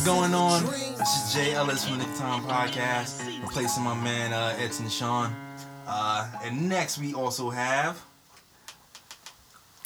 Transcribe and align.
What's 0.00 0.08
going 0.08 0.32
on? 0.32 0.64
This 0.64 1.14
is 1.26 1.34
Jay 1.34 1.52
Ellis 1.52 1.86
from 1.86 1.98
the 1.98 2.06
Knick 2.06 2.16
Time 2.16 2.42
Podcast, 2.44 3.22
replacing 3.42 3.84
my 3.84 3.92
man 4.02 4.32
uh, 4.32 4.56
Edson 4.58 4.88
Sean. 4.88 5.30
Uh, 5.86 6.26
and 6.42 6.70
next 6.70 6.96
we 6.96 7.12
also 7.12 7.50
have 7.50 8.02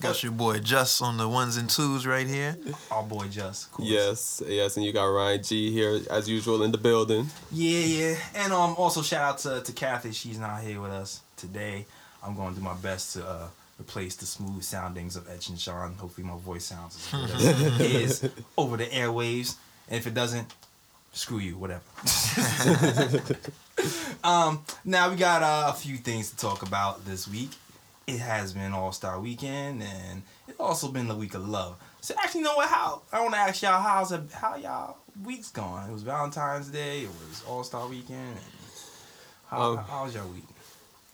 Got 0.01 0.23
your 0.23 0.31
boy 0.31 0.61
Just 0.61 1.03
on 1.03 1.17
the 1.17 1.29
ones 1.29 1.57
and 1.57 1.69
twos 1.69 2.07
right 2.07 2.29
here. 2.29 2.57
our 2.93 3.03
boy 3.03 3.27
Just. 3.27 3.67
of 3.67 3.73
course. 3.73 3.89
Yes, 3.89 4.43
yes, 4.47 4.77
and 4.77 4.87
you 4.87 4.93
got 4.93 5.07
Ryan 5.07 5.43
G 5.43 5.73
here 5.73 5.99
as 6.09 6.29
usual 6.29 6.63
in 6.63 6.71
the 6.71 6.79
building. 6.79 7.27
Yeah, 7.51 7.81
yeah. 7.81 8.17
And 8.37 8.53
um, 8.53 8.77
also 8.79 9.03
shout 9.03 9.23
out 9.23 9.39
to, 9.39 9.63
to 9.63 9.73
Kathy. 9.73 10.13
She's 10.13 10.39
not 10.39 10.61
here 10.63 10.81
with 10.81 10.93
us 10.93 11.23
today. 11.37 11.87
I'm 12.23 12.37
going 12.37 12.55
to 12.55 12.61
do 12.61 12.65
my 12.65 12.75
best 12.75 13.15
to 13.15 13.27
uh, 13.27 13.49
replace 13.81 14.15
the 14.15 14.27
smooth 14.27 14.63
soundings 14.63 15.17
of 15.17 15.29
Edge 15.29 15.49
and 15.49 15.59
Sean. 15.59 15.95
Hopefully 15.95 16.25
my 16.25 16.39
voice 16.39 16.67
sounds 16.67 16.95
as 17.13 17.21
good 17.21 17.31
as 17.35 17.81
it 17.81 17.91
is 17.91 18.31
over 18.57 18.77
the 18.77 18.87
airwaves. 18.87 19.57
And 19.89 19.99
if 19.99 20.07
it 20.07 20.15
doesn't, 20.15 20.53
screw 21.13 21.39
you, 21.39 21.57
whatever. 21.57 21.83
um, 24.25 24.65
now 24.85 25.11
we 25.11 25.17
got 25.17 25.43
uh, 25.43 25.71
a 25.71 25.75
few 25.75 25.97
things 25.97 26.31
to 26.31 26.37
talk 26.37 26.63
about 26.63 27.05
this 27.05 27.29
week. 27.29 27.51
It 28.07 28.19
has 28.19 28.53
been 28.53 28.73
All 28.73 28.93
Star 28.93 29.19
Weekend, 29.19 29.83
and 29.83 30.23
it's 30.47 30.61
also 30.61 30.89
been 30.89 31.09
the 31.09 31.15
week 31.15 31.35
of 31.35 31.49
love. 31.49 31.77
So 32.01 32.15
actually, 32.23 32.41
you 32.41 32.47
know 32.47 32.57
what? 32.57 32.69
How 32.69 33.01
I 33.13 33.21
want 33.21 33.33
to 33.33 33.41
ask 33.41 33.63
y'all 33.63 33.81
how's 33.81 34.13
it, 34.13 34.21
how 34.33 34.57
y'all 34.57 34.99
weeks 35.25 35.51
going? 35.51 35.89
It 35.89 35.93
was 35.93 36.03
Valentine's 36.03 36.69
Day. 36.69 37.03
It 37.03 37.09
was 37.09 37.43
All 37.49 37.65
Star 37.65 37.89
Weekend. 37.89 38.19
And 38.19 38.39
how, 39.49 39.73
Um, 39.73 39.77
how 39.79 40.05
was 40.05 40.15
your 40.15 40.27
week? 40.27 40.45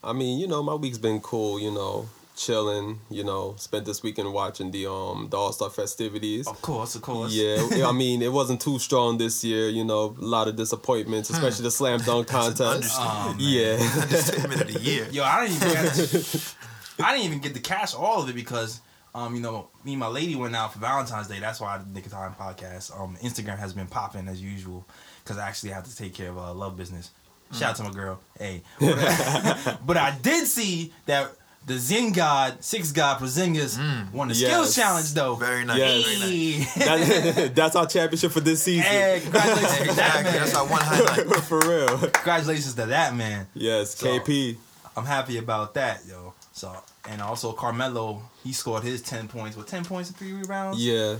I 0.03 0.13
mean, 0.13 0.41
you 0.41 0.49
know, 0.49 0.63
my 0.63 0.75
week's 0.75 0.99
been 0.99 1.21
cool. 1.21 1.61
You 1.61 1.71
know, 1.71 2.09
chilling. 2.41 3.01
You 3.11 3.25
know, 3.25 3.55
spent 3.59 3.85
this 3.85 4.03
weekend 4.03 4.33
watching 4.33 4.71
the 4.71 4.91
um 4.91 5.29
the 5.31 5.37
All 5.37 5.53
Star 5.53 5.71
festivities. 5.71 6.47
Of 6.47 6.61
course, 6.63 6.95
of 6.95 7.03
course. 7.03 7.33
Yeah, 7.33 7.87
I 7.87 7.93
mean, 7.93 8.23
it 8.23 8.33
wasn't 8.33 8.61
too 8.61 8.79
strong 8.79 9.19
this 9.19 9.45
year. 9.45 9.69
You 9.69 9.85
know, 9.85 10.17
a 10.19 10.25
lot 10.25 10.49
of 10.49 10.57
disappointments, 10.57 11.31
especially 11.31 11.65
the 11.65 11.71
slam 11.71 12.01
dunk 12.01 12.29
contest. 12.29 12.93
Oh. 12.95 13.37
Yeah, 13.39 13.79
Understatement 14.03 14.61
of 14.63 14.73
the 14.73 14.81
year. 14.81 15.07
Yo, 15.11 15.23
I 15.23 15.47
didn't 15.47 15.63
even 15.63 15.69
get 15.69 16.55
I 17.05 17.13
didn't 17.13 17.27
even 17.27 17.41
get 17.41 17.55
to 17.55 17.61
catch 17.61 17.95
all 17.95 18.23
of 18.23 18.29
it 18.29 18.35
because 18.35 18.81
um, 19.15 19.35
you 19.35 19.41
know, 19.41 19.69
me 19.85 19.93
and 19.93 20.01
my 20.01 20.07
lady 20.07 20.37
went 20.37 20.55
out 20.55 20.73
for 20.73 20.79
Valentine's 20.79 21.27
Day. 21.27 21.41
That's 21.41 21.61
why 21.61 21.75
I 21.75 21.79
did 21.79 21.89
the 21.89 21.95
Knick 21.95 22.07
of 22.07 22.13
Time 22.13 22.33
podcast. 22.35 22.99
Um, 22.99 23.17
Instagram 23.17 23.59
has 23.59 23.73
been 23.73 23.89
popping 23.89 24.29
as 24.29 24.41
usual 24.41 24.87
because 25.25 25.37
I 25.37 25.49
actually 25.49 25.71
have 25.71 25.85
to 25.85 25.97
take 25.97 26.15
care 26.15 26.31
of 26.31 26.39
uh, 26.39 26.55
love 26.55 26.77
business. 26.77 27.11
Shout 27.53 27.71
out 27.71 27.77
to 27.77 27.83
my 27.83 27.91
girl. 27.91 28.21
Hey, 28.39 28.63
but 28.79 29.97
I 29.97 30.17
did 30.23 30.47
see 30.47 30.93
that 31.07 31.33
the 31.67 31.79
Zen 31.79 32.13
God, 32.13 32.65
Six 32.65 32.91
God 32.93 33.19
Porzingis 33.21 33.79
mm. 33.79 34.13
won 34.13 34.29
the 34.29 34.35
Yes. 34.35 34.51
skills 34.51 34.75
challenge 34.77 35.15
though. 35.15 35.35
Very 35.37 35.65
nice. 35.65 35.79
Yes. 35.79 36.05
Very 36.05 36.59
nice. 36.59 36.77
That, 37.37 37.55
that's 37.55 37.77
our 37.77 37.87
championship 37.87 38.33
for 38.33 38.41
this 38.41 38.63
season. 38.63 38.85
hey, 38.85 39.21
congratulations 39.23 39.77
to 39.79 39.85
that 39.85 39.91
Exactly. 39.91 40.33
That's 40.39 40.55
our 40.55 40.67
one 40.67 40.81
highlight. 40.83 41.27
for 41.45 41.61
real. 41.61 41.99
Congratulations 41.99 42.75
to 42.75 42.87
that 42.87 43.15
man. 43.15 43.47
Yes, 43.55 43.95
So- 43.97 44.19
KP. 44.21 44.57
I'm 44.97 45.05
happy 45.07 45.39
about 45.39 45.75
that, 45.75 46.01
yo. 46.09 46.35
So 46.53 46.75
and 47.09 47.23
also 47.23 47.53
Carmelo, 47.53 48.23
he 48.43 48.53
scored 48.53 48.83
his 48.83 49.01
ten 49.03 49.29
points 49.29 49.57
with 49.57 49.67
ten 49.67 49.85
points 49.85 50.09
and 50.11 50.19
three 50.19 50.33
rebounds. 50.33 50.85
Yeah, 50.85 51.17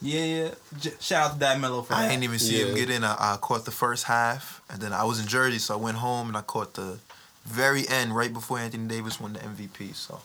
yeah. 0.00 0.24
yeah. 0.24 0.48
J- 0.80 0.92
shout 1.00 1.26
out 1.26 1.32
to 1.34 1.38
that 1.40 1.60
Melo 1.60 1.82
for 1.82 1.92
I 1.94 2.06
that. 2.06 2.12
ain't 2.12 2.22
even 2.24 2.38
see 2.38 2.60
him 2.60 2.74
get 2.74 2.88
in. 2.90 3.04
I, 3.04 3.34
I 3.34 3.36
caught 3.36 3.66
the 3.66 3.70
first 3.70 4.04
half, 4.04 4.62
and 4.70 4.80
then 4.80 4.92
I 4.94 5.04
was 5.04 5.20
in 5.20 5.26
Jersey, 5.28 5.58
so 5.58 5.74
I 5.74 5.76
went 5.76 5.98
home 5.98 6.28
and 6.28 6.36
I 6.36 6.40
caught 6.40 6.74
the 6.74 6.98
very 7.44 7.88
end, 7.88 8.14
right 8.14 8.32
before 8.32 8.58
Anthony 8.58 8.86
Davis 8.88 9.20
won 9.20 9.32
the 9.34 9.40
MVP. 9.40 9.94
So 9.94 10.20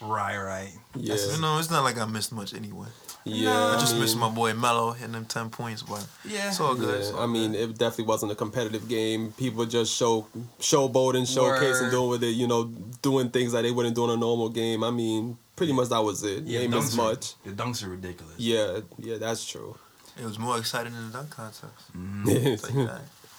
Right, 0.00 0.36
right. 0.36 0.72
yeah, 0.96 1.14
you 1.14 1.40
know, 1.40 1.58
it's 1.58 1.70
not 1.70 1.84
like 1.84 1.96
I 1.98 2.04
missed 2.06 2.32
much 2.32 2.54
anyway. 2.54 2.88
yeah. 3.24 3.68
I 3.76 3.78
just 3.78 3.92
mean- 3.92 4.00
missed 4.02 4.16
my 4.16 4.28
boy 4.28 4.52
Melo 4.52 4.90
hitting 4.92 5.12
them 5.12 5.26
ten 5.26 5.48
points, 5.48 5.82
but 5.82 6.04
Yeah. 6.24 6.48
it's 6.48 6.58
all 6.58 6.74
good. 6.74 7.00
it's 7.00 7.10
all 7.12 7.20
I 7.20 7.26
mean, 7.26 7.52
good. 7.52 7.70
it 7.70 7.78
definitely 7.78 8.06
wasn't 8.06 8.32
a 8.32 8.34
competitive 8.34 8.88
game. 8.88 9.32
People 9.38 9.64
just 9.64 9.94
show 9.94 10.26
showboating, 10.58 11.22
showcasing, 11.22 11.82
Word. 11.82 11.90
doing 11.92 12.08
with 12.10 12.24
it, 12.24 12.30
you 12.34 12.48
know, 12.48 12.64
doing 13.00 13.30
things 13.30 13.52
that 13.52 13.62
they 13.62 13.70
wouldn't 13.70 13.94
do 13.94 14.04
in 14.04 14.10
a 14.10 14.16
normal 14.16 14.48
game. 14.48 14.82
I 14.82 14.90
mean, 14.90 15.38
pretty 15.54 15.72
much 15.72 15.88
that 15.90 16.02
was 16.02 16.24
it. 16.24 16.42
yeah, 16.44 16.58
Yeah, 16.58 16.60
ain't 16.64 16.70
the 16.72 16.76
missed 16.78 16.94
dunks 16.96 16.98
are- 16.98 17.04
much. 17.12 17.34
The 17.44 17.50
dunks 17.52 17.84
are 17.84 17.88
ridiculous. 17.90 18.34
Yeah, 18.38 18.80
yeah, 18.98 19.18
that's 19.18 19.44
true. 19.46 19.76
it 20.18 20.24
was 20.26 20.38
more 20.38 20.58
exciting 20.58 20.92
than 20.94 21.06
the 21.12 21.18
dunk 21.18 21.30
contest. 21.30 21.64
Mm-hmm. 21.96 22.86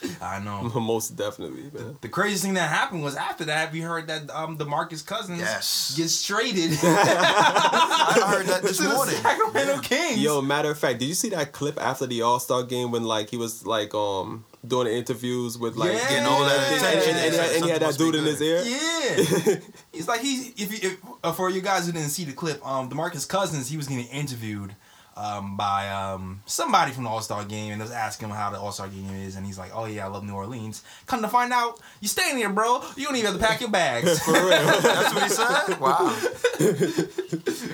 I'll 0.04 0.10
tell 0.10 0.10
you 0.10 0.16
that. 0.20 0.24
I 0.24 0.40
know. 0.40 0.64
Most 0.80 1.16
definitely, 1.16 1.64
man. 1.74 1.98
The 2.02 2.10
craziest 2.10 2.44
thing 2.44 2.54
that 2.56 2.70
happened 2.70 3.04
was 3.04 3.16
after 3.16 3.46
that, 3.46 3.72
we 3.72 3.82
heard 3.82 4.08
that 4.08 4.30
um 4.30 4.58
DeMarcus 4.58 5.06
Cousins 5.06 5.40
Yes. 5.40 5.94
gets 5.96 6.24
traded 6.26 6.78
I 6.84 8.24
heard 8.28 8.46
that 8.48 8.62
this 8.64 8.78
to 8.78 8.84
the 8.84 8.90
morning. 8.94 9.16
Sacramento 9.16 9.80
Kings. 9.82 10.20
Yo, 10.22 10.42
matter 10.42 10.72
of 10.72 10.78
fact, 10.80 11.00
did 11.00 11.06
you 11.08 11.14
see 11.16 11.30
that 11.30 11.52
clip 11.52 11.80
after 11.82 12.06
the 12.08 12.22
All 12.22 12.40
Star 12.40 12.64
game 12.64 12.92
when 12.92 13.04
like 13.04 13.30
he 13.30 13.38
was 13.38 13.66
like 13.66 13.94
um 13.94 14.46
doing 14.66 14.88
interviews 14.88 15.58
with 15.58 15.76
like 15.76 15.94
Yeah. 15.94 16.10
Getting 16.10 16.26
all 16.26 16.44
that 16.46 16.72
and, 16.72 16.76
attention. 16.82 17.16
and, 17.16 17.26
and, 17.26 17.36
and, 17.36 17.56
and 17.58 17.66
he 17.66 17.70
had 17.72 17.82
that 17.82 17.98
dude 17.98 18.16
in 18.16 18.24
his 18.24 18.42
ear? 18.42 18.62
Yeah, 18.64 19.56
he's 19.92 20.08
like 20.08 20.22
he. 20.22 20.54
If, 20.58 20.72
you, 20.84 20.90
if 20.92 20.98
uh, 21.24 21.32
for 21.34 21.50
you 21.50 21.62
guys 21.62 21.86
who 21.86 21.92
didn't 21.92 22.10
see 22.10 22.24
the 22.24 22.34
clip, 22.34 22.66
um, 22.66 22.90
Demarcus 22.90 23.28
Cousins, 23.28 23.70
he 23.70 23.78
was 23.78 23.88
getting 23.88 24.08
interviewed, 24.08 24.76
um, 25.16 25.56
by 25.58 25.90
um 25.90 26.42
somebody 26.46 26.92
from 26.92 27.04
the 27.04 27.10
All 27.10 27.22
Star 27.22 27.44
game, 27.46 27.72
and 27.72 27.82
was 27.82 27.92
asking 27.92 28.30
him 28.30 28.36
how 28.36 28.50
the 28.50 28.60
All 28.60 28.72
Star 28.72 28.88
game 28.88 29.10
is, 29.14 29.36
and 29.36 29.46
he's 29.46 29.58
like, 29.60 29.72
"Oh 29.74 29.86
yeah, 29.86 30.06
I 30.06 30.10
love 30.10 30.24
New 30.24 30.34
Orleans." 30.34 30.84
Come 31.06 31.22
to 31.22 31.28
find 31.28 31.54
out, 31.54 31.80
you 32.02 32.08
staying 32.08 32.38
here, 32.38 32.50
bro. 32.50 32.82
You 32.96 33.06
don't 33.06 33.16
even 33.16 33.32
have 33.32 33.40
to 33.40 33.46
pack 33.46 33.62
your 33.62 33.70
bags. 33.70 34.20
For 34.24 34.34
real. 34.34 34.50
That's 34.50 35.14
what 35.14 35.24
he 35.24 35.30
said. 35.30 35.80
Wow. 35.80 36.16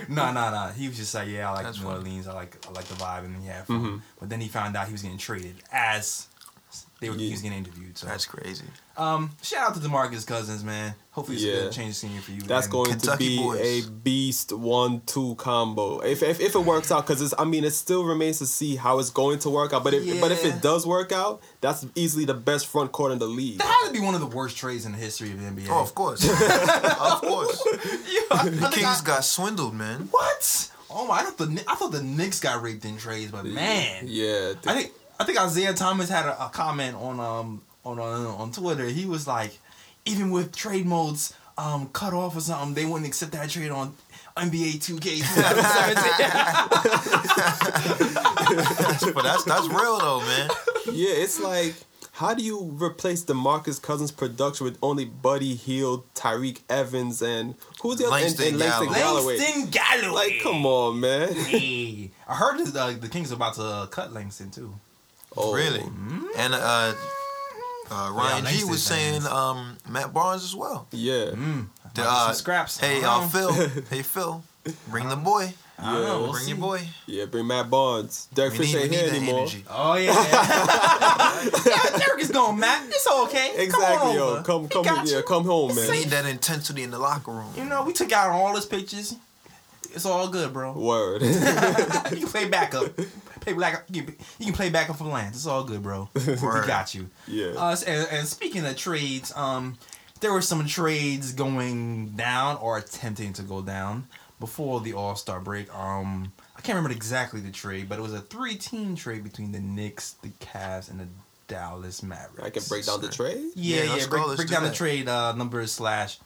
no, 0.09 0.31
no, 0.31 0.51
no. 0.51 0.71
He 0.75 0.87
was 0.87 0.97
just 0.97 1.13
like, 1.13 1.27
"Yeah, 1.29 1.49
I 1.49 1.53
like 1.55 1.65
That's 1.65 1.77
New 1.79 1.85
funny. 1.85 1.97
Orleans. 1.99 2.27
I 2.27 2.33
like, 2.33 2.57
I 2.67 2.71
like 2.71 2.85
the 2.85 2.95
vibe, 2.95 3.25
and 3.25 3.43
yeah. 3.43 3.61
Mm-hmm. 3.67 3.97
But 4.19 4.29
then 4.29 4.41
he 4.41 4.47
found 4.47 4.75
out 4.75 4.87
he 4.87 4.91
was 4.91 5.01
getting 5.01 5.17
traded 5.17 5.55
as 5.71 6.27
they 7.01 7.09
were. 7.09 7.15
He 7.15 7.25
Yeah. 7.25 7.31
was 7.31 7.41
getting 7.41 7.57
interviewed. 7.59 7.97
So, 7.97 8.07
That's 8.07 8.25
crazy. 8.25 8.65
um, 8.97 9.31
shout 9.41 9.69
out 9.69 9.73
to 9.75 9.79
Demarcus 9.79 10.25
Cousins, 10.27 10.63
man. 10.63 10.93
Hopefully, 11.11 11.37
it's 11.37 11.45
a 11.45 11.47
Yeah. 11.47 11.53
good 11.63 11.71
change 11.73 11.89
of 11.91 11.95
scenery 11.97 12.21
for 12.21 12.31
you. 12.31 12.41
That's 12.41 12.65
and- 12.67 12.71
going 12.71 12.89
Kentucky 12.91 13.23
to 13.23 13.29
be 13.29 13.37
boys. 13.37 13.85
a 13.85 13.89
beast 13.89 14.53
one-two 14.53 15.35
combo. 15.35 15.99
If, 16.01 16.23
if 16.23 16.39
if 16.39 16.55
it 16.55 16.59
works 16.65 16.91
out, 16.91 17.05
because 17.07 17.33
I 17.37 17.43
mean, 17.45 17.63
it 17.63 17.71
still 17.71 18.03
remains 18.05 18.37
to 18.39 18.45
see 18.45 18.75
how 18.75 18.99
it's 18.99 19.09
going 19.09 19.39
to 19.39 19.49
work 19.49 19.73
out. 19.73 19.83
But 19.83 19.93
if 19.93 20.21
but 20.21 20.31
if 20.31 20.43
it 20.45 20.61
does 20.61 20.85
work 20.85 21.11
out, 21.11 21.41
that's 21.61 21.85
easily 21.95 22.25
the 22.25 22.33
best 22.33 22.67
front 22.67 22.91
court 22.91 23.11
in 23.11 23.19
the 23.19 23.27
league. 23.27 23.57
That 23.59 23.67
had 23.67 23.87
to 23.87 23.93
be 23.93 23.99
one 23.99 24.13
of 24.15 24.21
the 24.21 24.27
worst 24.27 24.57
trades 24.57 24.85
in 24.85 24.91
the 24.93 24.97
history 24.97 25.31
of 25.31 25.39
the 25.41 25.47
NBA. 25.47 25.67
Oh, 25.69 25.81
of 25.81 25.93
course. 25.95 26.23
of 26.29 27.21
course. 27.21 27.63
Yeah, 28.09 28.21
I, 28.31 28.49
The 28.49 28.67
Kings 28.69 29.01
I- 29.01 29.05
got 29.05 29.23
swindled, 29.25 29.73
man. 29.75 30.07
what? 30.11 30.69
Oh 30.91 31.05
my! 31.07 31.19
I 31.19 31.23
thought 31.23 31.37
the 31.37 31.63
I 31.67 31.75
thought 31.75 31.91
the 31.91 32.01
Knicks 32.01 32.39
got 32.39 32.61
raped 32.63 32.83
in 32.85 32.97
trades, 32.97 33.31
but 33.31 33.45
man, 33.45 34.05
Yeah, 34.07 34.53
I 34.65 34.73
think 34.73 34.91
I 35.19 35.23
think 35.25 35.39
Isaiah 35.39 35.73
Thomas 35.73 36.09
had 36.09 36.25
a, 36.25 36.45
a 36.45 36.49
comment 36.49 36.95
on 36.95 37.19
um 37.19 37.61
on, 37.83 37.99
on 37.99 38.25
on 38.25 38.51
Twitter. 38.51 38.85
He 38.85 39.05
was 39.05 39.27
like, 39.27 39.57
even 40.05 40.31
with 40.31 40.55
trade 40.55 40.85
modes 40.85 41.33
um 41.57 41.89
cut 41.93 42.13
off 42.13 42.35
or 42.37 42.41
something, 42.41 42.73
they 42.73 42.85
wouldn't 42.85 43.07
accept 43.07 43.33
that 43.33 43.49
trade 43.49 43.71
on 43.71 43.93
NBA 44.37 44.79
2K 44.79 45.19
But 49.13 49.23
that's 49.23 49.43
that's 49.43 49.67
real 49.67 49.99
though, 49.99 50.21
man. 50.21 50.49
yeah. 50.93 51.09
It's 51.23 51.39
like. 51.39 51.75
How 52.13 52.33
do 52.33 52.43
you 52.43 52.59
replace 52.81 53.23
DeMarcus 53.23 53.81
Cousins' 53.81 54.11
production 54.11 54.65
with 54.65 54.77
only 54.81 55.05
Buddy 55.05 55.55
Hield, 55.55 56.13
Tyreke 56.15 56.59
Evans, 56.69 57.21
and 57.21 57.55
who's 57.81 57.97
the 57.99 58.07
other? 58.07 58.15
and- 58.17 58.23
Langston 58.25 58.47
and 58.49 58.59
Langston 58.59 58.87
Galloway. 58.93 58.99
Galloway. 58.99 59.37
Langston 59.37 59.69
Galloway. 59.71 60.15
Like, 60.15 60.41
come 60.43 60.65
on, 60.65 60.99
man. 60.99 61.33
Hey, 61.33 62.11
I 62.27 62.35
heard 62.35 62.59
that 62.59 62.75
uh, 62.77 62.91
the 62.91 63.07
Kings 63.07 63.31
are 63.31 63.35
about 63.35 63.53
to 63.53 63.63
uh, 63.63 63.85
cut 63.85 64.11
Langston 64.11 64.51
too. 64.51 64.73
Oh, 65.37 65.53
Really. 65.53 65.83
And 66.37 66.53
uh, 66.53 66.93
uh, 67.91 68.11
Ryan 68.13 68.39
G 68.39 68.45
Langston 68.45 68.69
was 68.69 68.83
saying 68.83 69.21
fans. 69.21 69.27
um, 69.33 69.77
Matt 69.89 70.13
Barnes 70.13 70.43
as 70.43 70.55
well. 70.55 70.87
Yeah. 70.91 71.31
Mm. 71.33 71.35
The, 71.35 71.37
Might 71.37 71.95
be 71.95 72.01
uh, 72.01 72.25
some 72.27 72.35
scraps. 72.35 72.79
Hey, 72.79 73.03
I 73.03 73.07
uh, 73.07 73.19
don't 73.19 73.29
Phil. 73.29 73.83
hey, 73.89 74.01
Phil. 74.03 74.43
Bring 74.87 75.09
the 75.09 75.15
boy. 75.15 75.53
I 75.81 75.93
don't 75.93 76.03
know. 76.03 76.19
We'll 76.23 76.31
Bring 76.33 76.43
see. 76.43 76.49
your 76.51 76.59
boy. 76.59 76.81
Yeah, 77.07 77.25
bring 77.25 77.47
Matt 77.47 77.69
Barnes. 77.69 78.27
Derek 78.33 78.51
We 78.53 78.59
Fisher 78.59 78.79
need, 78.79 78.79
we 78.79 78.81
ain't 78.83 78.91
need 78.91 78.97
here 78.99 79.09
that 79.09 79.15
anymore. 79.17 79.39
energy. 79.39 79.63
Oh 79.69 79.95
yeah. 79.95 80.11
yeah, 81.65 81.97
Derek 81.99 82.21
is 82.21 82.29
going, 82.31 82.59
Matt. 82.59 82.83
It's 82.87 83.07
okay. 83.07 83.53
Exactly, 83.63 83.97
come 83.97 84.07
on 84.09 84.15
yo. 84.15 84.27
over. 84.29 84.43
Come, 84.43 84.63
We 84.63 84.67
come, 84.69 84.83
got 84.83 85.07
yeah, 85.07 85.17
you. 85.17 85.23
come 85.23 85.45
home, 85.45 85.73
man. 85.75 85.89
We 85.89 85.99
need 85.99 86.07
that 86.09 86.25
intensity 86.25 86.83
in 86.83 86.91
the 86.91 86.99
locker 86.99 87.31
room. 87.31 87.51
You 87.55 87.63
know, 87.65 87.83
we 87.83 87.93
took 87.93 88.11
out 88.11 88.29
all 88.31 88.53
his 88.55 88.65
pictures. 88.65 89.15
It's 89.93 90.05
all 90.05 90.27
good, 90.27 90.51
bro. 90.53 90.73
Word. 90.73 91.21
you 91.23 91.29
can 91.29 92.27
play 92.27 92.47
backup. 92.49 92.91
Play 93.41 93.53
back. 93.53 93.85
You 93.89 94.03
can, 94.03 94.15
play 94.15 94.47
back 94.47 94.55
play 94.55 94.69
backup 94.69 94.97
for 94.97 95.03
Lance. 95.05 95.35
It's 95.35 95.45
all 95.47 95.63
good, 95.63 95.83
bro. 95.83 96.09
we 96.27 96.35
got 96.35 96.93
you. 96.93 97.09
yeah. 97.27 97.53
Uh, 97.57 97.75
and, 97.87 98.07
and 98.11 98.27
speaking 98.27 98.65
of 98.65 98.75
trades, 98.75 99.35
um, 99.35 99.77
there 100.21 100.33
were 100.33 100.41
some 100.41 100.65
trades 100.67 101.31
going 101.33 102.09
down 102.09 102.57
or 102.57 102.77
attempting 102.77 103.33
to 103.33 103.41
go 103.41 103.61
down 103.61 104.07
before 104.39 104.81
the 104.81 104.93
All 104.93 105.15
Star 105.15 105.39
break. 105.39 105.73
Um, 105.75 106.31
I 106.55 106.61
can't 106.61 106.75
remember 106.75 106.95
exactly 106.95 107.39
the 107.39 107.51
trade, 107.51 107.87
but 107.87 107.99
it 107.99 108.01
was 108.01 108.13
a 108.13 108.21
three-team 108.21 108.95
trade 108.95 109.23
between 109.23 109.51
the 109.51 109.59
Knicks, 109.59 110.13
the 110.21 110.29
Cavs, 110.39 110.89
and 110.89 110.99
the 110.99 111.07
Dallas 111.47 112.03
Mavericks. 112.03 112.43
I 112.43 112.49
can 112.49 112.63
break 112.67 112.85
down 112.85 113.01
the 113.01 113.09
trade. 113.09 113.51
Yeah, 113.55 113.83
Yeah, 113.83 113.95
yeah. 113.95 114.07
break 114.07 114.25
break 114.35 114.47
do 114.47 114.53
down 114.53 114.63
the 114.63 114.71
trade 114.71 115.07
uh, 115.07 115.33
numbers 115.33 115.71
slash 115.71 116.19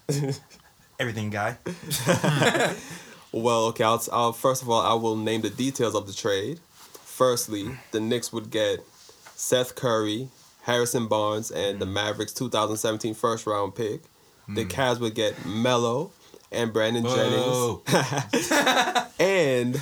everything 1.00 1.30
guy. 1.30 1.58
Well, 3.34 3.66
okay. 3.70 3.84
I'll, 3.84 4.02
I'll 4.12 4.32
first 4.32 4.62
of 4.62 4.70
all 4.70 4.82
I 4.82 4.94
will 4.94 5.16
name 5.16 5.42
the 5.42 5.50
details 5.50 5.96
of 5.96 6.06
the 6.06 6.14
trade. 6.14 6.60
Firstly, 7.24 7.72
the 7.92 8.02
Knicks 8.02 8.34
would 8.34 8.50
get 8.50 8.82
Seth 9.34 9.76
Curry, 9.76 10.28
Harrison 10.64 11.08
Barnes, 11.08 11.52
and 11.52 11.80
the 11.80 11.86
mm. 11.86 11.94
Mavericks 11.94 12.34
2017 12.34 13.14
first 13.14 13.48
round 13.48 13.76
pick. 13.76 14.02
The 14.50 14.66
mm. 14.66 14.70
Cavs 14.70 15.00
would 15.00 15.16
get 15.16 15.46
Melo 15.46 16.12
and 16.52 16.74
Brandon 16.74 17.02
Boo. 17.02 17.82
Jennings, 17.88 18.52
and 19.22 19.80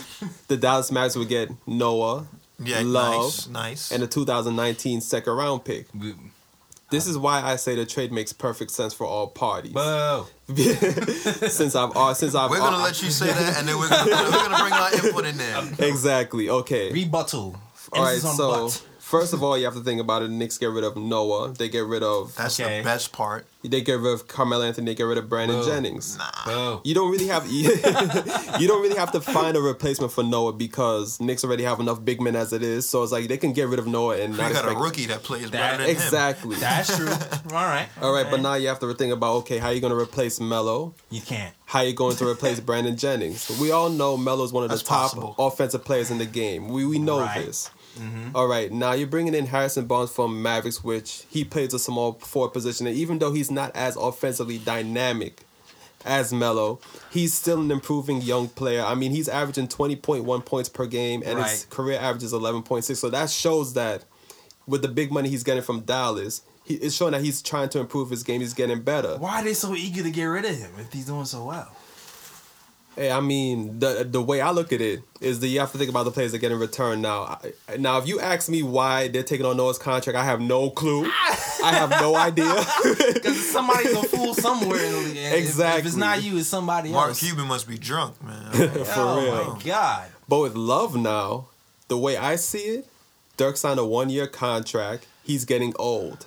the 0.50 0.56
Dallas 0.56 0.92
Mavericks 0.92 1.16
would 1.16 1.30
get 1.30 1.50
Noah, 1.66 2.28
Yeah, 2.60 2.84
Love, 2.86 3.24
nice, 3.24 3.48
nice. 3.48 3.92
and 3.92 4.04
the 4.04 4.08
2019 4.08 5.02
second 5.02 5.34
round 5.34 5.66
pick. 5.66 5.88
This 6.92 7.08
is 7.08 7.18
why 7.18 7.42
I 7.42 7.56
say 7.56 7.76
the 7.76 7.86
trade 7.86 8.12
makes 8.12 8.34
perfect 8.34 8.70
sense 8.72 8.94
for 8.94 9.08
all 9.08 9.28
parties. 9.28 9.72
Boo. 9.72 10.26
since 11.48 11.74
I've 11.74 11.96
uh, 11.96 12.14
since 12.14 12.36
I've 12.36 12.50
we're 12.50 12.58
gonna 12.60 12.78
uh, 12.78 12.84
let 12.84 13.02
you 13.02 13.10
say 13.10 13.28
that, 13.28 13.58
and 13.58 13.68
then 13.68 13.78
we're 13.80 13.90
gonna, 13.90 14.12
we're 14.12 14.32
gonna 14.32 14.58
bring 14.58 14.74
our 14.74 14.94
input 14.94 15.26
in 15.26 15.38
there. 15.38 15.64
exactly 15.90 16.50
okay. 16.50 16.92
Rebuttal. 16.92 17.56
All 17.94 18.04
right, 18.04 18.20
so 18.20 18.68
butt. 18.68 18.86
First 19.12 19.34
of 19.34 19.44
all, 19.44 19.58
you 19.58 19.66
have 19.66 19.76
to 19.76 19.82
think 19.84 20.00
about 20.02 20.24
it. 20.24 20.30
The 20.30 20.34
Knicks 20.34 20.58
get 20.58 20.72
rid 20.72 20.84
of 20.84 20.96
Noah. 20.98 21.54
They 21.54 21.70
get 21.70 21.86
rid 21.86 22.02
of. 22.02 22.34
That's 22.36 22.60
Okay. 22.60 22.80
the 22.80 22.84
best 22.84 23.12
part. 23.12 23.46
They 23.64 23.82
get 23.82 24.00
rid 24.00 24.12
of 24.14 24.28
Carmelo 24.28 24.66
Anthony. 24.66 24.86
They 24.88 24.96
get 24.96 25.04
rid 25.04 25.20
of 25.20 25.30
Brandon 25.30 25.60
Boo. 25.60 25.66
Jennings. 25.68 26.18
Boo. 26.46 26.82
You 26.84 26.96
don't 26.96 27.12
really 27.12 27.28
have 27.28 27.46
you 28.60 28.68
don't 28.68 28.82
really 28.82 28.98
have 28.98 29.12
to 29.12 29.22
find 29.22 29.56
a 29.56 29.62
replacement 29.62 30.12
for 30.12 30.24
Noah 30.24 30.54
because 30.54 31.20
Knicks 31.20 31.44
already 31.44 31.64
have 31.64 31.80
enough 31.80 32.04
big 32.04 32.22
men 32.22 32.36
as 32.36 32.54
it 32.54 32.64
is. 32.64 32.90
So 32.90 33.04
it's 33.04 33.12
like 33.12 33.28
they 33.28 33.38
can 33.38 33.54
get 33.54 33.68
rid 33.68 33.78
of 33.78 33.86
Noah 33.86 34.18
and 34.18 34.34
We 34.34 34.40
not 34.40 34.54
got 34.54 34.66
a 34.72 34.76
rookie 34.76 35.06
that 35.08 35.22
plays 35.24 35.44
That- 35.52 35.52
better 35.52 35.78
than 35.78 35.90
him. 35.90 35.96
exactly. 35.96 36.56
That's 36.56 36.96
true. 36.98 37.08
All 37.52 37.66
right. 37.66 37.88
All 38.02 38.14
right, 38.14 38.26
but 38.32 38.42
now 38.42 38.56
you 38.56 38.68
have 38.70 38.80
to 38.80 38.92
think 38.96 39.14
about 39.14 39.36
okay, 39.42 39.60
how 39.60 39.68
are 39.68 39.74
you 39.74 39.82
gonna 39.82 39.96
replace 39.96 40.40
Melo? 40.40 40.94
you 41.12 41.22
can't. 41.22 41.54
How 41.66 41.80
are 41.80 41.86
you 41.86 41.94
going 41.94 42.16
to 42.18 42.28
replace 42.28 42.60
Brandon 42.60 42.98
Jennings? 42.98 43.50
We 43.62 43.72
all 43.72 43.90
know 43.90 44.18
Melo's 44.18 44.52
one 44.52 44.66
of 44.66 44.70
the 44.72 44.78
top 44.78 45.04
possible. 45.12 45.36
offensive 45.40 45.86
players 45.86 46.12
in 46.12 46.18
the 46.18 46.26
game. 46.26 46.68
We 46.68 46.86
we 46.86 47.00
know 47.00 47.20
Right. 47.22 47.46
this. 47.46 47.70
Mm-hmm. 48.00 48.36
All 48.36 48.48
right, 48.48 48.72
now 48.72 48.94
you're 48.94 49.08
bringing 49.08 49.34
in 49.34 49.48
Harrison 49.48 49.86
Barnes 49.86 50.12
from 50.12 50.42
Mavericks, 50.42 50.84
which 50.84 51.26
he 51.30 51.44
plays 51.44 51.74
a 51.74 51.80
small 51.80 52.14
forward 52.14 52.54
position, 52.54 52.88
and 52.88 52.96
even 52.96 53.20
though 53.20 53.34
he's 53.34 53.52
not 53.52 53.76
as 53.76 53.96
offensively 53.96 54.58
dynamic 54.58 55.44
as 56.06 56.34
Melo, 56.34 56.80
he's 57.12 57.34
still 57.34 57.62
an 57.62 57.72
improving 57.72 58.22
young 58.22 58.48
player. 58.48 58.84
I 58.84 58.96
mean, 58.96 59.12
he's 59.12 59.30
averaging 59.30 59.68
20.1 59.68 60.46
points 60.46 60.70
per 60.70 60.86
game, 60.86 61.22
and 61.26 61.40
his 61.40 61.66
career 61.70 62.00
average 62.00 62.24
is 62.24 62.34
11.6. 62.34 62.96
So 62.96 63.10
that 63.10 63.30
shows 63.30 63.74
that 63.74 64.06
with 64.68 64.82
the 64.82 64.88
big 64.88 65.12
money 65.12 65.30
he's 65.30 65.44
getting 65.44 65.64
from 65.64 65.82
Dallas, 65.82 66.42
he, 66.64 66.76
it's 66.76 66.96
showing 66.96 67.12
that 67.12 67.22
he's 67.22 67.42
trying 67.42 67.70
to 67.70 67.80
improve 67.80 68.10
his 68.10 68.24
game. 68.24 68.42
He's 68.42 68.54
getting 68.54 68.82
better. 68.82 69.18
Why 69.18 69.42
are 69.42 69.44
they 69.44 69.54
so 69.54 69.76
eager 69.76 70.04
to 70.04 70.12
get 70.12 70.26
rid 70.26 70.46
of 70.46 70.56
him 70.56 70.72
if 70.80 70.92
he's 70.94 71.06
doing 71.06 71.26
so 71.26 71.46
well? 71.46 71.72
Hey, 72.96 73.10
I 73.10 73.22
mean, 73.22 73.80
the 73.80 74.06
the 74.10 74.22
way 74.22 74.42
I 74.42 74.52
look 74.52 74.74
at 74.74 74.82
it 74.82 75.02
is 75.22 75.40
that 75.40 75.48
you 75.48 75.60
have 75.62 75.72
to 75.72 75.78
think 75.78 75.90
about 75.90 76.04
the 76.04 76.12
players 76.12 76.34
that 76.34 76.40
get 76.40 76.52
in 76.52 76.60
return. 76.60 77.02
Now, 77.02 77.40
I, 77.70 77.78
now 77.78 77.98
if 78.00 78.08
you 78.08 78.20
ask 78.20 78.50
me 78.50 78.64
why 78.64 79.08
they're 79.08 79.24
taking 79.24 79.46
on 79.46 79.56
Noah's 79.58 79.78
contract, 79.78 80.18
I 80.18 80.26
have 80.26 80.42
no 80.42 80.70
clue. 80.70 81.06
I 81.64 81.74
have 81.74 81.90
no 81.92 82.16
idea. 82.16 82.54
Because 83.14 83.50
somebody's 83.52 83.94
a 83.94 84.04
fool 84.04 84.34
somewhere. 84.34 84.84
In 84.84 84.92
the 84.92 84.98
league. 85.00 85.18
And 85.18 85.36
if- 85.36 85.60
If, 85.60 85.86
it's 85.86 85.96
not 85.96 86.22
you, 86.24 86.38
it's 86.38 86.48
somebody 86.48 86.90
Mark 86.92 87.10
else. 87.10 87.22
Mark 87.24 87.30
Cuban 87.34 87.48
must 87.48 87.68
be 87.68 87.78
drunk, 87.78 88.22
man. 88.24 88.50
Oh 88.54 88.84
For 88.84 89.00
oh 89.02 89.22
real. 89.22 89.54
my 89.56 89.62
god. 89.64 90.10
But 90.28 90.40
with 90.40 90.56
Love 90.56 90.96
now, 90.96 91.48
the 91.88 91.98
way 91.98 92.18
I 92.18 92.36
see 92.36 92.60
it, 92.60 92.88
Dirk 93.38 93.58
signed 93.58 93.80
a 93.80 93.86
one 93.86 94.10
year 94.10 94.28
contract. 94.28 95.08
He's 95.24 95.46
getting 95.46 95.74
old. 95.78 96.26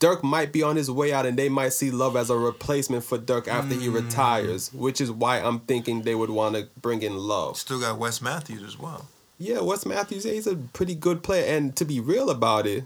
Dirk 0.00 0.24
might 0.24 0.50
be 0.50 0.62
on 0.62 0.76
his 0.76 0.90
way 0.90 1.12
out, 1.12 1.26
and 1.26 1.38
they 1.38 1.48
might 1.48 1.72
see 1.74 1.90
Love 1.90 2.16
as 2.16 2.30
a 2.30 2.36
replacement 2.36 3.04
for 3.04 3.18
Dirk 3.18 3.46
after 3.46 3.74
he 3.74 3.86
hmm. 3.86 3.94
retires, 3.94 4.72
which 4.72 5.00
is 5.00 5.12
why 5.12 5.38
I'm 5.38 5.60
thinking 5.60 6.02
they 6.02 6.14
would 6.14 6.30
want 6.30 6.56
to 6.56 6.68
bring 6.80 7.02
in 7.02 7.16
Love. 7.16 7.58
Still 7.58 7.78
got 7.80 7.98
Wes 7.98 8.20
Matthews 8.20 8.62
as 8.62 8.78
well. 8.78 9.06
Yeah, 9.38 9.60
Wes 9.60 9.86
Matthews, 9.86 10.24
yeah, 10.24 10.32
he's 10.32 10.46
a 10.46 10.56
pretty 10.56 10.94
good 10.94 11.22
player. 11.22 11.44
And 11.54 11.76
to 11.76 11.84
be 11.84 12.00
real 12.00 12.30
about 12.30 12.66
it, 12.66 12.84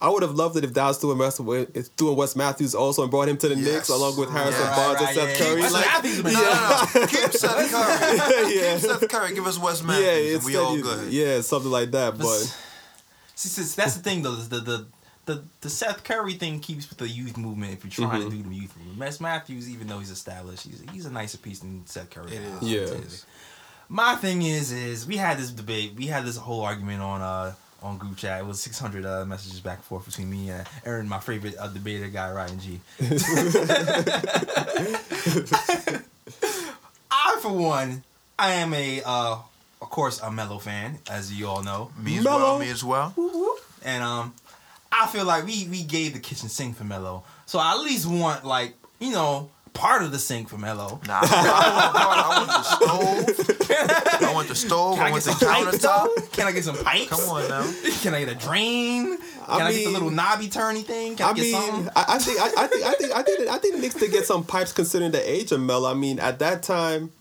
I 0.00 0.08
would 0.08 0.22
have 0.22 0.32
loved 0.32 0.56
it 0.56 0.64
if 0.64 0.72
Dallas 0.72 0.98
threw 0.98 1.14
Wes, 1.14 1.36
threw 1.38 2.10
in 2.10 2.16
Wes 2.16 2.36
Matthews 2.36 2.74
also 2.74 3.02
and 3.02 3.10
brought 3.10 3.28
him 3.28 3.36
to 3.38 3.48
the 3.48 3.56
Yes. 3.56 3.64
Knicks 3.64 3.88
along 3.88 4.16
with 4.18 4.30
Harrison 4.30 4.60
Yeah, 4.60 4.76
Barnes 4.76 5.00
right, 5.00 5.08
and 5.08 5.16
Seth 5.16 5.28
yeah, 5.28 5.46
Curry. 5.46 5.56
yeah. 5.56 5.62
Wes 5.62 5.72
Matthews 5.72 6.22
been- 6.22 6.32
no, 6.34 6.40
no, 6.40 7.00
no. 7.00 7.06
Keep 7.06 7.32
Seth 7.32 7.70
Curry. 7.70 8.54
yeah, 8.54 8.78
Keep 8.78 8.80
Seth 8.90 9.08
Curry. 9.08 9.34
Give 9.34 9.46
us 9.46 9.58
Wes 9.58 9.80
yeah, 9.80 9.86
Matthews. 9.86 10.26
and 10.26 10.36
it's 10.36 10.44
we 10.44 10.56
all 10.56 10.76
good. 10.80 11.12
yeah, 11.12 11.40
something 11.40 11.70
like 11.70 11.90
that. 11.92 12.18
But 12.18 12.56
See, 13.34 13.48
see, 13.50 13.76
that's 13.76 13.96
the 13.96 14.02
thing 14.02 14.22
though. 14.22 14.34
The 14.34 14.60
the 14.60 14.86
the 15.26 15.42
the 15.60 15.70
Seth 15.70 16.04
Curry 16.04 16.34
thing 16.34 16.60
keeps 16.60 16.88
with 16.88 16.98
the 16.98 17.08
youth 17.08 17.36
movement. 17.36 17.72
If 17.74 17.84
you're 17.84 18.08
trying 18.08 18.22
Mhm. 18.22 18.30
to 18.30 18.36
do 18.36 18.42
the 18.48 18.54
youth 18.54 18.76
movement, 18.76 18.98
Wes 18.98 19.20
Matthews, 19.20 19.68
even 19.68 19.86
though 19.88 19.98
he's 19.98 20.10
established, 20.10 20.62
he's 20.64 20.82
he's 20.92 21.06
a 21.06 21.10
nicer 21.10 21.38
piece 21.38 21.60
than 21.60 21.86
Seth 21.86 22.10
Curry. 22.10 22.36
It 22.36 22.42
now. 22.42 22.58
Yeah. 22.62 22.80
I'll 22.82 22.88
tell 22.88 22.96
you. 22.98 23.04
My 23.88 24.14
thing 24.16 24.42
is, 24.42 24.72
is 24.72 25.06
we 25.06 25.16
had 25.16 25.38
this 25.38 25.50
debate. 25.50 25.94
We 25.96 26.06
had 26.06 26.24
this 26.24 26.36
whole 26.36 26.62
argument 26.62 27.02
on 27.02 27.20
uh 27.22 27.54
on 27.82 27.98
group 27.98 28.16
chat. 28.16 28.40
It 28.40 28.46
was 28.46 28.60
600 28.60 29.04
uh, 29.04 29.24
messages 29.26 29.60
back 29.60 29.76
and 29.78 29.84
forth 29.84 30.06
between 30.06 30.30
me 30.30 30.50
and 30.50 30.66
Aaron, 30.84 31.08
my 31.08 31.20
favorite 31.20 31.56
uh, 31.58 31.68
debater 31.68 32.08
guy, 32.08 32.32
Ryan 32.32 32.58
G. 32.58 32.80
I, 37.10 37.38
for 37.40 37.52
one, 37.52 38.02
I 38.38 38.52
am 38.52 38.74
a, 38.74 39.02
uh, 39.04 39.36
of 39.82 39.90
course, 39.90 40.20
a 40.20 40.30
Melo 40.30 40.58
fan, 40.58 40.98
as 41.10 41.32
you 41.32 41.46
all 41.48 41.62
know. 41.62 41.90
Me 41.98 42.18
as 42.18 42.24
Melo. 42.24 42.38
well. 42.38 42.58
Me 42.58 42.70
as 42.70 42.84
well. 42.84 43.14
And 43.84 44.02
um, 44.02 44.34
I 44.98 45.06
feel 45.06 45.24
like 45.24 45.44
we 45.46 45.66
we 45.68 45.82
gave 45.82 46.12
the 46.14 46.20
kitchen 46.20 46.48
sink 46.48 46.76
for 46.76 46.84
Melo, 46.84 47.24
so 47.46 47.58
I 47.58 47.72
at 47.72 47.80
least 47.80 48.06
want 48.06 48.44
like 48.44 48.74
you 48.98 49.12
know 49.12 49.50
part 49.72 50.02
of 50.02 50.10
the 50.10 50.18
sink 50.18 50.48
for 50.48 50.56
Melo. 50.58 51.00
Nah, 51.06 51.20
I 51.22 52.06
want, 52.06 52.20
I 52.20 52.38
want 52.38 52.48
the 52.48 52.62
stove. 53.34 54.22
I 54.22 54.32
want 54.32 54.48
the 54.48 54.54
stove. 54.54 54.96
Can 54.96 55.02
I 55.02 55.06
I 55.06 55.08
get 55.08 55.12
want 55.12 55.24
the 55.24 55.30
countertop. 55.30 56.32
Can 56.32 56.46
I 56.46 56.52
get 56.52 56.64
some 56.64 56.76
pipes? 56.82 57.08
Come 57.10 57.28
on 57.28 57.48
now. 57.48 57.62
Can 58.02 58.14
I 58.14 58.24
get 58.24 58.28
a 58.30 58.34
drain? 58.34 59.18
Can 59.18 59.26
I 59.48 59.54
I, 59.66 59.72
get 59.72 59.78
the 59.78 59.84
mean- 59.84 59.92
little 59.92 60.10
knobby 60.10 60.48
turny 60.48 60.82
thing? 60.82 61.16
Can 61.16 61.26
I, 61.26 61.30
I 61.30 61.32
get 61.34 61.42
mean, 61.42 61.52
something? 61.54 61.90
I, 61.94 62.18
think, 62.18 62.40
I, 62.40 62.44
I 62.44 62.66
think, 62.66 62.84
I 62.84 62.92
think, 62.94 63.12
I 63.12 63.22
think, 63.22 63.50
I 63.50 63.58
think 63.58 63.78
Knicks 63.80 63.94
did 63.96 64.10
get 64.12 64.24
some 64.24 64.44
pipes 64.44 64.72
considering 64.72 65.12
the 65.12 65.30
age 65.30 65.52
of 65.52 65.60
Melo. 65.60 65.90
I 65.90 65.94
mean, 65.94 66.18
at 66.20 66.38
that 66.38 66.62
time, 66.62 67.12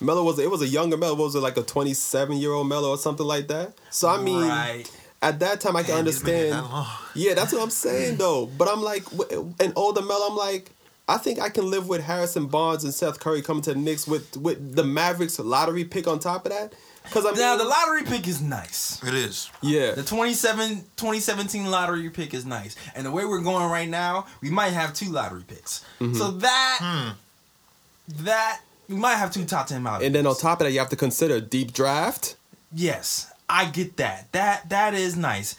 Melo 0.00 0.22
was 0.24 0.38
it 0.38 0.50
was 0.50 0.62
a 0.62 0.66
younger 0.68 0.96
Melo 0.96 1.14
Was 1.14 1.34
it 1.34 1.40
like 1.40 1.56
a 1.56 1.62
twenty 1.62 1.92
seven 1.92 2.36
year 2.38 2.52
old 2.52 2.68
Melo 2.68 2.90
or 2.90 2.98
something 2.98 3.26
like 3.26 3.48
that? 3.48 3.74
So 3.90 4.08
I 4.08 4.20
mean, 4.20 4.48
right. 4.48 4.90
At 5.22 5.40
that 5.40 5.60
time, 5.60 5.74
I 5.76 5.82
can 5.82 5.96
Damn, 5.96 6.06
he's 6.06 6.22
been 6.22 6.34
here 6.36 6.54
understand. 6.54 6.72
that. 6.86 6.98
Yeah, 7.14 7.34
that's 7.34 7.52
what 7.52 7.62
I'm 7.62 7.70
saying 7.70 8.16
though. 8.18 8.46
But 8.46 8.68
I'm 8.68 8.82
like 8.82 9.04
w- 9.10 9.52
an 9.60 9.72
older 9.76 10.02
Mel, 10.02 10.22
I'm 10.22 10.36
like, 10.36 10.70
I 11.08 11.16
think 11.18 11.40
I 11.40 11.48
can 11.48 11.70
live 11.70 11.88
with 11.88 12.02
Harrison 12.02 12.46
Barnes 12.46 12.84
and 12.84 12.92
Seth 12.94 13.18
Curry 13.18 13.40
coming 13.42 13.62
to 13.62 13.72
the 13.74 13.78
Knicks 13.80 14.06
with 14.06 14.36
with 14.36 14.74
the 14.76 14.84
Mavericks 14.84 15.38
lottery 15.38 15.84
pick 15.84 16.06
on 16.06 16.18
top 16.18 16.46
of 16.46 16.52
that. 16.52 16.74
Because 17.02 17.24
I 17.24 17.30
mean, 17.30 17.40
Now 17.40 17.56
the 17.56 17.64
lottery 17.64 18.02
pick 18.02 18.28
is 18.28 18.42
nice. 18.42 19.02
It 19.02 19.14
is. 19.14 19.48
yeah, 19.62 19.92
The 19.92 20.02
27, 20.02 20.68
2017 20.96 21.70
lottery 21.70 22.10
pick 22.10 22.34
is 22.34 22.44
nice. 22.44 22.76
And 22.94 23.06
the 23.06 23.10
way 23.10 23.24
we're 23.24 23.40
going 23.40 23.70
right 23.70 23.88
now, 23.88 24.26
we 24.42 24.50
might 24.50 24.74
have 24.74 24.92
two 24.92 25.10
lottery 25.10 25.42
picks. 25.48 25.82
Mm-hmm. 26.00 26.12
So 26.14 26.32
that 26.32 26.78
Hmm. 26.82 28.22
that 28.24 28.60
we 28.88 28.96
might 28.96 29.14
have 29.16 29.32
two 29.32 29.44
top 29.46 29.66
ten 29.68 29.82
lottery 29.84 30.06
and 30.06 30.14
then 30.14 30.26
on 30.26 30.36
top 30.36 30.60
of 30.60 30.66
that, 30.66 30.72
you 30.72 30.78
have 30.78 30.90
to 30.90 30.96
consider 30.96 31.40
deep 31.40 31.72
draft. 31.72 32.36
Yes, 32.74 33.32
I 33.48 33.70
get 33.70 33.96
that. 33.98 34.30
That 34.32 34.68
that 34.70 34.94
is 34.94 35.16
nice. 35.16 35.56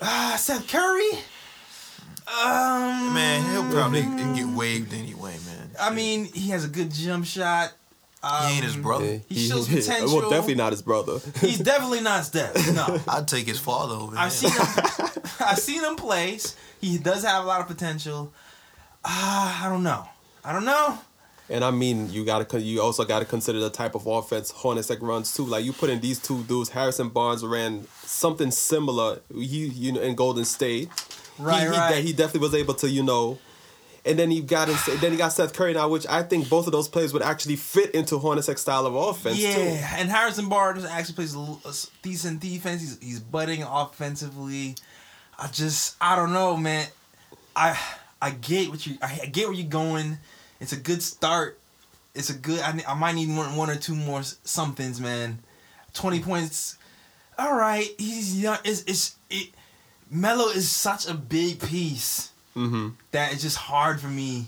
Uh, 0.00 0.36
Seth 0.36 0.68
Curry. 0.68 1.10
Um, 2.28 3.12
Man, 3.14 3.50
he'll 3.50 3.70
probably 3.72 4.02
get 4.02 4.46
waived 4.46 4.92
anyway, 4.92 5.36
man. 5.46 5.70
I 5.80 5.92
mean, 5.92 6.26
he 6.26 6.50
has 6.50 6.64
a 6.64 6.68
good 6.68 6.92
jump 6.92 7.24
shot. 7.24 7.72
Um, 8.22 8.48
he 8.48 8.54
ain't 8.56 8.64
his 8.64 8.76
brother. 8.76 9.04
Yeah, 9.06 9.18
He 9.28 9.48
shows 9.48 9.66
potential. 9.74 10.14
Well, 10.18 10.30
definitely 10.30 10.54
not 10.56 10.72
his 10.72 10.82
brother. 10.82 11.18
He's 11.40 11.58
definitely 11.58 12.02
not 12.02 12.24
Steph. 12.26 12.54
No, 12.74 13.00
I'd 13.08 13.26
take 13.26 13.46
his 13.46 13.58
father 13.58 13.94
over 13.94 14.16
I've 14.16 14.38
there. 14.38 14.50
seen 14.50 15.06
him. 15.06 15.22
I've 15.40 15.58
seen 15.58 15.82
him 15.82 15.96
play. 15.96 16.38
He 16.80 16.98
does 16.98 17.24
have 17.24 17.44
a 17.44 17.46
lot 17.46 17.60
of 17.62 17.66
potential. 17.66 18.32
Ah, 19.04 19.66
I 19.66 19.70
don't 19.70 19.82
know. 19.82 20.06
I 20.44 20.52
don't 20.52 20.66
know. 20.66 20.98
And 21.50 21.64
I 21.64 21.72
mean, 21.72 22.10
you 22.12 22.24
gotta 22.24 22.60
you 22.60 22.80
also 22.80 23.04
gotta 23.04 23.24
consider 23.24 23.58
the 23.58 23.70
type 23.70 23.94
of 23.96 24.06
offense 24.06 24.52
Hornacek 24.52 24.98
runs 25.02 25.34
too. 25.34 25.44
Like 25.44 25.64
you 25.64 25.72
put 25.72 25.90
in 25.90 26.00
these 26.00 26.18
two 26.20 26.44
dudes, 26.44 26.70
Harrison 26.70 27.08
Barnes 27.08 27.44
ran 27.44 27.86
something 28.04 28.50
similar. 28.52 29.20
He 29.34 29.66
you 29.66 29.92
know 29.92 30.00
in 30.00 30.14
Golden 30.14 30.44
State, 30.44 30.88
Right, 31.38 31.60
he, 31.62 31.66
he, 31.66 31.70
right. 31.70 32.04
he 32.04 32.12
definitely 32.12 32.40
was 32.48 32.54
able 32.54 32.74
to 32.74 32.88
you 32.88 33.02
know. 33.02 33.38
And 34.06 34.18
then 34.18 34.30
he 34.30 34.40
got 34.40 34.68
in, 34.70 34.76
then 35.00 35.12
he 35.12 35.18
got 35.18 35.30
Seth 35.32 35.52
Curry 35.52 35.74
now, 35.74 35.86
which 35.88 36.06
I 36.08 36.22
think 36.22 36.48
both 36.48 36.66
of 36.66 36.72
those 36.72 36.88
players 36.88 37.12
would 37.12 37.20
actually 37.22 37.56
fit 37.56 37.90
into 37.94 38.14
Hornacek's 38.18 38.62
style 38.62 38.86
of 38.86 38.94
offense 38.94 39.38
Yeah, 39.38 39.54
too. 39.54 39.60
and 39.60 40.08
Harrison 40.08 40.48
Barnes 40.48 40.86
actually 40.86 41.16
plays 41.16 41.34
a, 41.34 41.38
uh, 41.40 41.56
s- 41.66 41.90
decent 42.00 42.40
defense. 42.40 42.80
He's 42.80 42.98
he's 43.02 43.20
budding 43.20 43.62
offensively. 43.62 44.76
I 45.38 45.48
just 45.48 45.96
I 46.00 46.16
don't 46.16 46.32
know, 46.32 46.56
man. 46.56 46.86
I 47.56 47.78
I 48.22 48.30
get 48.30 48.70
what 48.70 48.86
you 48.86 48.96
I 49.02 49.26
get 49.26 49.48
where 49.48 49.54
you're 49.56 49.66
going. 49.68 50.18
It's 50.60 50.72
a 50.72 50.76
good 50.76 51.02
start. 51.02 51.58
It's 52.14 52.30
a 52.30 52.34
good. 52.34 52.60
I, 52.60 52.82
I 52.88 52.94
might 52.94 53.14
need 53.14 53.34
one 53.34 53.56
one 53.56 53.70
or 53.70 53.76
two 53.76 53.94
more 53.94 54.22
somethings, 54.22 55.00
man. 55.00 55.38
Twenty 55.94 56.20
points. 56.20 56.76
All 57.38 57.54
right, 57.56 57.86
he's 57.98 58.40
young. 58.40 58.58
It's 58.64 58.82
it's 58.82 59.16
it. 59.30 59.50
Melo 60.10 60.48
is 60.48 60.70
such 60.70 61.06
a 61.08 61.14
big 61.14 61.60
piece 61.60 62.28
Mm-hmm. 62.56 62.88
that 63.12 63.32
it's 63.32 63.42
just 63.42 63.56
hard 63.56 64.00
for 64.00 64.08
me 64.08 64.46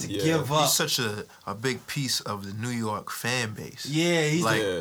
to 0.00 0.08
Yeah. 0.08 0.22
give 0.24 0.52
up. 0.52 0.62
He's 0.62 0.72
such 0.72 0.98
a, 0.98 1.24
a 1.46 1.54
big 1.54 1.86
piece 1.86 2.20
of 2.20 2.44
the 2.44 2.52
New 2.52 2.68
York 2.76 3.10
fan 3.12 3.54
base. 3.54 3.86
yeah, 3.86 4.22
he's 4.28 4.42
like- 4.42 4.60
yeah. 4.60 4.80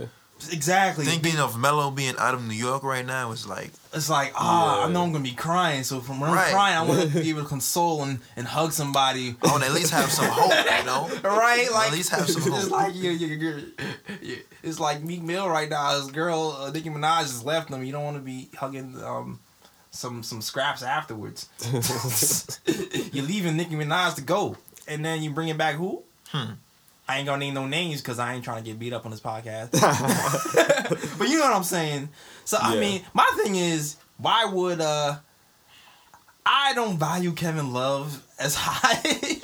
Exactly. 0.51 1.05
Thinking 1.05 1.37
of 1.39 1.57
Melo 1.57 1.91
being 1.91 2.15
out 2.17 2.33
of 2.33 2.45
New 2.47 2.53
York 2.53 2.83
right 2.83 3.05
now 3.05 3.31
is 3.31 3.47
like 3.47 3.71
It's 3.93 4.09
like, 4.09 4.33
ah, 4.35 4.81
I 4.83 4.85
Yeah. 4.87 4.93
know 4.93 5.03
I'm 5.03 5.11
gonna 5.11 5.23
be 5.23 5.31
crying. 5.31 5.83
So 5.83 5.99
from 6.01 6.19
when 6.19 6.31
Right. 6.31 6.47
I'm 6.47 6.51
crying, 6.53 6.77
I 6.77 6.81
want 6.83 7.11
to 7.11 7.19
be 7.21 7.29
able 7.29 7.43
to 7.43 7.47
console 7.47 8.03
and, 8.03 8.19
and 8.35 8.45
hug 8.47 8.71
somebody. 8.71 9.35
I 9.43 9.47
want 9.51 9.63
at 9.63 9.71
least 9.73 9.91
have 9.91 10.11
some 10.11 10.27
hope, 10.29 10.51
you 10.51 10.85
know. 10.85 11.09
Right, 11.23 11.67
like 11.71 11.87
at 11.87 11.93
least 11.93 12.09
have 12.11 12.29
some 12.29 12.43
It's 12.53 12.63
hope. 12.63 12.71
like 12.71 12.95
you, 12.95 13.09
you, 13.11 13.27
you, 13.27 13.63
you, 14.21 14.37
it's 14.63 14.79
like 14.79 15.01
Meek 15.03 15.21
Mill 15.23 15.49
right 15.49 15.69
now. 15.69 15.95
His 15.99 16.11
girl 16.11 16.55
uh, 16.59 16.69
Nicki 16.71 16.89
Minaj 16.89 17.21
just 17.23 17.45
left 17.45 17.69
him. 17.69 17.83
You 17.83 17.91
don't 17.91 18.03
want 18.03 18.17
to 18.17 18.23
be 18.23 18.49
hugging 18.57 19.01
um 19.03 19.39
some 19.91 20.21
some 20.23 20.41
scraps 20.41 20.83
afterwards. 20.83 21.49
You're 23.11 23.25
leaving 23.25 23.57
Nicki 23.57 23.75
Minaj 23.75 24.15
to 24.15 24.21
go, 24.21 24.57
and 24.87 25.03
then 25.03 25.23
you 25.23 25.31
bring 25.31 25.47
it 25.47 25.57
back 25.57 25.75
who? 25.75 26.03
Hmm. 26.29 26.53
I 27.07 27.17
ain't 27.17 27.25
gonna 27.25 27.39
name 27.39 27.53
no 27.53 27.65
names 27.65 28.01
because 28.01 28.19
I 28.19 28.33
ain't 28.33 28.43
trying 28.43 28.63
to 28.63 28.69
get 28.69 28.77
beat 28.79 28.93
up 28.93 29.05
on 29.05 29.11
this 29.11 29.21
podcast. 29.21 29.71
but 31.17 31.29
you 31.29 31.39
know 31.39 31.45
what 31.45 31.55
I'm 31.55 31.63
saying. 31.63 32.09
So 32.45 32.57
I 32.59 32.75
mean, 32.77 33.01
my 33.13 33.29
thing 33.41 33.55
is, 33.55 33.95
why 34.17 34.45
would 34.45 34.81
uh 34.81 35.17
I 36.45 36.73
don't 36.73 36.97
value 36.97 37.33
Kevin 37.33 37.73
Love 37.73 38.23
as 38.39 38.55
high. 38.59 39.41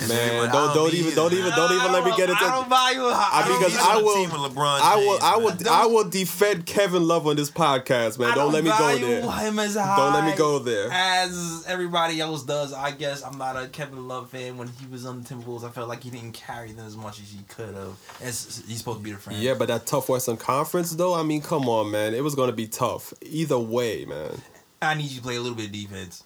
Man, 0.00 0.50
don't 0.50 0.74
don't 0.74 0.92
even 0.92 1.14
don't 1.14 1.32
even 1.32 1.50
don't 1.52 1.72
even 1.72 1.92
let 1.92 2.04
me 2.04 2.10
get 2.16 2.28
into. 2.28 2.44
I 2.44 2.50
don't 2.50 2.66
it 2.66 3.14
high. 3.14 3.40
I- 3.40 3.46
because 3.46 3.78
I 3.78 3.96
will- 3.96 4.14
team 4.14 4.30
with 4.30 4.52
LeBron 4.52 4.80
I 4.80 4.96
will 4.96 5.18
I 5.22 5.36
will 5.36 5.54
I 5.70 5.86
will 5.86 6.08
defend 6.08 6.66
Kevin 6.66 7.06
Love 7.06 7.26
on 7.26 7.36
this 7.36 7.50
podcast, 7.50 8.18
man. 8.18 8.34
Don't, 8.34 8.52
let 8.52 8.64
me 8.64 8.70
go 8.70 8.98
there. 8.98 9.22
Him 9.22 9.58
as 9.58 9.76
high 9.76 9.96
Don't 9.96 10.12
let 10.12 10.24
me 10.24 10.36
go 10.36 10.58
there. 10.58 10.90
As 10.90 11.64
everybody 11.68 12.20
else 12.20 12.42
does, 12.42 12.72
I 12.72 12.90
guess 12.90 13.22
I'm 13.22 13.38
not 13.38 13.56
a 13.56 13.68
Kevin 13.68 14.08
Love 14.08 14.30
fan. 14.30 14.56
When 14.56 14.68
he 14.68 14.86
was 14.86 15.06
on 15.06 15.22
the 15.22 15.28
Timberwolves, 15.28 15.64
I 15.64 15.70
felt 15.70 15.88
like 15.88 16.02
he 16.02 16.10
didn't 16.10 16.32
carry 16.32 16.72
them 16.72 16.86
as 16.86 16.96
much 16.96 17.20
as 17.20 17.30
he 17.30 17.42
could 17.48 17.74
have. 17.74 17.96
As 18.20 18.64
he's 18.66 18.78
supposed 18.78 18.98
to 18.98 19.04
be 19.04 19.12
the 19.12 19.18
friend. 19.18 19.40
Yeah, 19.40 19.54
but 19.54 19.68
that 19.68 19.86
tough 19.86 20.08
Western 20.08 20.36
Conference 20.36 20.90
though, 20.90 21.14
I 21.14 21.22
mean, 21.22 21.40
come 21.40 21.68
on, 21.68 21.90
man. 21.90 22.14
It 22.14 22.24
was 22.24 22.34
gonna 22.34 22.52
be 22.52 22.66
tough 22.66 23.14
either 23.22 23.58
way, 23.58 24.04
man. 24.04 24.42
I 24.82 24.94
need 24.94 25.10
you 25.10 25.18
to 25.18 25.22
play 25.22 25.36
a 25.36 25.40
little 25.40 25.56
bit 25.56 25.66
of 25.66 25.72
defense. 25.72 26.23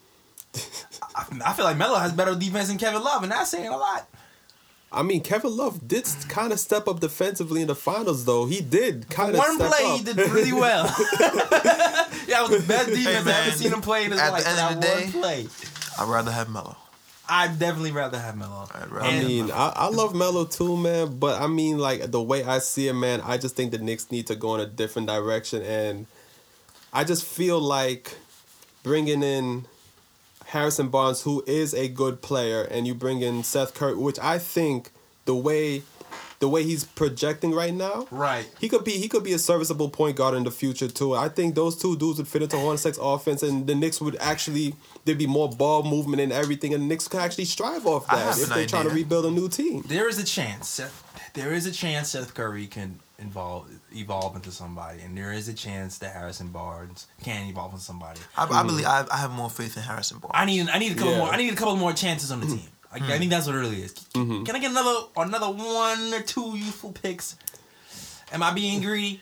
I, 1.14 1.24
I 1.46 1.52
feel 1.52 1.64
like 1.64 1.76
Melo 1.76 1.96
has 1.98 2.12
better 2.12 2.34
defense 2.34 2.68
than 2.68 2.78
Kevin 2.78 3.02
Love, 3.02 3.22
and 3.22 3.32
that's 3.32 3.50
saying 3.50 3.68
a 3.68 3.76
lot. 3.76 4.08
I 4.90 5.02
mean, 5.02 5.20
Kevin 5.20 5.54
Love 5.56 5.86
did 5.86 6.06
kind 6.28 6.50
of 6.52 6.58
step 6.58 6.88
up 6.88 7.00
defensively 7.00 7.60
in 7.60 7.66
the 7.68 7.74
finals, 7.74 8.24
though. 8.24 8.46
He 8.46 8.60
did 8.62 9.10
kind 9.10 9.32
of 9.32 9.38
One 9.38 9.56
step 9.56 9.70
play, 9.70 9.84
up. 9.84 9.98
he 9.98 10.04
did 10.04 10.16
really 10.30 10.52
well. 10.52 10.84
that 10.86 12.38
was 12.48 12.62
the 12.62 12.66
best 12.66 12.88
defense 12.88 13.16
I've 13.18 13.24
man, 13.26 13.46
ever 13.48 13.56
seen 13.56 13.72
him 13.72 13.80
play 13.82 14.04
in 14.06 14.12
his 14.12 14.20
at 14.20 14.26
the 14.28 14.32
life. 14.32 14.46
end 14.46 14.58
of 14.58 14.80
the 14.82 14.88
one 14.88 14.98
day- 15.04 15.10
play. 15.10 15.46
I'd 15.98 16.08
rather 16.08 16.30
have 16.30 16.48
Melo. 16.48 16.76
I'd 17.30 17.58
definitely 17.58 17.92
rather 17.92 18.18
have 18.18 18.36
Melo. 18.38 18.66
I'd 18.74 18.90
rather 18.90 19.06
I 19.06 19.18
mean, 19.22 19.50
I, 19.50 19.72
I 19.76 19.88
love 19.88 20.14
Melo 20.14 20.46
too, 20.46 20.78
man. 20.78 21.18
But 21.18 21.42
I 21.42 21.46
mean, 21.46 21.76
like 21.76 22.10
the 22.10 22.22
way 22.22 22.42
I 22.44 22.58
see 22.58 22.88
it, 22.88 22.94
man, 22.94 23.20
I 23.20 23.36
just 23.36 23.54
think 23.56 23.72
the 23.72 23.78
Knicks 23.78 24.10
need 24.10 24.26
to 24.28 24.34
go 24.34 24.54
in 24.54 24.62
a 24.62 24.66
different 24.66 25.08
direction, 25.08 25.60
and 25.62 26.06
I 26.94 27.04
just 27.04 27.24
feel 27.26 27.60
like 27.60 28.16
bringing 28.82 29.22
in 29.22 29.66
Harrison 30.48 30.88
Barnes, 30.88 31.22
who 31.22 31.42
is 31.46 31.74
a 31.74 31.88
good 31.88 32.22
player, 32.22 32.62
and 32.62 32.86
you 32.86 32.94
bring 32.94 33.20
in 33.20 33.42
Seth 33.44 33.74
Curry, 33.74 33.94
which 33.94 34.18
I 34.18 34.38
think 34.38 34.90
the 35.26 35.34
way 35.34 35.82
the 36.40 36.48
way 36.48 36.62
he's 36.62 36.84
projecting 36.84 37.50
right 37.52 37.74
now, 37.74 38.06
Right. 38.12 38.46
he 38.60 38.68
could 38.68 38.84
be 38.84 38.92
he 38.92 39.08
could 39.08 39.24
be 39.24 39.32
a 39.32 39.38
serviceable 39.38 39.90
point 39.90 40.16
guard 40.16 40.34
in 40.34 40.44
the 40.44 40.50
future 40.52 40.88
too. 40.88 41.14
I 41.14 41.28
think 41.28 41.54
those 41.56 41.76
two 41.76 41.96
dudes 41.96 42.18
would 42.18 42.28
fit 42.28 42.42
into 42.42 42.56
Hornets 42.56 42.86
offense, 43.00 43.42
and 43.42 43.66
the 43.66 43.74
Knicks 43.74 44.00
would 44.00 44.16
actually 44.20 44.74
there'd 45.04 45.18
be 45.18 45.26
more 45.26 45.48
ball 45.50 45.82
movement 45.82 46.22
and 46.22 46.32
everything, 46.32 46.72
and 46.72 46.84
the 46.84 46.86
Knicks 46.86 47.08
could 47.08 47.20
actually 47.20 47.44
strive 47.44 47.86
off 47.86 48.06
that 48.06 48.38
if 48.38 48.48
they're 48.48 48.66
trying 48.66 48.88
to 48.88 48.94
rebuild 48.94 49.26
a 49.26 49.30
new 49.30 49.48
team. 49.48 49.82
There 49.86 50.08
is 50.08 50.18
a 50.18 50.24
chance. 50.24 50.68
Seth, 50.68 51.02
there 51.34 51.52
is 51.52 51.66
a 51.66 51.72
chance 51.72 52.10
Seth 52.10 52.32
Curry 52.34 52.68
can 52.68 53.00
involve 53.18 53.68
evolve 53.94 54.36
into 54.36 54.50
somebody, 54.50 55.00
and 55.02 55.16
there 55.16 55.32
is 55.32 55.48
a 55.48 55.54
chance 55.54 55.98
that 55.98 56.12
Harrison 56.12 56.48
Barnes 56.48 57.06
can 57.22 57.46
evolve 57.48 57.72
into 57.72 57.84
somebody. 57.84 58.20
I, 58.36 58.44
I 58.46 58.62
believe 58.62 58.86
I, 58.86 59.04
I 59.10 59.16
have 59.18 59.30
more 59.30 59.50
faith 59.50 59.76
in 59.76 59.82
Harrison 59.82 60.18
Barnes. 60.18 60.32
I 60.34 60.44
need 60.44 60.68
I 60.68 60.78
need 60.78 60.92
a 60.92 60.94
couple 60.94 61.12
Yeah. 61.12 61.18
more. 61.18 61.28
I 61.28 61.36
need 61.36 61.52
a 61.52 61.56
couple 61.56 61.76
more 61.76 61.92
chances 61.92 62.30
on 62.30 62.40
the 62.40 62.46
team. 62.46 62.62
I, 62.92 62.96
I 62.96 63.18
think 63.18 63.30
that's 63.30 63.46
what 63.46 63.54
it 63.54 63.58
really 63.58 63.82
is. 63.82 63.92
Can, 64.14 64.44
can 64.46 64.56
I 64.56 64.58
get 64.58 64.70
another 64.70 64.94
another 65.16 65.48
one 65.50 66.14
or 66.14 66.22
two 66.22 66.56
youthful 66.56 66.92
picks? 66.92 67.36
Am 68.32 68.42
I 68.42 68.52
being 68.52 68.80
greedy? 68.82 69.20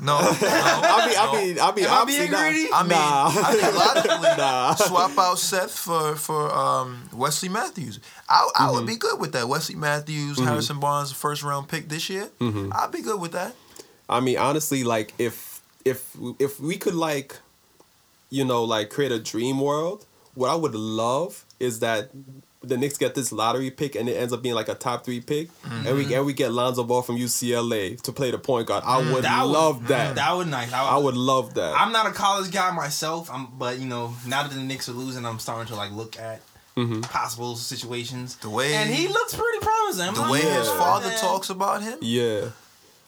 no, 0.00 0.18
no, 0.18 0.26
I 0.42 1.06
mean, 1.06 1.16
I 1.18 1.32
mean, 1.44 1.58
I 1.60 1.72
mean, 1.74 1.84
Am 1.84 1.90
I 1.92 1.96
obviously 1.98 2.24
being 2.24 2.32
not- 2.32 2.50
greedy? 2.50 2.68
I 2.72 2.82
mean, 2.82 2.88
Nah. 2.90 3.26
I 3.28 3.52
think 3.52 3.74
logically, 3.76 4.36
Nah. 4.38 4.74
swap 4.74 5.18
out 5.18 5.38
Seth 5.38 5.78
for 5.78 6.16
for 6.16 6.52
um, 6.52 7.08
Wesley 7.12 7.48
Matthews. 7.50 8.00
I, 8.28 8.48
I 8.56 8.62
Mm-hmm. 8.64 8.74
would 8.74 8.86
be 8.86 8.96
good 8.96 9.20
with 9.20 9.32
that. 9.32 9.46
Wesley 9.48 9.74
Matthews, 9.76 10.38
Harrison 10.40 10.80
Barnes, 10.80 11.12
first 11.12 11.42
round 11.42 11.68
pick 11.68 11.88
this 11.88 12.08
year. 12.08 12.28
Mm-hmm. 12.40 12.72
I'd 12.74 12.90
be 12.92 13.02
good 13.02 13.20
with 13.20 13.32
that. 13.32 13.54
I 14.08 14.20
mean, 14.20 14.38
honestly, 14.38 14.84
like 14.84 15.12
if 15.18 15.60
if 15.84 16.16
if 16.38 16.60
we 16.60 16.76
could 16.76 16.94
like, 16.94 17.38
you 18.30 18.44
know, 18.44 18.64
like 18.64 18.90
create 18.90 19.12
a 19.12 19.18
dream 19.18 19.60
world, 19.60 20.06
what 20.34 20.50
I 20.50 20.54
would 20.54 20.74
love 20.74 21.44
is 21.60 21.80
that 21.80 22.10
the 22.62 22.78
Knicks 22.78 22.96
get 22.96 23.14
this 23.14 23.30
lottery 23.30 23.70
pick 23.70 23.94
and 23.94 24.08
it 24.08 24.14
ends 24.14 24.32
up 24.32 24.40
being 24.42 24.54
like 24.54 24.70
a 24.70 24.74
top 24.74 25.04
three 25.04 25.20
pick, 25.20 25.50
and 25.64 25.84
Mm-hmm. 25.86 25.96
we 26.08 26.14
and 26.14 26.24
we 26.26 26.32
get 26.32 26.50
Lonzo 26.50 26.82
Ball 26.84 27.02
from 27.02 27.16
UCLA 27.16 28.00
to 28.02 28.12
play 28.12 28.30
the 28.30 28.38
point 28.38 28.66
guard. 28.68 28.82
I 28.86 28.98
would 28.98 29.06
Mm, 29.06 29.22
That 29.22 29.42
would- 29.44 29.50
love 29.52 29.88
that. 29.88 30.14
That 30.16 30.34
would 30.36 30.48
nice. 30.48 30.72
I 30.72 30.96
would 30.96 31.16
love 31.16 31.54
that. 31.54 31.74
I'm 31.78 31.92
not 31.92 32.06
a 32.06 32.10
college 32.12 32.50
guy 32.50 32.70
myself. 32.70 33.28
I'm, 33.30 33.48
but 33.58 33.78
you 33.78 33.86
know, 33.86 34.14
now 34.26 34.42
that 34.44 34.52
the 34.54 34.60
Knicks 34.62 34.88
are 34.88 34.92
losing, 34.92 35.26
I'm 35.26 35.38
starting 35.38 35.66
to 35.68 35.76
like 35.76 35.92
look 35.92 36.18
at 36.18 36.40
Mm-hmm. 36.76 37.02
possible 37.02 37.54
situations. 37.54 38.34
The 38.36 38.50
way- 38.50 38.74
and 38.74 38.90
he 38.90 39.06
looks 39.08 39.32
pretty 39.34 39.58
promising. 39.60 40.08
I'm 40.08 40.14
The 40.14 40.20
like, 40.22 40.30
way 40.32 40.40
his 40.40 40.66
father 40.70 41.06
man. 41.08 41.18
talks 41.20 41.48
about 41.50 41.82
him, 41.82 41.98
yeah, 42.02 42.46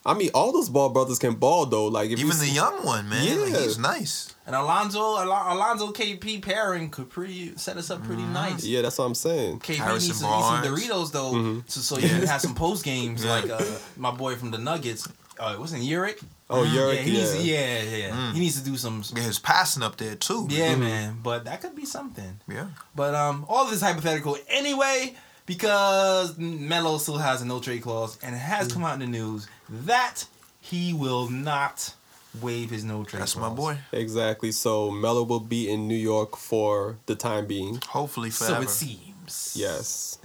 I 0.07 0.13
mean, 0.13 0.29
all 0.33 0.51
those 0.53 0.69
ball 0.69 0.89
brothers 0.89 1.19
can 1.19 1.35
ball 1.35 1.65
though. 1.65 1.87
Like 1.87 2.09
if 2.09 2.19
you 2.19 2.25
even 2.27 2.39
the 2.39 2.45
see- 2.45 2.55
young 2.55 2.85
one, 2.85 3.09
man, 3.09 3.41
like, 3.41 3.51
Yeah. 3.53 3.59
he's 3.59 3.77
nice. 3.77 4.33
And 4.45 4.55
Alonzo, 4.55 5.17
Al- 5.19 5.53
Alonzo 5.57 5.91
KP 5.91 6.41
pairing 6.41 6.89
could 6.89 7.09
pretty 7.09 7.55
set 7.57 7.75
us 7.75 7.89
up 7.91 8.01
pretty 8.05 8.23
nice. 8.23 8.63
yeah, 8.63 8.81
that's 8.81 8.97
what 8.97 9.03
I'm 9.05 9.15
saying. 9.15 9.59
KP 9.59 9.75
Harrison 9.75 10.09
needs, 10.09 10.21
to, 10.21 10.25
needs 10.25 10.45
some 10.47 10.63
Doritos 10.63 11.11
though, 11.11 11.33
Mm-hmm. 11.33 11.59
so, 11.67 11.81
so 11.81 11.97
you 11.99 12.07
can 12.07 12.25
have 12.25 12.39
some 12.41 12.55
post 12.65 12.85
games 12.85 13.25
Yeah. 13.25 13.31
like 13.31 13.49
uh, 13.49 13.61
my 13.97 14.11
boy 14.11 14.35
from 14.37 14.51
the 14.51 14.57
Nuggets. 14.57 15.07
Uh, 15.39 15.51
it 15.53 15.59
wasn't 15.59 15.83
Jokic. 15.83 16.23
Oh, 16.49 16.63
Jokic, 16.63 16.95
yeah, 16.95 17.01
he 17.01 17.11
yeah. 17.11 17.17
needs 17.19 17.31
to, 17.33 17.41
yeah, 17.43 17.81
yeah. 17.83 18.09
Mm. 18.15 18.33
He 18.33 18.39
needs 18.39 18.57
to 18.59 18.65
do 18.67 18.75
some. 18.77 19.03
Get 19.13 19.23
his 19.25 19.37
passing 19.37 19.83
up 19.83 19.97
there 19.97 20.15
too. 20.15 20.47
Yeah, 20.49 20.71
Mm-hmm. 20.71 20.79
man. 20.79 21.17
But 21.21 21.43
that 21.45 21.59
could 21.61 21.75
be 21.75 21.85
something. 21.85 22.39
yeah. 22.47 22.67
But 22.95 23.13
um, 23.13 23.45
all 23.49 23.65
of 23.65 23.69
this 23.69 23.81
hypothetical 23.81 24.37
anyway, 24.49 25.13
because 25.45 26.37
Melo 26.37 26.97
still 26.97 27.17
has 27.17 27.41
a 27.41 27.45
no 27.45 27.59
trade 27.59 27.81
clause, 27.83 28.17
and 28.23 28.33
it 28.35 28.39
has 28.39 28.71
come 28.71 28.83
out 28.83 28.93
in 28.95 28.99
the 28.99 29.07
news 29.07 29.47
that 29.69 30.25
he 30.61 30.93
will 30.93 31.29
not 31.29 31.93
waive 32.41 32.69
his 32.69 32.83
no 32.83 33.03
trade. 33.03 33.21
That's 33.21 33.33
clause. 33.33 33.49
my 33.49 33.55
boy. 33.55 33.77
Exactly. 33.91 34.51
So 34.51 34.91
Melo 34.91 35.23
will 35.23 35.39
be 35.39 35.69
in 35.69 35.87
New 35.87 35.95
York 35.95 36.35
for 36.35 36.97
the 37.05 37.15
time 37.15 37.45
being. 37.45 37.81
Hopefully 37.87 38.29
forever. 38.29 38.47
So 38.47 38.55
forever. 38.55 38.63
it 38.65 38.69
seems. 38.69 39.55
Yes. 39.57 40.19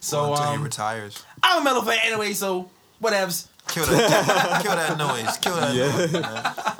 So 0.00 0.32
until 0.32 0.46
he 0.46 0.56
um, 0.56 0.64
retires. 0.64 1.22
I'm 1.42 1.62
a 1.62 1.64
Melo 1.64 1.82
fan 1.82 1.98
anyway. 2.04 2.32
So 2.32 2.70
whatevs. 3.02 3.48
Kill 3.68 3.86
that, 3.86 4.62
kill 4.62 4.76
that 4.76 4.98
noise. 4.98 5.36
Kill 5.38 5.56
that 5.56 5.74
Yeah. 5.74 5.96
noise. 5.96 6.12
Man. 6.12 6.54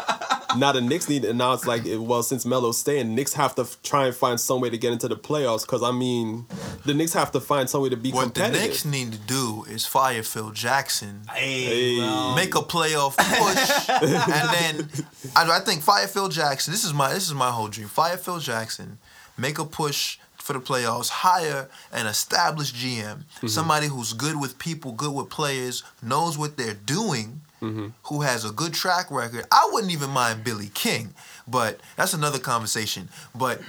Now 0.57 0.73
the 0.73 0.81
Knicks 0.81 1.07
need 1.07 1.21
to 1.23 1.29
announce 1.31 1.67
like, 1.67 1.83
well, 1.87 2.23
since 2.23 2.47
Melo's 2.47 2.79
staying, 2.79 3.15
Knicks 3.15 3.35
have 3.35 3.55
to 3.57 3.63
f- 3.63 3.77
try 3.83 4.07
and 4.07 4.15
find 4.15 4.41
some 4.41 4.63
way 4.63 4.71
to 4.71 4.79
get 4.79 4.91
into 4.91 5.07
the 5.07 5.17
playoffs. 5.17 5.63
Because 5.67 5.83
I 5.83 5.91
mean, 5.91 6.47
the 6.87 6.95
Knicks 6.95 7.13
have 7.13 7.31
to 7.33 7.41
find 7.41 7.69
some 7.69 7.83
way 7.83 7.91
to 7.91 7.97
be 7.97 8.11
competitive. 8.11 8.15
What 8.15 8.35
the 8.35 8.41
competitive. 8.41 8.71
Knicks 8.71 8.85
need 8.87 9.13
to 9.13 9.19
do 9.19 9.67
is 9.69 9.85
fire 9.85 10.23
Phil 10.23 10.53
Jackson. 10.53 11.25
Hey, 11.31 11.97
Hey. 11.97 12.35
make 12.35 12.55
a 12.55 12.61
playoff 12.63 13.17
push, 13.19 13.89
and 14.03 14.81
then 14.81 14.89
I, 15.37 15.59
I 15.59 15.61
think 15.61 15.83
fire 15.83 16.07
Phil 16.07 16.29
Jackson. 16.29 16.73
This 16.73 16.85
is 16.85 16.95
my 16.95 17.13
this 17.13 17.27
is 17.27 17.35
my 17.35 17.51
whole 17.51 17.69
dream. 17.69 17.89
Fire 17.89 18.17
Phil 18.17 18.39
Jackson, 18.39 18.97
make 19.37 19.59
a 19.59 19.65
push 19.67 20.19
for 20.47 20.53
the 20.53 20.61
playoffs. 20.61 21.09
Hire 21.09 21.69
an 21.93 22.07
established 22.07 22.77
GM, 22.77 23.17
mm-hmm. 23.17 23.47
somebody 23.49 23.89
who's 23.89 24.13
good 24.13 24.41
with 24.41 24.59
people, 24.59 24.93
good 24.93 25.13
with 25.13 25.29
players, 25.29 25.83
knows 26.01 26.39
what 26.39 26.57
they're 26.57 26.75
doing, 26.75 27.41
mm-hmm. 27.61 27.89
who 28.05 28.23
has 28.23 28.45
a 28.45 28.53
good 28.53 28.73
track 28.73 29.11
record. 29.11 29.45
I 29.51 29.69
wouldn't 29.73 29.93
even 29.93 30.11
mind 30.11 30.45
Billy 30.45 30.71
King, 30.73 31.15
but 31.49 31.81
that's 31.97 32.15
another 32.15 32.39
conversation. 32.39 33.09
But 33.35 33.61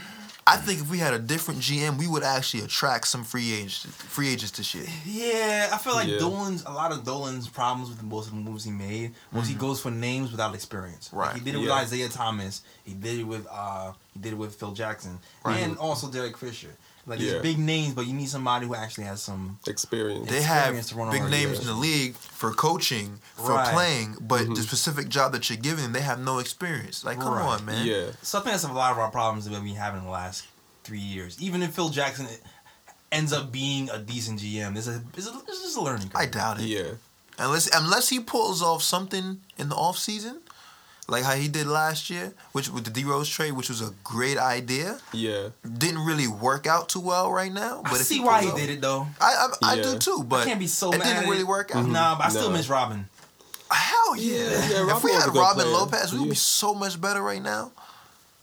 I 0.49 0.55
think 0.55 0.79
if 0.79 0.89
we 0.89 0.97
had 0.99 1.13
a 1.13 1.19
different 1.19 1.59
GM, 1.59 1.97
we 1.97 2.07
would 2.07 2.23
actually 2.23 2.63
attract 2.63 3.07
some 3.09 3.25
free 3.25 3.51
agents, 3.53 3.85
free 3.85 4.29
agents 4.29 4.51
this 4.51 4.73
year. 4.73 4.85
Yeah, 5.05 5.69
I 5.73 5.77
feel 5.77 5.93
like 5.93 6.07
Yeah. 6.07 6.19
Dolan's 6.19 6.63
a 6.63 6.71
lot 6.71 6.93
of 6.93 7.03
Dolan's 7.03 7.49
problems 7.49 7.89
with 7.89 8.01
most 8.01 8.27
of 8.27 8.31
the 8.33 8.39
moves 8.39 8.63
he 8.63 8.71
made 8.71 9.13
was 9.33 9.47
he 9.49 9.55
goes 9.55 9.81
for 9.81 9.91
names 9.91 10.31
without 10.31 10.55
experience. 10.55 11.11
Like, 11.11 11.27
Right, 11.27 11.35
he 11.37 11.41
did 11.43 11.55
it 11.55 11.57
with. 11.59 11.69
Isaiah 11.71 12.07
Thomas. 12.07 12.61
He 12.85 12.93
did 12.93 13.19
it 13.19 13.23
with 13.25 13.45
uh 13.51 13.91
he 14.13 14.19
did 14.21 14.33
it 14.33 14.37
with 14.37 14.55
Phil 14.55 14.71
Jackson 14.71 15.19
Right. 15.43 15.59
and 15.59 15.77
also 15.77 16.09
Derek 16.09 16.37
Fisher. 16.37 16.73
Like 17.07 17.19
Yeah. 17.19 17.31
it's 17.33 17.41
big 17.41 17.57
names, 17.57 17.93
but 17.95 18.05
you 18.05 18.13
need 18.13 18.27
somebody 18.29 18.67
who 18.67 18.75
actually 18.75 19.05
has 19.05 19.21
some. 19.23 19.57
Experience. 19.65 20.29
they 20.29 20.39
experience 20.39 20.89
to 20.89 20.95
have 20.95 21.03
run 21.05 21.11
big 21.11 21.29
names 21.31 21.59
in 21.59 21.65
the 21.65 21.73
league 21.73 22.15
for 22.15 22.51
coaching, 22.53 23.19
for 23.35 23.53
Right. 23.53 23.73
playing, 23.73 24.17
but 24.21 24.41
Mm-hmm. 24.41 24.53
the 24.55 24.61
specific 24.61 25.07
job 25.09 25.31
that 25.31 25.49
you're 25.49 25.57
giving, 25.57 25.93
they 25.93 26.01
have 26.01 26.19
no 26.19 26.39
experience. 26.39 27.03
Like, 27.05 27.19
come 27.19 27.33
Right. 27.33 27.45
on, 27.45 27.65
man. 27.65 27.87
Yeah. 27.87 28.07
So 28.21 28.39
I 28.39 28.41
think 28.41 28.51
that's 28.53 28.65
a 28.65 28.71
lot 28.73 28.91
of 28.91 28.99
our 28.99 29.09
problems 29.09 29.45
that 29.45 29.63
we 29.63 29.73
have 29.75 29.95
in 29.95 30.03
the 30.03 30.09
last 30.09 30.43
three 30.83 30.99
years. 30.99 31.37
Even 31.39 31.63
if 31.63 31.73
Phil 31.73 31.89
Jackson 31.89 32.27
ends 33.11 33.31
up 33.31 33.51
being 33.53 33.89
a 33.89 33.97
decent 33.99 34.39
GM, 34.41 34.73
there's 34.73 34.87
a 34.89 35.01
it's, 35.15 35.27
a, 35.27 35.33
it's 35.47 35.61
just 35.63 35.77
a 35.77 35.81
learning 35.81 36.09
curve. 36.09 36.21
I 36.21 36.25
doubt 36.25 36.59
it. 36.59 36.65
Yeah. 36.65 36.91
Unless 37.39 37.69
unless 37.73 38.09
he 38.09 38.19
pulls 38.19 38.61
off 38.61 38.81
something 38.83 39.41
in 39.57 39.69
the 39.69 39.75
off 39.75 39.97
season, 39.97 40.41
like 41.07 41.23
how 41.23 41.35
he 41.35 41.47
did 41.47 41.67
last 41.67 42.09
year, 42.09 42.33
which 42.51 42.69
with 42.69 42.83
the 42.83 42.89
D 42.91 43.03
Rose 43.05 43.29
trade, 43.29 43.53
which 43.53 43.69
was 43.69 43.81
a 43.81 43.93
great 44.03 44.37
idea, 44.37 44.99
Yeah. 45.13 45.49
didn't 45.77 46.05
really 46.05 46.27
work 46.27 46.67
out 46.67 46.89
too 46.89 46.99
well 46.99 47.31
right 47.31 47.51
now. 47.53 47.81
But 47.83 47.93
I 47.93 47.95
if 47.95 48.01
see 48.03 48.19
why 48.19 48.41
he 48.41 48.49
pulls 48.49 48.59
did 48.61 48.69
it 48.69 48.81
though. 48.81 49.07
I 49.21 49.47
I, 49.63 49.71
I 49.71 49.75
do 49.81 49.97
too, 49.97 50.23
but 50.27 50.41
I 50.41 50.45
can't 50.45 50.59
be 50.59 50.67
so 50.67 50.91
it 50.91 50.97
mad. 50.99 51.05
didn't 51.05 51.23
at 51.23 51.29
really 51.29 51.41
it. 51.41 51.47
work 51.47 51.75
out. 51.75 51.87
Nah, 51.87 52.17
but 52.17 52.25
I 52.25 52.29
still 52.29 52.49
No. 52.49 52.57
miss 52.57 52.67
Robin. 52.69 53.07
Hell 53.69 54.15
yeah! 54.15 54.33
Yeah, 54.33 54.69
yeah, 54.85 54.95
if 54.97 55.03
we 55.03 55.11
had 55.11 55.27
Robin 55.35 55.63
player. 55.65 55.67
Lopez, 55.77 56.13
we 56.13 56.19
would 56.19 56.29
be 56.29 56.35
so 56.35 56.73
much 56.73 56.99
better 57.01 57.21
right 57.21 57.41
now, 57.41 57.71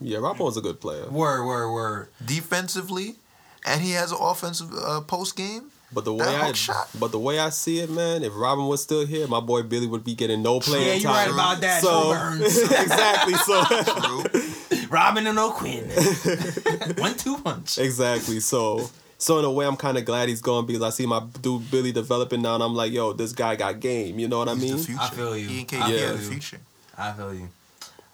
Yeah, 0.01 0.19
Robin 0.19 0.45
was 0.45 0.57
a 0.59 0.61
good 0.61 0.81
player. 0.81 1.09
Word, 1.09 1.45
word, 1.47 1.73
word. 1.73 2.09
defensively, 2.25 3.17
and 3.65 3.81
he 3.81 3.93
has 3.93 4.13
an 4.13 4.19
offensive 4.21 4.71
uh, 4.75 5.01
post 5.03 5.35
game. 5.37 5.71
But 5.95 6.05
the 6.05 6.13
way 6.13 6.27
I 6.27 6.53
shot. 6.53 6.89
but 6.99 7.13
the 7.13 7.19
way 7.21 7.39
I 7.39 7.51
see 7.51 7.79
it, 7.79 7.89
man, 7.89 8.23
if 8.25 8.33
Robin 8.35 8.67
was 8.67 8.83
still 8.83 9.07
here, 9.07 9.27
my 9.29 9.41
boy 9.41 9.63
Billy 9.63 9.87
would 9.87 10.03
be 10.05 10.15
getting 10.15 10.43
no 10.43 10.59
playing 10.61 10.87
Yeah, 10.87 10.95
you're 10.95 11.13
time. 11.13 11.29
right 11.29 11.33
about 11.35 11.61
that. 11.61 11.83
So 11.83 12.11
Burns. 12.13 12.59
exactly, 12.59 13.35
so 13.35 14.87
Robin 14.91 15.27
and 15.27 15.39
O'Quinn. 15.39 15.89
One 16.99 17.15
two 17.17 17.37
punch. 17.39 17.79
exactly, 17.79 18.41
so 18.41 18.91
so 19.19 19.39
in 19.39 19.45
a 19.45 19.51
way, 19.51 19.65
I'm 19.67 19.77
kind 19.77 19.97
of 19.97 20.05
glad 20.05 20.29
he's 20.29 20.43
gone 20.43 20.67
because 20.67 20.83
I 20.83 20.91
see 20.91 21.07
my 21.07 21.23
dude 21.41 21.71
Billy 21.71 21.93
developing 21.93 22.43
now, 22.43 22.55
and 22.57 22.63
I'm 22.65 22.75
like, 22.75 22.93
yo, 22.93 23.13
this 23.13 23.33
guy 23.33 23.57
got 23.57 23.79
game. 23.81 24.19
You 24.19 24.29
know 24.29 24.39
what 24.39 24.49
I 24.49 24.55
He's 24.55 24.63
mean? 24.63 24.77
the 24.77 24.83
future. 24.83 25.01
I 25.01 25.11
feel 25.11 25.37
you. 25.37 25.49
He 25.49 25.59
and 25.61 25.69
KD 25.69 25.83
I 26.09 26.13
the 26.13 26.19
future. 26.19 26.61
I 26.99 27.13
feel 27.13 27.33
you. 27.35 27.49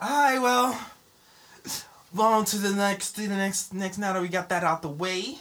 All 0.00 0.08
right, 0.08 0.38
well, 0.38 0.78
on 2.18 2.44
to 2.46 2.58
the 2.58 2.70
next, 2.70 3.12
to 3.12 3.22
the 3.22 3.34
next, 3.34 3.72
next. 3.74 3.98
Now 3.98 4.12
that 4.12 4.22
we 4.22 4.28
got 4.28 4.48
that 4.50 4.62
out 4.64 4.82
the 4.82 4.88
way, 4.88 5.38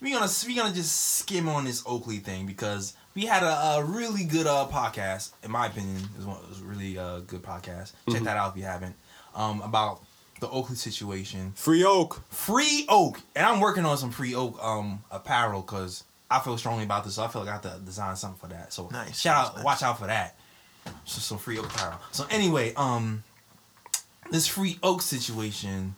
we 0.00 0.12
gonna 0.12 0.28
we 0.46 0.54
gonna 0.54 0.74
just 0.74 1.18
skim 1.18 1.48
on 1.48 1.64
this 1.64 1.82
Oakley 1.86 2.18
thing 2.18 2.46
because 2.46 2.94
we 3.14 3.26
had 3.26 3.42
a, 3.42 3.46
a 3.78 3.84
really 3.84 4.24
good 4.24 4.46
uh 4.46 4.66
podcast, 4.70 5.30
in 5.42 5.50
my 5.50 5.66
opinion. 5.66 5.96
It 5.96 6.16
was, 6.16 6.26
one, 6.26 6.38
it 6.42 6.48
was 6.48 6.60
a 6.60 6.64
really 6.64 6.98
uh, 6.98 7.20
good 7.20 7.42
podcast. 7.42 7.92
Check 8.10 8.22
that 8.22 8.36
out 8.36 8.52
if 8.52 8.56
you 8.56 8.64
haven't. 8.64 8.94
Um, 9.34 9.60
about 9.62 10.02
the 10.40 10.48
Oakley 10.48 10.76
situation. 10.76 11.52
Free 11.54 11.84
Oak. 11.84 12.22
Free 12.30 12.86
Oak, 12.88 13.20
and 13.36 13.44
I'm 13.46 13.60
working 13.60 13.84
on 13.84 13.98
some 13.98 14.10
Free 14.10 14.34
Oak 14.34 14.62
um 14.64 15.04
apparel 15.10 15.60
because 15.62 16.04
I 16.30 16.38
feel 16.40 16.56
strongly 16.56 16.84
about 16.84 17.04
this. 17.04 17.14
So 17.14 17.24
I 17.24 17.28
feel 17.28 17.42
like 17.42 17.50
I 17.50 17.52
have 17.54 17.62
to 17.62 17.80
design 17.84 18.16
something 18.16 18.38
for 18.38 18.46
that. 18.54 18.72
So 18.72 18.88
Nice, 18.90 19.18
shout 19.20 19.36
nice, 19.36 19.46
out, 19.48 19.56
nice. 19.56 19.64
watch 19.64 19.82
out 19.82 19.98
for 19.98 20.06
that. 20.06 20.36
So 21.04 21.20
some 21.20 21.38
Free 21.38 21.58
Oak 21.58 21.66
apparel. 21.66 21.98
So 22.10 22.24
anyway, 22.30 22.72
um, 22.74 23.22
this 24.30 24.46
Free 24.46 24.78
Oak 24.82 25.02
situation. 25.02 25.94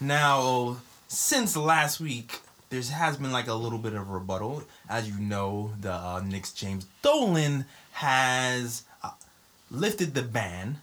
Now, 0.00 0.78
since 1.08 1.56
last 1.56 2.00
week, 2.00 2.40
there 2.72 2.80
has 2.80 3.18
been 3.18 3.32
like 3.32 3.48
a 3.48 3.54
little 3.54 3.78
bit 3.78 3.92
of 3.92 4.08
rebuttal. 4.08 4.64
As 4.88 5.06
you 5.06 5.20
know, 5.20 5.72
the 5.78 5.92
uh, 5.92 6.22
Knicks 6.24 6.52
James 6.52 6.86
Dolan 7.02 7.66
has 7.92 8.84
uh, 9.04 9.10
lifted 9.70 10.14
the 10.14 10.22
ban 10.22 10.80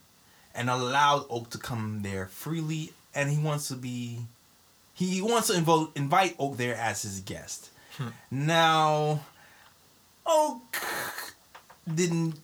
and 0.54 0.70
allowed 0.70 1.26
Oak 1.32 1.50
to 1.50 1.58
come 1.58 2.02
there 2.04 2.28
freely, 2.28 2.94
and 3.16 3.32
he 3.32 3.42
wants 3.42 3.68
to 3.70 3.76
be 3.76 4.20
he 4.94 5.20
wants 5.22 5.48
to 5.48 5.54
invo- 5.54 5.90
invite 5.98 6.36
Oak 6.38 6.58
there 6.58 6.76
as 6.76 7.02
his 7.02 7.22
guest. 7.22 7.72
Now, 8.32 9.22
Oak 10.28 10.78
didn't 11.94 12.36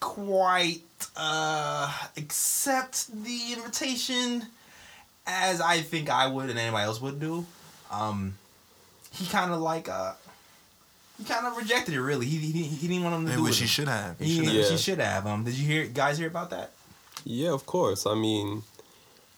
quite 0.00 0.82
uh, 1.16 1.90
accept 2.16 3.06
the 3.24 3.52
invitation 3.52 4.46
as 5.26 5.60
I 5.60 5.80
think 5.80 6.10
I 6.10 6.26
would 6.26 6.50
and 6.50 6.58
anybody 6.58 6.84
else 6.84 7.00
would 7.00 7.20
do. 7.20 7.46
Um, 7.90 8.34
he 9.12 9.26
kind 9.26 9.52
of 9.52 9.60
like 9.60 9.88
uh, 9.88 10.12
he 11.18 11.24
kind 11.24 11.46
of 11.46 11.56
rejected 11.56 11.94
it. 11.94 12.00
Really, 12.00 12.26
he, 12.26 12.38
he 12.38 12.62
he 12.64 12.88
didn't 12.88 13.02
want 13.04 13.16
him 13.16 13.26
to 13.26 13.32
In 13.32 13.38
do 13.38 13.46
it. 13.46 13.54
he 13.54 13.66
should 13.66 13.88
have. 13.88 14.18
He 14.18 14.24
He, 14.26 14.36
should 14.36 14.44
have. 14.46 14.54
Yeah. 14.54 14.70
he 14.70 14.76
should 14.78 14.98
have. 15.00 15.26
Um, 15.26 15.44
did 15.44 15.54
you 15.54 15.66
hear 15.66 15.86
guys 15.86 16.18
hear 16.18 16.28
about 16.28 16.50
that? 16.50 16.70
Yeah, 17.24 17.50
of 17.52 17.66
course. 17.66 18.06
I 18.06 18.14
mean, 18.14 18.62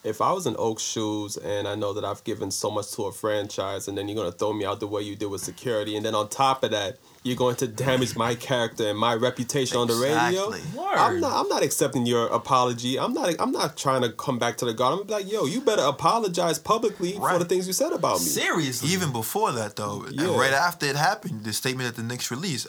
if 0.04 0.20
I 0.20 0.32
was 0.32 0.46
in 0.46 0.54
Oak's 0.58 0.82
shoes 0.82 1.36
and 1.36 1.66
I 1.66 1.74
know 1.74 1.92
that 1.94 2.04
I've 2.04 2.22
given 2.24 2.50
so 2.50 2.70
much 2.70 2.92
to 2.92 3.04
a 3.04 3.12
franchise, 3.12 3.88
and 3.88 3.98
then 3.98 4.08
you're 4.08 4.16
gonna 4.16 4.32
throw 4.32 4.52
me 4.52 4.64
out 4.64 4.80
the 4.80 4.86
way 4.86 5.02
you 5.02 5.16
did 5.16 5.26
with 5.26 5.40
security, 5.42 5.96
and 5.96 6.04
then 6.06 6.14
on 6.14 6.28
top 6.28 6.62
of 6.62 6.70
that, 6.70 6.98
you're 7.24 7.36
going 7.36 7.54
to 7.56 7.68
damage 7.68 8.16
my 8.16 8.34
character 8.34 8.88
and 8.88 8.98
my 8.98 9.14
reputation 9.14 9.76
on 9.76 9.86
the 9.86 9.94
radio. 9.94 10.50
Word. 10.50 10.96
I'm 10.96 11.20
not. 11.20 11.32
I'm 11.40 11.48
not 11.48 11.62
accepting 11.62 12.04
your 12.04 12.26
apology. 12.26 12.98
I'm 12.98 13.12
not. 13.14 13.34
I'm 13.38 13.52
not 13.52 13.76
trying 13.76 14.02
to 14.02 14.10
come 14.10 14.38
back 14.38 14.56
to 14.58 14.64
the 14.64 14.74
guard. 14.74 15.00
I'm 15.00 15.06
like, 15.06 15.30
yo, 15.30 15.46
you 15.46 15.60
better 15.60 15.82
apologize 15.82 16.58
publicly 16.58 17.12
for 17.12 17.38
the 17.38 17.44
things 17.44 17.66
you 17.66 17.72
said 17.72 17.92
about 17.92 18.18
me. 18.20 18.26
Seriously, 18.26 18.88
Even 18.90 19.12
before 19.12 19.52
that, 19.52 19.76
though, 19.76 20.02
and 20.02 20.16
Yeah. 20.20 20.36
right 20.36 20.52
after 20.52 20.86
it 20.86 20.96
happened, 20.96 21.44
the 21.44 21.52
statement 21.52 21.88
at 21.88 21.94
the 21.96 22.02
Knicks 22.02 22.30
release, 22.30 22.66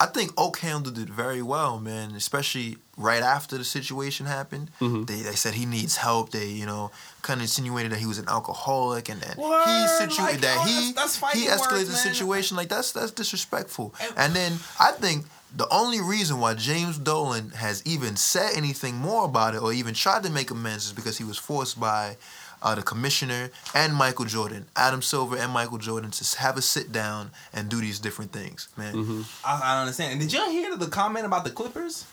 I 0.00 0.06
think 0.06 0.32
Oak 0.38 0.58
handled 0.58 0.98
it 0.98 1.08
very 1.10 1.42
well, 1.42 1.78
man. 1.78 2.12
Especially 2.14 2.78
right 2.96 3.22
after 3.22 3.56
the 3.58 3.64
situation 3.64 4.26
happened, 4.26 4.70
Mm-hmm. 4.80 5.04
they 5.04 5.20
they 5.22 5.34
said 5.34 5.54
he 5.54 5.66
needs 5.66 5.96
help. 5.96 6.30
They 6.30 6.48
you 6.48 6.66
know 6.66 6.90
kind 7.22 7.38
of 7.38 7.42
insinuated 7.42 7.92
that 7.92 7.98
he 7.98 8.06
was 8.06 8.18
an 8.18 8.28
alcoholic, 8.28 9.08
and 9.08 9.20
then 9.20 9.36
Word, 9.36 9.64
he 9.64 9.86
situated 9.88 10.32
like, 10.32 10.40
that 10.42 10.56
oh, 10.60 10.64
he 10.64 10.92
that's- 10.92 11.16
that's 11.18 11.32
he 11.38 11.46
escalated 11.46 11.72
words, 11.72 11.88
the 11.90 11.96
situation 11.96 12.56
like 12.56 12.68
that's 12.68 12.92
that's 12.92 13.12
disrespectful. 13.12 13.94
And- 14.00 14.12
And 14.16 14.34
then 14.34 14.52
I 14.80 14.92
think. 14.92 15.26
The 15.54 15.68
only 15.68 16.00
reason 16.00 16.40
why 16.40 16.54
James 16.54 16.96
Dolan 16.96 17.50
has 17.50 17.82
even 17.84 18.16
said 18.16 18.52
anything 18.56 18.94
more 18.94 19.26
about 19.26 19.54
it 19.54 19.60
or 19.60 19.70
even 19.70 19.92
tried 19.92 20.22
to 20.22 20.30
make 20.30 20.50
amends 20.50 20.86
is 20.86 20.92
because 20.94 21.18
he 21.18 21.24
was 21.24 21.36
forced 21.36 21.78
by 21.78 22.16
uh, 22.62 22.74
the 22.74 22.80
commissioner 22.82 23.50
and 23.74 23.94
Michael 23.94 24.24
Jordan, 24.24 24.64
Adam 24.76 25.02
Silver 25.02 25.36
and 25.36 25.52
Michael 25.52 25.76
Jordan, 25.76 26.10
to 26.10 26.38
have 26.38 26.56
a 26.56 26.62
sit 26.62 26.90
down 26.90 27.32
and 27.52 27.68
do 27.68 27.82
these 27.82 27.98
different 27.98 28.32
things, 28.32 28.68
man. 28.78 28.94
Mm-hmm. 28.94 29.20
I, 29.44 29.60
I 29.62 29.80
understand. 29.82 30.12
And 30.12 30.20
did 30.22 30.32
y'all 30.32 30.48
hear 30.48 30.74
the 30.74 30.86
comment 30.86 31.26
about 31.26 31.44
the 31.44 31.50
Clippers? 31.50 32.06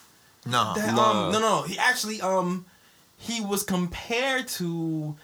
No, 0.50 0.74
That, 0.76 0.94
Nah. 0.96 1.26
um, 1.28 1.32
no, 1.32 1.40
no, 1.40 1.62
he 1.64 1.78
actually 1.78 2.22
um 2.22 2.66
he 3.18 3.42
was 3.42 3.64
compared 3.64 4.48
to 4.60 5.16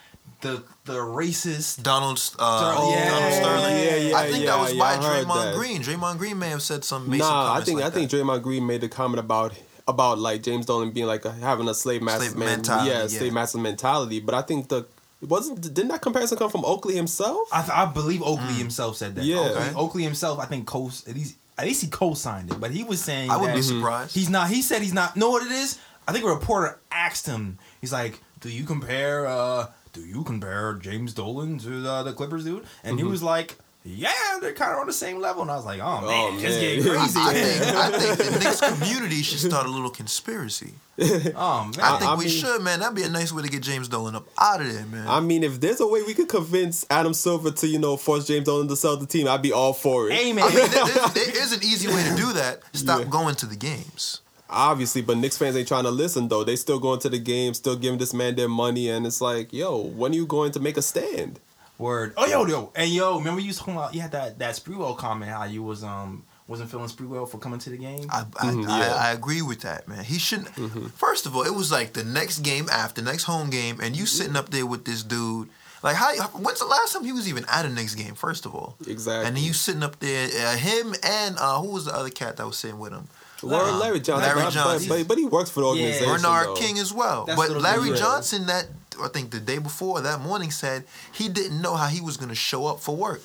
the 0.42 0.64
the 0.86 0.94
racist. 0.98 1.82
Donald, 1.82 2.18
uh, 2.38 2.76
Ster- 2.76 2.92
yeah. 2.92 3.10
Donald 3.10 3.34
Sterling. 3.34 3.78
Yeah, 3.78 3.96
yeah, 3.96 4.18
I 4.18 4.30
think 4.32 4.44
yeah, 4.44 4.52
that 4.52 4.60
was 4.62 4.74
yeah, 4.74 4.80
by 4.80 4.94
I 4.96 4.98
Draymond 5.24 5.44
that. 5.44 5.56
Green. 5.56 5.82
Draymond 5.82 6.18
Green 6.18 6.38
may 6.38 6.50
have 6.50 6.62
said 6.62 6.84
some. 6.84 7.10
made 7.10 7.22
some 7.22 7.30
Nah, 7.30 7.54
I 7.54 7.62
think 7.62 7.80
like 7.80 7.88
I 7.88 7.90
think 7.96 8.12
that. 8.12 8.18
Draymond 8.18 8.42
Green 8.44 8.66
made 8.68 8.82
the 8.82 8.90
comment 8.90 9.20
about 9.20 9.54
about 9.88 10.20
like 10.20 10.44
James 10.44 10.66
Dolan 10.66 10.92
being 10.92 11.08
like 11.08 11.26
a, 11.26 11.32
having 11.32 11.68
a 11.70 11.74
slave 11.74 12.02
master 12.02 12.26
Slave 12.26 12.38
man, 12.38 12.48
mentality, 12.58 12.90
yeah, 12.92 13.02
yeah. 13.04 13.08
slave 13.08 13.34
master 13.34 13.58
mentality. 13.60 14.20
But 14.20 14.36
I 14.36 14.42
think 14.42 14.68
the 14.68 14.86
wasn't 15.22 15.62
didn't 15.62 15.88
that 15.88 16.02
comparison 16.02 16.38
come 16.38 16.50
from 16.52 16.66
Oakley 16.66 16.96
himself? 16.96 17.48
I, 17.52 17.62
th- 17.62 17.72
I 17.72 17.86
believe 17.86 18.22
Oakley 18.22 18.54
himself 18.56 18.98
said 18.98 19.16
that. 19.16 19.24
Yeah. 19.26 19.38
Oakley, 19.40 19.76
Oakley 19.76 20.04
himself, 20.04 20.40
I 20.40 20.46
think 20.46 20.68
co 20.68 20.88
at 21.08 21.16
least 21.16 21.36
at 21.58 21.66
least 21.66 21.82
he 21.82 21.88
co-signed 21.90 22.52
it, 22.52 22.60
but 22.60 22.72
he 22.72 22.84
was 22.84 23.02
saying 23.04 23.30
I 23.30 23.38
wouldn't 23.38 23.56
be 23.56 23.62
surprised. 23.62 24.14
he's 24.14 24.30
not. 24.30 24.50
He 24.50 24.62
said 24.62 24.82
he's 24.82 24.94
not. 24.94 25.16
Know 25.16 25.30
what 25.30 25.46
it 25.46 25.52
is? 25.52 25.80
I 26.08 26.12
think 26.12 26.26
a 26.26 26.28
reporter 26.30 26.80
asked 26.92 27.26
him. 27.26 27.58
He's 27.82 27.94
like, 27.94 28.20
"Do 28.42 28.50
you 28.50 28.64
compare? 28.66 29.26
uh 29.28 29.68
Do 29.94 30.02
you 30.02 30.24
compare 30.24 30.74
James 30.76 31.14
Dolan 31.14 31.58
to 31.60 31.82
the, 31.82 32.04
the 32.04 32.14
Clippers 32.14 32.44
dude?" 32.44 32.66
And 32.84 32.98
he 33.00 33.04
was 33.04 33.24
like. 33.24 33.58
Yeah, 33.88 34.12
they're 34.42 34.54
kind 34.54 34.72
of 34.74 34.80
on 34.80 34.88
the 34.88 34.94
same 34.94 35.20
level, 35.20 35.44
and 35.44 35.52
I 35.52 35.56
was 35.58 35.66
like, 35.66 35.80
"Oh, 35.80 36.00
oh 36.02 36.08
man, 36.08 36.34
Oh, 36.34 36.34
it's 36.34 36.44
man. 36.44 36.60
getting 36.60 36.84
crazy." 36.92 37.20
I 37.22 37.34
think 37.34 37.76
I 37.76 38.00
think 38.00 38.18
the 38.34 38.40
Knicks 38.40 38.60
community 38.62 39.22
should 39.22 39.40
start 39.40 39.68
a 39.68 39.70
little 39.70 39.92
conspiracy. 39.92 40.74
oh 41.00 41.06
man, 41.06 41.36
I 41.36 41.98
think 42.00 42.12
I 42.12 42.16
we 42.16 42.26
mean- 42.26 42.34
should, 42.34 42.62
man. 42.64 42.80
That'd 42.80 42.96
be 42.96 43.04
a 43.04 43.10
nice 43.10 43.32
way 43.32 43.44
to 43.44 43.48
get 43.48 43.62
James 43.62 43.88
Dolan 43.88 44.16
up 44.16 44.28
out 44.40 44.62
of 44.62 44.74
there, 44.74 44.86
man. 44.88 45.08
I 45.08 45.20
mean, 45.20 45.44
if 45.44 45.62
there's 45.62 45.80
a 45.82 45.88
way 45.88 46.02
we 46.02 46.16
could 46.16 46.30
convince 46.30 46.84
Adam 46.90 47.14
Silver 47.14 47.52
to 47.52 47.68
you 47.68 47.78
know 47.78 47.96
force 47.96 48.26
James 48.26 48.46
Dolan 48.46 48.68
to 48.70 48.76
sell 48.76 48.98
the 48.98 49.06
team, 49.06 49.28
I'd 49.28 49.44
be 49.44 49.52
all 49.54 49.74
for 49.74 50.10
it. 50.10 50.14
Amen. 50.14 50.44
I 50.44 50.48
mean, 50.48 50.56
there, 50.58 50.68
there- 50.86 51.08
there 51.10 51.44
is 51.44 51.54
an 51.54 51.60
easy 51.64 51.88
way 51.88 52.04
to 52.10 52.16
do 52.16 52.34
that. 52.34 52.62
Stop 52.74 53.02
Yeah. 53.02 53.06
going 53.06 53.36
to 53.36 53.46
the 53.46 53.56
games. 53.56 54.22
Obviously, 54.50 55.02
but 55.04 55.18
Knicks 55.18 55.38
fans 55.38 55.56
ain't 55.58 55.68
trying 55.68 55.84
to 55.84 55.92
listen 55.92 56.28
though. 56.28 56.44
They 56.44 56.56
still 56.56 56.80
going 56.80 57.00
to 57.02 57.10
the 57.10 57.20
game, 57.20 57.54
still 57.54 57.76
giving 57.76 58.00
this 58.00 58.14
man 58.16 58.36
their 58.36 58.50
money, 58.50 58.90
and 58.90 59.06
it's 59.06 59.22
like, 59.22 59.54
yo, 59.54 59.78
when 59.78 60.12
are 60.12 60.16
you 60.16 60.26
going 60.26 60.52
to 60.54 60.60
make 60.60 60.78
a 60.78 60.82
stand? 60.82 61.40
Word. 61.78 62.14
Oh 62.18 62.26
yo 62.26 62.46
yo 62.46 62.72
and 62.76 62.90
yo, 62.92 63.18
remember 63.18 63.42
you 63.42 63.48
was 63.48 63.58
talking 63.58 63.74
about 63.76 63.94
you 63.94 64.02
had 64.02 64.12
that 64.14 64.40
that 64.40 64.56
Sprewell 64.56 64.98
comment 64.98 65.32
how 65.32 65.44
you 65.44 65.62
was 65.64 65.84
um 65.84 66.24
wasn't 66.48 66.70
feeling 66.70 66.88
Sprewell 66.88 67.28
for 67.28 67.38
coming 67.40 67.60
to 67.60 67.70
the 67.72 67.78
game. 67.78 68.06
I, 68.12 68.24
I, 68.40 68.46
Mhm, 68.46 68.64
yeah. 68.68 68.96
I 68.96 69.12
agree 69.12 69.42
with 69.42 69.62
that, 69.62 69.88
man. 69.88 70.04
He 70.04 70.20
shouldn't. 70.20 70.50
First 70.94 71.26
of 71.26 71.36
all, 71.36 71.44
it 71.44 71.54
was 71.56 71.72
like 71.72 71.94
the 71.94 72.04
next 72.04 72.40
game 72.40 72.68
after, 72.72 73.02
next 73.02 73.24
home 73.24 73.50
game, 73.50 73.80
and 73.82 73.96
you 73.96 74.06
sitting 74.06 74.36
up 74.36 74.50
there 74.52 74.66
with 74.66 74.86
this 74.86 75.02
dude. 75.04 75.50
Like, 75.84 75.96
how? 75.96 76.14
When's 76.30 76.60
the 76.60 76.66
last 76.66 76.94
time 76.94 77.04
he 77.04 77.12
was 77.12 77.28
even 77.28 77.46
at 77.52 77.66
a 77.66 77.70
next 77.70 77.96
game? 77.96 78.16
First 78.16 78.46
of 78.46 78.56
all, 78.56 78.76
Exactly. 78.88 79.28
and 79.28 79.36
then 79.36 79.44
you 79.44 79.54
sitting 79.54 79.84
up 79.84 80.00
there, 80.00 80.30
uh, 80.48 80.56
him 80.56 80.96
and 81.04 81.36
uh, 81.40 81.60
who 81.62 81.70
was 81.72 81.86
the 81.86 81.96
other 81.96 82.10
cat 82.10 82.38
that 82.38 82.46
was 82.48 82.58
sitting 82.58 82.80
with 82.80 82.92
him? 82.94 83.08
Well, 83.44 83.76
Uh, 83.76 83.78
Larry 83.80 84.00
Johnson, 84.00 84.28
Larry 84.30 84.44
but- 84.46 84.54
Johnson. 84.54 84.90
but, 84.90 85.08
but 85.08 85.18
he 85.18 85.26
works 85.26 85.50
for 85.50 85.60
the 85.62 85.68
organization. 85.68 86.08
Bernard 86.08 86.48
though. 86.48 86.56
King 86.56 86.80
as 86.80 86.94
well. 86.94 87.26
That's 87.26 87.38
but 87.40 87.52
Larry 87.62 87.92
was. 87.92 88.00
Johnson, 88.00 88.46
that 88.48 88.68
I 89.02 89.10
think 89.10 89.32
the 89.32 89.40
day 89.42 89.58
before 89.58 90.00
that 90.02 90.22
morning 90.22 90.52
said 90.52 90.86
he 91.12 91.28
didn't 91.28 91.62
know 91.62 91.76
how 91.76 91.88
he 91.88 92.00
was 92.02 92.16
going 92.18 92.30
to 92.30 92.36
show 92.36 92.66
up 92.68 92.80
for 92.80 92.96
work. 92.96 93.22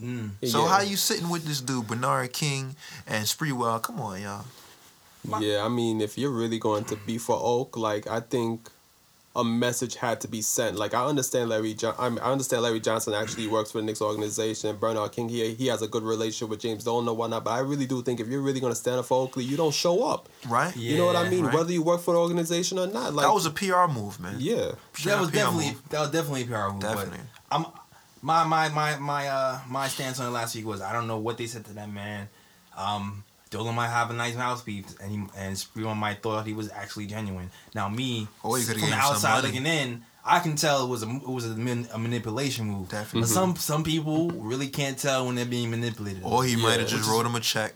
Mm. 0.00 0.30
So 0.46 0.62
Yeah. 0.62 0.68
how 0.68 0.80
you 0.80 0.96
sitting 0.96 1.28
with 1.28 1.44
this 1.44 1.60
dude 1.60 1.86
Bernard 1.88 2.32
King 2.32 2.76
and 3.06 3.26
Sprewell? 3.26 3.82
Come 3.82 4.00
on, 4.00 4.22
y'all. 4.22 4.44
Yeah, 5.40 5.64
I 5.64 5.68
mean, 5.68 6.00
if 6.00 6.16
you're 6.16 6.30
really 6.30 6.58
going 6.58 6.84
to 6.84 6.96
be 6.96 7.18
for 7.18 7.36
Oak, 7.38 7.76
like 7.76 8.06
I 8.06 8.20
think 8.20 8.70
a 9.36 9.44
message 9.44 9.94
had 9.94 10.20
to 10.22 10.28
be 10.28 10.42
sent. 10.42 10.76
Like 10.76 10.92
I 10.92 11.04
understand 11.04 11.50
Larry 11.50 11.74
John 11.74 11.94
I, 11.98 12.06
I 12.06 12.32
understand 12.32 12.62
Larry 12.62 12.80
Johnson 12.80 13.14
actually 13.14 13.46
works 13.46 13.70
for 13.70 13.78
the 13.78 13.84
Knicks 13.84 14.02
organization 14.02 14.70
and 14.70 14.80
Bernard 14.80 15.12
King 15.12 15.28
he 15.28 15.54
he 15.54 15.68
has 15.68 15.82
a 15.82 15.88
good 15.88 16.02
relationship 16.02 16.48
with 16.48 16.60
James 16.60 16.82
Dolan 16.84 17.06
and 17.08 17.16
whatnot. 17.16 17.44
But 17.44 17.52
I 17.52 17.60
really 17.60 17.86
do 17.86 18.02
think 18.02 18.18
if 18.18 18.26
you're 18.26 18.40
really 18.40 18.60
gonna 18.60 18.74
stand 18.74 18.98
up 18.98 19.06
for 19.06 19.22
Oakley, 19.22 19.44
you 19.44 19.56
don't 19.56 19.74
show 19.74 20.04
up. 20.04 20.28
Right? 20.48 20.74
Yeah, 20.76 20.92
you 20.92 20.98
know 20.98 21.06
what 21.06 21.16
I 21.16 21.28
mean? 21.28 21.44
right. 21.44 21.54
Whether 21.54 21.72
you 21.72 21.82
work 21.82 22.00
for 22.00 22.14
the 22.14 22.20
organization 22.20 22.78
or 22.78 22.88
not. 22.88 23.14
Like 23.14 23.26
that 23.26 23.32
was 23.32 23.46
a 23.46 23.50
PR 23.50 23.86
move, 23.86 24.18
man. 24.18 24.36
yeah. 24.38 24.72
That 25.04 25.20
was 25.20 25.30
definitely 25.30 25.66
move. 25.66 25.88
that 25.90 26.00
was 26.00 26.10
definitely 26.10 26.42
a 26.42 26.46
PR 26.46 26.72
move. 26.72 26.80
Definitely. 26.80 27.18
But 27.50 27.56
I'm 27.56 27.66
my 28.22 28.44
my 28.44 28.68
my 28.68 28.96
my 28.96 29.28
uh 29.28 29.60
my 29.68 29.88
stance 29.88 30.20
on 30.20 30.26
it 30.26 30.30
last 30.30 30.54
week 30.54 30.66
was 30.66 30.80
I 30.80 30.92
don't 30.92 31.06
know 31.06 31.18
what 31.18 31.38
they 31.38 31.46
said 31.46 31.64
to 31.66 31.72
that 31.74 31.90
man. 31.90 32.28
Um, 32.76 33.24
Dolan 33.50 33.74
might 33.74 33.88
have 33.88 34.10
a 34.10 34.14
nice 34.14 34.36
mouthpiece, 34.36 34.96
and 35.02 35.10
he 35.10 35.16
and 35.36 35.66
everyone 35.74 35.98
might 35.98 36.22
thought 36.22 36.46
he 36.46 36.52
was 36.52 36.70
actually 36.70 37.06
genuine. 37.06 37.50
Now 37.74 37.88
me, 37.88 38.28
Or 38.44 38.58
you 38.58 38.64
from 38.64 38.80
the 38.80 38.92
outside 38.92 39.42
looking 39.42 39.66
in, 39.66 40.04
I 40.24 40.38
can 40.38 40.54
tell 40.54 40.84
it 40.84 40.88
was 40.88 41.02
a 41.02 41.08
it 41.08 41.28
was 41.28 41.46
a, 41.46 41.56
man, 41.56 41.88
a 41.92 41.98
manipulation 41.98 42.66
move. 42.66 42.88
Definitely. 42.90 43.22
But 43.22 43.28
some 43.28 43.56
some 43.56 43.82
people 43.82 44.30
really 44.30 44.68
can't 44.68 44.96
tell 44.96 45.26
when 45.26 45.34
they're 45.34 45.44
being 45.46 45.70
manipulated. 45.70 46.22
Or 46.24 46.44
he 46.44 46.54
might 46.56 46.78
have 46.78 46.88
just 46.88 47.10
wrote 47.10 47.26
him 47.26 47.34
a 47.34 47.40
check, 47.40 47.74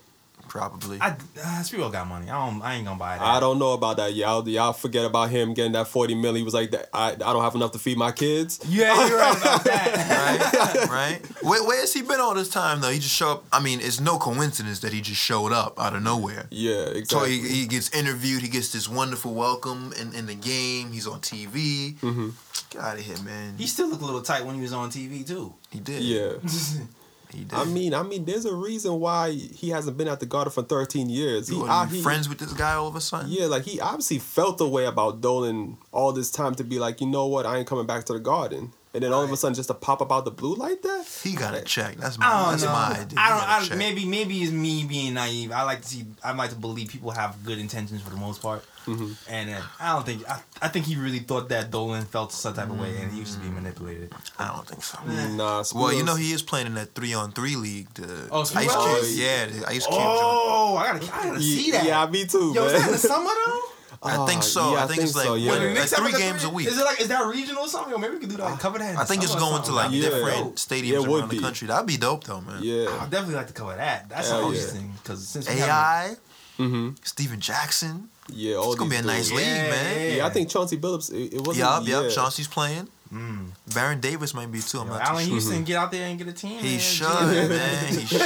probably. 0.54 0.98
I 1.00 1.10
uh, 1.10 1.58
this 1.58 1.70
people 1.70 1.90
got 1.90 2.06
money. 2.06 2.30
I 2.30 2.46
don't. 2.46 2.62
I 2.62 2.76
ain't 2.76 2.86
gonna 2.86 2.98
buy 2.98 3.18
that. 3.18 3.24
I 3.24 3.40
don't 3.40 3.58
know 3.58 3.72
about 3.72 3.96
that. 3.98 4.14
Y'all 4.14 4.48
y'all 4.48 4.72
forget 4.72 5.04
about 5.04 5.30
him 5.30 5.52
getting 5.52 5.72
that 5.72 5.88
forty 5.88 6.14
forty 6.14 6.22
million. 6.22 6.36
He 6.36 6.44
was 6.44 6.54
like 6.54 6.74
I, 6.92 7.12
I 7.12 7.14
don't 7.14 7.42
have 7.42 7.54
enough 7.54 7.72
to 7.72 7.78
feed 7.78 7.98
my 7.98 8.12
kids. 8.12 8.60
Yeah, 8.68 9.08
you're 9.08 9.18
right 9.18 9.36
about 9.36 9.64
that. 9.64 10.88
right? 10.88 10.88
right? 10.90 11.26
Where, 11.42 11.62
where 11.64 11.80
has 11.80 11.92
he 11.92 12.02
been 12.02 12.20
all 12.20 12.34
this 12.34 12.48
time 12.48 12.80
though? 12.80 12.90
He 12.90 12.98
just 12.98 13.14
show 13.14 13.32
up. 13.32 13.44
I 13.52 13.60
mean, 13.60 13.80
it's 13.80 14.00
no 14.00 14.18
coincidence 14.18 14.80
that 14.80 14.92
he 14.92 15.00
just 15.00 15.20
showed 15.20 15.52
up 15.52 15.78
out 15.80 15.94
of 15.94 16.02
nowhere. 16.02 16.46
Yeah, 16.50 16.86
exactly. 16.86 17.04
So 17.04 17.24
he, 17.24 17.40
he 17.40 17.66
gets 17.66 17.94
interviewed. 17.94 18.42
He 18.42 18.48
gets 18.48 18.72
this 18.72 18.88
wonderful 18.88 19.34
welcome 19.34 19.92
in, 20.00 20.14
in 20.14 20.26
the 20.26 20.34
game. 20.34 20.92
He's 20.92 21.06
on 21.06 21.20
TV. 21.20 21.94
Mm-hmm. 21.94 22.30
Get 22.70 22.82
out 22.82 22.98
of 22.98 23.04
here, 23.04 23.18
man. 23.24 23.56
he 23.58 23.66
still 23.66 23.88
looked 23.88 24.02
a 24.02 24.06
little 24.06 24.22
tight 24.22 24.44
when 24.44 24.54
he 24.54 24.60
was 24.60 24.72
on 24.72 24.90
TV 24.90 25.26
too. 25.26 25.54
he 25.70 25.80
did. 25.80 26.02
Yeah. 26.02 26.32
he 27.34 27.44
did. 27.44 27.54
I 27.54 27.64
mean, 27.64 27.94
I 27.94 28.02
mean, 28.02 28.24
there's 28.24 28.44
a 28.44 28.54
reason 28.54 29.00
why 29.00 29.32
he 29.32 29.70
hasn't 29.70 29.96
been 29.96 30.08
at 30.08 30.20
the 30.20 30.26
Garden 30.26 30.52
for 30.52 30.62
13 30.62 31.08
years. 31.08 31.48
He, 31.48 31.56
you 31.56 31.64
uh, 31.64 31.86
he- 31.86 32.02
friends 32.02 32.28
with 32.28 32.38
this 32.38 32.52
guy 32.52 32.74
all 32.74 32.88
of 32.88 32.96
a 32.96 33.00
sudden. 33.00 33.30
Yeah, 33.30 33.46
like 33.46 33.64
he 33.64 33.80
obviously 33.80 34.18
felt 34.18 34.58
the 34.58 34.68
way 34.68 34.84
about 34.86 35.20
Dolan 35.20 35.76
all 35.92 36.12
this 36.12 36.30
time 36.30 36.54
to 36.56 36.64
be 36.64 36.78
like, 36.78 37.00
you 37.00 37.06
know 37.06 37.26
what, 37.26 37.46
I 37.46 37.58
ain't 37.58 37.66
coming 37.66 37.86
back 37.86 38.04
to 38.04 38.12
the 38.12 38.20
Garden. 38.20 38.72
And 38.94 39.02
then 39.02 39.12
all 39.12 39.24
of 39.24 39.32
a 39.32 39.36
sudden, 39.36 39.56
just 39.56 39.66
to 39.68 39.74
pop 39.74 40.00
up 40.00 40.12
out 40.12 40.24
the 40.24 40.30
blue 40.30 40.54
like 40.54 40.80
that. 40.82 41.04
He 41.24 41.34
got 41.34 41.52
a 41.52 41.62
check. 41.62 41.96
That's 41.96 42.16
my. 42.16 42.26
I 42.26 42.50
that's 42.52 42.62
know. 42.62 42.70
my 42.70 42.96
idea. 43.00 43.18
I 43.18 43.58
don't. 43.58 43.72
I, 43.72 43.76
maybe 43.76 44.04
maybe 44.04 44.40
it's 44.40 44.52
me 44.52 44.84
being 44.84 45.14
naive. 45.14 45.50
I 45.50 45.64
like 45.64 45.82
to 45.82 45.88
see. 45.88 46.04
I 46.22 46.32
like 46.32 46.50
to 46.50 46.56
believe 46.56 46.90
people 46.90 47.10
have 47.10 47.44
good 47.44 47.58
intentions 47.58 48.02
for 48.02 48.10
the 48.10 48.16
most 48.16 48.40
part. 48.40 48.64
Mhm. 48.86 49.14
And 49.28 49.50
uh, 49.50 49.60
I 49.80 49.92
don't 49.94 50.04
think. 50.06 50.28
I, 50.28 50.40
I 50.62 50.68
think 50.68 50.84
he 50.86 50.96
really 50.96 51.20
thought 51.20 51.48
that 51.48 51.70
Dolan 51.70 52.04
felt 52.04 52.32
some 52.32 52.54
type 52.54 52.68
of 52.68 52.78
way, 52.78 52.96
and 53.00 53.10
he 53.12 53.18
used 53.20 53.34
to 53.34 53.40
be 53.40 53.48
manipulated. 53.48 54.12
I 54.38 54.48
don't 54.48 54.66
think 54.66 54.82
so. 54.82 54.98
Nah, 55.04 55.64
Well, 55.74 55.92
you 55.92 56.04
know 56.04 56.16
he 56.16 56.32
is 56.32 56.42
playing 56.42 56.66
in 56.66 56.74
that 56.74 56.94
three 56.94 57.14
on 57.14 57.32
three 57.32 57.56
league. 57.56 57.88
The 57.94 58.28
Oh, 58.30 58.42
Ice 58.42 58.50
Spiros? 58.52 59.00
Cube. 59.00 59.18
Yeah, 59.18 59.46
the 59.46 59.66
Ice 59.68 59.86
Cube. 59.86 59.98
joint. 59.98 60.18
Oh, 60.20 60.76
I 60.78 60.86
gotta, 60.92 61.14
I 61.16 61.22
gotta 61.28 61.40
see 61.42 61.70
that. 61.70 61.84
Yeah, 61.84 62.06
me 62.06 62.26
too, 62.26 62.52
Yo, 62.54 62.64
is 62.66 62.72
that 62.72 62.78
in 62.78 62.82
man. 62.82 62.92
the 62.92 62.98
summer 62.98 63.30
though? 63.46 63.60
I 64.06 64.26
think 64.26 64.40
Ah, 64.40 64.42
so. 64.42 64.72
yeah, 64.74 64.84
I 64.84 64.86
think 64.86 65.00
it's 65.02 65.16
like 65.16 65.24
so, 65.24 65.32
when- 65.32 65.40
yeah. 65.42 65.50
When 65.52 65.60
the 65.60 65.66
like 65.68 65.74
Knicks 65.78 65.92
have 65.94 66.06
three 66.10 66.20
games 66.20 66.44
a 66.44 66.50
week. 66.50 66.66
Is 66.66 66.78
it 66.78 66.84
like 66.84 67.00
is 67.00 67.08
that 67.08 67.24
regional 67.26 67.62
or 67.62 67.68
something? 67.68 67.94
Or 67.94 67.98
maybe 67.98 68.14
we 68.14 68.20
could 68.20 68.28
do 68.28 68.36
that. 68.36 68.58
Cover 68.60 68.78
that. 68.78 68.98
I 68.98 69.04
think 69.04 69.22
it's 69.22 69.34
going 69.34 69.62
to 69.62 69.72
like 69.72 69.92
Yeah. 69.92 70.10
different 70.10 70.56
stadiums 70.56 70.84
Yeah, 70.88 70.94
it 71.00 71.08
would 71.08 71.20
around 71.20 71.30
the 71.30 71.38
country. 71.40 71.68
That'd 71.68 71.86
be 71.86 71.96
dope 71.96 72.24
though, 72.24 72.42
man. 72.42 72.58
Yeah. 72.62 72.98
I'd 73.00 73.08
definitely 73.10 73.36
like 73.36 73.46
to 73.46 73.54
cover 73.54 73.74
that. 73.76 74.10
That's 74.10 74.28
Hell 74.28 74.48
interesting 74.48 74.92
because 75.02 75.26
since 75.26 75.48
we 75.48 75.54
AI, 75.62 76.16
Mm-hmm. 76.58 76.90
Stephen 77.02 77.40
Jackson. 77.40 78.10
Yeah, 78.32 78.56
all 78.56 78.72
It's 78.72 78.78
gonna 78.78 78.90
be 78.90 78.96
a 78.96 79.02
nice 79.02 79.28
dudes. 79.28 79.32
league, 79.40 79.46
Yeah, 79.46 79.70
man. 79.70 80.16
Yeah, 80.16 80.26
I 80.26 80.30
think 80.30 80.48
Chauncey 80.48 80.76
Billups. 80.78 81.12
It, 81.12 81.34
it 81.34 81.40
wasn't. 81.46 81.58
Yup, 81.58 81.82
yeah. 81.86 82.00
yup. 82.02 82.10
Chauncey's 82.12 82.48
playing. 82.48 82.88
Mm. 83.12 83.48
Baron 83.74 84.00
Davis 84.00 84.34
might 84.34 84.50
be 84.50 84.60
too. 84.60 84.80
I'm 84.80 84.86
Yo, 84.88 84.92
not 84.94 85.02
Allan 85.02 85.24
too 85.24 85.28
sure. 85.28 85.32
Houston, 85.40 85.64
get 85.64 85.76
out 85.76 85.92
there 85.92 86.06
and 86.08 86.18
get 86.18 86.26
a 86.26 86.32
team. 86.32 86.58
He 86.58 86.70
man. 86.70 86.78
should, 86.80 87.06
man. 87.50 87.94
He 87.94 88.06
should. 88.06 88.20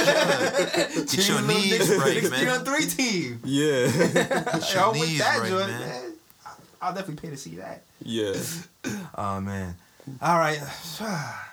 Get 1.09 1.27
your 1.27 1.41
knees 1.43 1.95
right, 1.97 2.23
Three 2.23 2.47
on 2.49 2.65
three 2.65 2.85
team. 2.85 3.39
Yeah, 3.43 3.87
Get 3.91 4.73
your 4.73 4.81
Yo, 4.83 4.91
with 4.91 5.01
knees 5.01 5.19
that, 5.19 5.39
right, 5.39 5.49
Jordan, 5.49 5.69
man. 5.71 5.79
man. 5.89 6.11
I'll 6.81 6.93
definitely 6.93 7.21
pay 7.21 7.29
to 7.35 7.37
see 7.37 7.55
that. 7.57 7.83
yeah. 8.01 8.33
Oh 9.15 9.41
man. 9.41 9.75
All 10.21 10.39
right. 10.39 10.59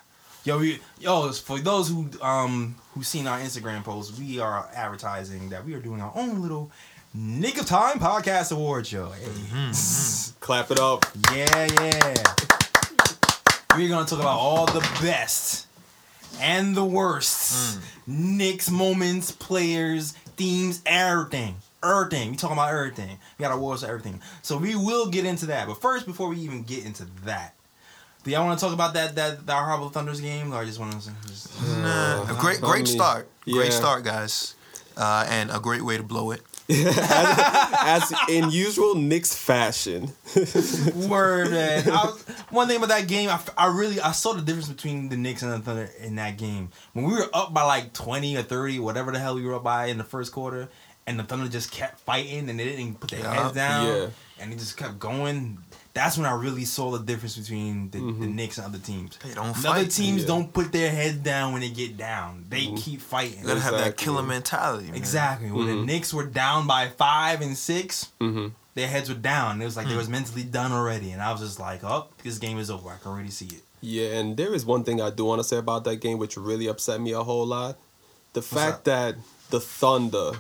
Yo, 0.45 0.61
we, 0.61 0.79
yo, 1.01 1.33
for 1.33 1.59
those 1.59 1.89
who 1.89 2.09
um 2.23 2.77
who 2.95 3.03
seen 3.03 3.27
our 3.27 3.41
Instagram 3.41 3.83
posts, 3.83 4.17
we 4.17 4.39
are 4.39 4.69
advertising 4.75 5.49
that 5.51 5.65
we 5.67 5.75
are 5.75 5.81
doing 5.81 6.01
our 6.01 6.13
own 6.15 6.41
little 6.41 6.71
Knick 7.19 7.59
of 7.59 7.65
Time 7.67 7.99
podcast 7.99 8.53
award 8.53 8.87
show. 8.87 9.09
Hey. 9.09 9.25
Mm-hmm, 9.25 10.39
Clap 10.41 10.71
it 10.71 10.79
up. 10.79 11.07
Yeah, 11.35 11.67
yeah. 11.81 12.15
We're 13.75 13.89
gonna 13.89 14.07
talk 14.07 14.21
about 14.21 14.39
all 14.39 14.67
the 14.67 14.87
best 15.01 15.67
and 16.41 16.77
the 16.77 16.85
worst 16.85 17.81
Knicks 18.07 18.71
moments, 18.71 19.31
players, 19.33 20.13
themes, 20.37 20.83
everything. 20.85 21.57
Everything. 21.83 22.33
We 22.33 22.37
talking 22.37 22.57
about 22.57 22.69
everything. 22.75 23.19
We 23.39 23.43
got 23.45 23.55
awards 23.55 23.83
for 23.83 23.89
everything. 23.89 24.21
So 24.43 24.59
we 24.59 24.75
will 24.77 25.07
get 25.07 25.25
into 25.25 25.47
that. 25.47 25.69
But 25.69 25.81
first, 25.81 26.05
before 26.05 26.29
we 26.29 26.37
even 26.41 26.65
get 26.65 26.85
into 26.85 27.07
that, 27.25 27.55
do 28.25 28.31
y'all 28.31 28.45
want 28.45 28.59
to 28.59 28.65
talk 28.65 28.75
about 28.75 28.93
that 28.93 29.15
that 29.15 29.47
that 29.47 29.65
horrible 29.65 29.89
Thunders 29.89 30.21
game, 30.21 30.53
or 30.53 30.57
I 30.57 30.67
just 30.67 30.79
want 30.79 30.93
to 30.93 31.11
just 31.27 31.49
Nah, 31.79 32.25
a 32.25 32.37
great, 32.39 32.61
great 32.61 32.85
mean, 32.85 32.87
start. 32.87 33.27
Great 33.45 33.73
start, 33.73 34.05
guys. 34.05 34.55
Uh, 34.99 35.27
and 35.31 35.51
a 35.51 35.61
great 35.61 35.83
way 35.83 35.97
to 35.97 36.03
blow 36.03 36.31
it. 36.31 36.43
As 36.69 38.13
in 38.29 38.51
usual 38.51 38.95
Knicks 38.95 39.35
fashion. 39.35 40.11
Word, 41.09 41.51
man. 41.51 41.89
I 41.89 42.05
was, 42.07 42.23
one 42.51 42.67
thing 42.69 42.77
about 42.79 42.89
that 42.89 43.07
game, 43.09 43.29
I, 43.29 43.41
I 43.57 43.67
really 43.67 44.01
I 44.01 44.13
saw 44.13 44.33
the 44.33 44.43
difference 44.43 44.69
between 44.69 45.09
the 45.09 45.17
Knicks 45.17 45.43
and 45.43 45.53
the 45.53 45.59
Thunder 45.61 45.91
in 46.01 46.17
that 46.17 46.37
game. 46.39 46.71
When 46.93 47.05
we 47.05 47.13
were 47.13 47.29
up 47.33 47.55
by 47.55 47.63
like 47.63 47.93
twenty 47.93 48.37
or 48.37 48.43
thirty, 48.43 48.79
whatever 48.79 49.13
the 49.13 49.19
hell 49.19 49.35
we 49.37 49.43
were 49.45 49.55
up 49.55 49.65
by 49.65 49.87
in 49.87 49.99
the 49.99 50.05
first 50.05 50.33
quarter, 50.33 50.69
and 51.07 51.19
the 51.19 51.23
Thunder 51.25 51.49
just 51.49 51.71
kept 51.71 52.01
fighting 52.01 52.49
and 52.51 52.59
they 52.59 52.65
didn't 52.65 53.01
put 53.01 53.11
their 53.11 53.21
Yeah. 53.21 53.43
heads 53.45 53.55
down, 53.55 53.87
Yeah. 53.87 54.07
and 54.41 54.53
they 54.53 54.57
just 54.57 54.77
kept 54.77 54.99
going. 54.99 55.59
That's 55.97 56.19
when 56.19 56.27
I 56.27 56.33
really 56.35 56.67
saw 56.67 56.91
the 56.91 56.99
difference 56.99 57.39
between 57.39 57.89
the, 57.91 57.97
the 57.99 58.05
Mhm. 58.05 58.35
Knicks 58.35 58.59
and 58.59 58.67
other 58.67 58.79
teams. 58.79 59.17
They 59.25 59.33
don't 59.33 59.57
The 59.63 59.71
other 59.71 59.87
teams 59.87 60.21
Yeah. 60.23 60.27
don't 60.29 60.53
put 60.53 60.71
their 60.71 60.91
heads 60.91 61.17
down 61.17 61.55
when 61.55 61.63
they 61.63 61.71
get 61.71 61.97
down. 61.97 62.45
They 62.51 62.67
Mhm. 62.67 62.83
keep 62.83 63.01
fighting. 63.01 63.41
You 63.41 63.47
gotta 63.47 63.61
have 63.61 63.73
that 63.79 63.97
killer 63.97 64.23
mentality. 64.23 64.89
Man. 64.89 64.95
Exactly. 64.95 65.51
When 65.51 65.67
the 65.67 65.73
Mhm. 65.73 65.87
Knicks 65.87 66.13
were 66.13 66.27
down 66.27 66.67
by 66.67 66.91
five 66.91 67.41
and 67.41 67.57
six, 67.57 68.09
hmm 68.21 68.49
their 68.75 68.89
heads 68.89 69.09
were 69.09 69.15
down. 69.15 69.63
It 69.63 69.65
was 69.65 69.75
like 69.75 69.87
they 69.87 69.93
Hmm. 69.93 69.99
was 69.99 70.09
mentally 70.11 70.43
done 70.43 70.71
already, 70.71 71.11
and 71.13 71.23
I 71.23 71.33
was 71.33 71.41
just 71.41 71.59
like, 71.59 71.83
"Oh, 71.83 72.09
this 72.23 72.37
game 72.37 72.59
is 72.59 72.71
over. 72.71 72.91
I 72.91 72.97
can 73.03 73.11
already 73.11 73.31
see 73.31 73.47
it." 73.47 73.63
Yeah, 73.81 74.19
and 74.19 74.37
there 74.37 74.53
is 74.53 74.67
one 74.67 74.85
thing 74.85 75.01
I 75.01 75.09
do 75.09 75.25
want 75.25 75.41
to 75.41 75.45
say 75.49 75.57
about 75.57 75.85
that 75.85 75.97
game, 75.97 76.19
which 76.19 76.37
really 76.37 76.67
upset 76.67 77.01
me 77.01 77.13
a 77.13 77.23
whole 77.25 77.47
lot. 77.47 77.79
The 78.35 78.43
fact 78.43 78.85
that 78.85 79.17
the 79.49 79.61
Thunder 79.61 80.33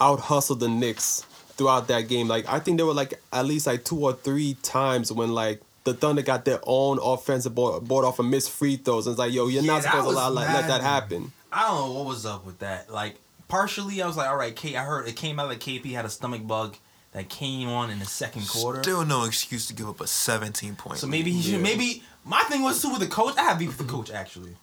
out 0.00 0.20
hustled 0.20 0.60
the 0.60 0.68
Knicks 0.70 1.24
throughout 1.54 1.88
that 1.88 2.08
game. 2.08 2.28
Like 2.28 2.48
I 2.48 2.58
think 2.58 2.76
there 2.78 2.86
were 2.86 2.94
like 2.94 3.14
at 3.32 3.44
least 3.46 3.66
like 3.66 3.84
two 3.84 3.98
or 3.98 4.12
three 4.14 4.54
times 4.62 5.12
when 5.12 5.32
like 5.32 5.60
the 5.84 5.94
Thunder 5.94 6.22
got 6.22 6.44
their 6.44 6.60
own 6.64 6.98
offensive 7.02 7.54
board, 7.54 7.86
board 7.88 8.04
off 8.04 8.18
of 8.18 8.26
missed 8.26 8.50
free 8.50 8.76
throws. 8.76 9.06
And 9.06 9.14
it's 9.14 9.18
like, 9.18 9.32
yo, 9.32 9.48
you're 9.48 9.62
Yeah, 9.62 9.72
not 9.72 9.82
supposed 9.82 10.04
to 10.06 10.10
allow, 10.12 10.28
let, 10.30 10.48
let 10.54 10.68
that 10.68 10.80
happen. 10.80 11.32
I 11.52 11.66
don't 11.68 11.88
know 11.88 11.92
what 11.98 12.06
was 12.06 12.24
up 12.24 12.46
with 12.46 12.60
that. 12.60 12.90
Like, 12.92 13.16
partially, 13.48 14.00
I 14.00 14.06
was 14.06 14.16
like, 14.16 14.28
"All 14.28 14.36
right, 14.36 14.54
K." 14.54 14.76
I 14.76 14.84
heard 14.84 15.06
it 15.08 15.16
came 15.16 15.38
out 15.40 15.48
that 15.48 15.58
KP 15.60 15.92
had 15.92 16.04
a 16.04 16.08
stomach 16.08 16.46
bug 16.46 16.76
that 17.12 17.28
came 17.28 17.68
on 17.68 17.90
in 17.90 17.98
the 17.98 18.06
second 18.06 18.48
quarter. 18.48 18.82
Still 18.82 19.04
no 19.04 19.24
excuse 19.24 19.66
to 19.66 19.74
give 19.74 19.86
up 19.88 20.00
a 20.00 20.06
17 20.06 20.76
point. 20.76 20.98
So 20.98 21.06
maybe 21.06 21.30
he 21.30 21.42
should. 21.42 21.52
Yeah. 21.52 21.58
Maybe 21.58 22.02
my 22.24 22.42
thing 22.44 22.62
was 22.62 22.80
too 22.80 22.90
with 22.90 23.00
the 23.00 23.06
coach. 23.06 23.36
I 23.36 23.42
have 23.42 23.58
beef 23.58 23.76
with 23.76 23.86
the 23.86 23.92
coach 23.92 24.10
actually. 24.10 24.56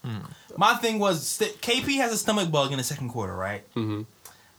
My 0.57 0.73
thing 0.75 0.97
was 0.97 1.37
KP 1.61 1.97
has 1.97 2.11
a 2.11 2.17
stomach 2.17 2.49
bug 2.49 2.71
in 2.71 2.77
the 2.77 2.83
second 2.83 3.09
quarter, 3.09 3.35
right? 3.35 3.61
hmm 3.75 4.03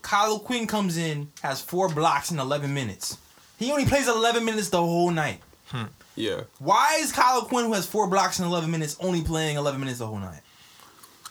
Kyle 0.01 0.39
Quinn 0.39 0.67
comes 0.67 0.97
in, 0.97 1.31
has 1.41 1.61
four 1.61 1.89
blocks 1.89 2.31
in 2.31 2.39
11 2.39 2.73
minutes. 2.73 3.17
He 3.57 3.71
only 3.71 3.85
plays 3.85 4.07
11 4.07 4.43
minutes 4.45 4.69
the 4.69 4.77
whole 4.81 5.11
night. 5.11 5.39
Yeah. 6.15 6.41
Why 6.59 6.97
is 7.01 7.11
Kyle 7.11 7.43
Quinn, 7.43 7.65
who 7.65 7.73
has 7.73 7.85
four 7.85 8.07
blocks 8.07 8.39
in 8.39 8.45
11 8.45 8.69
minutes, 8.69 8.97
only 8.99 9.21
playing 9.21 9.55
11 9.57 9.79
minutes 9.79 9.99
the 9.99 10.07
whole 10.07 10.19
night? 10.19 10.41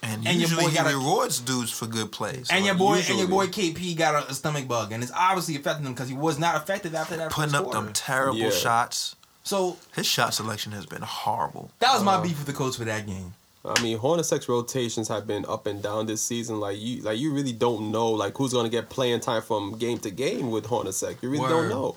and, 0.03 0.25
and 0.25 0.33
your 0.39 0.49
usually 0.49 0.63
boy 0.63 0.69
he 0.71 0.75
got 0.75 0.91
a- 0.91 0.97
rewards 0.97 1.39
dudes 1.39 1.69
for 1.71 1.85
good 1.85 2.11
plays. 2.11 2.47
And 2.49 2.65
your 2.65 2.73
boy 2.73 2.95
usually. 2.95 3.19
and 3.21 3.29
your 3.29 3.37
boy 3.37 3.45
KP 3.47 3.95
got 3.95 4.15
a, 4.23 4.31
a 4.31 4.33
stomach 4.33 4.67
bug, 4.67 4.91
and 4.91 5.03
it's 5.03 5.11
obviously 5.15 5.55
affecting 5.57 5.85
him 5.85 5.93
because 5.93 6.09
he 6.09 6.15
was 6.15 6.39
not 6.39 6.55
effective 6.55 6.95
after 6.95 7.17
that 7.17 7.29
putting 7.29 7.51
first 7.51 7.55
up 7.61 7.65
quarter. 7.65 7.81
them 7.83 7.93
terrible 7.93 8.39
Yeah. 8.39 8.49
shots. 8.49 9.15
so 9.43 9.77
His 9.95 10.07
shot 10.07 10.33
selection 10.33 10.71
has 10.71 10.87
been 10.87 11.03
horrible. 11.03 11.69
that 11.79 11.93
was 11.93 12.03
my 12.03 12.15
Uh, 12.15 12.21
beef 12.23 12.37
with 12.39 12.47
the 12.47 12.53
coach 12.53 12.77
for 12.77 12.85
that 12.85 13.05
game. 13.05 13.35
I 13.63 13.79
mean, 13.83 13.99
Hornacek's 13.99 14.49
rotations 14.49 15.07
have 15.09 15.27
been 15.27 15.45
up 15.45 15.67
and 15.67 15.83
down 15.83 16.07
this 16.07 16.21
season. 16.21 16.59
Like 16.59 16.79
you, 16.79 17.01
like 17.03 17.19
you 17.19 17.31
really 17.31 17.53
don't 17.53 17.91
know 17.91 18.09
like 18.09 18.35
who's 18.37 18.53
gonna 18.53 18.69
get 18.69 18.89
playing 18.89 19.19
time 19.19 19.41
from 19.43 19.77
game 19.77 19.99
to 19.99 20.09
game 20.09 20.49
with 20.49 20.65
Hornacek. 20.65 21.21
You 21.21 21.29
really 21.29 21.41
Word. 21.41 21.49
don't 21.49 21.69
know. 21.69 21.95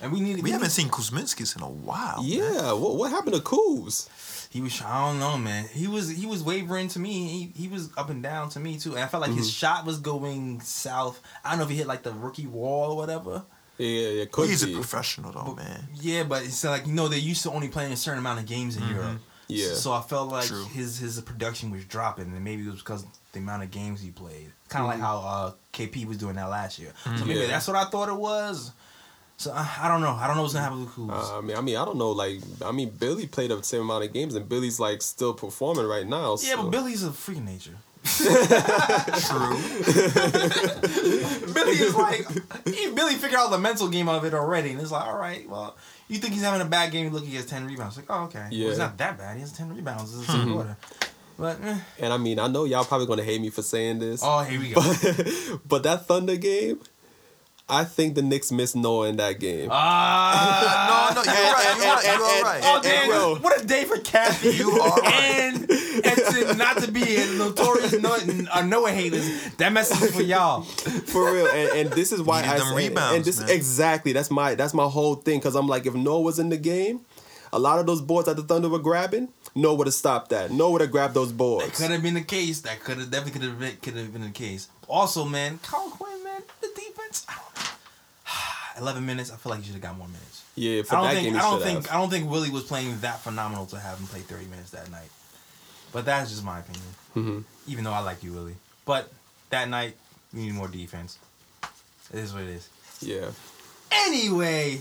And 0.00 0.12
we 0.12 0.20
need 0.20 0.42
We 0.42 0.50
haven't 0.52 0.70
seen 0.70 0.88
Kuzminskas 0.88 1.56
in 1.56 1.62
a 1.62 1.68
while. 1.68 2.22
Yeah, 2.24 2.72
what 2.72 2.96
what 2.96 3.10
happened 3.10 3.34
to 3.34 3.42
Kuz? 3.42 4.08
He 4.50 4.62
was. 4.62 4.80
I 4.80 5.06
don't 5.10 5.18
know, 5.18 5.36
man. 5.36 5.66
He 5.74 5.86
was. 5.88 6.08
He 6.08 6.24
was 6.24 6.42
wavering 6.42 6.88
to 6.88 6.98
me. 6.98 7.28
He, 7.54 7.62
he 7.62 7.68
was 7.68 7.90
up 7.98 8.08
and 8.08 8.22
down 8.22 8.48
to 8.50 8.60
me 8.60 8.78
too. 8.78 8.94
And 8.94 9.00
I 9.00 9.06
felt 9.08 9.20
like 9.20 9.32
his 9.32 9.46
Mm-hmm. 9.48 9.66
shot 9.66 9.84
was 9.84 9.98
going 9.98 10.60
south. 10.60 11.20
I 11.44 11.50
don't 11.50 11.58
know 11.58 11.64
if 11.64 11.70
he 11.70 11.76
hit 11.76 11.86
like 11.86 12.02
the 12.02 12.12
rookie 12.12 12.46
wall 12.46 12.92
or 12.92 12.96
whatever. 12.96 13.42
Yeah, 13.76 13.86
yeah, 13.88 14.08
yeah. 14.20 14.24
Could 14.30 14.48
He's 14.48 14.62
a 14.62 14.68
professional 14.72 15.32
though, 15.32 15.54
man. 15.54 15.88
Yeah, 16.00 16.22
but 16.22 16.44
it's 16.44 16.64
like 16.64 16.86
you 16.86 16.94
know 16.94 17.08
they're 17.08 17.18
used 17.18 17.42
to 17.42 17.50
only 17.50 17.68
playing 17.68 17.92
a 17.92 17.96
certain 17.96 18.20
amount 18.20 18.38
of 18.40 18.46
games 18.46 18.76
in 18.78 18.88
Europe. 18.88 19.18
Yeah. 19.48 19.74
So 19.74 19.92
I 19.92 20.00
felt 20.02 20.30
like 20.30 20.46
True. 20.46 20.64
his 20.66 20.98
his 20.98 21.20
production 21.22 21.70
was 21.70 21.84
dropping, 21.84 22.24
and 22.26 22.44
maybe 22.44 22.62
it 22.66 22.70
was 22.70 22.80
because 22.80 23.04
the 23.32 23.38
amount 23.38 23.62
of 23.62 23.70
games 23.70 24.00
he 24.00 24.10
played. 24.10 24.52
Kind 24.68 24.84
of 24.84 24.90
like 24.90 25.00
how 25.00 25.18
uh, 25.18 25.52
KP 25.72 26.06
was 26.06 26.18
doing 26.18 26.34
that 26.36 26.48
last 26.50 26.78
year. 26.78 26.92
So 27.04 27.24
maybe 27.24 27.40
Yeah. 27.40 27.46
that's 27.46 27.66
what 27.66 27.76
I 27.76 27.84
thought 27.86 28.08
it 28.08 28.16
was. 28.16 28.72
So 29.38 29.52
I, 29.52 29.66
I 29.82 29.88
don't 29.88 30.00
know. 30.00 30.10
I 30.12 30.26
don't 30.26 30.34
know 30.36 30.42
what's 30.42 30.52
gonna 30.54 30.64
happen 30.64 30.80
with 30.80 30.90
Kuz. 30.90 31.10
Uh, 31.10 31.38
I 31.38 31.40
mean, 31.40 31.56
I 31.56 31.60
mean, 31.60 31.76
I 31.76 31.84
don't 31.84 31.96
know. 31.96 32.10
Like, 32.10 32.40
I 32.64 32.72
mean, 32.72 32.90
Billy 32.90 33.26
played 33.26 33.50
the 33.52 33.62
same 33.62 33.82
amount 33.82 34.04
of 34.04 34.12
games, 34.12 34.34
and 34.34 34.48
Billy's 34.48 34.78
like 34.80 35.00
still 35.00 35.32
performing 35.32 35.86
right 35.86 36.06
now. 36.06 36.32
yeah, 36.42 36.56
so- 36.56 36.62
but 36.64 36.70
Billy's 36.70 37.02
a 37.04 37.12
freak 37.12 37.38
of 37.38 37.44
nature. 37.44 37.76
True. 38.04 39.56
Billy 41.52 41.72
is 41.72 41.94
like, 41.94 42.26
he, 42.66 42.90
Billy 42.90 43.14
figured 43.14 43.34
out 43.40 43.50
the 43.50 43.58
mental 43.58 43.88
game 43.88 44.08
of 44.08 44.24
it 44.24 44.34
already, 44.34 44.70
and 44.70 44.80
it's 44.80 44.90
like, 44.90 45.06
all 45.06 45.16
right, 45.18 45.48
well, 45.48 45.76
you 46.08 46.18
think 46.18 46.34
he's 46.34 46.42
having 46.42 46.60
a 46.60 46.64
bad 46.64 46.90
game? 46.92 47.12
Look, 47.12 47.24
he 47.24 47.36
has 47.36 47.46
ten 47.46 47.66
rebounds. 47.66 47.96
Like, 47.96 48.06
oh, 48.08 48.24
okay, 48.24 48.46
Yeah. 48.50 48.64
well, 48.64 48.70
it's 48.70 48.78
not 48.78 48.96
that 48.98 49.18
bad. 49.18 49.34
He 49.36 49.40
has 49.42 49.52
ten 49.52 49.74
rebounds 49.74 50.12
in 50.14 50.20
the 50.20 50.26
second 50.26 50.52
quarter. 50.52 50.76
But 51.38 51.62
eh. 51.62 51.78
And 52.00 52.12
I 52.12 52.16
mean, 52.16 52.38
I 52.40 52.48
know 52.48 52.64
y'all 52.64 52.84
probably 52.84 53.06
gonna 53.06 53.22
hate 53.22 53.40
me 53.40 53.50
for 53.50 53.62
saying 53.62 54.00
this, 54.00 54.22
oh, 54.24 54.40
here 54.42 54.58
we 54.58 54.70
go. 54.70 54.80
but 55.66 55.82
that 55.84 56.06
Thunder 56.06 56.36
game, 56.36 56.80
I 57.68 57.84
think 57.84 58.14
the 58.16 58.22
Knicks 58.22 58.50
missed 58.50 58.74
Noah 58.74 59.08
in 59.08 59.16
that 59.18 59.38
game. 59.38 59.68
Ah, 59.70 61.12
no, 61.14 61.22
no, 61.22 61.22
you're 61.22 61.34
right. 61.34 61.76
You're 61.76 61.94
right. 61.94 62.04
and- 62.06 62.18
You're 62.20 62.42
right. 62.44 62.60
Oh 62.64 62.74
and- 62.76 62.82
damn! 63.36 63.42
What 63.42 63.62
a 63.62 63.66
day 63.66 63.84
for 63.84 63.98
Kathy. 63.98 64.56
You 64.56 64.70
are 64.80 64.96
right. 65.00 65.14
And 65.54 65.70
and 66.04 66.16
to 66.48 66.54
not 66.56 66.78
to 66.78 66.90
be 66.92 67.16
a 67.16 67.26
notorious 67.36 67.92
no, 68.00 68.16
uh, 68.52 68.62
Noah 68.62 68.90
haters. 68.90 69.54
That 69.56 69.72
message 69.72 70.02
is 70.02 70.14
for 70.14 70.22
y'all. 70.22 70.62
For 70.62 71.32
real, 71.32 71.46
and, 71.46 71.68
and 71.86 71.90
this 71.90 72.12
is 72.12 72.22
why 72.22 72.42
Needed 72.42 72.54
I 72.54 72.58
them 72.58 72.66
and- 72.68 72.76
rebounds, 72.76 73.16
and 73.16 73.24
this 73.24 73.40
man. 73.40 73.50
exactly 73.50 74.12
that's 74.12 74.30
my 74.30 74.54
that's 74.54 74.74
my 74.74 74.84
whole 74.86 75.14
thing 75.16 75.38
because 75.38 75.54
I'm 75.54 75.66
like 75.66 75.86
if 75.86 75.94
Noah 75.94 76.20
was 76.20 76.38
in 76.38 76.48
the 76.48 76.56
game, 76.56 77.00
a 77.52 77.58
lot 77.58 77.78
of 77.78 77.86
those 77.86 78.00
boards 78.00 78.26
that 78.26 78.36
the 78.36 78.42
Thunder 78.42 78.68
were 78.68 78.78
grabbing, 78.78 79.28
Noah 79.54 79.74
would 79.76 79.86
have 79.86 79.94
stopped 79.94 80.30
that. 80.30 80.50
Noah 80.50 80.72
would 80.72 80.80
have 80.82 80.90
grabbed 80.90 81.14
those 81.14 81.28
That 81.28 81.36
boards. 81.38 81.80
could 81.80 81.90
have 81.90 82.02
been 82.02 82.14
the 82.14 82.22
case. 82.22 82.60
That 82.62 82.80
could 82.80 82.98
have 82.98 83.10
definitely 83.10 83.40
could 83.40 83.48
have 83.48 83.58
been, 83.58 83.76
could 83.82 83.94
have 83.96 84.12
been 84.12 84.22
the 84.22 84.30
case. 84.30 84.68
Also, 84.86 85.24
man, 85.24 85.58
Kyle 85.62 85.86
O'Quinn, 85.86 86.22
man, 86.24 86.42
the 86.60 86.68
defense. 86.74 87.26
I 87.28 87.34
don't 87.34 87.56
know. 87.56 87.70
Eleven 88.82 89.06
minutes. 89.06 89.30
I 89.32 89.36
feel 89.36 89.50
like 89.50 89.60
you 89.60 89.66
should 89.66 89.74
have 89.74 89.82
got 89.82 89.96
more 89.98 90.06
minutes. 90.08 90.44
Yeah, 90.54 90.82
for 90.82 90.96
I 90.96 90.98
don't 90.98 91.06
that 91.08 91.14
think. 91.14 91.24
game, 91.26 91.32
he 91.34 91.38
I 91.38 91.42
don't 91.42 91.58
should 91.58 91.66
think. 91.66 91.86
have. 91.86 91.94
I 91.94 92.00
don't 92.00 92.10
think 92.10 92.30
Willie 92.30 92.50
was 92.50 92.64
playing 92.64 92.98
that 93.00 93.20
phenomenal 93.20 93.66
to 93.66 93.78
have 93.78 93.98
him 93.98 94.06
play 94.06 94.20
thirty 94.20 94.46
minutes 94.46 94.70
that 94.70 94.90
night. 94.90 95.08
But 95.92 96.04
that's 96.04 96.30
just 96.30 96.44
my 96.44 96.60
opinion. 96.60 96.84
Mhm. 97.16 97.44
Even 97.66 97.84
though 97.84 97.92
I 97.92 98.00
like 98.00 98.22
you, 98.22 98.32
Willie. 98.32 98.56
But 98.84 99.10
that 99.50 99.68
night, 99.68 99.96
we 100.32 100.40
need 100.42 100.54
more 100.54 100.68
defense. 100.68 101.18
It 102.12 102.18
is 102.20 102.32
what 102.32 102.42
it 102.42 102.48
is. 102.50 102.68
Yeah, 103.00 103.30
Anyway, 103.90 104.80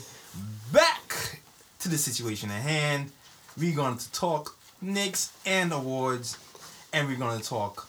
back 0.72 1.40
to 1.80 1.90
the 1.90 1.98
situation 1.98 2.50
at 2.52 2.62
hand. 2.62 3.12
We're 3.58 3.76
going 3.76 3.98
to 3.98 4.12
talk 4.12 4.58
Knicks 4.82 5.32
and 5.46 5.72
awards, 5.72 6.38
and 6.94 7.08
we're 7.08 7.18
going 7.18 7.40
to 7.40 7.46
talk 7.48 7.88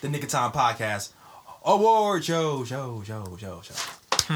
the 0.00 0.08
Knick 0.08 0.24
of 0.24 0.30
Time 0.30 0.52
podcast 0.52 1.10
award 1.64 2.24
show, 2.24 2.64
show, 2.64 3.02
show, 3.06 3.36
show, 3.38 3.62
show. 3.62 3.74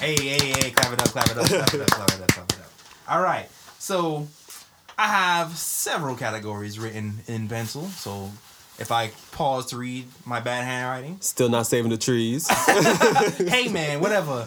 hey, 0.00 0.14
hey, 0.16 0.38
hey! 0.38 0.70
Clap 0.70 0.92
it 0.92 1.00
up, 1.02 1.08
clap 1.08 1.30
it 1.30 1.38
up, 1.38 1.46
clap 1.46 1.74
it 1.74 1.80
up, 1.80 1.86
clap 1.90 2.10
it 2.10 2.20
up, 2.22 2.28
clap 2.28 2.52
it 2.52 2.58
up. 2.58 2.70
All 3.08 3.22
right, 3.22 3.48
so 3.78 4.26
I 5.00 5.06
have 5.06 5.56
several 5.56 6.14
categories 6.14 6.78
written 6.78 7.20
in 7.26 7.48
pencil. 7.48 7.86
So 7.86 8.30
if 8.78 8.92
I 8.92 9.12
pause 9.32 9.64
to 9.70 9.78
read 9.78 10.04
my 10.26 10.40
bad 10.40 10.64
handwriting, 10.64 11.16
still 11.20 11.48
not 11.48 11.66
saving 11.66 11.90
the 11.90 11.96
trees. 11.96 12.46
hey 13.48 13.68
man, 13.68 14.00
whatever. 14.00 14.46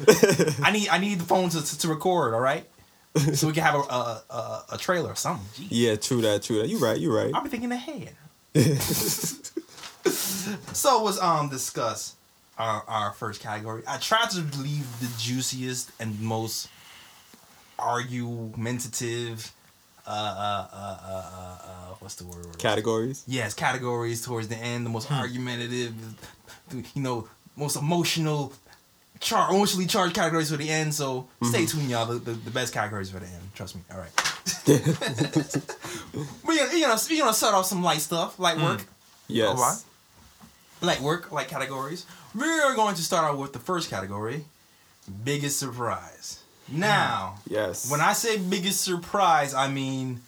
I 0.62 0.70
need 0.72 0.90
I 0.90 1.00
need 1.00 1.18
the 1.22 1.26
phone 1.26 1.50
to, 1.50 1.80
to, 1.80 1.88
record, 1.88 2.36
all 2.36 2.40
right? 2.40 2.70
So 3.34 3.48
we 3.48 3.54
can 3.54 3.64
have 3.64 3.74
a 3.74 3.80
a, 3.80 4.24
a, 4.30 4.66
a 4.74 4.78
trailer 4.78 5.10
or 5.10 5.16
something. 5.16 5.66
Jeez. 5.66 5.70
yeah, 5.72 5.96
true 5.96 6.22
that, 6.22 6.44
true 6.44 6.60
that. 6.60 6.70
You 6.70 6.78
right, 6.78 7.00
you 7.00 7.12
right. 7.12 7.32
I'll 7.34 7.42
be 7.42 7.50
thinking 7.50 7.72
ahead. 7.72 8.12
so 10.06 11.04
let's 11.04 11.20
um 11.20 11.50
discuss 11.50 12.16
our, 12.60 12.84
our 12.88 13.12
first 13.14 13.42
category. 13.42 13.82
I 13.88 13.98
tried 13.98 14.30
to 14.30 14.42
leave 14.60 15.00
the 15.00 15.10
juiciest 15.18 15.90
and 16.00 16.22
most 16.22 16.70
argumentative 17.80 19.52
uh 20.06 20.10
uh 20.10 20.68
uh 20.74 20.76
uh, 20.76 21.08
uh, 21.08 21.58
uh 21.66 21.94
what's 22.00 22.16
the 22.16 22.26
word? 22.26 22.58
Categories. 22.58 23.24
yes, 23.28 23.54
categories 23.54 24.22
towards 24.26 24.48
the 24.48 24.58
end, 24.58 24.86
the 24.86 24.90
most 24.90 25.12
argumentative, 25.12 25.94
you 26.94 27.02
know, 27.02 27.28
most 27.56 27.76
emotional, 27.78 28.52
char- 29.20 29.50
emotionally 29.54 29.86
charged 29.86 30.14
categories 30.16 30.52
for 30.52 30.58
the 30.58 30.70
end. 30.70 30.94
So 30.94 31.28
stay 31.44 31.66
tuned, 31.66 31.90
y'all. 31.90 32.06
The, 32.06 32.16
the, 32.16 32.32
the 32.34 32.52
best 32.52 32.74
categories 32.74 33.10
for 33.12 33.20
the 33.20 33.28
end. 33.28 33.54
Trust 33.56 33.76
me. 33.76 33.82
All 33.92 33.98
right. 34.00 34.12
we're 36.44 36.58
gonna, 36.58 36.74
you 36.74 36.82
know, 36.82 36.98
we're 37.10 37.20
gonna 37.20 37.34
start 37.34 37.54
off 37.54 37.66
some 37.66 37.82
light 37.84 38.02
stuff, 38.02 38.38
light 38.40 38.58
work, 38.58 38.86
Yes. 39.28 39.50
Alright. 39.58 39.78
light 40.82 41.00
work, 41.02 41.32
light 41.32 41.48
categories. 41.48 42.06
We're 42.36 42.76
going 42.76 42.96
to 42.96 43.02
start 43.02 43.24
out 43.26 43.38
with 43.38 43.54
the 43.54 43.60
first 43.60 43.90
category, 43.90 44.46
biggest 45.24 45.60
surprise. 45.60 46.43
Now, 46.74 47.36
Yes. 47.48 47.90
when 47.90 48.02
I 48.02 48.14
say 48.14 48.38
biggest 48.38 48.82
surprise, 48.82 49.54
I 49.54 49.68
mean 49.70 50.22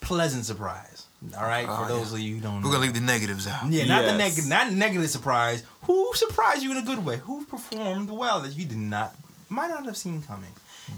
pleasant 0.00 0.44
surprise. 0.46 1.04
All 1.36 1.42
right, 1.42 1.66
for 1.66 1.88
those 1.88 2.12
yeah. 2.12 2.18
of 2.18 2.20
you 2.20 2.34
who 2.36 2.40
don't 2.40 2.60
know. 2.60 2.68
We're 2.68 2.72
know. 2.74 2.78
gonna 2.78 2.92
leave 2.92 2.94
the 2.94 3.00
negatives 3.00 3.46
out. 3.48 3.66
Yeah, 3.68 3.86
not 3.86 4.04
the 4.04 4.16
negative, 4.16 4.46
not 4.46 4.72
negative 4.72 5.10
surprise. 5.10 5.64
Who 5.82 6.12
surprised 6.14 6.62
you 6.62 6.70
in 6.70 6.76
a 6.76 6.82
good 6.82 7.04
way? 7.04 7.16
Who 7.16 7.44
performed 7.44 8.08
well 8.10 8.40
that 8.42 8.56
you 8.56 8.64
did 8.64 8.78
not, 8.78 9.16
might 9.48 9.68
not 9.68 9.84
have 9.86 9.96
seen 9.96 10.22
coming? 10.22 10.52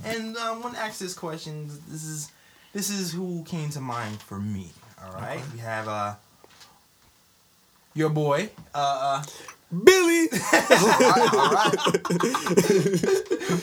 And 0.05 0.37
um, 0.37 0.63
when 0.63 0.75
asked 0.77 1.01
this 1.01 1.15
question, 1.15 1.69
this 1.89 2.05
is 2.05 2.31
this 2.75 2.91
is 2.91 3.13
who 3.13 3.45
came 3.45 3.71
to 3.71 3.81
mind 3.81 4.21
for 4.21 4.39
me. 4.39 4.73
All 5.03 5.13
right, 5.15 5.41
we 5.55 5.61
have 5.61 5.89
uh 5.89 6.15
your 7.95 8.11
boy, 8.11 8.51
uh, 8.75 9.23
Billy. 9.71 10.29
All 10.33 10.39
right, 10.51 11.29
all 11.33 11.53
right. 11.53 11.77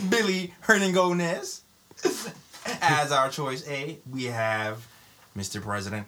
Billy 0.10 0.54
Hernangomez 0.64 1.62
as 2.82 3.12
our 3.12 3.30
choice 3.30 3.68
A. 3.68 3.98
We 4.10 4.26
have 4.26 4.88
Mr. 5.38 5.62
President, 5.62 6.08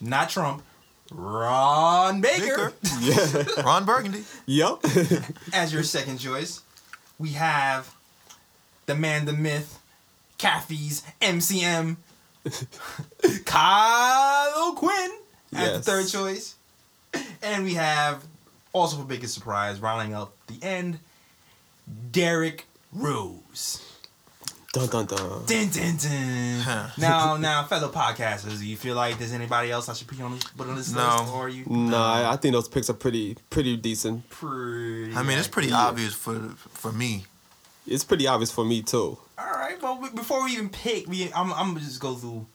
not 0.00 0.30
Trump, 0.30 0.62
Ron 1.10 2.20
Baker. 2.20 2.72
Baker. 2.82 3.00
yeah. 3.00 3.62
Ron 3.62 3.84
Burgundy. 3.84 4.24
Yup. 4.46 4.84
as 5.52 5.72
your 5.72 5.82
second 5.82 6.18
choice, 6.18 6.62
we 7.18 7.30
have 7.30 7.94
the 8.86 8.94
man, 8.94 9.24
the 9.26 9.32
myth, 9.32 9.78
Kathy's 10.38 11.02
MCM, 11.20 11.96
Kyle 13.44 14.72
Quinn 14.74 15.10
as 15.54 15.78
the 15.78 15.82
third 15.82 16.08
choice. 16.08 16.56
And 17.42 17.64
we 17.64 17.74
have, 17.74 18.24
also 18.72 18.96
for 18.96 19.04
biggest 19.04 19.34
surprise, 19.34 19.80
rounding 19.80 20.14
up 20.14 20.34
the 20.46 20.58
end, 20.64 20.98
Derrick 22.10 22.66
Rose. 22.92 23.86
dun 24.72 24.88
dun 24.88 25.06
dun. 25.06 25.44
Dun, 25.46 25.68
dun, 25.68 25.96
dun. 25.96 26.60
Huh. 26.60 26.88
now, 26.96 27.36
now, 27.36 27.64
fellow 27.64 27.90
podcasters, 27.90 28.58
do 28.58 28.66
you 28.66 28.76
feel 28.76 28.94
like 28.94 29.18
there's 29.18 29.32
anybody 29.32 29.70
else 29.70 29.88
I 29.88 29.92
should 29.94 30.08
put 30.08 30.20
on 30.20 30.32
this, 30.34 30.44
put 30.44 30.68
on 30.68 30.76
this 30.76 30.92
No. 30.92 31.16
list? 31.20 31.32
Or 31.32 31.46
are 31.46 31.48
you 31.48 31.64
Nah, 31.66 32.12
I, 32.14 32.32
I 32.32 32.36
think 32.36 32.54
those 32.54 32.68
picks 32.68 32.88
are 32.88 32.94
pretty 32.94 33.36
pretty 33.50 33.76
decent. 33.76 34.28
pretty 34.30 35.14
I 35.14 35.22
mean, 35.22 35.38
it's 35.38 35.48
pretty 35.48 35.68
Yeah. 35.68 35.86
obvious 35.88 36.14
for 36.14 36.38
for 36.72 36.92
me. 36.92 37.26
It's 37.86 38.04
pretty 38.04 38.26
obvious 38.26 38.50
for 38.50 38.64
me 38.64 38.80
too. 38.82 39.18
All 39.38 39.50
right. 39.50 39.80
Well, 39.82 39.98
we- 40.00 40.10
before 40.10 40.44
we 40.44 40.52
even 40.52 40.68
pick, 40.68 41.06
we 41.08 41.32
I'm, 41.32 41.52
I'm 41.52 41.74
gonna 41.74 41.80
just 41.80 42.00
go 42.00 42.14
through 42.14 42.46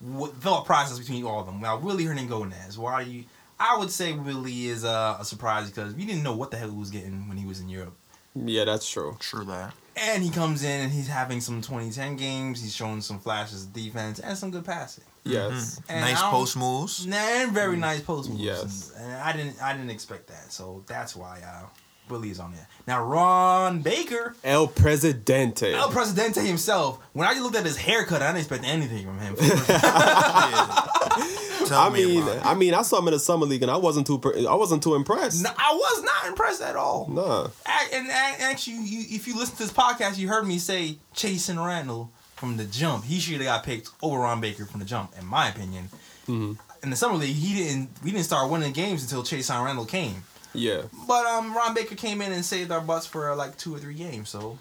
what 0.00 0.34
thought 0.36 0.66
process 0.66 0.98
between 0.98 1.24
all 1.24 1.40
of 1.40 1.46
them. 1.46 1.60
Now, 1.60 1.78
Willie 1.78 2.04
Hernangomez. 2.04 2.76
Why 2.76 2.92
are 2.92 3.02
you? 3.02 3.24
I 3.58 3.78
would 3.78 3.90
say 3.90 4.12
Willie 4.12 4.66
is 4.66 4.84
uh, 4.84 5.18
a 5.20 5.24
surprise 5.24 5.70
because 5.70 5.94
we 5.94 6.04
didn't 6.04 6.22
know 6.22 6.36
what 6.36 6.50
the 6.50 6.56
hell 6.56 6.70
he 6.70 6.76
was 6.76 6.90
getting 6.90 7.28
when 7.28 7.36
he 7.36 7.46
was 7.46 7.60
in 7.60 7.68
Europe. 7.68 7.94
Yeah, 8.34 8.64
that's 8.64 8.88
true. 8.90 9.16
True 9.20 9.44
that. 9.44 9.72
And 9.96 10.24
he 10.24 10.30
comes 10.30 10.64
in 10.64 10.80
and 10.80 10.92
he's 10.92 11.06
having 11.06 11.40
some 11.40 11.62
2010 11.62 12.16
games. 12.16 12.60
He's 12.60 12.74
showing 12.74 13.00
some 13.00 13.20
flashes 13.20 13.64
of 13.64 13.72
defense 13.72 14.18
and 14.18 14.36
some 14.36 14.50
good 14.50 14.64
passing. 14.64 15.04
Yes. 15.22 15.80
And 15.88 16.00
nice 16.00 16.18
I 16.18 16.22
don't- 16.22 16.30
post 16.32 16.56
moves. 16.56 17.06
And 17.08 17.52
very 17.52 17.76
nice 17.76 18.00
post 18.00 18.28
moves. 18.28 18.42
Yes. 18.42 18.92
And, 18.96 19.12
and 19.12 19.22
I 19.22 19.32
didn't 19.32 19.62
I 19.62 19.72
didn't 19.72 19.90
expect 19.90 20.26
that. 20.28 20.52
So 20.52 20.82
that's 20.88 21.14
why 21.14 21.40
uh, 21.46 21.66
Willie 22.10 22.30
is 22.30 22.40
on 22.40 22.50
there. 22.52 22.66
Now 22.88 23.04
Ron 23.04 23.82
Baker. 23.82 24.34
El 24.42 24.66
Presidente. 24.66 25.72
El 25.72 25.90
Presidente 25.90 26.44
himself. 26.44 26.98
When 27.12 27.28
I 27.28 27.38
looked 27.38 27.54
at 27.56 27.64
his 27.64 27.76
haircut, 27.76 28.20
I 28.20 28.26
didn't 28.32 28.38
expect 28.40 28.64
anything 28.64 29.06
from 29.06 29.18
him. 29.20 29.36
Tell 31.68 31.80
I 31.80 31.88
me 31.90 32.04
mean. 32.20 32.28
I 32.42 32.54
mean, 32.54 32.74
I 32.74 32.82
saw 32.82 32.98
him 32.98 33.08
in 33.08 33.14
the 33.14 33.18
summer 33.20 33.46
league, 33.46 33.62
and 33.62 33.70
I 33.70 33.76
wasn't 33.76 34.06
too, 34.06 34.20
I 34.48 34.54
wasn't 34.54 34.82
too 34.82 34.94
impressed. 34.94 35.42
No, 35.42 35.50
I 35.56 35.72
was 35.74 36.02
not 36.02 36.26
impressed 36.26 36.62
at 36.62 36.76
all. 36.76 37.08
Nah. 37.08 37.48
A- 37.66 37.94
And, 37.94 38.06
and 38.08 38.42
actually, 38.42 38.76
you, 38.84 39.04
if 39.10 39.26
you 39.28 39.36
listen 39.36 39.56
to 39.56 39.62
this 39.64 39.72
podcast, 39.72 40.18
you 40.18 40.28
heard 40.28 40.46
me 40.46 40.58
say 40.58 40.98
Chasson 41.14 41.58
Randle 41.64 42.10
from 42.36 42.56
the 42.56 42.64
jump. 42.64 43.04
He 43.04 43.18
should 43.20 43.34
have 43.36 43.44
got 43.44 43.64
picked 43.64 43.90
over 44.02 44.18
Ron 44.18 44.40
Baker 44.40 44.64
from 44.66 44.80
the 44.80 44.86
jump, 44.86 45.12
in 45.18 45.26
my 45.26 45.48
opinion. 45.48 45.88
Mhm. 46.26 46.58
In 46.82 46.90
the 46.90 46.96
summer 46.96 47.16
league, 47.16 47.34
he 47.36 47.54
didn't. 47.64 47.90
We 48.02 48.10
didn't 48.10 48.24
start 48.26 48.50
winning 48.50 48.72
games 48.72 49.02
until 49.02 49.22
Chasson 49.22 49.64
Randle 49.64 49.86
came. 49.86 50.24
Yeah. 50.52 50.82
But 51.08 51.26
um, 51.26 51.54
Ron 51.56 51.74
Baker 51.74 51.94
came 51.96 52.20
in 52.20 52.30
and 52.32 52.44
saved 52.44 52.70
our 52.70 52.80
butts 52.80 53.06
for 53.06 53.34
like 53.34 53.56
two 53.56 53.74
or 53.74 53.78
three 53.78 53.94
games. 53.94 54.28
So 54.28 54.58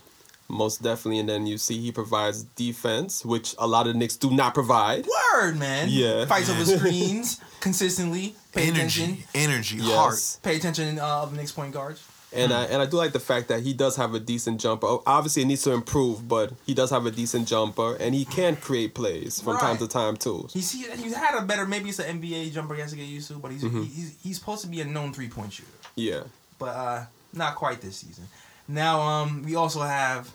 Most 0.50 0.84
definitely, 0.84 1.20
and 1.20 1.28
then 1.30 1.48
you 1.48 1.58
see 1.58 1.80
he 1.80 1.92
provides 1.92 2.44
defense, 2.44 3.26
which 3.26 3.56
a 3.58 3.66
lot 3.66 3.88
of 3.88 3.96
Knicks 3.96 4.18
do 4.18 4.30
not 4.30 4.54
provide. 4.54 5.08
Word, 5.34 5.58
man. 5.58 5.88
Yeah. 5.90 6.26
Fights 6.26 6.50
over 6.50 6.66
screens 6.78 7.40
consistently. 7.60 8.36
Pay 8.52 8.70
attention. 8.70 9.04
Energy, 9.04 9.26
energy, 9.34 9.78
Yes. 9.78 9.96
heart. 9.96 10.44
Pay 10.44 10.58
attention 10.58 11.00
uh, 11.00 11.06
of 11.24 11.32
the 11.32 11.38
next 11.38 11.54
point 11.54 11.74
guards. 11.74 12.06
And 12.36 12.52
I 12.52 12.64
and 12.66 12.82
I 12.82 12.88
do 12.88 12.98
like 12.98 13.12
the 13.14 13.20
fact 13.20 13.48
that 13.50 13.62
he 13.62 13.74
does 13.74 13.96
have 13.96 14.16
a 14.16 14.20
decent 14.20 14.60
jumper. 14.60 14.98
Obviously, 15.06 15.44
it 15.44 15.46
needs 15.46 15.62
to 15.64 15.72
improve, 15.72 16.28
but 16.28 16.52
he 16.66 16.74
does 16.74 16.90
have 16.90 17.06
a 17.06 17.12
decent 17.12 17.48
jumper, 17.48 17.96
and 17.96 18.16
he 18.16 18.26
can 18.26 18.56
create 18.56 18.96
plays 18.96 19.40
from 19.40 19.58
time 19.58 19.78
to 19.78 19.88
time 19.88 20.18
too. 20.18 20.48
He's 20.52 20.72
he, 20.72 20.84
he's 21.02 21.14
had 21.16 21.38
a 21.38 21.44
better 21.46 21.66
maybe 21.68 21.90
it's 21.90 22.00
an 22.00 22.20
NBA 22.22 22.52
jumper 22.52 22.74
he 22.74 22.82
has 22.82 22.90
to 22.90 22.98
get 22.98 23.06
used 23.08 23.28
to, 23.30 23.36
but 23.36 23.52
he's 23.52 23.64
Mm-hmm. 23.64 23.84
he's 23.84 24.16
he's 24.22 24.40
supposed 24.40 24.62
to 24.64 24.68
be 24.68 24.82
a 24.82 24.86
known 24.86 25.14
three 25.14 25.30
point 25.30 25.54
shooter, 25.54 25.70
Yeah, 25.96 26.24
but 26.58 26.76
uh, 26.76 27.06
not 27.34 27.54
quite 27.56 27.82
this 27.82 27.98
season. 27.98 28.28
Now 28.68 29.02
um 29.02 29.44
we 29.44 29.56
also 29.56 29.82
have 29.82 30.32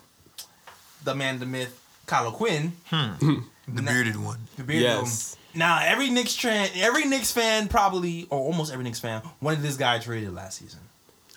the 1.03 1.15
man, 1.15 1.39
the 1.39 1.45
myth, 1.45 1.79
Kyle 2.05 2.27
O'Quinn, 2.27 2.73
The 2.91 3.41
Na- 3.67 3.81
bearded 3.91 4.17
one. 4.17 4.47
the 4.57 4.63
bearded 4.63 4.83
Yes. 4.83 5.35
one. 5.53 5.59
Now 5.59 5.79
every 5.81 6.09
Knicks 6.09 6.35
fan, 6.35 6.69
every 6.75 7.05
Knicks 7.05 7.31
fan 7.31 7.67
probably 7.67 8.27
or 8.29 8.39
almost 8.39 8.71
every 8.71 8.83
Knicks 8.83 8.99
fan 8.99 9.21
wanted 9.41 9.61
this 9.61 9.77
guy 9.77 9.97
traded 9.99 10.33
last 10.33 10.59
season. 10.59 10.79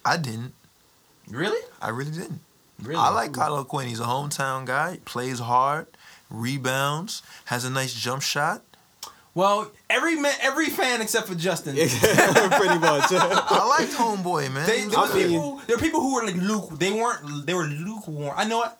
I 0.04 0.16
didn't. 0.16 0.52
Really? 1.28 1.60
I 1.80 1.88
really 1.90 2.10
didn't. 2.10 2.40
Really? 2.82 2.96
I 2.96 3.10
like 3.10 3.32
Kyle 3.32 3.54
O'Quinn. 3.56 3.86
He's 3.88 4.00
a 4.00 4.04
hometown 4.04 4.64
guy. 4.66 4.98
Plays 5.04 5.38
hard, 5.38 5.86
rebounds, 6.28 7.22
has 7.46 7.64
a 7.64 7.70
nice 7.70 7.94
jump 7.94 8.22
shot. 8.22 8.62
Well, 9.34 9.70
every 9.88 10.16
man, 10.16 10.34
every 10.42 10.68
fan 10.68 11.00
except 11.00 11.26
for 11.26 11.34
Justin. 11.34 11.74
pretty 11.76 11.88
much. 12.78 13.04
I 13.12 13.76
liked 13.78 13.92
Homeboy, 13.92 14.52
man. 14.52 14.66
They, 14.66 14.80
He 14.80 14.86
was 14.88 14.94
there, 14.94 15.02
were 15.02 15.14
mean- 15.14 15.28
people, 15.30 15.62
there 15.66 15.76
were 15.76 15.82
people 15.82 16.00
who 16.00 16.14
were 16.14 16.24
like 16.26 16.34
luke. 16.36 16.78
They 16.78 16.92
weren't. 16.92 17.46
They 17.46 17.54
were 17.54 17.64
lukewarm. 17.64 18.34
I 18.36 18.44
know 18.44 18.58
what. 18.58 18.78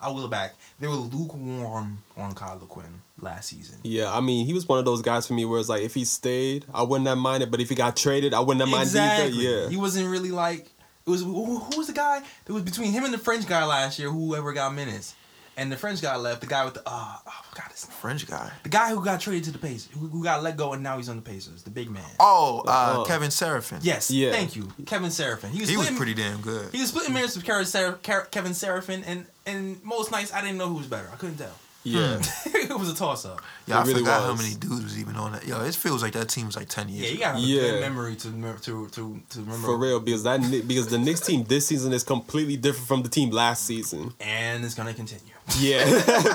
I 0.00 0.10
will 0.10 0.28
back. 0.28 0.54
They 0.80 0.86
were 0.86 0.94
lukewarm 0.96 1.98
on 2.16 2.34
Kyle 2.34 2.56
O'Quinn 2.62 3.00
last 3.20 3.48
season. 3.48 3.78
yeah, 3.84 4.12
I 4.14 4.20
mean, 4.20 4.44
he 4.44 4.52
was 4.52 4.68
one 4.68 4.78
of 4.78 4.84
those 4.84 5.00
guys 5.00 5.26
for 5.26 5.32
me 5.32 5.46
where 5.46 5.58
it's 5.58 5.70
like 5.70 5.82
if 5.82 5.94
he 5.94 6.04
stayed, 6.04 6.66
I 6.74 6.82
wouldn't 6.82 7.08
have 7.08 7.16
minded, 7.16 7.50
but 7.50 7.60
if 7.60 7.70
he 7.70 7.74
got 7.74 7.96
traded, 7.96 8.34
I 8.34 8.40
wouldn't 8.40 8.60
have 8.60 8.68
minded 8.68 8.88
exactly. 8.88 9.38
either. 9.46 9.62
Yeah, 9.62 9.68
He 9.70 9.78
wasn't 9.78 10.10
really 10.10 10.30
like. 10.30 10.66
It 11.06 11.10
was 11.10 11.22
who, 11.22 11.58
who 11.58 11.78
was 11.78 11.86
the 11.86 11.92
guy? 11.94 12.20
It 12.46 12.52
was 12.52 12.62
between 12.62 12.92
him 12.92 13.04
and 13.04 13.14
the 13.14 13.18
French 13.18 13.46
guy 13.46 13.64
last 13.64 13.98
year. 13.98 14.10
Whoever 14.10 14.52
got 14.52 14.74
minutes, 14.74 15.14
and 15.56 15.70
the 15.70 15.76
French 15.76 16.00
guy 16.02 16.16
left. 16.16 16.40
The 16.40 16.46
guy 16.46 16.64
with 16.64 16.74
the 16.74 16.80
uh, 16.80 16.90
oh, 16.90 17.20
I 17.26 17.42
forgot 17.50 17.70
his 17.72 17.88
name. 17.88 17.96
French 18.00 18.26
guy. 18.26 18.50
The 18.62 18.68
guy 18.68 18.90
who 18.90 19.04
got 19.04 19.20
traded 19.20 19.44
to 19.44 19.50
the 19.52 19.58
Pacers, 19.58 19.88
who, 19.92 20.06
who 20.08 20.22
got 20.24 20.42
let 20.42 20.56
go, 20.56 20.72
and 20.72 20.82
now 20.82 20.96
he's 20.96 21.08
on 21.08 21.16
the 21.16 21.22
Pacers. 21.22 21.62
The 21.62 21.70
big 21.70 21.90
man. 21.90 22.02
Oh, 22.20 22.62
uh, 22.66 22.96
Oh. 22.98 23.04
Kevin 23.04 23.30
Seraphin. 23.30 23.78
Yes. 23.82 24.10
Yeah. 24.10 24.32
Thank 24.32 24.56
you, 24.56 24.68
Kevin 24.86 25.10
Seraphin. 25.10 25.50
He 25.50 25.60
was, 25.60 25.68
He 25.68 25.76
was 25.76 25.90
pretty 25.90 26.14
damn 26.14 26.40
good. 26.40 26.72
He 26.72 26.80
was 26.80 26.88
splitting 26.90 27.14
minutes 27.14 27.36
with 27.36 27.44
Kevin, 27.44 27.64
Ser- 27.66 27.98
Kevin 28.02 28.52
Seraphin, 28.52 29.02
and 29.06 29.26
and 29.46 29.82
most 29.84 30.10
nights 30.10 30.32
I 30.32 30.40
didn't 30.40 30.58
know 30.58 30.68
who 30.68 30.74
was 30.76 30.86
better. 30.86 31.08
I 31.12 31.16
couldn't 31.16 31.36
tell. 31.36 31.54
Yeah. 31.84 32.18
it 32.46 32.76
was 32.78 32.90
a 32.90 32.94
toss 32.96 33.24
up. 33.24 33.40
Yeah, 33.66 33.78
I 33.78 33.82
It 33.82 33.86
really 33.88 34.00
forgot 34.00 34.22
how 34.24 34.34
many 34.34 34.54
dudes 34.54 34.82
was 34.82 34.98
even 34.98 35.16
on 35.16 35.32
that. 35.32 35.46
Yo, 35.46 35.60
it 35.64 35.74
feels 35.74 36.02
like 36.02 36.12
that 36.14 36.28
team 36.28 36.46
was 36.46 36.56
like 36.56 36.68
10 36.68 36.88
years 36.88 37.02
Yeah, 37.02 37.08
you 37.10 37.14
ago. 37.16 37.24
got 37.24 37.36
a 37.36 37.40
Yeah. 37.40 37.60
good 37.60 37.80
memory 37.82 38.16
to 38.16 38.28
remember- 38.30 38.58
to 38.60 38.88
to 38.88 39.20
to 39.30 39.38
remember. 39.40 39.66
For 39.66 39.76
real, 39.76 40.00
because 40.00 40.22
that 40.24 40.40
because 40.66 40.88
the 40.88 40.98
Knicks 40.98 41.20
team 41.20 41.44
this 41.44 41.66
season 41.68 41.92
is 41.92 42.02
completely 42.02 42.56
different 42.56 42.88
from 42.88 43.02
the 43.02 43.08
team 43.08 43.30
last 43.30 43.64
season. 43.64 44.12
and 44.20 44.64
it's 44.64 44.74
gonna 44.74 44.94
continue. 44.94 45.34
Yeah, 45.58 45.84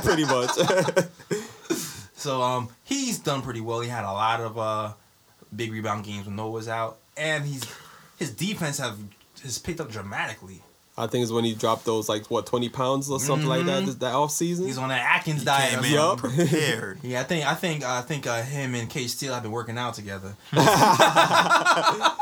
pretty 0.04 0.26
much. 0.26 0.52
So 2.16 2.42
um, 2.42 2.68
he's 2.84 3.18
done 3.20 3.42
pretty 3.42 3.62
well. 3.62 3.80
He 3.80 3.88
had 3.88 4.04
a 4.04 4.12
lot 4.12 4.42
of 4.42 4.58
uh 4.58 4.92
big 5.56 5.72
rebound 5.72 6.04
games 6.04 6.26
when 6.26 6.36
Noah 6.36 6.52
was 6.52 6.68
out, 6.68 6.98
and 7.16 7.46
he's 7.46 7.64
his 8.18 8.32
defense 8.32 8.78
have 8.78 8.98
has 9.44 9.58
picked 9.58 9.80
up 9.80 9.90
dramatically. 9.90 10.62
I 11.00 11.08
think 11.08 11.24
it's 11.24 11.32
when 11.32 11.46
he 11.46 11.56
dropped 11.56 11.86
those 11.86 12.10
like 12.10 12.30
what 12.30 12.46
twenty 12.46 12.68
pounds 12.70 13.10
or 13.10 13.20
something 13.20 13.48
like 13.48 13.66
that 13.66 13.86
this, 13.86 13.96
that 13.96 14.14
off 14.14 14.32
season. 14.32 14.66
He's 14.66 14.78
on 14.78 14.90
that 14.90 15.02
Atkins 15.16 15.40
He 15.40 15.46
diet. 15.46 15.70
came 15.72 15.80
or 15.80 15.86
in 15.86 15.92
Yup. 15.94 16.20
something. 16.20 16.48
prepared. 16.48 17.00
Yeah, 17.04 17.22
I 17.22 17.24
think 17.24 17.46
I 17.48 17.56
think 17.56 17.84
I 17.86 18.02
think 18.02 18.28
uh, 18.28 18.42
him 18.44 18.76
and 18.76 18.90
K 18.90 19.08
Steele 19.08 19.34
have 19.34 19.44
been 19.44 19.52
working 19.54 19.78
out 19.78 19.94
together. 19.94 20.36
oh 20.54 22.16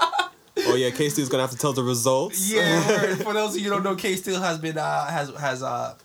yeah, 0.76 0.90
Casey 0.92 1.22
is 1.22 1.30
gonna 1.30 1.44
have 1.44 1.52
to 1.52 1.58
tell 1.58 1.74
the 1.74 1.84
results. 1.84 2.52
Yeah, 2.52 3.16
for 3.16 3.34
those 3.34 3.56
of 3.56 3.62
you 3.62 3.66
who 3.66 3.70
don't 3.72 3.84
know, 3.84 3.96
K 3.96 4.16
Steele 4.16 4.42
has 4.42 4.60
been 4.60 4.78
uh, 4.78 5.06
has 5.08 5.30
has 5.36 5.64
uh 5.64 5.96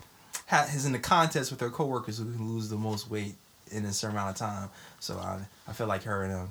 ha, 0.49 0.67
is 0.75 0.87
in 0.87 0.93
the 0.93 0.99
contest 0.99 1.51
with 1.51 1.61
her 1.61 1.71
coworkers 1.71 2.19
who 2.19 2.25
can 2.25 2.49
lose 2.49 2.69
the 2.69 2.77
most 2.77 3.11
weight 3.11 3.35
in 3.71 3.85
a 3.85 3.93
certain 3.93 4.17
amount 4.17 4.31
of 4.31 4.37
time. 4.37 4.71
So 5.01 5.19
I 5.19 5.39
I 5.69 5.73
feel 5.73 5.87
like 5.87 6.03
her 6.05 6.25
and 6.25 6.33
uh, 6.33 6.47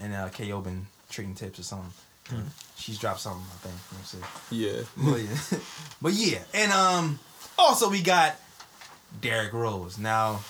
and 0.00 0.14
uh, 0.14 0.28
KO 0.30 0.60
been 0.60 0.86
trading 1.10 1.34
tips 1.34 1.58
or 1.58 1.62
something. 1.64 1.92
She's 2.76 2.98
dropped 2.98 3.20
something, 3.20 3.42
I 3.42 3.66
think. 3.66 3.74
Let 3.92 4.00
me 4.00 4.04
see. 4.04 4.66
yeah. 4.66 4.82
But 4.96 5.20
yeah. 5.22 5.58
but 6.02 6.12
yeah, 6.12 6.38
and 6.52 6.72
um, 6.72 7.18
also 7.58 7.88
we 7.88 8.02
got 8.02 8.36
Derrick 9.20 9.52
Rose. 9.52 9.98
Now, 9.98 10.40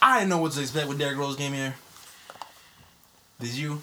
I 0.00 0.18
didn't 0.18 0.30
know 0.30 0.38
what 0.38 0.52
to 0.52 0.60
expect 0.60 0.88
with 0.88 0.98
Derrick 0.98 1.18
Rose 1.18 1.36
came 1.36 1.52
here. 1.52 1.74
Did 3.40 3.54
you? 3.54 3.82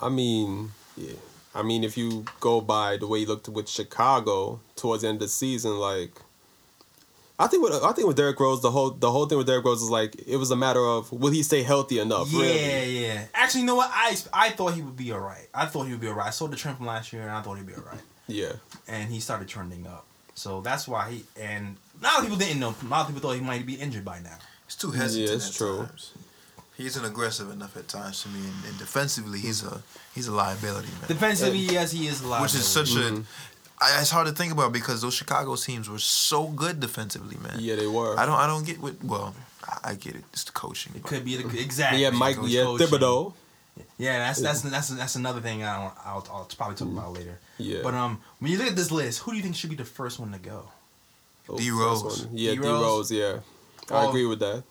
I 0.00 0.08
mean, 0.08 0.72
yeah. 0.96 1.14
I 1.54 1.62
mean, 1.62 1.82
if 1.82 1.96
you 1.96 2.24
go 2.38 2.60
by 2.60 2.96
the 2.96 3.06
way 3.06 3.20
he 3.20 3.26
looked 3.26 3.48
with 3.48 3.68
Chicago 3.68 4.60
towards 4.76 5.02
the 5.02 5.08
end 5.08 5.16
of 5.16 5.22
the 5.22 5.28
season, 5.28 5.78
like, 5.78 6.20
I 7.40 7.46
think 7.46 7.62
with 7.64 7.72
I 7.82 7.92
think 7.92 8.06
with 8.06 8.16
Derrick 8.16 8.38
Rose, 8.38 8.60
the 8.60 8.70
whole 8.70 8.90
the 8.90 9.10
whole 9.10 9.26
thing 9.26 9.38
with 9.38 9.46
Derrick 9.46 9.64
Rose 9.64 9.82
is 9.82 9.88
like 9.90 10.14
it 10.26 10.36
was 10.36 10.50
a 10.50 10.56
matter 10.56 10.84
of 10.84 11.10
will 11.10 11.30
he 11.32 11.42
stay 11.42 11.62
healthy 11.62 11.98
enough? 11.98 12.30
Yeah, 12.30 12.40
Really? 12.42 13.06
yeah. 13.06 13.24
Actually, 13.34 13.62
you 13.62 13.66
know 13.66 13.76
what? 13.76 13.90
I 13.92 14.16
I 14.32 14.50
thought 14.50 14.74
he 14.74 14.82
would 14.82 14.96
be 14.96 15.10
all 15.12 15.20
right. 15.20 15.48
I 15.54 15.64
thought 15.66 15.84
he 15.84 15.92
would 15.92 16.00
be 16.00 16.08
all 16.08 16.14
right. 16.14 16.26
I 16.28 16.30
saw 16.30 16.46
the 16.48 16.56
trend 16.56 16.76
from 16.76 16.86
last 16.86 17.12
year, 17.12 17.22
and 17.22 17.30
I 17.32 17.40
thought 17.42 17.54
he'd 17.56 17.66
be 17.66 17.74
all 17.74 17.80
right. 17.82 18.00
Yeah. 18.28 18.52
And 18.86 19.10
he 19.10 19.20
started 19.20 19.48
trending 19.48 19.86
up. 19.86 20.04
So 20.34 20.60
that's 20.60 20.86
why 20.86 21.10
he 21.10 21.24
and 21.40 21.76
a 22.00 22.04
lot 22.04 22.18
of 22.18 22.22
people 22.24 22.36
didn't 22.38 22.60
know. 22.60 22.74
A 22.82 22.86
lot 22.86 23.00
of 23.00 23.06
people 23.14 23.22
thought 23.28 23.36
he 23.36 23.40
might 23.42 23.64
be 23.66 23.74
injured 23.74 24.04
by 24.04 24.20
now. 24.20 24.36
He's 24.66 24.76
too 24.76 24.90
hesitant 24.90 25.28
Yeah, 25.30 25.34
it's 25.36 25.48
at 25.48 25.54
true. 25.56 25.78
times. 25.86 26.12
He 26.76 26.86
isn't 26.86 27.04
aggressive 27.04 27.50
enough 27.50 27.76
at 27.76 27.88
times 27.88 28.22
to 28.22 28.28
me, 28.30 28.40
and, 28.40 28.64
and 28.70 28.78
defensively, 28.78 29.38
he's 29.38 29.62
a 29.64 29.82
he's 30.14 30.28
a 30.28 30.32
liability, 30.32 30.88
man. 30.98 31.08
Defensively, 31.08 31.58
yes, 31.58 31.92
he 31.92 32.06
is 32.06 32.22
alive. 32.22 32.42
Which 32.42 32.54
is 32.54 32.64
such 32.66 32.92
a. 32.92 32.98
Mm-hmm. 33.00 33.22
I, 33.80 34.00
it's 34.00 34.10
hard 34.10 34.26
to 34.26 34.32
think 34.32 34.52
about 34.52 34.72
because 34.72 35.00
those 35.02 35.14
Chicago 35.14 35.56
teams 35.56 35.88
were 35.88 35.98
so 35.98 36.46
good 36.48 36.80
defensively, 36.80 37.36
man. 37.38 37.56
Yeah, 37.58 37.76
they 37.76 37.86
were. 37.86 38.18
I 38.18 38.26
don't. 38.26 38.34
I 38.38 38.46
don't 38.46 38.64
get 38.66 38.80
what. 38.80 39.02
Well, 39.02 39.34
I, 39.66 39.90
I 39.90 39.94
get 39.94 40.14
it. 40.16 40.24
It's 40.32 40.44
the 40.44 40.52
coaching. 40.52 40.92
It 40.96 41.02
but- 41.02 41.08
could 41.08 41.24
be 41.24 41.36
the 41.36 41.58
exactly. 41.60 42.02
yeah, 42.02 42.10
Mike. 42.10 42.36
Yeah, 42.44 42.64
coaching. 42.64 42.86
Thibodeau. 42.86 43.32
Yeah, 43.96 44.18
that's 44.18 44.40
that's 44.42 44.60
that's 44.62 44.88
that's 44.88 45.16
another 45.16 45.40
thing 45.40 45.62
I 45.62 45.76
don't, 45.82 45.94
I'll, 46.04 46.26
I'll 46.30 46.48
probably 46.56 46.76
talk 46.76 46.88
about 46.88 47.14
later. 47.14 47.38
Yeah. 47.56 47.80
But 47.82 47.94
um, 47.94 48.20
when 48.38 48.50
you 48.52 48.58
look 48.58 48.66
at 48.66 48.76
this 48.76 48.90
list, 48.90 49.20
who 49.20 49.30
do 49.30 49.36
you 49.38 49.42
think 49.42 49.54
should 49.54 49.70
be 49.70 49.76
the 49.76 49.84
first 49.86 50.18
one 50.20 50.32
to 50.32 50.38
go? 50.38 50.68
Oh, 51.48 51.56
D. 51.56 51.70
first 51.70 52.04
Rose. 52.04 52.26
Yeah, 52.32 52.50
D. 52.52 52.56
D. 52.58 52.62
Rose. 52.62 52.82
Rose. 52.82 53.12
Yeah, 53.12 53.38
I 53.90 54.04
Oh. 54.04 54.08
agree 54.10 54.26
with 54.26 54.40
that. 54.40 54.64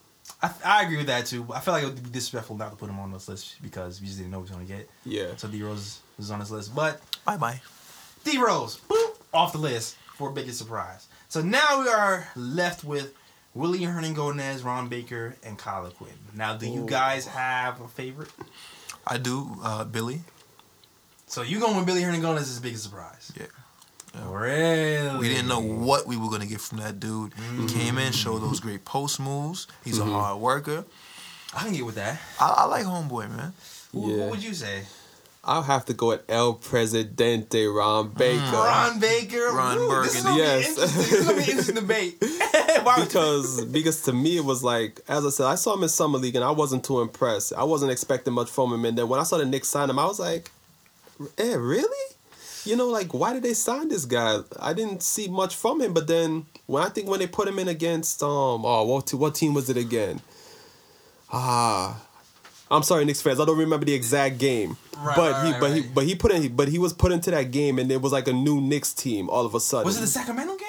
I, 0.43 0.51
I 0.63 0.83
agree 0.83 0.97
with 0.97 1.07
that 1.07 1.25
too. 1.25 1.47
I 1.53 1.59
feel 1.59 1.73
like 1.73 1.83
it 1.83 1.87
would 1.87 2.03
be 2.03 2.09
disrespectful 2.11 2.55
not 2.55 2.69
to 2.69 2.75
put 2.77 2.87
him 2.89 2.99
on 2.99 3.11
this 3.11 3.27
list 3.27 3.55
because 3.63 3.99
we 3.99 4.05
just 4.05 4.19
didn't 4.19 4.31
know 4.31 4.39
what 4.39 4.49
he 4.49 4.55
was 4.55 4.67
gonna 4.67 4.79
get. 4.79 4.89
Yeah. 5.05 5.35
So 5.37 5.47
D 5.47 5.63
Rose 5.63 5.99
was 6.17 6.29
on 6.29 6.37
this 6.39 6.51
list, 6.51 6.75
but 6.75 7.01
Bye 7.25 7.37
bye. 7.37 7.61
D 8.23 8.37
Rose, 8.37 8.79
boop, 8.89 9.15
off 9.33 9.51
the 9.53 9.57
list 9.59 9.95
for 10.15 10.31
biggest 10.31 10.57
surprise. 10.59 11.07
So 11.29 11.41
now 11.41 11.81
we 11.81 11.87
are 11.89 12.27
left 12.35 12.83
with 12.83 13.13
Willie 13.53 13.79
Hernangomez, 13.79 14.63
Ron 14.63 14.87
Baker, 14.89 15.35
and 15.43 15.57
Kyle 15.57 15.85
O'Quinn. 15.85 16.11
Now, 16.35 16.55
do 16.55 16.67
you 16.67 16.83
Ooh. 16.83 16.87
guys 16.87 17.27
have 17.27 17.79
a 17.81 17.87
favorite? 17.87 18.29
I 19.07 19.17
do. 19.17 19.55
Uh, 19.63 19.85
Billy. 19.85 20.21
So 21.27 21.41
you 21.41 21.59
going 21.59 21.77
with 21.77 21.85
Billy 21.85 22.01
Hernangomez 22.01 22.41
as 22.41 22.59
biggest 22.59 22.83
surprise? 22.83 23.31
Yeah. 23.39 23.45
Really? 24.27 25.19
We 25.19 25.29
didn't 25.29 25.47
know 25.47 25.61
what 25.61 26.07
we 26.07 26.17
were 26.17 26.29
gonna 26.29 26.47
get 26.47 26.59
from 26.61 26.79
that 26.79 26.99
dude. 26.99 27.33
He 27.59 27.67
came 27.67 27.97
in, 27.99 28.11
showed 28.11 28.39
those 28.41 28.59
great 28.59 28.83
post 28.83 29.19
moves. 29.19 29.67
He's 29.83 29.99
a 29.99 30.05
hard 30.05 30.39
worker. 30.39 30.83
I 31.55 31.63
can 31.63 31.73
get 31.73 31.85
with 31.85 31.95
that. 31.95 32.19
I, 32.39 32.47
I 32.57 32.65
like 32.65 32.85
homeboy, 32.85 33.29
man. 33.35 33.53
Who, 33.91 34.11
Yeah. 34.11 34.21
What 34.21 34.31
would 34.31 34.43
you 34.43 34.53
say? 34.53 34.83
I'll 35.49 35.63
have 35.63 35.85
to 35.87 35.93
go 35.93 36.09
with 36.09 36.21
El 36.29 36.53
Presidente 36.53 37.65
Ron 37.65 38.09
Baker. 38.09 38.39
Ron 38.53 38.99
Baker. 38.99 39.49
Ron 39.51 39.77
Ooh, 39.79 40.03
This 40.03 40.15
is 40.17 40.23
gonna 40.23 40.35
Burgundy. 40.35 40.35
be 40.35 40.37
Yes. 40.37 40.67
interesting. 40.69 41.01
This 41.01 41.11
is 41.11 41.25
gonna 41.25 41.37
be 41.37 41.49
interesting 41.51 41.75
debate. 41.75 42.23
Because 42.99 43.65
because 43.65 44.01
to 44.03 44.13
me 44.13 44.37
it 44.37 44.45
was 44.45 44.63
like 44.63 45.01
as 45.07 45.25
I 45.25 45.29
said 45.29 45.45
I 45.47 45.55
saw 45.55 45.73
him 45.73 45.83
in 45.83 45.89
summer 45.89 46.17
league 46.17 46.35
and 46.35 46.45
I 46.45 46.51
wasn't 46.51 46.83
too 46.85 47.01
impressed. 47.01 47.51
I 47.53 47.63
wasn't 47.63 47.91
expecting 47.91 48.33
much 48.33 48.49
from 48.49 48.71
him, 48.73 48.85
and 48.85 48.97
then 48.97 49.09
when 49.09 49.19
I 49.19 49.23
saw 49.23 49.37
the 49.37 49.45
Knicks 49.45 49.67
sign 49.67 49.89
him, 49.89 49.99
I 49.99 50.05
was 50.05 50.19
like, 50.19 50.49
"Eh, 51.37 51.55
really? 51.55 52.05
You 52.65 52.75
know, 52.75 52.87
like 52.87 53.13
why 53.13 53.33
did 53.33 53.43
they 53.43 53.53
sign 53.53 53.89
this 53.89 54.05
guy? 54.05 54.39
I 54.59 54.73
didn't 54.73 55.01
see 55.03 55.27
much 55.27 55.55
from 55.55 55.81
him." 55.81 55.93
But 55.93 56.07
then 56.07 56.45
when 56.67 56.83
I 56.83 56.89
think 56.89 57.07
when 57.09 57.19
they 57.19 57.27
put 57.27 57.47
him 57.47 57.59
in 57.59 57.67
against 57.67 58.21
um 58.23 58.63
oh 58.65 58.83
what 58.85 59.13
what 59.13 59.35
team 59.35 59.53
was 59.53 59.69
it 59.69 59.77
again? 59.77 60.21
Ah. 61.31 61.97
I'm 62.71 62.83
sorry, 62.83 63.05
Knicks 63.05 63.21
fans. 63.21 63.39
I 63.39 63.45
don't 63.45 63.57
remember 63.57 63.85
the 63.85 63.93
exact 63.93 64.37
game, 64.37 64.77
Right, 64.97 65.15
but 65.15 65.31
right, 65.31 65.45
he, 65.45 65.51
right, 65.51 65.59
but 65.61 65.71
he, 65.71 65.81
but 65.81 66.03
he 66.05 66.15
put 66.15 66.31
in, 66.31 66.55
but 66.55 66.67
he 66.67 66.77
was 66.77 66.93
put 66.93 67.11
into 67.11 67.31
that 67.31 67.51
game, 67.51 67.79
and 67.79 67.91
it 67.91 68.01
was 68.01 68.11
like 68.11 68.27
a 68.27 68.33
new 68.33 68.61
Knicks 68.61 68.93
team 68.93 69.29
all 69.29 69.45
of 69.45 69.55
a 69.55 69.59
sudden. 69.59 69.85
was 69.85 69.97
it 69.97 70.01
the 70.01 70.07
Sacramento 70.07 70.55
game? 70.55 70.67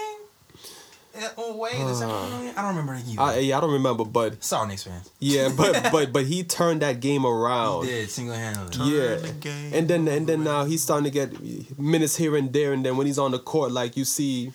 Yeah, 1.18 1.28
oh 1.36 1.56
wait, 1.58 1.72
the 1.76 1.94
Sacramento 1.94 2.38
game? 2.42 2.54
I 2.56 2.62
don't 2.62 2.76
remember 2.76 2.94
either. 2.94 3.20
I, 3.20 3.38
yeah, 3.38 3.58
I 3.58 3.60
don't 3.60 3.72
remember, 3.72 4.04
but 4.04 4.42
Sorry, 4.42 4.68
Knicks 4.68 4.84
fans. 4.84 5.10
Yeah, 5.18 5.50
but 5.54 5.88
but 5.92 6.12
but 6.12 6.24
he 6.24 6.42
turned 6.44 6.80
that 6.82 7.00
game 7.00 7.26
around. 7.26 7.84
He 7.84 7.90
did 7.90 8.10
single 8.10 8.34
handedly. 8.34 8.70
Turn 8.76 8.86
Yeah, 8.86 9.14
the 9.16 9.32
game 9.32 9.72
and 9.74 9.88
then 9.88 10.08
and 10.08 10.26
then 10.26 10.44
now 10.44 10.64
he's 10.64 10.82
starting 10.82 11.04
to 11.04 11.10
get 11.10 11.78
minutes 11.78 12.16
here 12.16 12.36
and 12.36 12.52
there, 12.52 12.72
and 12.72 12.84
then 12.84 12.96
when 12.96 13.06
he's 13.06 13.18
on 13.18 13.32
the 13.32 13.38
court, 13.38 13.72
like 13.72 13.96
you 13.96 14.04
see 14.06 14.52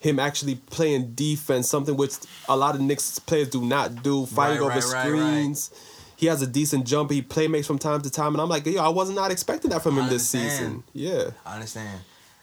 him 0.00 0.18
actually 0.18 0.56
playing 0.56 1.14
defense, 1.14 1.66
something 1.66 1.96
which 1.96 2.12
a 2.46 2.54
lot 2.56 2.74
of 2.74 2.80
Knicks 2.82 3.18
players 3.20 3.48
do 3.48 3.62
not 3.64 4.02
do, 4.02 4.26
fighting 4.26 4.60
Right, 4.60 4.76
over 4.76 4.86
right, 4.86 4.92
right, 4.94 5.06
screens. 5.06 5.70
He 6.24 6.28
has 6.30 6.40
a 6.40 6.46
decent 6.46 6.86
jumper. 6.86 7.12
He 7.12 7.20
play 7.20 7.48
makes 7.48 7.66
from 7.66 7.78
time 7.78 8.00
to 8.00 8.08
time, 8.08 8.32
and 8.32 8.40
I'm 8.40 8.48
like, 8.48 8.64
yo, 8.64 8.82
I 8.82 8.88
was 8.88 9.10
not 9.10 9.30
expecting 9.30 9.70
that 9.72 9.82
from 9.82 9.98
him 9.98 10.04
I 10.04 10.08
this 10.08 10.26
season. 10.26 10.82
Yeah. 10.94 11.32
I 11.44 11.52
understand. 11.56 12.00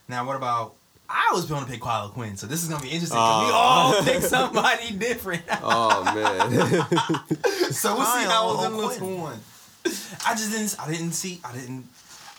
Now, 0.07 0.23
what 0.23 0.36
about? 0.36 0.75
I 1.09 1.32
was 1.34 1.45
going 1.45 1.65
to 1.65 1.69
pick 1.71 1.82
Kyle 1.82 2.05
O'Quinn, 2.05 2.38
so 2.38 2.45
this 2.45 2.61
is 2.61 2.69
gonna 2.69 2.84
be 2.84 2.89
interesting. 2.89 3.17
'cause 3.17 3.45
we 3.47 3.51
all 3.51 4.03
pick 4.03 4.21
somebody 4.36 4.91
different. 4.91 5.41
Oh 5.63 6.03
man. 6.03 6.51
so 7.71 7.95
we'll 7.95 8.05
see 8.05 8.23
how 8.23 8.51
it's 8.53 8.61
gonna 8.61 8.75
Quinn. 8.75 9.09
look 9.09 9.19
one. 9.19 9.39
I 10.27 10.36
just 10.36 10.51
didn't. 10.51 10.75
I 10.79 10.91
didn't 10.91 11.13
see. 11.13 11.41
I 11.43 11.51
didn't. 11.53 11.89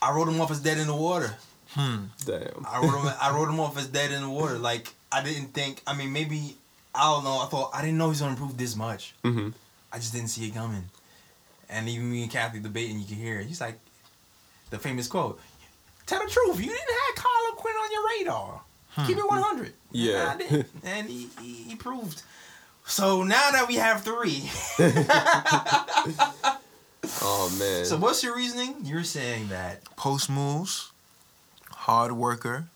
I 0.00 0.12
wrote 0.12 0.28
him 0.28 0.40
off 0.40 0.52
as 0.52 0.60
dead 0.60 0.78
in 0.78 0.86
the 0.86 0.94
water. 0.94 1.34
Hmm. 1.70 2.04
Damn. 2.24 2.64
I 2.70 2.78
wrote 2.80 3.00
him. 3.02 3.12
I 3.20 3.32
wrote 3.34 3.48
him 3.48 3.58
off 3.58 3.76
as 3.76 3.88
dead 3.88 4.12
in 4.12 4.22
the 4.22 4.30
water. 4.30 4.58
Like 4.58 4.94
I 5.10 5.24
didn't 5.24 5.48
think. 5.54 5.82
I 5.88 5.94
mean, 5.96 6.12
maybe 6.12 6.56
I 6.94 7.10
don't 7.10 7.24
know. 7.24 7.38
I 7.40 7.46
thought 7.46 7.72
I 7.74 7.80
didn't 7.82 7.98
know 7.98 8.04
he 8.06 8.10
was 8.10 8.20
gonna 8.20 8.32
improve 8.32 8.56
this 8.56 8.76
much. 8.76 9.14
Mm-hmm. 9.24 9.48
I 9.92 9.96
just 9.98 10.12
didn't 10.14 10.28
see 10.28 10.46
it 10.46 10.54
coming. 10.54 10.84
And 11.72 11.88
even 11.88 12.10
me 12.10 12.22
and 12.22 12.30
Kathy 12.30 12.60
debating, 12.60 12.98
you 13.00 13.06
can 13.06 13.16
hear 13.16 13.40
it. 13.40 13.46
He's 13.46 13.60
like, 13.60 13.78
the 14.70 14.78
famous 14.78 15.06
quote: 15.08 15.40
"Tell 16.06 16.20
the 16.24 16.30
truth, 16.30 16.58
you 16.60 16.66
didn't 16.66 16.78
have 16.78 17.24
Colin 17.24 17.56
Quinn 17.56 17.74
on 17.74 17.90
your 17.92 18.02
radar. 18.18 18.60
Keep 19.06 19.16
it 19.18 19.26
one 19.28 19.42
hundred. 19.42 19.72
Yeah. 19.90 20.34
I 20.34 20.36
did, 20.36 20.66
and 20.84 21.08
he, 21.08 21.28
he 21.40 21.52
he 21.70 21.76
proved. 21.76 22.22
So 22.84 23.22
now 23.22 23.50
that 23.52 23.66
we 23.68 23.76
have 23.76 24.02
three, 24.02 24.50
Oh 27.20 27.54
man. 27.58 27.84
so 27.84 27.96
what's 27.96 28.22
your 28.22 28.36
reasoning? 28.36 28.74
You're 28.84 29.04
saying 29.04 29.48
that 29.48 29.84
Post 29.96 30.28
moves, 30.30 30.90
hard 31.70 32.12
worker, 32.12 32.66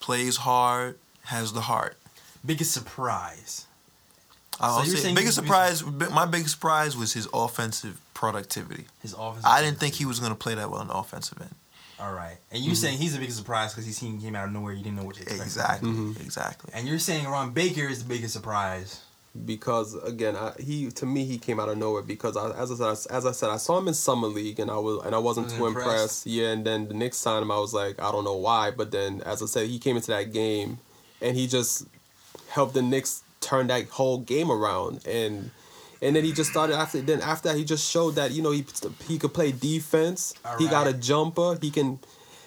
plays 0.00 0.38
hard, 0.38 0.98
has 1.24 1.52
the 1.52 1.62
heart. 1.62 1.96
biggest 2.44 2.72
surprise. 2.72 3.66
I'll 4.60 4.84
you're 4.84 4.96
say 4.96 5.02
saying 5.02 5.14
biggest 5.14 5.36
he's- 5.38 5.46
surprise. 5.46 5.82
bi- 5.82 6.08
My 6.08 6.26
biggest 6.26 6.50
surprise 6.54 6.96
was 6.96 7.12
his 7.12 7.28
offensive 7.32 8.00
productivity. 8.14 8.86
His 9.02 9.14
offense. 9.16 9.44
I 9.44 9.62
didn't 9.62 9.78
think 9.78 9.94
he 9.94 10.04
was 10.04 10.18
going 10.20 10.32
to 10.32 10.38
play 10.38 10.54
that 10.54 10.70
well 10.70 10.80
on 10.80 10.88
the 10.88 10.94
offensive 10.94 11.40
end. 11.40 11.54
All 12.00 12.12
right, 12.12 12.36
and 12.52 12.62
you're 12.62 12.76
saying 12.76 12.98
he's 12.98 13.12
the 13.14 13.18
biggest 13.18 13.38
surprise 13.38 13.72
because 13.72 13.84
he's 13.86 13.98
he 13.98 14.16
came 14.18 14.36
out 14.36 14.46
of 14.46 14.52
nowhere. 14.52 14.72
You 14.72 14.84
didn't 14.84 14.96
know 14.98 15.04
what 15.04 15.16
to 15.16 15.22
expect. 15.22 15.42
Exactly. 15.42 15.90
Mhm. 15.90 16.20
Exactly. 16.20 16.70
And 16.72 16.86
you're 16.86 16.98
saying 17.00 17.26
Ron 17.26 17.50
Baker 17.50 17.88
is 17.88 18.02
the 18.04 18.08
biggest 18.08 18.32
surprise. 18.34 19.00
because 19.44 19.94
again, 20.04 20.34
I, 20.36 20.52
he 20.58 20.90
to 20.90 21.06
me 21.06 21.24
he 21.24 21.38
came 21.38 21.60
out 21.60 21.68
of 21.68 21.76
nowhere 21.78 22.02
because 22.02 22.36
I, 22.36 22.50
as 22.58 22.70
I 22.72 22.94
said, 22.94 23.12
as 23.12 23.26
I 23.26 23.32
said, 23.32 23.50
I 23.50 23.56
saw 23.56 23.78
him 23.78 23.86
in 23.88 23.94
summer 23.94 24.26
league 24.26 24.58
and 24.58 24.70
I 24.70 24.78
was 24.78 25.04
and 25.04 25.14
I 25.14 25.18
wasn't 25.18 25.46
Was 25.46 25.54
too 25.54 25.66
impressed. 25.66 25.88
impressed. 25.88 26.26
Yeah, 26.26 26.48
and 26.50 26.64
then 26.64 26.88
the 26.88 26.94
Knicks 26.94 27.18
signed 27.18 27.42
him. 27.42 27.50
I 27.50 27.58
was 27.58 27.72
like, 27.74 28.00
I 28.00 28.10
don't 28.12 28.24
know 28.24 28.36
why, 28.36 28.70
but 28.70 28.90
then 28.90 29.20
as 29.22 29.42
I 29.42 29.46
said, 29.46 29.66
he 29.68 29.78
came 29.78 29.96
into 29.96 30.08
that 30.08 30.32
game 30.32 30.78
and 31.20 31.36
he 31.36 31.46
just 31.46 31.84
helped 32.48 32.74
the 32.74 32.82
Knicks 32.82 33.22
turn 33.40 33.68
that 33.68 33.88
whole 33.88 34.18
game 34.18 34.50
around 34.50 35.06
and. 35.06 35.50
And 36.00 36.14
then 36.14 36.22
he 36.22 36.30
just 36.30 36.48
started 36.52 36.76
after. 36.76 37.00
Then 37.00 37.20
after 37.20 37.48
that, 37.48 37.58
he 37.58 37.64
just 37.64 37.90
showed 37.90 38.14
that 38.14 38.30
you 38.30 38.40
know 38.40 38.52
he 38.52 38.64
he 39.08 39.18
could 39.18 39.34
play 39.34 39.50
defense. 39.50 40.32
He 40.56 40.68
got 40.68 40.86
a 40.86 40.92
jumper. 40.92 41.58
He 41.60 41.72
can 41.72 41.98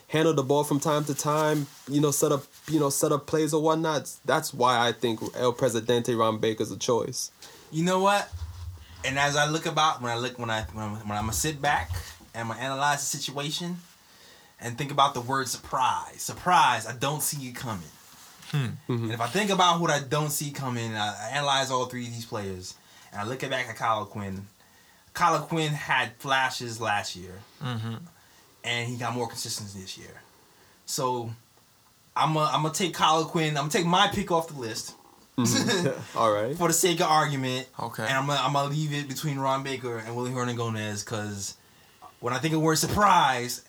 handle 0.08 0.34
the 0.34 0.42
ball 0.44 0.64
from 0.64 0.80
time 0.80 1.04
to 1.04 1.14
time. 1.14 1.68
You 1.90 2.00
know, 2.00 2.12
set 2.12 2.32
up 2.32 2.46
you 2.70 2.80
know 2.80 2.90
set 2.90 3.12
up 3.12 3.28
plays 3.28 3.54
or 3.54 3.62
whatnot. 3.62 4.10
That's 4.24 4.54
why 4.54 4.88
I 4.88 4.94
think 4.94 5.20
El 5.36 5.52
Presidente 5.52 6.16
Ron 6.16 6.38
Baker's 6.38 6.72
a 6.72 6.78
choice. 6.78 7.32
You 7.72 7.84
know 7.84 8.00
what? 8.00 8.30
And 9.04 9.18
as 9.18 9.36
I 9.36 9.50
look 9.50 9.66
about 9.66 10.02
when 10.02 10.12
I 10.12 10.16
look 10.16 10.38
when 10.38 10.50
I 10.50 10.62
when 10.74 10.86
I'm, 10.86 10.92
when 10.96 11.18
I'm 11.18 11.24
gonna 11.24 11.34
sit 11.34 11.62
back 11.62 11.92
and 12.34 12.44
I'm 12.44 12.48
gonna 12.50 12.60
analyze 12.62 13.00
the 13.00 13.18
situation 13.18 13.78
and 14.60 14.78
think 14.78 14.92
about 14.92 15.14
the 15.14 15.22
word 15.22 15.48
surprise. 15.48 16.22
Surprise! 16.22 16.86
I 16.86 16.94
don't 16.94 17.22
see 17.22 17.42
you 17.42 17.54
coming. 17.54 17.90
And 18.54 18.78
if 19.12 19.22
I 19.22 19.28
think 19.28 19.50
about 19.50 19.80
what 19.80 19.90
I 19.92 20.00
don't 20.00 20.30
see 20.32 20.52
coming, 20.52 20.94
I, 20.96 21.08
I 21.08 21.30
analyze 21.38 21.72
all 21.72 21.86
three 21.86 22.06
of 22.08 22.12
these 22.14 22.26
players, 22.26 22.76
and 23.12 23.22
I 23.22 23.26
look 23.26 23.40
back 23.42 23.68
at 23.70 23.76
Kyle 23.76 24.02
O'Quinn. 24.02 24.48
Kyle 25.14 25.36
O'Quinn 25.42 25.72
had 25.74 26.14
flashes 26.18 26.80
last 26.82 27.16
year, 27.16 27.40
Mm-hmm. 27.64 27.96
and 28.64 28.88
he 28.90 28.96
got 28.98 29.14
more 29.14 29.28
consistency 29.28 29.80
this 29.82 29.98
year. 29.98 30.22
So 30.86 31.32
I'm 32.16 32.34
gonna 32.34 32.50
I'm 32.52 32.62
gonna 32.64 32.74
take 32.74 32.94
Kyle 32.94 33.20
O'Quinn. 33.20 33.50
I'm 33.50 33.64
gonna 33.64 33.70
take 33.70 33.86
my 33.86 34.08
pick 34.08 34.32
off 34.32 34.48
the 34.50 34.60
list 34.60 34.96
All 36.16 36.32
right. 36.32 36.56
for 36.58 36.68
the 36.68 36.74
sake 36.74 37.00
of 37.00 37.08
argument. 37.08 37.68
Okay. 37.80 38.04
And 38.04 38.14
I'm 38.14 38.28
gonna, 38.28 38.42
I'm 38.42 38.54
gonna 38.54 38.70
leave 38.70 38.94
it 38.94 39.08
between 39.08 39.40
Ron 39.40 39.64
Baker 39.64 39.98
and 39.98 40.16
Willie 40.16 40.32
Hernangomez 40.32 41.04
because 41.06 41.56
when 42.20 42.34
I 42.34 42.38
think 42.40 42.54
of 42.54 42.60
the 42.60 42.66
word 42.66 42.78
surprise, 42.78 43.64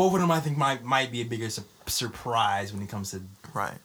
both 0.00 0.14
of 0.14 0.20
them 0.20 0.30
I 0.30 0.40
think 0.40 0.56
might 0.56 0.82
might 0.82 1.12
be 1.12 1.20
a 1.20 1.24
bigger 1.24 1.50
su- 1.50 1.62
surprise 1.86 2.72
when 2.72 2.82
it 2.82 2.88
comes 2.88 3.10
to 3.10 3.20
Right. 3.52 3.78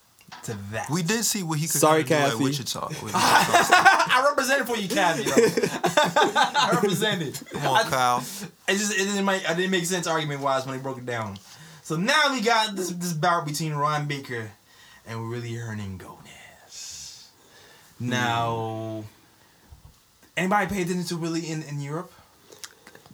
to 0.44 0.54
that. 0.72 0.90
We 0.90 1.04
did 1.04 1.26
see 1.26 1.44
what 1.44 1.60
he 1.60 1.68
could 1.68 1.82
Sorry, 1.82 2.04
kinda 2.06 2.16
do 2.16 2.26
at 2.26 2.32
Kathy. 2.32 2.44
Wichita. 2.46 2.88
Wichita. 3.04 3.12
I 3.20 4.26
represented 4.30 4.66
for 4.68 4.78
you, 4.78 4.88
Kathy. 4.88 5.24
though. 5.24 5.36
I 6.66 6.70
represented. 6.74 7.34
Come 7.52 7.68
on, 7.68 7.84
Kyle. 7.92 8.20
It 8.68 8.78
just 8.78 8.94
it 8.94 9.06
didn't 9.10 9.26
make 9.26 9.44
I 9.50 9.54
didn't 9.56 9.72
make 9.72 9.86
sense 9.86 10.08
argument 10.08 10.40
wise 10.42 10.66
when 10.66 10.78
they 10.78 10.82
broke 10.82 11.00
it 11.00 11.06
down. 11.06 11.38
So 11.84 11.96
now 11.98 12.32
we 12.32 12.40
got 12.42 12.76
this 12.78 12.90
this 12.92 13.14
bout 13.14 13.46
between 13.46 13.74
Ron 13.74 14.08
Baker 14.08 14.52
and 15.08 15.30
Willie 15.30 15.52
Hernangomez. 15.54 17.26
Now, 18.00 19.04
anybody 20.38 20.68
pay 20.74 20.82
attention 20.84 21.06
to 21.06 21.18
Willie 21.18 21.48
in, 21.50 21.64
in 21.64 21.80
Europe? 21.82 22.12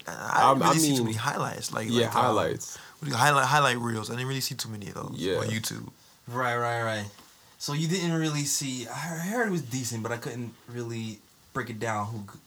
I 0.07 0.11
I- 0.11 0.53
didn't 0.53 0.63
I 0.63 0.67
really 0.69 0.79
see 0.79 0.87
too 0.89 0.95
mean- 0.97 1.03
many 1.05 1.17
highlights. 1.17 1.71
Like 1.73 1.87
Yeah, 1.89 2.07
like, 2.07 2.15
um, 2.15 2.21
highlights. 2.23 2.65
what 2.67 2.75
do 2.75 2.79
you- 2.79 2.90
highlight 3.09 3.45
highlight 3.45 3.77
reels. 3.79 4.09
I 4.09 4.13
didn't 4.13 4.27
really 4.27 4.41
see 4.41 4.55
too 4.55 4.69
many 4.69 4.87
of 4.89 4.93
those 4.95 5.15
Yeah. 5.15 5.37
on 5.37 5.47
YouTube. 5.47 5.89
Right, 6.27 6.55
right, 6.57 6.83
right. 6.83 7.05
So 7.57 7.73
you 7.73 7.87
didn't 7.87 8.13
really 8.13 8.45
see. 8.45 8.87
I 8.87 8.91
heard 8.97 9.47
it 9.47 9.51
was 9.51 9.61
decent, 9.63 10.03
but 10.03 10.11
I 10.11 10.17
couldn't 10.17 10.53
really 10.67 11.19
break 11.53 11.69
it 11.69 11.79
down. 11.79 12.07
Who? 12.07 12.23
could- 12.25 12.39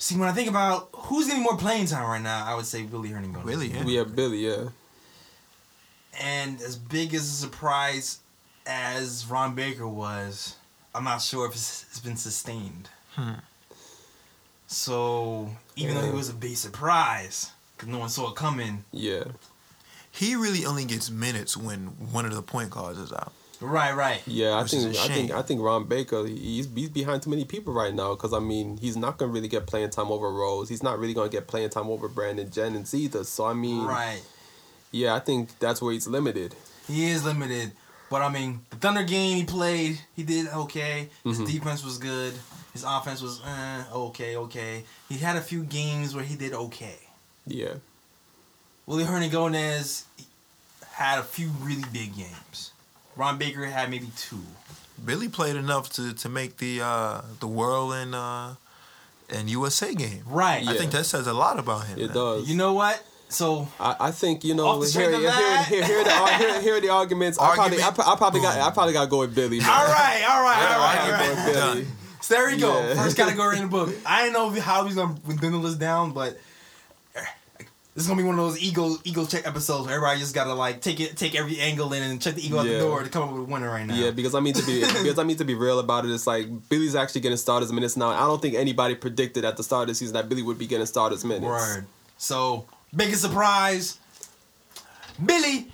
See, 0.00 0.16
when 0.16 0.28
I 0.28 0.32
think 0.32 0.48
about 0.48 0.90
who's 0.92 1.26
getting 1.26 1.42
more 1.42 1.56
playing 1.56 1.86
time 1.86 2.08
right 2.08 2.22
now, 2.22 2.44
I 2.46 2.54
would 2.54 2.66
say 2.66 2.82
Billy 2.84 3.08
Hernangomez. 3.10 3.44
Really, 3.44 3.68
yeah. 3.68 3.82
We 3.84 3.94
have 3.94 4.14
Billy, 4.14 4.46
yeah. 4.46 4.68
And 6.20 6.60
as 6.62 6.76
big 6.76 7.14
as 7.14 7.22
a 7.22 7.32
surprise 7.32 8.18
as 8.66 9.26
Ron 9.26 9.54
Baker 9.56 9.88
was, 9.88 10.54
I'm 10.94 11.02
not 11.04 11.20
sure 11.20 11.46
if 11.46 11.52
it's, 11.54 11.84
it's 11.90 11.98
been 12.00 12.16
sustained. 12.16 12.88
Hmm. 13.16 13.32
So 14.66 15.50
even 15.76 15.94
though 15.94 16.02
Yeah. 16.02 16.08
it 16.10 16.14
was 16.14 16.28
a 16.28 16.34
big 16.34 16.56
surprise, 16.56 17.50
because 17.76 17.88
no 17.88 17.98
one 17.98 18.08
saw 18.08 18.30
it 18.30 18.36
coming. 18.36 18.84
Yeah. 18.92 19.24
He 20.10 20.34
really 20.34 20.64
only 20.64 20.84
gets 20.84 21.10
minutes 21.10 21.56
when 21.56 21.86
one 22.12 22.24
of 22.24 22.34
the 22.34 22.42
point 22.42 22.70
guards 22.70 22.98
is 22.98 23.12
out. 23.12 23.32
Right, 23.60 23.92
right. 23.94 24.22
Yeah, 24.26 24.50
I 24.52 24.62
Which 24.62 24.72
is 24.72 24.84
think 24.84 24.96
a 24.96 25.00
I 25.00 25.08
think. 25.08 25.30
I 25.32 25.42
think 25.42 25.60
Ron 25.60 25.84
Baker 25.88 26.24
he's 26.26 26.68
he's 26.72 26.88
behind 26.88 27.22
too 27.22 27.30
many 27.30 27.44
people 27.44 27.72
right 27.72 27.92
now 27.92 28.14
because 28.14 28.32
I 28.32 28.38
mean 28.38 28.76
he's 28.76 28.96
not 28.96 29.18
gonna 29.18 29.32
really 29.32 29.48
get 29.48 29.66
playing 29.66 29.90
time 29.90 30.12
over 30.12 30.30
Rose. 30.30 30.68
He's 30.68 30.82
not 30.82 30.98
really 30.98 31.14
gonna 31.14 31.28
get 31.28 31.48
playing 31.48 31.70
time 31.70 31.88
over 31.88 32.08
Brandon 32.08 32.48
Jennings 32.50 32.94
either. 32.94 33.24
So 33.24 33.46
I 33.46 33.54
mean, 33.54 33.84
Right. 33.84 34.22
yeah, 34.92 35.14
I 35.14 35.18
think 35.18 35.58
that's 35.58 35.82
where 35.82 35.92
he's 35.92 36.06
limited. 36.06 36.54
He 36.86 37.10
is 37.10 37.24
limited. 37.24 37.72
But 38.10 38.22
I 38.22 38.28
mean, 38.30 38.60
the 38.70 38.76
Thunder 38.76 39.02
game 39.02 39.36
he 39.38 39.44
played, 39.44 40.00
he 40.14 40.22
did 40.22 40.46
okay. 40.48 41.08
His 41.24 41.40
Mhm. 41.40 41.46
defense 41.46 41.84
was 41.84 41.98
good. 41.98 42.32
His 42.72 42.84
offense 42.84 43.20
was 43.20 43.40
eh, 43.44 43.82
okay, 43.92 44.36
okay. 44.36 44.84
He 45.08 45.18
had 45.18 45.34
a 45.36 45.40
few 45.42 45.64
games 45.64 46.14
where 46.14 46.24
he 46.24 46.36
did 46.36 46.52
okay. 46.54 46.98
Yeah, 47.46 47.74
Willie 48.88 49.04
Hernangomez 49.04 50.04
had 50.92 51.18
a 51.18 51.22
few 51.22 51.48
really 51.60 51.84
big 51.92 52.16
games. 52.16 52.72
Ron 53.16 53.36
Baker 53.36 53.66
had 53.66 53.90
maybe 53.90 54.08
two. 54.16 54.40
Billy 55.04 55.28
played 55.28 55.56
enough 55.56 55.92
to, 55.92 56.14
to 56.14 56.28
make 56.30 56.56
the 56.56 56.80
uh, 56.80 57.20
the 57.38 57.46
world 57.46 57.92
and 57.92 58.14
uh, 58.14 58.54
and 59.28 59.50
USA 59.50 59.94
game. 59.94 60.22
Right. 60.26 60.66
I 60.66 60.74
think 60.74 60.92
that 60.92 61.04
says 61.04 61.26
a 61.26 61.34
lot 61.34 61.58
about 61.58 61.86
him. 61.86 61.98
it 61.98 62.06
man. 62.06 62.14
does. 62.14 62.48
You 62.48 62.56
know 62.56 62.72
what? 62.72 63.04
So 63.28 63.68
I, 63.78 63.96
I 64.00 64.10
think 64.10 64.42
you 64.42 64.54
know 64.54 64.66
Off 64.66 64.80
the 64.80 64.98
here, 64.98 65.10
here, 65.10 65.20
here, 65.20 65.62
here, 65.64 65.84
here, 65.84 66.04
the, 66.04 66.26
here, 66.38 66.60
here 66.62 66.76
are 66.76 66.80
the 66.80 66.88
arguments. 66.88 67.38
I 67.38 67.54
probably 67.56 67.82
I, 67.82 67.88
I 67.88 68.16
probably 68.16 68.40
got 68.40 68.58
I 68.58 68.70
probably 68.70 68.94
got 68.94 69.04
to 69.04 69.10
go 69.10 69.18
with 69.18 69.34
Billy. 69.34 69.58
Man. 69.58 69.68
all 69.68 69.84
right, 69.84 70.24
all 70.26 70.42
right, 70.42 70.72
all 70.72 70.78
right, 70.80 70.98
all 70.98 71.18
Argument. 71.18 71.54
Billy. 71.54 71.86
So 72.22 72.34
there 72.34 72.50
you 72.50 72.58
go. 72.58 72.80
Yeah. 72.80 72.94
First 72.94 73.18
category 73.18 73.58
in 73.58 73.64
the 73.64 73.68
book. 73.84 73.94
I 74.06 74.22
didn't 74.22 74.32
know 74.32 74.48
how 74.62 74.86
he's 74.86 74.94
gonna 74.94 75.14
dwindle 75.14 75.60
this 75.60 75.74
down, 75.74 76.12
but 76.12 76.38
this 77.98 78.04
is 78.04 78.08
gonna 78.10 78.22
be 78.22 78.28
one 78.28 78.38
of 78.38 78.44
those 78.44 78.62
ego 78.62 78.96
ego 79.02 79.26
check 79.26 79.44
episodes 79.44 79.86
where 79.86 79.96
everybody 79.96 80.20
just 80.20 80.32
gotta 80.32 80.54
like 80.54 80.80
take 80.80 81.00
it 81.00 81.16
take 81.16 81.34
every 81.34 81.58
angle 81.58 81.92
in 81.92 82.00
and 82.00 82.22
check 82.22 82.36
the 82.36 82.46
ego 82.46 82.60
out 82.60 82.64
the 82.64 82.78
door 82.78 83.02
to 83.02 83.08
come 83.08 83.24
up 83.24 83.32
with 83.32 83.40
a 83.40 83.44
winner 83.44 83.68
right 83.68 83.84
now. 83.84 83.96
Yeah, 83.96 84.12
because 84.12 84.36
I 84.36 84.40
mean 84.40 84.54
to 84.54 84.64
be 84.64 84.80
because 85.02 85.18
I 85.18 85.24
mean 85.24 85.36
to 85.38 85.44
be 85.44 85.56
real 85.56 85.80
about 85.80 86.04
it. 86.04 86.12
It's 86.12 86.24
like 86.24 86.46
Billy's 86.68 86.94
actually 86.94 87.22
getting 87.22 87.38
starters 87.38 87.72
minutes 87.72 87.96
now. 87.96 88.10
I 88.10 88.20
don't 88.20 88.40
think 88.40 88.54
anybody 88.54 88.94
predicted 88.94 89.44
at 89.44 89.56
the 89.56 89.64
start 89.64 89.82
of 89.82 89.88
the 89.88 89.94
season 89.96 90.14
that 90.14 90.28
Billy 90.28 90.42
would 90.42 90.58
be 90.58 90.68
getting 90.68 90.86
starters 90.86 91.24
minutes. 91.24 91.44
Word. 91.44 91.86
So 92.18 92.66
biggest 92.94 93.22
surprise, 93.22 93.98
Billy. 95.24 95.66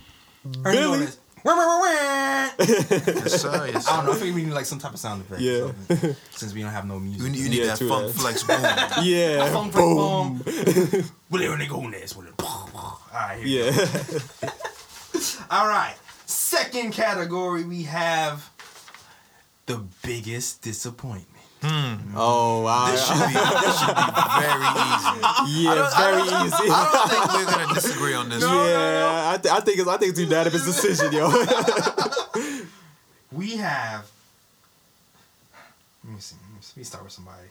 Billy? 0.62 1.08
Billy. 1.44 1.56
Wah, 1.56 1.56
wah, 1.56 1.66
wah, 1.66 1.80
wah. 1.80 2.50
Yes, 2.58 3.42
sir. 3.42 3.50
I 3.52 3.70
don't 3.70 4.06
know. 4.06 4.12
I 4.12 4.14
think 4.16 4.34
we 4.34 4.44
need 4.44 4.52
like 4.52 4.64
some 4.66 4.78
type 4.78 4.94
of 4.94 4.98
sound 4.98 5.20
effect. 5.22 5.40
Yeah. 5.40 5.72
Since 6.30 6.54
we 6.54 6.62
don't 6.62 6.72
have 6.72 6.86
no 6.86 6.98
music. 6.98 7.22
You 7.22 7.28
need, 7.30 7.38
you 7.38 7.48
need 7.50 7.58
Yeah, 7.60 7.66
that 7.66 7.78
true 7.78 7.88
funk 7.88 8.06
that. 8.06 8.14
flex 8.14 8.42
boom. 8.42 8.60
Yeah. 9.04 9.52
Funk, 9.52 9.72
funk, 9.72 10.42
boom. 10.44 11.04
Willie 11.30 11.46
Hernangomez 11.46 12.16
with 12.16 12.28
it. 12.28 12.34
All 12.42 13.00
right. 13.12 13.38
Here 13.44 13.64
we 13.64 13.70
Yeah. 13.70 13.86
go. 14.42 14.48
All 15.50 15.68
right. 15.68 15.94
Second 16.26 16.92
category, 16.92 17.64
we 17.64 17.82
have 17.84 18.50
the 19.66 19.84
biggest 20.02 20.62
disappointment. 20.62 21.28
Oh 22.16 22.62
wow. 22.62 22.90
This 22.90 23.06
should 23.06 23.14
be 23.14 23.32
this 23.32 23.78
should 23.80 23.96
be 23.96 24.12
very 24.40 24.64
easy. 24.84 25.64
yeah, 25.64 25.90
very 25.96 26.22
don't- 26.30 26.46
easy. 26.46 26.70
I 26.70 26.90
don't 26.92 27.10
think 27.10 27.32
we're 27.32 27.50
gonna 27.64 27.74
disagree 27.74 28.14
on 28.14 28.28
this. 28.28 28.44
one. 28.44 28.54
yeah, 28.54 29.32
I, 29.34 29.38
th- 29.38 29.54
I 29.54 29.60
think 29.60 29.78
it's 29.78 29.88
I 29.88 29.96
think 29.96 30.10
it's 30.10 30.20
unanimous 30.20 30.64
decision, 30.64 31.12
yo. 31.12 31.30
We 33.32 33.56
have. 33.56 34.06
Let 36.04 36.14
me 36.14 36.20
see. 36.20 36.36
Let 36.40 36.54
me, 36.54 36.58
see. 36.60 36.72
Let 36.72 36.76
me 36.76 36.84
start 36.84 37.04
with 37.04 37.12
somebody. 37.12 37.48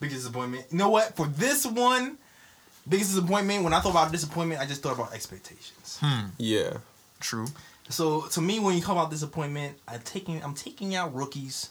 Biggest 0.00 0.20
disappointment. 0.22 0.66
You 0.70 0.78
know 0.78 0.90
what? 0.90 1.16
For 1.16 1.26
this 1.28 1.64
one, 1.64 2.18
biggest 2.86 3.14
disappointment. 3.14 3.64
When 3.64 3.72
I 3.72 3.80
thought 3.80 3.90
about 3.92 4.12
disappointment, 4.12 4.60
I 4.60 4.66
just 4.66 4.82
thought 4.82 4.94
about 4.96 5.14
expectations. 5.14 5.98
Hmm. 6.02 6.26
yeah. 6.38 6.78
True. 7.20 7.46
So 7.88 8.22
to 8.32 8.40
me, 8.42 8.58
when 8.58 8.74
you 8.74 8.82
talk 8.82 8.92
about 8.92 9.10
disappointment, 9.10 9.78
I 9.88 9.96
taking 9.98 10.42
I'm 10.42 10.54
taking 10.54 10.94
out 10.94 11.14
rookies. 11.14 11.70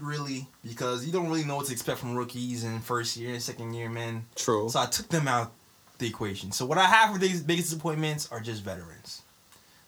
Really, 0.00 0.46
because 0.64 1.06
you 1.06 1.12
don't 1.12 1.28
really 1.28 1.44
know 1.44 1.56
what 1.56 1.66
to 1.66 1.72
expect 1.72 1.98
from 1.98 2.14
rookies 2.14 2.64
in 2.64 2.80
first 2.80 3.16
year 3.16 3.32
and 3.32 3.42
second 3.42 3.74
year, 3.74 3.88
man. 3.88 4.24
True. 4.34 4.68
So 4.68 4.80
I 4.80 4.86
took 4.86 5.08
them 5.08 5.26
out 5.26 5.52
the 5.98 6.06
equation. 6.06 6.52
So 6.52 6.66
what 6.66 6.78
I 6.78 6.84
have 6.84 7.12
for 7.12 7.18
these 7.18 7.42
biggest 7.42 7.70
disappointments 7.70 8.30
are 8.30 8.40
just 8.40 8.62
veterans. 8.62 9.22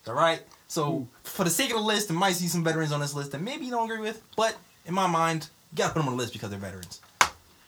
All 0.06 0.14
right. 0.14 0.42
So 0.68 1.06
for 1.22 1.44
the 1.44 1.50
sake 1.50 1.70
of 1.70 1.76
the 1.76 1.82
list, 1.82 2.08
there 2.08 2.16
might 2.16 2.32
see 2.34 2.46
some 2.48 2.64
veterans 2.64 2.92
on 2.92 3.00
this 3.00 3.14
list 3.14 3.32
that 3.32 3.40
maybe 3.42 3.66
you 3.66 3.70
don't 3.70 3.90
agree 3.90 4.00
with, 4.00 4.22
but 4.36 4.56
in 4.86 4.94
my 4.94 5.06
mind, 5.06 5.48
you 5.72 5.78
gotta 5.78 5.92
put 5.92 6.00
them 6.00 6.08
on 6.08 6.16
the 6.16 6.22
list 6.22 6.32
because 6.32 6.50
they're 6.50 6.58
veterans, 6.58 7.00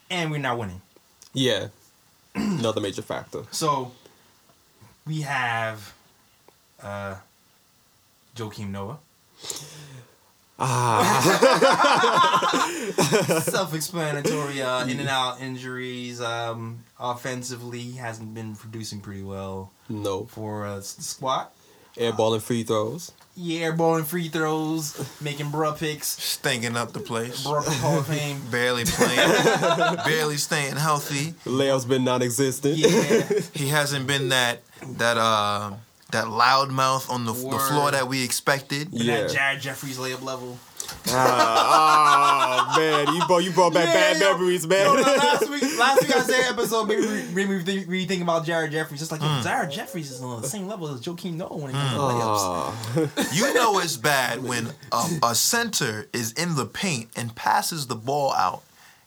and 0.09 0.31
we're 0.31 0.39
not 0.39 0.59
winning. 0.59 0.81
Yeah. 1.35 1.69
Another 2.35 2.81
major 2.81 3.03
factor. 3.03 3.43
So 3.51 3.93
we 5.07 5.21
have 5.23 5.93
uh 6.83 7.17
Joakim 8.35 8.71
Noah. 8.71 8.99
Ah. 10.61 12.51
Self-explanatory. 13.43 14.63
Uh, 14.63 14.87
in 14.87 15.01
and 15.01 15.09
out 15.09 15.41
injuries. 15.41 16.21
Um, 16.21 16.85
offensively, 16.99 17.81
he 17.81 17.97
hasn't 17.97 18.35
been 18.35 18.55
producing 18.57 19.01
pretty 19.01 19.23
well 19.23 19.73
no. 19.89 20.27
for 20.27 20.67
uh, 20.67 20.77
the 20.77 20.83
squad. 20.83 21.49
Airballing 21.97 22.41
free 22.41 22.63
throws. 22.63 23.11
Yeah, 23.35 23.71
airballing 23.71 24.05
free 24.05 24.29
throws, 24.29 24.97
making 25.21 25.47
bruh 25.47 25.77
picks, 25.79 26.09
Stinking 26.09 26.77
up 26.77 26.93
the 26.93 27.01
place. 27.01 27.45
bruh 27.45 27.65
pick 27.67 27.79
Hall 27.79 27.99
of 27.99 28.07
Fame. 28.07 28.41
Barely 28.51 28.85
playing. 28.85 29.97
barely 30.05 30.37
staying 30.37 30.77
healthy. 30.77 31.33
Layups 31.45 31.89
been 31.89 32.05
non-existent. 32.05 32.77
Yeah, 32.77 33.23
He 33.55 33.69
hasn't 33.69 34.07
been 34.07 34.29
that 34.29 34.63
that 34.99 35.17
uh 35.17 35.73
that 36.13 36.27
loudmouth 36.27 37.09
on 37.11 37.25
the, 37.25 37.33
the 37.33 37.59
floor 37.59 37.91
that 37.91 38.09
we 38.09 38.23
expected. 38.25 38.89
Yeah. 38.93 39.23
that 39.23 39.31
Jared 39.31 39.61
Jeffries 39.61 39.99
layup 39.99 40.23
level. 40.23 40.59
Ah, 41.07 42.75
oh 42.75 42.81
man, 42.81 43.15
you 43.15 43.25
brought 43.27 43.45
you 43.45 43.51
brought 43.53 43.73
back 43.73 43.93
bad 43.95 44.21
yo. 44.21 44.33
memories, 44.33 44.67
man. 44.67 44.87
Yo, 44.87 44.95
no, 44.95 45.03
last 45.03 45.49
week, 45.51 45.63
last 45.79 46.03
week 46.03 46.17
I 46.17 46.21
said 46.23 46.51
episode 46.51 46.89
made 46.89 46.99
me, 46.99 47.25
made 47.33 47.49
me 47.49 47.61
think, 47.63 47.89
really 47.89 48.21
about 48.23 48.45
Jared 48.45 48.73
Jeffries. 48.73 48.99
Just 49.01 49.13
like 49.13 49.21
yo, 49.21 49.29
Mm. 49.29 49.43
Jared 49.45 49.71
Jeffries 49.71 50.11
is 50.11 50.21
on 50.21 50.41
the 50.43 50.49
same 50.49 50.67
level 50.67 50.89
as 50.89 51.01
Joakim 51.01 51.35
Noah 51.35 51.57
when 51.57 51.71
it 51.71 51.75
comes 51.75 51.93
to 51.93 51.99
layups. 51.99 53.35
You 53.37 53.55
know 53.55 53.79
it's 53.79 53.97
bad 53.97 54.43
when 54.43 54.69
a, 54.93 55.05
a 55.23 55.35
center 55.35 56.09
is 56.13 56.33
in 56.33 56.57
the 56.57 56.67
paint 56.67 57.11
and 57.17 57.35
passes 57.37 57.87
the 57.87 57.95
ball 57.95 58.33
out. 58.33 58.63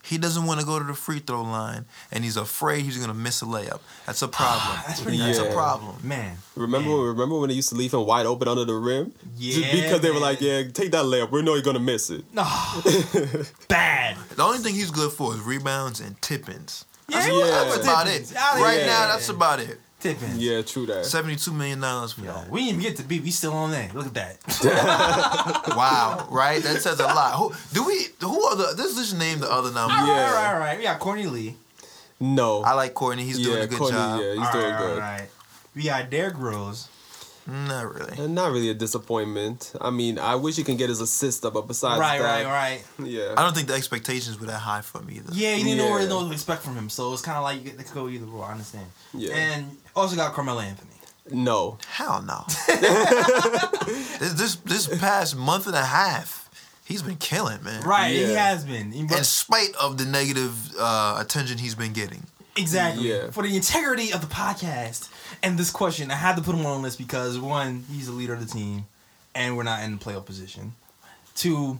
He 0.05 0.17
doesn't 0.17 0.45
want 0.45 0.59
to 0.59 0.65
go 0.65 0.79
to 0.79 0.83
the 0.85 0.93
free 0.93 1.19
throw 1.19 1.43
line, 1.43 1.85
and 2.11 2.25
he's 2.25 2.35
afraid 2.35 2.83
he's 2.83 2.97
gonna 2.97 3.13
miss 3.13 3.41
a 3.41 3.45
layup. 3.45 3.79
That's 4.05 4.21
a 4.21 4.25
ah, 4.25 4.29
problem. 4.29 4.83
That's 4.85 4.99
pretty 4.99 5.17
That's 5.17 5.39
a 5.39 5.49
problem. 5.51 5.95
Man, 6.03 6.35
remember 6.57 6.89
man. 6.89 7.05
remember 7.05 7.39
when 7.39 7.47
they 7.47 7.55
used 7.55 7.69
to 7.69 7.75
leave 7.75 7.93
him 7.93 8.05
wide 8.05 8.25
open 8.25 8.49
under 8.49 8.65
the 8.65 8.73
rim? 8.73 9.13
Just 9.39 9.59
Yeah, 9.59 9.71
because 9.71 10.01
they 10.01 10.11
were 10.11 10.19
like, 10.19 10.41
yeah, 10.41 10.63
take 10.63 10.91
that 10.91 11.05
layup. 11.05 11.31
We 11.31 11.41
know 11.41 11.53
you're 11.53 11.63
gonna 11.63 11.79
miss 11.79 12.09
it. 12.09 12.25
No, 12.33 12.43
bad. 13.69 14.17
The 14.35 14.43
only 14.43 14.57
thing 14.59 14.75
he's 14.75 14.91
good 14.91 15.11
for 15.13 15.33
is 15.35 15.39
rebounds 15.41 16.01
and 16.01 16.21
tippins. 16.21 16.85
That's, 17.07 17.27
Yeah, 17.27 17.33
that's 17.45 17.77
yeah. 17.77 17.81
about 17.83 18.07
it. 18.07 18.33
Out 18.35 18.59
Right 18.61 18.77
here. 18.79 18.85
now, 18.87 19.07
that's 19.07 19.29
about 19.29 19.59
it. 19.61 19.79
Tippins. 20.03 20.37
Yeah, 20.37 20.61
true 20.61 20.85
that. 20.87 21.05
Seventy-two 21.05 21.53
million 21.53 21.79
dollars 21.79 22.11
for 22.13 22.21
Yo, 22.25 22.33
that. 22.33 22.49
we 22.49 22.59
didn't 22.65 22.79
even 22.81 22.81
get 22.91 22.97
to 22.97 23.03
beat. 23.03 23.23
We 23.23 23.31
still 23.31 23.53
on 23.53 23.71
that. 23.71 23.95
Look 23.95 24.07
at 24.07 24.13
that. 24.13 25.63
Wow, 25.75 26.27
right? 26.29 26.61
That 26.61 26.81
says 26.81 26.99
a 26.99 27.03
lot. 27.03 27.33
Who 27.35 27.53
do 27.73 27.85
we? 27.85 28.07
Who 28.21 28.43
are 28.43 28.55
the? 28.55 28.75
Let's 28.77 28.95
just 28.95 29.17
name 29.17 29.39
the 29.39 29.51
other 29.51 29.69
All 29.69 29.73
numbers. 29.73 29.97
right, 29.97 30.07
Yeah. 30.07 30.27
all 30.27 30.33
right, 30.35 30.53
all 30.53 30.59
right. 30.59 30.77
We 30.77 30.83
got 30.83 30.99
Courtney 30.99 31.25
Lee. 31.27 31.55
No. 32.19 32.61
I 32.63 32.73
like 32.73 32.93
Courtney. 32.93 33.23
He's 33.23 33.39
doing 33.39 33.61
a 33.63 33.67
good 33.67 33.77
Courtney, 33.79 33.97
job. 33.97 34.21
yeah, 34.21 34.33
he's 34.35 34.39
All 34.47 34.51
doing 34.53 34.65
right, 34.71 34.77
good. 34.79 34.91
All 34.93 34.99
right. 34.99 35.27
We 35.75 35.83
got 35.83 36.09
Derrick 36.09 36.37
Rose. 36.37 36.87
Not 37.45 37.93
really. 37.93 38.23
And 38.23 38.33
not 38.35 38.51
really 38.53 38.69
a 38.69 38.73
disappointment. 38.73 39.73
I 39.81 39.89
mean, 39.89 40.17
I 40.17 40.35
wish 40.35 40.55
he 40.55 40.63
can 40.63 40.77
get 40.77 40.87
his 40.87 41.01
assist 41.01 41.43
up, 41.43 41.55
but 41.55 41.67
besides 41.67 41.99
right, 41.99 42.19
that, 42.21 42.45
right, 42.45 42.81
right. 42.97 43.05
yeah. 43.05 43.33
I 43.35 43.43
don't 43.43 43.53
think 43.53 43.67
the 43.67 43.73
expectations 43.73 44.39
were 44.39 44.45
that 44.45 44.59
high 44.59 44.79
for 44.79 45.01
me 45.01 45.15
either. 45.15 45.33
Yeah, 45.33 45.55
you 45.55 45.65
didn't 45.65 45.79
know 45.79 45.89
really 45.89 46.03
Yeah. 46.03 46.09
know 46.09 46.17
what 46.19 46.27
to 46.27 46.33
expect 46.33 46.61
from 46.61 46.75
him, 46.75 46.89
so 46.89 47.11
it's 47.11 47.21
kind 47.21 47.37
of 47.37 47.43
like 47.43 47.57
you 47.61 47.69
get 47.71 47.85
to 47.85 47.93
go 47.93 48.07
either 48.07 48.25
way. 48.25 48.41
I 48.43 48.51
understand. 48.53 48.85
Yeah. 49.13 49.33
And 49.35 49.75
also 49.95 50.15
got 50.15 50.33
Carmelo 50.33 50.61
Anthony. 50.61 50.89
No. 51.31 51.77
Hell 51.87 52.21
no. 52.21 52.43
this, 54.19 54.33
this 54.33 54.55
this 54.57 54.99
past 54.99 55.35
month 55.35 55.67
and 55.67 55.75
a 55.75 55.85
half, 55.85 56.49
he's 56.85 57.01
been 57.01 57.15
killing, 57.15 57.63
man. 57.63 57.81
Right, 57.83 58.09
he 58.13 58.33
has 58.33 58.65
been. 58.65 58.91
He- 58.91 59.01
In 59.01 59.23
spite 59.23 59.73
of 59.79 59.97
the 59.97 60.05
negative 60.05 60.55
uh, 60.79 61.17
attention 61.19 61.57
he's 61.57 61.75
been 61.75 61.93
getting. 61.93 62.23
Exactly. 62.55 63.09
Yeah. 63.09 63.31
For 63.31 63.41
the 63.43 63.55
integrity 63.55 64.11
of 64.13 64.21
the 64.21 64.27
podcast 64.27 65.09
and 65.41 65.57
this 65.57 65.71
question, 65.71 66.11
I 66.11 66.15
had 66.15 66.35
to 66.35 66.41
put 66.43 66.53
him 66.55 66.65
on 66.65 66.77
the 66.77 66.83
list 66.83 66.99
because 66.99 67.39
one, 67.39 67.83
he's 67.91 68.05
the 68.07 68.11
leader 68.11 68.33
of 68.35 68.39
the 68.45 68.45
team, 68.53 68.85
and 69.33 69.57
we're 69.57 69.63
not 69.63 69.81
in 69.83 69.97
the 69.97 70.03
playoff 70.03 70.25
position. 70.25 70.73
Two, 71.35 71.79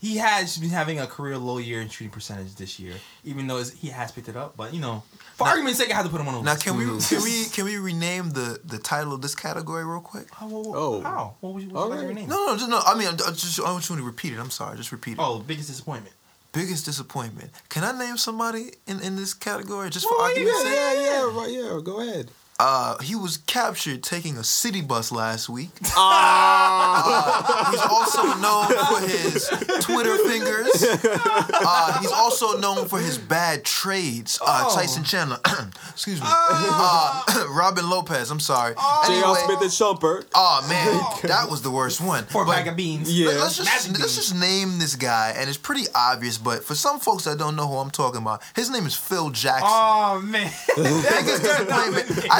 he 0.00 0.16
has 0.16 0.58
been 0.58 0.70
having 0.70 0.98
a 0.98 1.06
career 1.06 1.38
low 1.38 1.58
year 1.58 1.80
in 1.80 1.88
shooting 1.88 2.10
percentage 2.10 2.56
this 2.56 2.80
year, 2.80 2.94
even 3.24 3.46
though 3.46 3.62
he 3.62 3.88
has 3.88 4.10
picked 4.10 4.28
it 4.28 4.36
up. 4.36 4.56
But 4.56 4.74
you 4.74 4.80
know, 4.80 5.04
for 5.36 5.46
argument's 5.48 5.78
sake, 5.78 5.90
I 5.92 5.96
had 5.96 6.04
to 6.04 6.08
put 6.08 6.20
him 6.20 6.28
on 6.28 6.34
the 6.34 6.42
Now, 6.42 6.52
list. 6.52 6.64
can 6.64 6.76
we 6.76 6.84
can 6.84 7.22
we 7.22 7.44
can 7.46 7.64
we 7.64 7.76
rename 7.78 8.30
the 8.30 8.60
the 8.64 8.78
title 8.78 9.12
of 9.12 9.20
this 9.22 9.34
category 9.34 9.84
real 9.84 10.00
quick? 10.00 10.28
Oh, 10.40 10.46
whoa, 10.48 10.62
whoa, 10.62 10.74
Oh. 10.76 11.00
how? 11.02 11.34
What 11.40 11.54
was 11.54 11.64
you? 11.64 11.70
All 11.70 11.82
What 11.82 11.90
was 11.90 11.98
right. 11.98 12.04
your 12.06 12.14
name? 12.14 12.28
No, 12.28 12.46
no, 12.46 12.56
just, 12.56 12.68
no. 12.70 12.80
I 12.84 12.94
mean, 12.96 13.08
I 13.08 13.30
just 13.32 13.60
I 13.60 13.70
want 13.72 13.88
you 13.88 13.96
to 13.96 14.02
repeat 14.02 14.32
it. 14.32 14.38
I'm 14.38 14.50
sorry, 14.50 14.76
just 14.76 14.92
repeat 14.92 15.12
it. 15.12 15.18
Oh, 15.20 15.38
biggest 15.40 15.68
disappointment. 15.68 16.14
Biggest 16.52 16.84
disappointment. 16.84 17.50
Can 17.68 17.82
I 17.82 17.90
name 17.98 18.16
somebody 18.16 18.70
in, 18.86 19.00
in 19.00 19.16
this 19.16 19.34
category 19.34 19.90
just 19.90 20.06
for 20.06 20.14
Oh, 20.14 20.22
argument's 20.22 20.62
yeah, 20.64 20.70
sake? 20.70 20.74
yeah, 20.76 21.02
yeah, 21.02 21.36
right, 21.40 21.50
yeah. 21.50 21.80
Go 21.82 22.00
ahead. 22.00 22.30
Uh, 22.60 22.96
he 23.02 23.16
was 23.16 23.38
captured 23.38 24.02
taking 24.02 24.36
a 24.38 24.44
city 24.44 24.80
bus 24.80 25.10
last 25.10 25.48
week. 25.48 25.70
Ah, 25.96 27.68
He's 27.70 27.80
also 27.82 28.22
known 28.40 28.68
for 28.86 29.00
his 29.06 29.48
Twitter 29.84 30.16
fingers. 30.28 30.84
Uh, 31.66 31.98
he's 32.00 32.12
also 32.12 32.58
known 32.58 32.86
for 32.88 32.98
his 32.98 33.16
bad 33.18 33.64
trades. 33.64 34.38
Uh, 34.44 34.64
Oh. 34.66 34.74
Tyson 34.74 35.02
Chandler, 35.04 35.38
excuse 35.90 36.20
me, 36.20 36.26
uh, 36.30 37.46
Robin 37.56 37.88
Lopez. 37.88 38.30
I'm 38.30 38.40
sorry. 38.40 38.74
J.R. 38.74 39.36
Smith 39.36 39.60
and 39.62 39.70
Shumpert. 39.70 40.26
oh 40.34 40.64
man, 40.68 41.00
that 41.28 41.50
was 41.50 41.62
the 41.62 41.70
worst 41.70 42.00
one. 42.00 42.24
For 42.24 42.44
bag 42.46 42.68
of 42.68 42.76
beans. 42.76 43.10
Yeah. 43.16 43.28
let- 43.28 43.40
Let's 43.40 43.56
just 43.56 43.68
let's 43.88 43.88
beans. 43.88 44.14
just 44.16 44.34
name 44.34 44.78
this 44.78 44.94
guy, 44.96 45.34
and 45.36 45.48
it's 45.48 45.58
pretty 45.58 45.84
obvious. 45.94 46.38
But 46.38 46.64
for 46.64 46.74
some 46.74 46.98
folks 47.00 47.24
that 47.24 47.38
don't 47.38 47.56
know 47.56 47.66
who 47.66 47.76
I'm 47.76 47.90
talking 47.90 48.20
about, 48.22 48.42
his 48.54 48.70
name 48.70 48.86
is 48.86 48.94
Phil 48.94 49.30
Jackson. 49.30 49.68
Oh 49.70 50.20
man. 50.24 50.50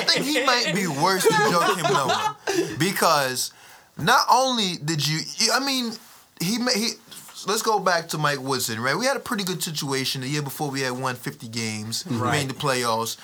I 0.05 0.13
think 0.13 0.27
he 0.27 0.45
might 0.45 0.75
be 0.75 0.87
worse 0.87 1.23
than 1.23 1.41
Joakim 1.41 1.93
Noah 1.93 2.37
because 2.79 3.53
not 3.97 4.27
only 4.31 4.77
did 4.85 5.07
you, 5.07 5.21
I 5.53 5.61
mean, 5.65 5.93
he 6.41 6.59
he. 6.75 6.91
Let's 7.47 7.61
go 7.61 7.79
back 7.79 8.09
to 8.09 8.19
Mike 8.19 8.41
Woodson, 8.41 8.81
right? 8.81 8.97
We 8.97 9.05
had 9.05 9.19
a 9.19 9.21
pretty 9.21 9.45
good 9.45 9.63
situation 9.63 10.23
the 10.23 10.29
year 10.29 10.41
before. 10.41 10.71
We 10.71 10.81
had 10.81 10.93
won 10.93 11.15
50 11.15 11.47
games, 11.49 12.03
Right. 12.09 12.39
made 12.39 12.49
the 12.49 12.55
playoffs. 12.55 13.19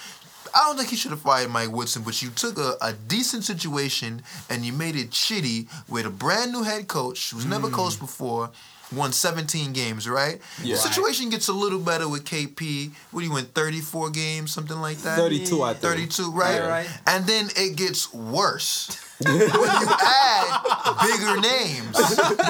I 0.55 0.67
don't 0.67 0.77
think 0.77 0.91
he 0.91 0.97
should 0.97 1.13
have 1.13 1.23
fired 1.23 1.49
Mike 1.51 1.71
Woodson, 1.71 2.03
but 2.03 2.21
you 2.21 2.29
took 2.29 2.59
a, 2.59 2.75
a 2.83 2.93
decent 2.93 3.45
situation 3.45 4.23
and 4.51 4.65
you 4.65 4.75
made 4.75 4.95
it 4.97 5.11
shitty 5.11 5.69
with 5.89 6.05
a 6.05 6.11
brand 6.11 6.53
new 6.53 6.63
head 6.63 6.87
coach 6.87 7.31
who's 7.31 7.47
never 7.47 7.69
mm. 7.69 7.73
coached 7.73 7.99
before, 7.99 8.51
won 8.95 9.13
17 9.13 9.73
games, 9.73 10.09
right? 10.09 10.41
Yeah. 10.63 10.75
The 10.75 10.81
situation 10.81 11.31
gets 11.31 11.49
a 11.49 11.53
little 11.53 11.79
better 11.79 12.09
with 12.09 12.25
KP. 12.25 12.93
What 13.11 13.21
do 13.21 13.27
you 13.27 13.33
win, 13.33 13.47
34 13.47 14.11
games, 14.11 14.53
something 14.53 14.81
like 14.81 14.99
that? 14.99 15.17
32, 15.17 15.63
I 15.63 15.75
think. 15.75 15.83
32, 15.83 16.31
right? 16.33 16.55
Yeah, 16.55 16.67
right. 16.69 17.01
And 17.07 17.27
then 17.27 17.49
it 17.57 17.77
gets 17.77 18.13
worse 18.13 19.07
when 19.25 19.39
you 19.39 19.89
add 19.89 20.97
bigger 21.03 21.41
names, 21.41 21.97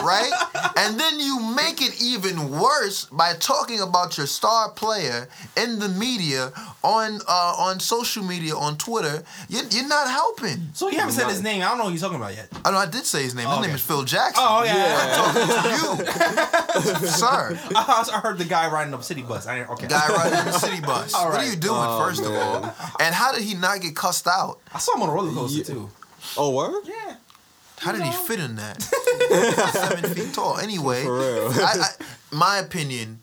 right? 0.02 0.32
And 0.76 0.98
then 0.98 1.20
you 1.20 1.38
make 1.56 1.80
it 1.82 2.00
even 2.02 2.50
worse 2.50 3.04
by 3.06 3.34
talking 3.34 3.80
about 3.80 4.16
your 4.16 4.26
star 4.26 4.70
player 4.70 5.28
in 5.56 5.78
the 5.78 5.88
media, 5.88 6.52
on 6.82 7.20
uh, 7.28 7.54
on 7.58 7.78
social 7.80 8.22
media, 8.24 8.54
on 8.56 8.76
Twitter. 8.76 9.22
You're, 9.48 9.64
you're 9.70 9.88
not 9.88 10.08
helping. 10.08 10.70
So 10.74 10.88
you 10.90 10.98
haven't 10.98 11.14
said 11.14 11.28
his 11.28 11.42
name. 11.42 11.62
I 11.62 11.68
don't 11.68 11.78
know 11.78 11.84
what 11.84 11.90
you're 11.92 12.00
talking 12.00 12.16
about 12.16 12.34
yet. 12.34 12.48
I 12.64 12.70
know 12.70 12.78
I 12.78 12.86
did 12.86 13.04
say 13.04 13.22
his 13.22 13.34
name. 13.34 13.48
His 13.48 13.58
Oh, 13.58 13.62
name 13.62 13.74
is 13.74 13.82
Phil 13.82 14.04
Jackson. 14.04 14.44
Oh 14.46 14.62
yeah. 14.62 14.76
Yeah. 14.76 17.00
You, 17.00 17.06
sir. 17.08 17.58
I, 17.74 18.10
I 18.14 18.20
heard 18.20 18.38
the 18.38 18.44
guy 18.44 18.70
riding 18.70 18.94
up 18.94 19.02
city 19.02 19.22
bus. 19.22 19.46
I 19.46 19.58
didn't, 19.58 19.70
okay. 19.70 19.86
Guy 19.88 20.08
riding 20.08 20.44
the 20.52 20.58
city 20.58 20.80
bus. 20.80 21.14
All 21.14 21.30
What 21.30 21.40
are 21.40 21.46
you 21.50 21.56
doing, 21.56 21.74
Oh, 21.76 22.04
first 22.06 22.22
of 22.24 22.32
all? 22.32 22.64
And 23.00 23.14
how 23.14 23.32
did 23.32 23.42
he 23.42 23.54
not 23.54 23.80
get 23.80 23.96
cussed 23.96 24.26
out? 24.26 24.58
I 24.72 24.78
saw 24.78 24.94
him 24.96 25.02
on 25.02 25.08
a 25.08 25.12
roller 25.12 25.32
coaster 25.32 25.58
Yeah. 25.58 25.64
too. 25.64 25.90
Oh, 26.36 26.50
word? 26.50 26.84
Yeah. 26.86 27.16
How 27.78 27.92
did 27.92 28.02
he 28.02 28.12
fit 28.12 28.40
in 28.40 28.56
that? 28.56 28.82
Seven 29.72 30.14
feet 30.14 30.34
tall. 30.34 30.58
Anyway, 30.58 31.02
For 31.04 31.18
real. 31.18 31.48
I, 31.52 31.74
I, 31.80 31.86
my 32.30 32.58
opinion, 32.58 33.22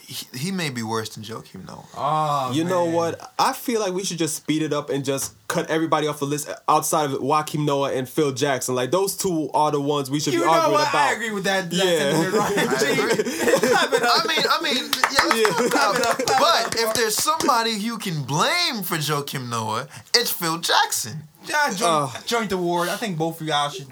he, 0.00 0.26
he 0.38 0.50
may 0.52 0.70
be 0.70 0.84
worse 0.84 1.08
than 1.08 1.24
Joakim 1.24 1.66
Noah. 1.66 1.84
Oh, 1.96 2.52
You 2.54 2.62
know 2.62 2.84
what? 2.84 3.32
I 3.38 3.52
feel 3.52 3.80
like 3.80 3.92
we 3.92 4.04
should 4.04 4.18
just 4.18 4.36
speed 4.36 4.62
it 4.62 4.72
up 4.72 4.90
and 4.90 5.04
just 5.04 5.34
cut 5.48 5.68
everybody 5.68 6.06
off 6.06 6.20
the 6.20 6.24
list 6.26 6.48
outside 6.68 7.10
of 7.10 7.20
Joakim 7.20 7.64
Noah 7.64 7.92
and 7.94 8.08
Phil 8.08 8.30
Jackson. 8.30 8.76
Like 8.76 8.92
those 8.92 9.16
two 9.16 9.50
are 9.52 9.72
the 9.72 9.80
ones 9.80 10.08
we 10.08 10.20
should 10.20 10.34
You 10.34 10.40
be 10.40 10.46
know 10.46 10.52
arguing 10.52 10.72
what? 10.74 10.88
about. 10.88 11.08
I 11.10 11.12
agree 11.14 11.30
with 11.32 11.44
that. 11.44 11.68
that 11.70 11.76
Yeah. 11.76 12.38
right? 12.38 12.58
I 12.58 12.90
agree. 12.92 13.24
Clap 13.68 13.92
it 13.92 14.02
up. 14.04 14.24
I 14.24 14.28
mean, 14.28 14.46
I 14.48 14.62
mean, 14.62 14.84
yeah, 15.12 15.56
let's 15.58 15.74
talk 15.74 15.98
about 15.98 16.20
it. 16.20 16.26
But 16.38 16.76
if 16.80 16.94
there's 16.94 17.16
somebody 17.16 17.70
you 17.70 17.98
can 17.98 18.22
blame 18.22 18.84
for 18.84 18.96
Joakim 18.98 19.48
Noah, 19.50 19.88
it's 20.14 20.30
Phil 20.30 20.58
Jackson. 20.58 21.24
Yeah, 21.48 21.68
joint, 21.70 21.82
Uh. 21.82 22.08
joint 22.26 22.52
award. 22.52 22.88
I 22.88 22.96
think 22.96 23.16
both 23.18 23.40
of 23.40 23.46
y'all 23.46 23.68
should 23.70 23.88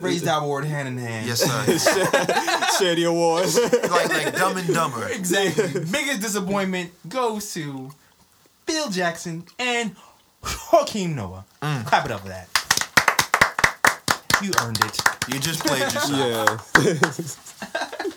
raise 0.00 0.22
that 0.22 0.38
award 0.42 0.64
hand 0.64 0.88
in 0.88 0.98
hand. 0.98 1.26
Yes, 1.26 1.40
sir. 1.40 1.78
Share 2.78 2.94
the 2.94 3.04
award. 3.04 3.46
like 3.90 4.08
like 4.08 4.36
Dumb 4.36 4.56
and 4.56 4.72
Dumber. 4.72 5.08
Exactly. 5.08 5.80
Biggest 5.90 6.20
disappointment 6.20 6.90
goes 7.08 7.52
to 7.54 7.90
Phil 8.66 8.88
Jackson 8.90 9.44
and 9.58 9.94
Joakim 10.42 11.14
Noah. 11.14 11.44
Mm. 11.62 11.86
Clap 11.86 12.06
it 12.06 12.10
up 12.12 12.20
for 12.22 12.28
that. 12.28 12.48
You 14.42 14.50
earned 14.60 14.78
it. 14.84 14.98
You 15.32 15.38
just 15.38 15.60
played 15.64 15.82
yourself. 15.82 16.72
yeah. 16.74 16.98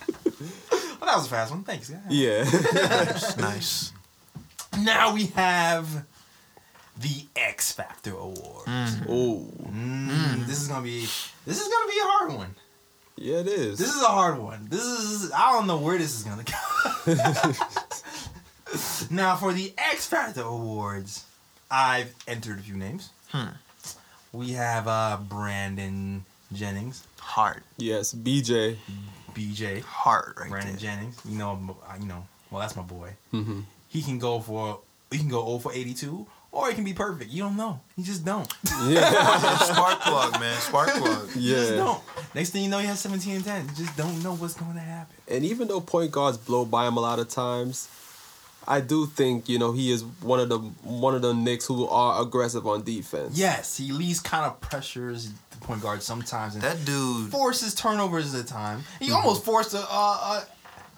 Well, 1.00 1.14
that 1.14 1.18
was 1.18 1.28
a 1.28 1.30
fast 1.30 1.52
one. 1.52 1.64
Thanks, 1.64 1.90
guys. 1.90 2.02
Yeah. 2.10 2.44
Nice, 2.44 3.38
nice. 3.38 3.92
Now 4.80 5.14
we 5.14 5.28
have 5.28 5.88
the 7.00 7.26
X 7.36 7.72
Factor 7.72 8.12
Award. 8.16 8.68
Ooh. 9.10 9.52
Mm, 9.70 10.46
This 10.48 10.62
is 10.62 10.68
gonna 10.68 10.84
be 10.84 11.02
this 11.46 11.62
is 11.62 11.68
gonna 11.68 11.92
be 11.92 12.00
a 12.00 12.06
hard 12.08 12.34
one. 12.34 12.56
Yeah, 13.18 13.38
it 13.40 13.48
is. 13.48 13.78
This 13.80 13.96
is 13.96 14.02
a 14.02 14.08
hard 14.08 14.38
one. 14.40 14.68
This 14.70 14.84
is 14.84 15.32
I 15.32 15.52
don't 15.54 15.68
know 15.68 15.78
where 15.78 15.98
this 15.98 16.14
is 16.16 16.24
gonna 16.24 16.44
go. 16.44 17.14
now 19.10 19.36
for 19.36 19.54
the 19.54 19.74
X 19.78 20.08
Factor 20.08 20.42
Awards, 20.42 21.26
I've 21.72 22.14
entered 22.28 22.60
a 22.60 22.62
few 22.62 22.76
names. 22.76 23.10
Hmm. 23.30 23.50
We 24.34 24.52
have 24.52 24.88
uh 24.88 25.18
Brandon 25.22 26.26
Jennings, 26.54 27.06
Hard, 27.20 27.64
yes, 27.78 28.14
BJ. 28.14 28.78
BJ, 29.34 29.82
hard 29.82 30.36
right 30.40 30.50
Brandon 30.50 30.74
there. 30.74 30.80
Jennings. 30.82 31.20
You 31.26 31.38
know, 31.38 31.76
you 32.00 32.06
know. 32.06 32.26
Well, 32.52 32.62
that's 32.62 32.76
my 32.76 32.84
boy. 32.84 33.12
hmm 33.32 33.62
He 33.90 34.02
can 34.02 34.20
go 34.20 34.40
for 34.40 34.80
he 35.12 35.18
can 35.20 35.30
go 35.30 35.46
0 35.46 35.60
for 35.60 35.74
82, 35.74 36.26
or 36.56 36.70
it 36.70 36.76
can 36.76 36.84
be 36.84 36.94
perfect. 36.94 37.30
You 37.32 37.44
don't 37.44 37.58
know. 37.58 37.80
You 37.98 38.04
just 38.04 38.24
don't. 38.26 38.52
Yeah. 38.88 39.58
Spark 39.60 40.00
plug, 40.02 40.40
man. 40.40 40.58
Spark 40.60 40.90
plug. 40.90 41.30
You 41.36 41.56
just 41.56 41.72
yeah. 41.72 41.78
don't. 41.78 42.02
Next 42.34 42.50
thing 42.52 42.64
you 42.64 42.70
know, 42.70 42.80
he 42.80 42.88
has 42.88 43.00
17 43.02 43.36
and 43.36 43.46
10. 43.46 43.66
You 43.70 43.72
just 43.86 43.96
don't 43.98 44.24
know 44.24 44.34
what's 44.36 44.54
going 44.56 44.74
to 44.74 44.80
happen. 44.80 45.16
And 45.28 45.44
even 45.46 45.68
though 45.68 45.82
point 45.82 46.12
guards 46.12 46.38
blow 46.38 46.66
by 46.66 46.88
him 46.88 46.98
a 46.98 47.02
lot 47.02 47.20
of 47.20 47.30
times, 47.30 47.90
I 48.68 48.82
do 48.82 49.06
think 49.06 49.48
you 49.48 49.60
know 49.60 49.74
he 49.74 49.92
is 49.92 50.04
one 50.22 50.40
of 50.40 50.50
the 50.50 50.58
one 50.58 51.14
of 51.14 51.22
the 51.22 51.34
Knicks 51.34 51.66
who 51.68 51.88
are 51.88 52.22
aggressive 52.22 52.66
on 52.66 52.84
defense. 52.84 53.38
Yes, 53.38 53.78
he 53.78 53.90
at 53.90 53.96
least 53.96 54.24
kind 54.24 54.44
of 54.46 54.60
pressures 54.60 55.30
the 55.52 55.58
point 55.58 55.82
guard 55.84 56.02
sometimes 56.02 56.56
and 56.56 56.64
That 56.64 56.84
dude. 56.84 57.30
forces 57.32 57.76
turnovers 57.76 58.34
at 58.34 58.42
the 58.46 58.48
time. 58.52 58.84
He 59.00 59.06
Mm-hmm. 59.08 59.16
almost 59.18 59.46
forced 59.46 59.74
a, 59.76 59.78
a, 59.80 60.48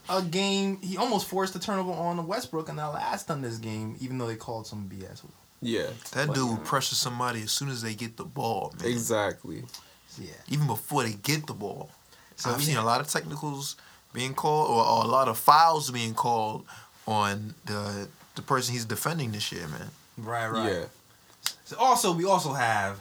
a, 0.09 0.17
a 0.17 0.21
game. 0.21 0.77
He 0.81 0.95
almost 0.95 1.27
forced 1.27 1.55
a 1.55 1.59
turnover 1.59 1.91
on 1.91 2.25
Westbrook 2.25 2.69
in 2.69 2.77
that 2.77 2.85
last 2.93 3.29
on 3.29 3.41
this 3.41 3.57
game, 3.57 3.97
even 3.99 4.17
though 4.17 4.27
they 4.27 4.37
called 4.37 4.65
some 4.65 4.87
BS. 4.89 5.23
Yeah. 5.61 5.87
That 6.11 6.27
But, 6.27 6.35
dude 6.35 6.45
yeah. 6.45 6.49
will 6.51 6.57
pressure 6.57 6.95
somebody 6.95 7.41
as 7.43 7.51
soon 7.51 7.69
as 7.69 7.81
they 7.81 7.95
get 7.95 8.17
the 8.17 8.25
ball, 8.25 8.73
man. 8.79 8.91
Exactly. 8.91 9.63
Yeah. 10.19 10.31
Even 10.49 10.67
before 10.67 11.03
they 11.03 11.13
get 11.13 11.47
the 11.47 11.53
ball. 11.53 11.89
So 12.35 12.51
I've 12.51 12.57
we 12.57 12.63
seen 12.63 12.77
a 12.77 12.85
lot 12.85 13.01
of 13.01 13.07
technicals 13.07 13.75
being 14.13 14.33
called, 14.33 14.69
or, 14.69 14.83
or 14.85 15.03
a 15.03 15.07
lot 15.07 15.27
of 15.27 15.37
fouls 15.37 15.89
being 15.91 16.13
called 16.13 16.65
on 17.07 17.55
the 17.65 18.07
the 18.35 18.41
person 18.41 18.73
he's 18.73 18.85
defending 18.85 19.31
this 19.31 19.51
year, 19.51 19.67
man. 19.67 19.89
Right, 20.17 20.47
right. 20.47 20.71
Yeah. 20.71 20.85
So 21.65 21.77
also, 21.77 22.13
we 22.13 22.25
also 22.25 22.53
have 22.53 22.99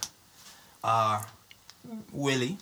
uh, 0.83 1.21
Willie. 2.11 2.57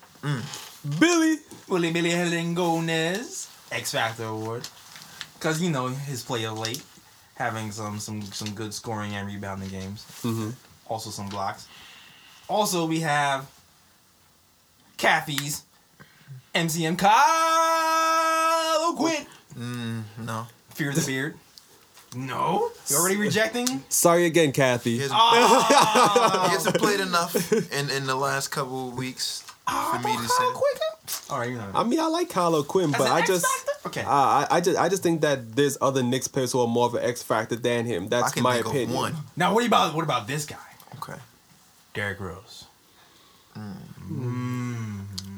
Billy. 1.00 1.38
Willie 1.68 1.92
Billy 1.92 2.10
Hernangomez 2.12 3.50
X 3.72 3.92
Factor 3.92 4.26
Award. 4.26 4.68
Because, 5.36 5.62
you 5.62 5.70
know, 5.70 5.88
his 5.88 6.24
play 6.24 6.46
of 6.46 6.58
late, 6.58 6.82
having 7.36 7.72
some, 7.72 8.00
some, 8.00 8.22
some 8.24 8.54
good 8.56 8.74
scoring 8.74 9.14
and 9.14 9.28
rebounding 9.28 9.70
games. 9.70 10.06
hmm 10.22 10.50
Also 10.88 11.10
some 11.10 11.30
blocks. 11.30 11.68
Also, 12.48 12.86
we 12.86 13.00
have 13.02 13.48
Kathy's 14.98 15.64
MCM 16.54 16.98
Kyle 16.98 18.92
O'Quinn. 18.92 19.26
Mm, 19.58 20.04
no. 20.26 20.48
Fear 20.70 20.94
the 20.94 21.02
Beard. 21.06 21.36
No? 22.16 22.72
You 22.90 22.96
already 22.98 23.18
rejecting? 23.18 23.84
Sorry 23.90 24.26
again, 24.26 24.52
Kathy. 24.54 24.92
He 24.94 24.98
hasn't, 25.00 25.20
Ah! 25.20 26.46
he 26.48 26.52
hasn't 26.54 26.78
played 26.78 27.00
enough 27.02 27.52
in, 27.52 27.90
in 27.90 28.06
the 28.06 28.16
last 28.16 28.50
couple 28.50 28.90
of 28.90 28.96
weeks 28.98 29.44
Ah, 29.68 29.92
for 30.02 30.08
me 30.08 30.16
to 30.16 30.24
say. 30.28 30.44
Quinn? 30.54 30.74
All 31.30 31.40
right, 31.40 31.50
you 31.50 31.58
know. 31.58 31.70
I 31.74 31.84
mean, 31.84 32.00
I 32.00 32.08
like 32.08 32.30
Kyle 32.30 32.56
O'Quinn, 32.56 32.94
As 32.94 32.98
but 32.98 33.08
an 33.08 33.14
I 33.14 33.20
X 33.20 33.28
just, 33.30 33.46
Factor? 33.46 33.88
Okay. 33.88 34.04
I, 34.04 34.44
I 34.44 34.48
I 34.58 34.62
just, 34.62 34.78
I 34.80 34.90
just 34.90 35.04
think 35.04 35.22
that 35.22 35.56
there's 35.56 35.78
other 35.82 36.02
Knicks 36.04 36.28
players 36.28 36.52
who 36.52 36.60
are 36.62 36.68
more 36.68 36.86
of 36.88 36.96
an 36.96 37.04
X 37.04 37.22
factor 37.24 37.56
than 37.56 37.86
him. 37.86 38.06
I 38.06 38.08
That's 38.08 38.32
can 38.34 38.44
my 38.44 38.56
think 38.56 38.68
opinion. 38.68 38.90
of 38.90 38.96
one. 38.96 39.16
now, 39.36 39.54
what 39.54 39.66
about 39.66 39.94
what 39.96 40.04
about 40.04 40.28
this 40.28 40.46
guy? 40.46 40.58
Okay. 40.98 41.20
Derrick 41.94 42.20
Rose. 42.20 42.66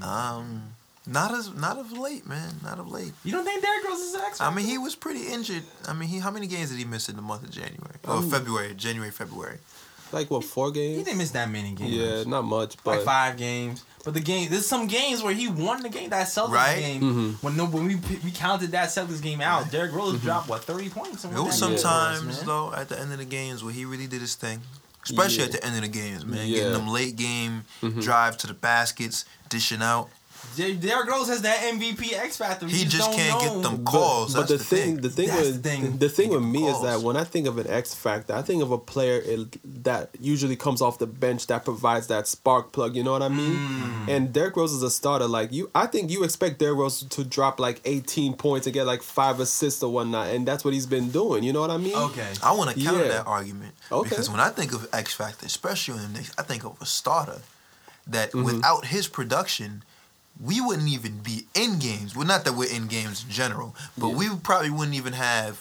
Um, 0.01 0.73
not 1.05 1.33
as 1.33 1.53
not 1.53 1.77
of 1.77 1.91
late, 1.97 2.27
man. 2.27 2.55
Not 2.63 2.79
of 2.79 2.89
late. 2.91 3.13
You 3.23 3.31
don't 3.31 3.43
think 3.45 3.61
Derrick 3.61 3.85
Rose 3.85 3.99
is 3.99 4.13
an 4.15 4.21
X 4.21 4.41
I 4.41 4.53
mean, 4.53 4.65
he 4.65 4.77
was 4.77 4.95
pretty 4.95 5.27
injured. 5.27 5.63
I 5.87 5.93
mean, 5.93 6.09
he 6.09 6.19
how 6.19 6.31
many 6.31 6.47
games 6.47 6.69
did 6.69 6.79
he 6.79 6.85
miss 6.85 7.09
in 7.09 7.15
the 7.15 7.21
month 7.21 7.43
of 7.43 7.51
January? 7.51 7.95
Or 8.07 8.15
Um, 8.15 8.29
February, 8.29 8.73
January, 8.75 9.11
February. 9.11 9.57
Like 10.11 10.31
what, 10.31 10.43
four 10.45 10.71
games? 10.71 10.89
He 10.89 10.93
games? 10.95 11.05
didn't 11.05 11.17
miss 11.17 11.31
that 11.31 11.49
many 11.51 11.73
games. 11.73 11.91
Yeah, 11.91 12.23
not 12.25 12.43
much, 12.43 12.75
like 12.85 13.01
five 13.01 13.35
games. 13.37 13.83
But 14.07 14.13
the 14.13 14.21
game, 14.21 14.49
there's 14.49 14.65
some 14.65 14.87
games 14.87 15.21
where 15.21 15.33
he 15.33 15.49
won 15.49 15.83
the 15.83 15.89
game. 15.89 16.11
That 16.11 16.27
Celtics 16.27 16.51
Right? 16.51 16.79
game, 16.79 17.01
Mhm. 17.01 17.43
when 17.43 17.57
no, 17.57 17.65
when 17.65 17.87
we 17.89 17.95
we 18.23 18.31
counted 18.31 18.71
that 18.71 18.87
Celtics 18.87 19.21
game 19.21 19.41
out, 19.41 19.69
Derrick 19.69 19.91
Rose 19.91 20.17
dropped 20.21 20.47
what 20.47 20.63
thirty 20.63 20.87
points. 20.87 21.23
There 21.23 21.43
was 21.43 21.59
Yeah. 21.59 21.67
sometimes 21.81 22.39
though 22.43 22.71
at 22.73 22.87
the 22.87 22.97
end 22.97 23.11
of 23.11 23.17
the 23.17 23.25
games 23.25 23.65
where 23.65 23.73
he 23.73 23.83
really 23.83 24.07
did 24.07 24.21
his 24.21 24.35
thing, 24.35 24.61
especially 25.03 25.39
Yeah. 25.39 25.43
at 25.47 25.51
the 25.51 25.65
end 25.65 25.75
of 25.75 25.81
the 25.81 25.89
games, 25.89 26.23
man. 26.25 26.47
Yeah. 26.47 26.55
Getting 26.55 26.71
them 26.71 26.87
late 26.87 27.17
game 27.17 27.65
Mhm. 27.83 28.01
drive 28.01 28.37
to 28.37 28.47
the 28.47 28.53
baskets, 28.53 29.25
dishing 29.49 29.81
out. 29.83 30.07
Derrick 30.55 31.07
Rose 31.07 31.27
has 31.27 31.41
that 31.43 31.57
MVP 31.59 32.13
X 32.13 32.37
factor. 32.37 32.65
We 32.65 32.71
He 32.71 32.85
just 32.85 32.97
don't 33.09 33.15
can't 33.15 33.39
know. 33.43 33.61
get 33.61 33.63
them 33.69 33.83
But- 33.83 33.91
calls. 33.91 34.33
But, 34.33 34.47
That's 34.47 34.51
the, 34.53 34.57
the 34.57 34.63
thing, 34.63 34.83
thing. 34.95 35.01
the 35.01 35.09
thing 35.09 35.27
That's 35.27 35.41
with 35.41 35.63
the 35.63 35.69
thing. 35.69 35.97
the 35.97 36.09
thing 36.09 36.29
with 36.29 36.41
get 36.41 36.47
me 36.47 36.67
is 36.67 36.81
that 36.81 37.01
when 37.01 37.15
I 37.15 37.23
think 37.23 37.45
of 37.47 37.57
an 37.59 37.67
X 37.69 37.93
factor, 37.93 38.33
I 38.33 38.41
think 38.41 38.63
of 38.63 38.71
a 38.71 38.77
player 38.77 39.21
it, 39.23 39.83
that 39.83 40.09
usually 40.19 40.55
comes 40.55 40.81
off 40.81 40.97
the 40.97 41.05
bench 41.05 41.45
that 41.47 41.63
provides 41.63 42.07
that 42.07 42.27
spark 42.27 42.71
plug. 42.71 42.95
You 42.95 43.03
know 43.03 43.11
what 43.11 43.21
I 43.21 43.29
mean? 43.29 43.55
Mm. 43.55 44.07
And 44.09 44.33
Derrick 44.33 44.55
Rose 44.55 44.73
is 44.73 44.81
a 44.81 44.89
starter. 44.89 45.27
Like 45.27 45.51
you, 45.51 45.69
I 45.75 45.85
think 45.85 46.09
you 46.09 46.23
expect 46.23 46.57
Derrick 46.59 46.77
Rose 46.79 47.03
to 47.03 47.23
drop 47.23 47.59
like 47.59 47.79
18 47.85 48.33
points 48.33 48.65
and 48.65 48.73
get 48.73 48.85
like 48.87 49.03
five 49.03 49.39
assists 49.39 49.83
or 49.83 49.91
whatnot, 49.91 50.29
and 50.29 50.47
that's 50.47 50.65
what 50.65 50.73
he's 50.73 50.87
been 50.87 51.11
doing. 51.11 51.43
You 51.43 51.53
know 51.53 51.61
what 51.61 51.69
I 51.71 51.77
mean? 51.77 51.95
Okay. 51.95 52.27
I 52.41 52.51
want 52.53 52.71
to 52.75 52.83
counter 52.83 53.03
Yeah. 53.03 53.09
that 53.09 53.27
argument 53.27 53.75
Okay. 53.91 54.09
because 54.09 54.29
when 54.29 54.39
I 54.39 54.49
think 54.49 54.73
of 54.73 54.87
X 54.91 55.13
Factor, 55.13 55.45
especially 55.45 55.99
on 55.99 56.13
the 56.13 56.19
Knicks, 56.19 56.31
I 56.37 56.41
think 56.41 56.63
of 56.65 56.75
a 56.81 56.85
starter 56.85 57.41
that 58.07 58.31
Mhm. 58.31 58.43
without 58.45 58.85
his 58.85 59.07
production, 59.07 59.83
we 60.39 60.61
wouldn't 60.61 60.87
even 60.89 61.19
be 61.19 61.47
in 61.53 61.79
games. 61.79 62.15
Well, 62.15 62.27
not 62.27 62.45
that 62.45 62.53
we're 62.53 62.69
in 62.73 62.87
games 62.87 63.23
in 63.23 63.29
general, 63.31 63.75
but 63.97 64.09
Yeah. 64.09 64.15
we 64.15 64.35
probably 64.37 64.69
wouldn't 64.69 64.95
even 64.95 65.13
have 65.13 65.59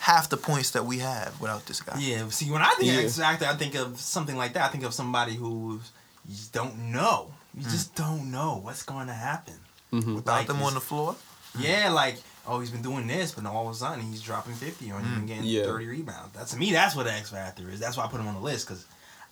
half 0.00 0.28
the 0.28 0.36
points 0.36 0.70
that 0.72 0.84
we 0.84 0.98
have 0.98 1.40
without 1.40 1.66
this 1.66 1.80
guy. 1.80 1.98
Yeah. 1.98 2.28
See, 2.30 2.50
when 2.50 2.62
I 2.62 2.70
think 2.70 2.92
Yeah. 2.92 2.98
of 2.98 3.04
X 3.06 3.16
factor, 3.18 3.46
I 3.46 3.54
think 3.56 3.74
of 3.74 4.00
something 4.00 4.36
like 4.36 4.52
that. 4.54 4.64
I 4.64 4.68
think 4.68 4.84
of 4.84 4.92
somebody 4.94 5.34
who 5.36 5.80
you 6.28 6.34
just 6.34 6.52
don't 6.52 6.76
know. 6.92 7.32
You 7.54 7.62
Hmm. 7.64 7.70
just 7.70 7.94
don't 7.94 8.30
know 8.30 8.60
what's 8.62 8.82
going 8.82 9.06
to 9.06 9.14
happen. 9.14 9.58
Mhm. 9.92 10.16
Without 10.16 10.32
Like 10.32 10.46
them 10.48 10.62
on 10.62 10.74
the 10.74 10.80
floor, 10.80 11.16
Yeah, 11.58 11.88
like 11.90 12.20
oh, 12.46 12.60
he's 12.60 12.70
been 12.70 12.82
doing 12.82 13.06
this, 13.06 13.32
but 13.32 13.42
now 13.44 13.52
all 13.52 13.68
of 13.68 13.74
a 13.74 13.78
sudden 13.78 14.02
he's 14.02 14.20
dropping 14.20 14.54
fifty 14.56 14.92
or 14.92 14.98
and 14.98 15.26
getting 15.26 15.44
Yeah. 15.44 15.62
thirty 15.64 15.86
rebounds. 15.86 16.34
That's 16.34 16.50
to 16.50 16.56
me. 16.58 16.70
That's 16.72 16.94
what 16.94 17.04
the 17.04 17.12
X 17.12 17.30
factor 17.30 17.70
is. 17.70 17.80
That's 17.80 17.96
why 17.96 18.04
I 18.04 18.08
put 18.08 18.20
him 18.20 18.28
on 18.28 18.34
the 18.34 18.40
list 18.40 18.66
because 18.68 18.84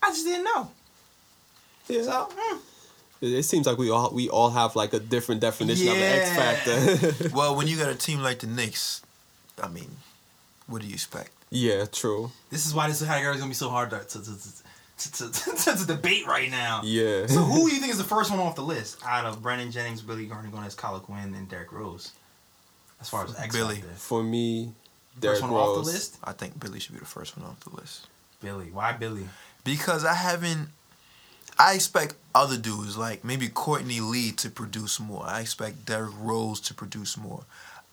I 0.03 0.09
just 0.11 0.25
didn't 0.25 0.45
know. 0.45 0.71
Yeah. 1.89 2.03
So 2.05 2.31
mm, 2.33 2.59
It 3.21 3.33
it 3.33 3.43
seems 3.45 3.67
like 3.67 3.79
we 3.79 3.91
all 3.91 4.11
we 4.11 4.29
all 4.29 4.51
have 4.51 4.77
like 4.77 4.93
a 4.93 5.01
different 5.01 5.41
definition 5.41 5.89
of 5.89 5.95
an 5.95 6.03
X 6.03 6.31
factor. 6.31 7.29
well, 7.35 7.57
when 7.57 7.67
you 7.67 7.77
got 7.77 7.89
a 7.91 7.95
team 7.95 8.21
like 8.21 8.41
the 8.41 8.47
Knicks, 8.47 9.03
I 9.63 9.69
mean, 9.69 9.97
what 10.67 10.83
do 10.83 10.89
you 10.89 10.95
expect? 10.95 11.31
yeah, 11.51 11.85
true. 11.85 12.33
this 12.51 12.67
is 12.67 12.75
why 12.75 12.89
this 12.89 13.01
category 13.03 13.35
is 13.35 13.41
gonna 13.41 13.51
be 13.51 13.55
so 13.55 13.71
hard 13.71 13.91
to 13.91 13.99
to 14.01 14.19
to, 14.23 14.35
to, 14.99 15.33
to, 15.33 15.55
to, 15.57 15.77
to 15.77 15.87
debate 15.87 16.27
right 16.27 16.51
now. 16.51 16.81
Yeah. 16.85 17.27
So 17.27 17.41
who 17.41 17.69
do 17.69 17.75
you 17.75 17.81
think 17.81 17.93
is 17.93 17.99
the 17.99 18.05
first 18.05 18.31
one 18.31 18.41
off 18.41 18.57
the 18.57 18.63
list 18.63 19.01
out 19.07 19.25
of 19.25 19.43
Brandon 19.43 19.71
Jennings, 19.71 20.03
Billy 20.03 20.27
Garner, 20.27 20.49
Gomez, 20.49 20.75
Kyle 20.75 20.99
Quinn, 21.01 21.35
and 21.35 21.49
Derrick 21.49 21.73
Rose? 21.73 22.13
As 23.01 23.09
far 23.09 23.25
as 23.25 23.37
X 23.39 23.55
Billy. 23.55 23.77
factor, 23.77 23.91
For 23.97 24.23
me, 24.23 24.73
first 25.21 25.43
one 25.43 25.51
Rose. 25.53 25.79
off 25.79 25.85
the 25.85 25.93
list. 25.93 26.19
I 26.25 26.33
think 26.33 26.59
Billy 26.59 26.81
should 26.81 26.95
be 26.95 27.01
the 27.01 27.05
first 27.07 27.37
one 27.37 27.47
off 27.47 27.61
the 27.61 27.75
list 27.77 28.07
Billy. 28.43 28.71
Why 28.73 28.93
Billy? 28.93 29.29
because 29.65 30.05
I 30.05 30.15
haven't. 30.15 30.69
I 31.59 31.75
expect 31.75 32.15
other 32.35 32.57
dudes 32.57 32.97
like 32.97 33.25
maybe 33.25 33.49
Courtney 33.49 34.01
Lee 34.01 34.33
to 34.33 34.51
produce 34.51 34.99
more. 34.99 35.25
I 35.25 35.41
expect 35.41 35.87
Derrick 35.87 36.15
Rose 36.19 36.61
to 36.63 36.75
produce 36.75 37.17
more. 37.17 37.45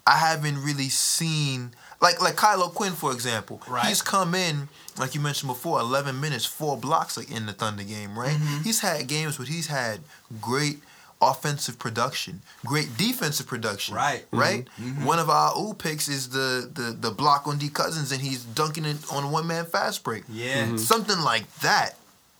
I 0.07 0.17
haven't 0.17 0.63
really 0.63 0.89
seen 0.89 1.71
like 2.01 2.21
like 2.21 2.35
Kyle 2.35 2.63
O'Quinn 2.63 2.93
for 2.93 3.11
example. 3.11 3.61
Right. 3.67 3.85
He's 3.85 4.01
come 4.01 4.33
in 4.33 4.67
like 4.97 5.13
you 5.15 5.21
mentioned 5.21 5.49
before, 5.49 5.79
eleven 5.79 6.19
minutes, 6.19 6.45
four 6.45 6.77
blocks 6.77 7.17
like 7.17 7.31
in 7.31 7.45
the 7.45 7.53
Thunder 7.53 7.83
game, 7.83 8.17
right? 8.17 8.35
Mm-hmm. 8.35 8.63
He's 8.63 8.79
had 8.79 9.07
games 9.07 9.37
where 9.37 9.47
he's 9.47 9.67
had 9.67 9.99
great 10.41 10.79
offensive 11.21 11.77
production, 11.77 12.41
great 12.65 12.97
defensive 12.97 13.45
production. 13.45 13.93
Right. 13.93 14.25
Right. 14.31 14.67
Mm-hmm. 14.79 15.05
One 15.05 15.19
of 15.19 15.29
our 15.29 15.55
ooh 15.57 15.75
picks 15.75 16.07
is 16.07 16.29
the 16.29 16.69
the 16.73 16.97
the 16.99 17.11
block 17.11 17.47
on 17.47 17.59
D 17.59 17.69
Cousins, 17.69 18.11
and 18.11 18.21
he's 18.21 18.43
dunking 18.43 18.85
it 18.85 18.97
on 19.11 19.25
a 19.25 19.29
one 19.29 19.45
man 19.45 19.65
fast 19.65 20.03
break. 20.03 20.23
Yeah. 20.27 20.77
Something 20.77 21.19
like 21.19 21.53
that 21.59 21.95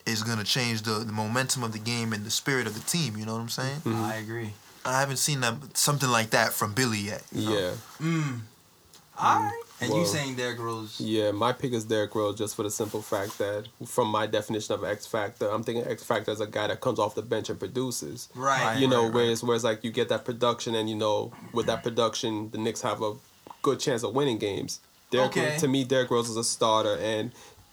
is 0.05 0.23
gonna 0.23 0.43
change 0.43 0.83
the, 0.83 0.99
the 0.99 1.11
momentum 1.13 1.63
of 1.63 1.73
the 1.73 1.79
game 1.79 2.13
and 2.13 2.25
the 2.25 2.31
spirit 2.31 2.67
of 2.67 2.73
the 2.73 2.81
team. 2.81 3.17
You 3.17 3.25
know 3.25 3.33
what 3.33 3.41
I'm 3.41 3.49
saying? 3.49 3.81
I 3.85 4.15
agree. 4.15 4.53
I 4.85 4.99
haven't 4.99 5.17
seen 5.17 5.41
that 5.41 5.77
something 5.77 6.09
like 6.09 6.31
that 6.31 6.53
from 6.53 6.73
Billy 6.73 6.99
yet. 6.99 7.23
you 7.31 7.49
know? 7.49 7.55
Yeah. 7.57 7.71
Mm. 7.99 8.39
All 9.19 9.39
right. 9.39 9.61
And 9.79 9.89
you 9.89 9.97
Well, 9.97 10.05
saying 10.05 10.35
Derrick 10.35 10.59
Rose? 10.59 10.99
Yeah, 10.99 11.31
my 11.31 11.53
pick 11.53 11.73
is 11.73 11.85
Derrick 11.85 12.13
Rose 12.13 12.37
just 12.37 12.55
for 12.55 12.63
the 12.63 12.69
simple 12.71 13.01
fact 13.01 13.37
that, 13.39 13.67
from 13.85 14.07
my 14.09 14.27
definition 14.27 14.75
of 14.75 14.83
X 14.83 15.07
Factor, 15.07 15.47
I'm 15.49 15.63
thinking 15.63 15.85
X 15.85 16.03
Factor 16.03 16.31
is 16.31 16.39
a 16.39 16.45
guy 16.47 16.67
that 16.67 16.81
comes 16.81 16.99
off 16.99 17.15
the 17.15 17.21
bench 17.23 17.49
and 17.49 17.57
produces. 17.59 18.29
Right. 18.35 18.77
you 18.79 18.87
know, 18.87 18.97
right, 18.97 19.05
right. 19.05 19.13
whereas 19.13 19.43
whereas 19.43 19.63
like 19.63 19.83
you 19.83 19.91
get 19.91 20.09
that 20.09 20.23
production, 20.25 20.75
and 20.75 20.89
you 20.89 20.95
know, 20.95 21.31
with 21.51 21.65
that 21.65 21.83
production, 21.83 22.51
the 22.51 22.57
Knicks 22.59 22.81
have 22.81 23.01
a 23.01 23.13
good 23.61 23.79
chance 23.79 24.03
of 24.03 24.13
winning 24.13 24.37
games. 24.37 24.79
Derrick, 25.09 25.31
Okay. 25.35 25.57
To 25.57 25.67
me, 25.67 25.83
Derrick 25.83 26.09
Rose 26.09 26.29
is 26.29 26.37
a 26.37 26.43
starter, 26.43 26.97
and 26.97 27.31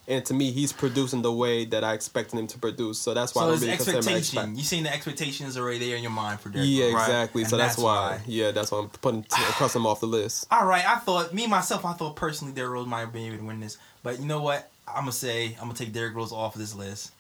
and 0.09 0.25
to 0.27 0.35
me, 0.35 0.51
he's 0.51 0.73
producing 0.73 1.23
the 1.23 1.31
way 1.33 1.65
that 1.67 1.85
I 1.85 1.93
expected 1.93 2.39
him 2.39 2.47
to 2.49 2.59
produce. 2.59 2.99
So 2.99 3.15
that's 3.15 3.35
why 3.35 3.43
So 3.43 3.49
I 3.49 3.51
his 3.53 3.61
don't 3.61 3.67
really 3.69 3.77
consider 3.77 3.99
him 3.99 4.03
an 4.03 4.09
X 4.09 4.17
expectation, 4.17 4.37
Factor. 4.47 4.59
you 4.59 4.65
seen 4.65 4.83
the 4.85 4.93
expectations 4.95 5.57
already 5.59 5.79
there 5.79 5.97
in 5.97 6.03
your 6.03 6.11
mind 6.13 6.41
for 6.41 6.49
Derrick 6.49 6.69
Yeah, 6.69 6.85
Rose. 6.87 6.95
Right. 6.95 7.03
exactly. 7.03 7.43
And 7.43 7.51
So 7.51 7.57
that's, 7.59 7.77
that's 7.77 7.83
why. 7.85 8.11
why. 8.17 8.21
Yeah, 8.27 8.51
that's 8.51 8.73
why 8.73 8.79
I'm 8.79 8.89
putting 8.89 9.21
across 9.51 9.77
him 9.77 9.87
off 9.87 10.01
the 10.01 10.07
list. 10.07 10.47
All 10.51 10.67
right, 10.67 10.85
I 10.85 10.97
thought 10.97 11.33
me 11.35 11.47
myself, 11.47 11.85
I 11.85 11.93
thought 11.93 12.17
personally 12.17 12.53
Derrick 12.55 12.73
Rose 12.73 12.87
might 12.87 13.13
be 13.13 13.27
able 13.27 13.39
to 13.39 13.45
win 13.45 13.61
this, 13.61 13.77
but 14.03 14.19
you 14.19 14.27
know 14.27 14.41
what? 14.43 14.71
I'm 14.89 15.03
gonna 15.03 15.13
say 15.13 15.49
I'm 15.61 15.67
gonna 15.69 15.75
take 15.75 15.93
Derrick 15.93 16.15
Rose 16.15 16.33
off 16.33 16.55
of 16.55 16.61
this 16.61 16.75
list. 16.75 17.13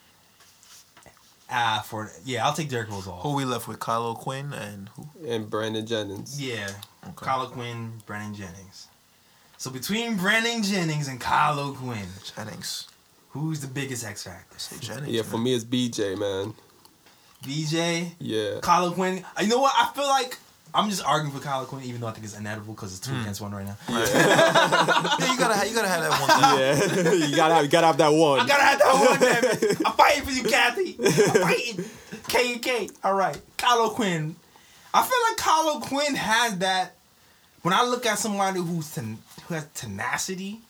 Ah, 1.51 1.82
for 1.86 2.11
yeah, 2.26 2.45
I'll 2.47 2.53
take 2.53 2.68
Derrick 2.68 2.91
Rose 2.91 3.07
off. 3.07 3.22
Who 3.22 3.34
we 3.34 3.45
left 3.47 3.68
with? 3.68 3.78
Kyle 3.78 4.05
O'Quinn 4.07 4.53
and 4.53 4.89
who? 4.91 5.09
And 5.26 5.49
Brandon 5.49 5.86
Jennings. 5.86 6.41
Yeah, 6.41 6.68
Okay. 7.05 7.24
Kyle 7.26 7.43
O'Quinn, 7.43 8.03
Brandon 8.07 8.34
Jennings. 8.34 8.88
So 9.59 9.70
between 9.70 10.16
Brandon 10.16 10.62
Jennings 10.62 11.09
and 11.09 11.20
Kyle 11.20 11.59
O'Quinn, 11.59 12.06
Jennings. 12.36 12.86
who's 13.30 13.61
the 13.61 13.66
biggest 13.66 14.04
X 14.06 14.22
factor? 14.22 14.59
Say 14.59 14.76
Jennings. 14.78 15.09
Yeah, 15.09 15.22
man. 15.22 15.30
for 15.30 15.38
me 15.38 15.52
it's 15.54 15.64
BJ, 15.64 16.16
man. 16.16 16.54
BJ, 17.42 18.12
Yeah. 18.20 18.61
Kyle 18.62 18.86
O'Quinn. 18.86 19.24
You 19.40 19.48
know 19.48 19.59
what? 19.61 19.72
I 19.76 19.90
feel 19.94 20.06
like 20.06 20.38
I'm 20.74 20.90
just 20.90 21.04
arguing 21.04 21.34
for 21.34 21.42
Kyle 21.42 21.62
O'Quinn, 21.62 21.82
even 21.84 22.00
though 22.00 22.06
I 22.09 22.12
think 22.12 22.24
it's 22.24 22.36
inedible 22.38 22.74
because 22.74 22.92
it's 22.96 23.00
two 23.06 23.12
Hmm. 23.12 23.22
against 23.22 23.40
one 23.40 23.52
right 23.52 23.64
now. 23.66 23.76
Yeah, 23.88 23.98
you 25.32 25.38
gotta 25.38 25.54
have, 25.54 25.66
you 25.68 25.74
gotta 25.74 25.88
have 25.88 26.02
that 26.02 26.20
one. 26.20 26.28
Guy. 26.28 26.59
Yeah, 26.61 27.12
you 27.28 27.36
gotta 27.36 27.54
have, 27.54 27.64
you 27.64 27.70
gotta 27.70 27.86
have 27.86 27.96
that 27.98 28.09
one. 28.12 28.40
I 28.40 28.46
gotta 28.46 28.62
have 28.62 28.78
that 28.78 29.09
one, 29.09 29.18
damn 29.20 29.44
it. 29.44 29.76
I'm 29.86 29.92
fighting 29.94 30.24
for 30.24 30.30
you, 30.30 30.42
Kathy. 30.44 30.96
I'm 31.00 31.42
fighting. 31.42 31.84
K 32.28 32.52
and 32.52 32.62
K. 32.62 32.90
All 33.02 33.14
right, 33.14 33.38
Kyle 33.56 33.86
O'Quinn. 33.86 34.36
I 34.94 35.02
feel 35.02 35.18
like 35.30 35.36
Kyle 35.36 35.76
O'Quinn 35.78 36.14
has 36.14 36.59
that. 36.59 36.94
When 37.62 37.74
I 37.74 37.82
look 37.84 38.06
at 38.06 38.18
somebody 38.18 38.61
who's 38.61 38.94
ten, 38.94 39.18
who 39.49 39.55
has 39.55 39.66
tenacity, 39.74 40.61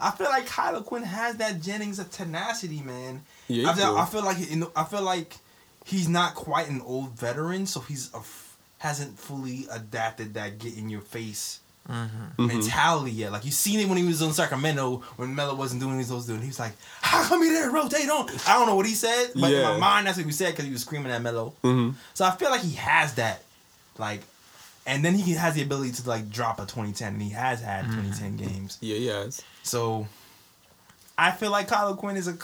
I 0.00 0.10
feel 0.10 0.28
like 0.30 0.46
Kyle 0.46 0.74
O'Quinn 0.76 1.04
has 1.04 1.36
that 1.36 1.62
Jennings 1.62 1.98
of 2.00 2.10
tenacity, 2.10 2.80
man. 2.80 3.22
Yeah, 3.46 3.70
I 3.70 3.74
feel. 3.74 3.96
I 3.96 4.04
feel 4.06 4.24
like 4.24 4.50
you 4.50 4.56
know, 4.56 4.72
I 4.74 4.82
feel 4.84 5.02
like 5.02 5.36
he's 5.84 6.08
not 6.08 6.34
quite 6.34 6.68
an 6.68 6.80
old 6.80 7.10
veteran, 7.12 7.66
so 7.66 7.78
he's 7.80 8.12
a 8.14 8.18
f- 8.18 8.56
hasn't 8.78 9.16
fully 9.18 9.66
adapted 9.70 10.34
that 10.34 10.58
get 10.58 10.76
in 10.76 10.88
your 10.88 11.02
face 11.02 11.60
Mm-hmm. 11.86 12.46
mentality 12.46 13.10
yet. 13.10 13.30
Like 13.30 13.44
you 13.44 13.50
seen 13.50 13.78
it 13.78 13.86
when 13.86 13.98
he 13.98 14.04
was 14.04 14.22
on 14.22 14.32
Sacramento 14.32 15.02
when 15.16 15.34
Melo 15.34 15.54
wasn't 15.54 15.82
doing 15.82 15.90
what 15.92 15.96
he 15.96 15.98
was 15.98 16.06
supposed 16.08 16.26
to 16.28 16.32
do. 16.32 16.36
And 16.36 16.42
he 16.42 16.48
was 16.48 16.58
like, 16.58 16.72
"How 17.02 17.22
come 17.24 17.42
he 17.42 17.50
didn't 17.50 17.72
rotate 17.74 18.08
on?" 18.08 18.26
I 18.48 18.54
don't 18.54 18.66
know 18.66 18.74
what 18.74 18.86
he 18.86 18.94
said, 18.94 19.32
but 19.34 19.52
in 19.52 19.62
my 19.62 19.76
mind 19.76 20.06
that's 20.06 20.16
what 20.16 20.24
he 20.24 20.32
said 20.32 20.52
because 20.52 20.64
he 20.64 20.72
was 20.72 20.80
screaming 20.80 21.12
at 21.12 21.20
Melo. 21.20 21.52
hmm 21.60 21.90
So 22.14 22.24
I 22.24 22.30
feel 22.30 22.48
like 22.50 22.62
he 22.62 22.72
has 22.76 23.12
that, 23.16 23.42
like, 23.98 24.22
and 24.86 25.04
then 25.04 25.14
he 25.14 25.32
has 25.34 25.54
the 25.54 25.62
ability 25.62 25.92
to 25.92 26.08
like 26.08 26.30
drop 26.30 26.58
a 26.58 26.62
2010, 26.62 27.14
and 27.14 27.22
he 27.22 27.30
has 27.30 27.60
had 27.60 27.84
2010 27.86 28.36
games. 28.36 28.78
Yeah, 28.80 28.96
he 28.96 29.06
has. 29.06 29.42
So 29.62 30.06
I 31.16 31.30
feel 31.30 31.50
like 31.50 31.68
Kyle 31.68 31.88
O'Quinn 31.88 32.16
is 32.16 32.28
a, 32.28 32.36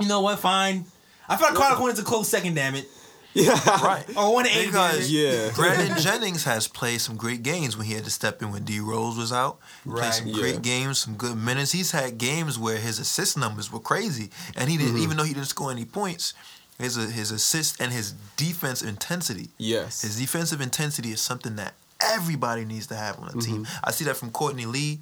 you 0.00 0.08
know 0.08 0.20
what? 0.20 0.38
Fine. 0.38 0.84
I 1.28 1.36
feel 1.36 1.48
like 1.48 1.56
Kyle 1.56 1.74
O'Quinn 1.74 1.92
is 1.92 1.98
a 1.98 2.04
close 2.04 2.28
second. 2.28 2.54
Damn 2.54 2.74
it. 2.74 2.86
Yeah. 3.38 3.52
Right. 3.84 4.02
Or 4.16 4.32
one 4.32 4.46
eight. 4.46 4.64
Because 4.64 5.10
Yeah. 5.12 5.50
Brandon 5.54 5.98
Jennings 5.98 6.44
has 6.44 6.68
played 6.68 7.02
some 7.02 7.16
great 7.18 7.42
games 7.42 7.76
when 7.76 7.86
he 7.86 7.92
had 7.92 8.04
to 8.04 8.10
step 8.10 8.40
in 8.40 8.50
when 8.50 8.64
D 8.64 8.80
Rose 8.80 9.18
was 9.18 9.30
out. 9.30 9.58
He 9.84 9.90
played 9.90 10.14
some 10.14 10.26
Yeah. 10.28 10.34
great 10.38 10.62
games, 10.62 10.96
some 11.00 11.16
good 11.16 11.36
minutes. 11.36 11.72
He's 11.72 11.90
had 11.90 12.16
games 12.16 12.58
where 12.58 12.78
his 12.78 12.98
assist 12.98 13.36
numbers 13.36 13.70
were 13.70 13.78
crazy, 13.80 14.30
and 14.56 14.70
he 14.70 14.78
didn't 14.78 14.94
Mm-hmm. 14.94 15.02
even 15.02 15.16
though 15.18 15.24
he 15.24 15.34
didn't 15.34 15.48
score 15.48 15.70
any 15.70 15.84
points. 15.84 16.32
His 16.78 16.96
his 16.96 17.30
assist 17.30 17.80
and 17.80 17.92
his 17.92 18.12
defense 18.36 18.82
intensity. 18.82 19.48
Yes. 19.58 20.02
His 20.02 20.18
defensive 20.18 20.60
intensity 20.60 21.10
is 21.10 21.20
something 21.20 21.56
that 21.56 21.74
everybody 22.00 22.64
needs 22.64 22.86
to 22.88 22.96
have 22.96 23.18
on 23.18 23.28
a 23.28 23.40
team. 23.40 23.64
Mm-hmm. 23.64 23.84
I 23.84 23.90
see 23.90 24.04
that 24.04 24.16
from 24.16 24.30
Courtney 24.30 24.66
Lee. 24.66 25.00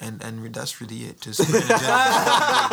And 0.00 0.20
and 0.24 0.52
that's 0.52 0.80
really 0.80 1.04
it. 1.04 1.20
Just 1.20 1.40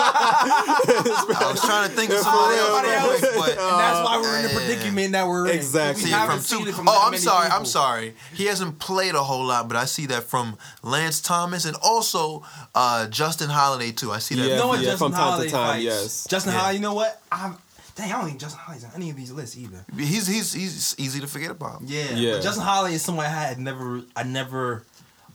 I 0.01 1.49
was 1.51 1.61
trying 1.61 1.87
to 1.89 1.95
think 1.95 2.11
of 2.11 2.17
somebody 2.17 2.57
else, 2.57 2.81
real 2.81 2.91
else. 2.91 3.19
quick, 3.19 3.31
but 3.35 3.49
And 3.51 3.79
that's 3.79 4.03
why 4.05 4.19
we're 4.21 4.37
in 4.37 4.43
the 4.43 4.49
predicament 4.49 5.11
that 5.13 5.27
we're 5.27 5.47
in. 5.47 5.55
Exactly. 5.55 6.05
We 6.05 6.09
see 6.11 6.15
from 6.25 6.63
two. 6.63 6.69
it 6.69 6.75
from 6.75 6.87
oh, 6.89 7.01
I'm 7.05 7.11
many 7.11 7.21
sorry. 7.21 7.47
I'm 7.49 7.65
sorry. 7.65 8.15
He 8.33 8.45
hasn't 8.45 8.79
played 8.79 9.13
a 9.15 9.21
whole 9.23 9.45
lot, 9.45 9.67
but 9.67 9.77
I 9.77 9.85
see 9.85 10.07
that 10.07 10.23
from 10.23 10.57
Lance 10.83 11.21
Thomas 11.21 11.65
and 11.65 11.77
also 11.83 12.43
uh, 12.73 13.07
Justin 13.07 13.49
Holiday 13.49 13.91
too. 13.91 14.11
I 14.11 14.17
see 14.19 14.33
that. 14.35 14.41
Yeah, 14.41 14.53
You 14.53 14.55
know 14.55 14.67
what 14.69 14.79
yeah, 14.79 14.85
Justin 14.91 15.11
from 15.11 15.17
time 15.19 15.41
to 15.43 15.49
time, 15.49 15.67
fights? 15.73 15.83
yes. 15.83 16.27
Justin 16.27 16.53
Yeah. 16.53 16.59
Holiday, 16.59 16.77
you 16.77 16.81
know 16.81 16.93
what? 16.95 17.21
I'm, 17.31 17.55
dang, 17.95 18.11
I 18.11 18.17
don't 18.17 18.25
think 18.29 18.39
Justin 18.39 18.59
Holiday's 18.63 18.85
on 18.85 18.91
any 18.95 19.09
of 19.11 19.15
these 19.15 19.31
lists 19.31 19.55
either. 19.57 19.85
He's 19.95 20.25
he's 20.25 20.53
he's 20.53 20.95
easy 20.97 21.19
to 21.19 21.27
forget 21.27 21.51
about. 21.51 21.83
Yeah, 21.85 22.15
Yeah. 22.15 22.31
But 22.33 22.41
Justin 22.43 22.63
Holiday 22.63 22.95
is 22.95 23.03
someone 23.03 23.27
I 23.27 23.29
had 23.29 23.59
never, 23.59 24.01
I 24.15 24.23
never, 24.23 24.83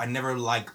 I 0.00 0.06
never 0.06 0.36
like 0.36 0.68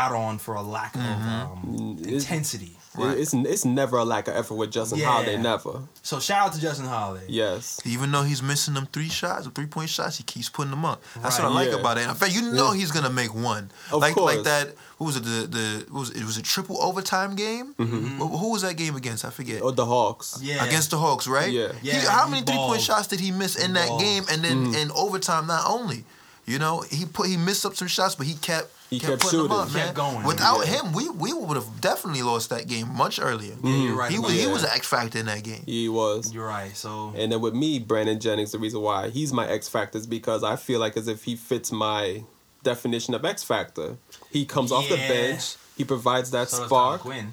got 0.00 0.12
on 0.12 0.38
for 0.38 0.54
a 0.54 0.62
lack 0.62 0.94
of 0.94 1.00
um, 1.02 1.48
Mm, 1.66 2.00
it's- 2.06 2.22
intensity. 2.24 2.74
Right. 2.96 3.16
It's 3.22 3.32
it's 3.32 3.64
never 3.64 3.96
a 3.98 4.04
lack 4.04 4.26
of 4.26 4.34
effort 4.34 4.56
with 4.60 4.70
Justin 4.72 4.98
Yeah. 4.98 5.12
Holiday. 5.12 5.36
Never. 5.36 5.74
So 6.02 6.18
shout 6.18 6.40
out 6.46 6.52
to 6.54 6.60
Justin 6.60 6.86
Holiday. 6.86 7.26
Yes. 7.28 7.78
Even 7.84 8.10
though 8.10 8.24
he's 8.30 8.42
missing 8.42 8.74
them 8.74 8.88
three 8.92 9.08
shots, 9.20 9.44
the 9.44 9.50
three 9.52 9.66
point 9.66 9.88
shots, 9.96 10.16
he 10.16 10.24
keeps 10.24 10.48
putting 10.48 10.72
them 10.72 10.84
up. 10.84 10.98
That's 11.22 11.38
what 11.38 11.44
I 11.50 11.54
like 11.60 11.68
Yeah. 11.70 11.78
about 11.82 11.98
it. 11.98 12.08
In 12.08 12.14
fact, 12.16 12.32
you 12.34 12.42
know 12.42 12.72
Yeah. 12.72 12.78
he's 12.80 12.90
gonna 12.90 13.10
make 13.22 13.32
one. 13.32 13.70
Of 13.92 14.00
like 14.00 14.16
like 14.16 14.42
that. 14.44 14.74
Who 14.98 15.04
was 15.04 15.16
it? 15.16 15.22
The 15.22 15.38
the 15.56 15.86
what 15.92 16.00
was 16.00 16.10
it, 16.10 16.16
it 16.22 16.24
was 16.24 16.38
a 16.38 16.42
triple 16.42 16.76
overtime 16.82 17.36
game. 17.36 17.66
Mm-hmm. 17.78 18.18
Who, 18.18 18.26
who 18.40 18.48
was 18.54 18.62
that 18.62 18.76
game 18.76 18.96
against? 18.96 19.24
I 19.24 19.30
forget. 19.30 19.62
Or 19.62 19.70
the 19.70 19.86
Hawks. 19.86 20.38
Yeah. 20.42 20.64
Against 20.64 20.90
the 20.90 20.98
Hawks, 20.98 21.28
right? 21.28 21.52
Yeah. 21.52 21.72
He- 21.80 21.90
Yeah, 21.92 22.10
how 22.10 22.24
he 22.26 22.32
many 22.32 22.42
three 22.46 22.56
point 22.68 22.82
shots 22.82 23.06
did 23.06 23.20
he 23.20 23.30
miss 23.30 23.54
in 23.54 23.68
He 23.68 23.72
that 23.74 23.88
balled. 23.88 24.00
game? 24.00 24.24
And 24.30 24.42
then 24.42 24.58
Mm. 24.72 24.76
in 24.82 24.90
overtime, 24.92 25.46
not 25.46 25.64
only, 25.70 26.04
you 26.46 26.58
know, 26.58 26.80
he 26.90 27.04
put 27.04 27.28
he 27.28 27.36
missed 27.36 27.64
up 27.64 27.76
some 27.76 27.86
shots, 27.88 28.16
but 28.16 28.26
he 28.26 28.34
kept 28.34 28.72
He 28.90 28.98
kept, 28.98 29.10
kept 29.10 29.22
putting 29.22 29.38
them 29.40 29.48
shooting. 29.48 29.60
up, 29.62 29.68
He 29.68 29.74
man. 29.74 29.84
kept 29.86 29.96
going. 29.96 30.22
Without 30.26 30.60
Yeah. 30.66 30.82
him, 30.82 30.92
we 30.92 31.08
we 31.10 31.32
would 31.34 31.56
have 31.56 31.80
definitely 31.80 32.22
lost 32.22 32.48
that 32.50 32.66
game 32.66 32.88
much 32.96 33.18
earlier. 33.20 33.54
Yeah, 33.62 33.76
you're 33.76 33.94
right. 33.94 34.10
He 34.10 34.16
about 34.16 34.28
was 34.30 34.38
he 34.40 34.46
was 34.46 34.62
an 34.64 34.70
X 34.74 34.86
factor 34.86 35.18
in 35.18 35.26
that 35.26 35.42
game. 35.44 35.62
He 35.66 35.88
was. 35.88 36.32
You're 36.32 36.46
right. 36.46 36.74
So 36.76 37.12
And 37.16 37.30
then 37.30 37.40
with 37.40 37.54
me, 37.54 37.78
Brandon 37.78 38.18
Jennings, 38.18 38.52
the 38.52 38.58
reason 38.58 38.80
why 38.80 39.10
he's 39.10 39.32
my 39.32 39.46
X 39.46 39.68
Factor 39.68 39.98
is 39.98 40.06
because 40.06 40.42
I 40.42 40.56
feel 40.56 40.80
like 40.80 40.96
as 40.96 41.06
if 41.08 41.24
he 41.24 41.36
fits 41.36 41.70
my 41.70 42.24
definition 42.62 43.14
of 43.14 43.24
X 43.24 43.42
Factor. 43.42 43.96
He 44.30 44.44
comes 44.46 44.72
off 44.72 44.88
the 44.88 44.96
bench. 44.96 45.56
He 45.76 45.84
provides 45.84 46.30
that 46.32 46.48
so 46.48 46.66
spark. 46.66 47.02
Kyle 47.02 47.10
O'Quinn. 47.12 47.32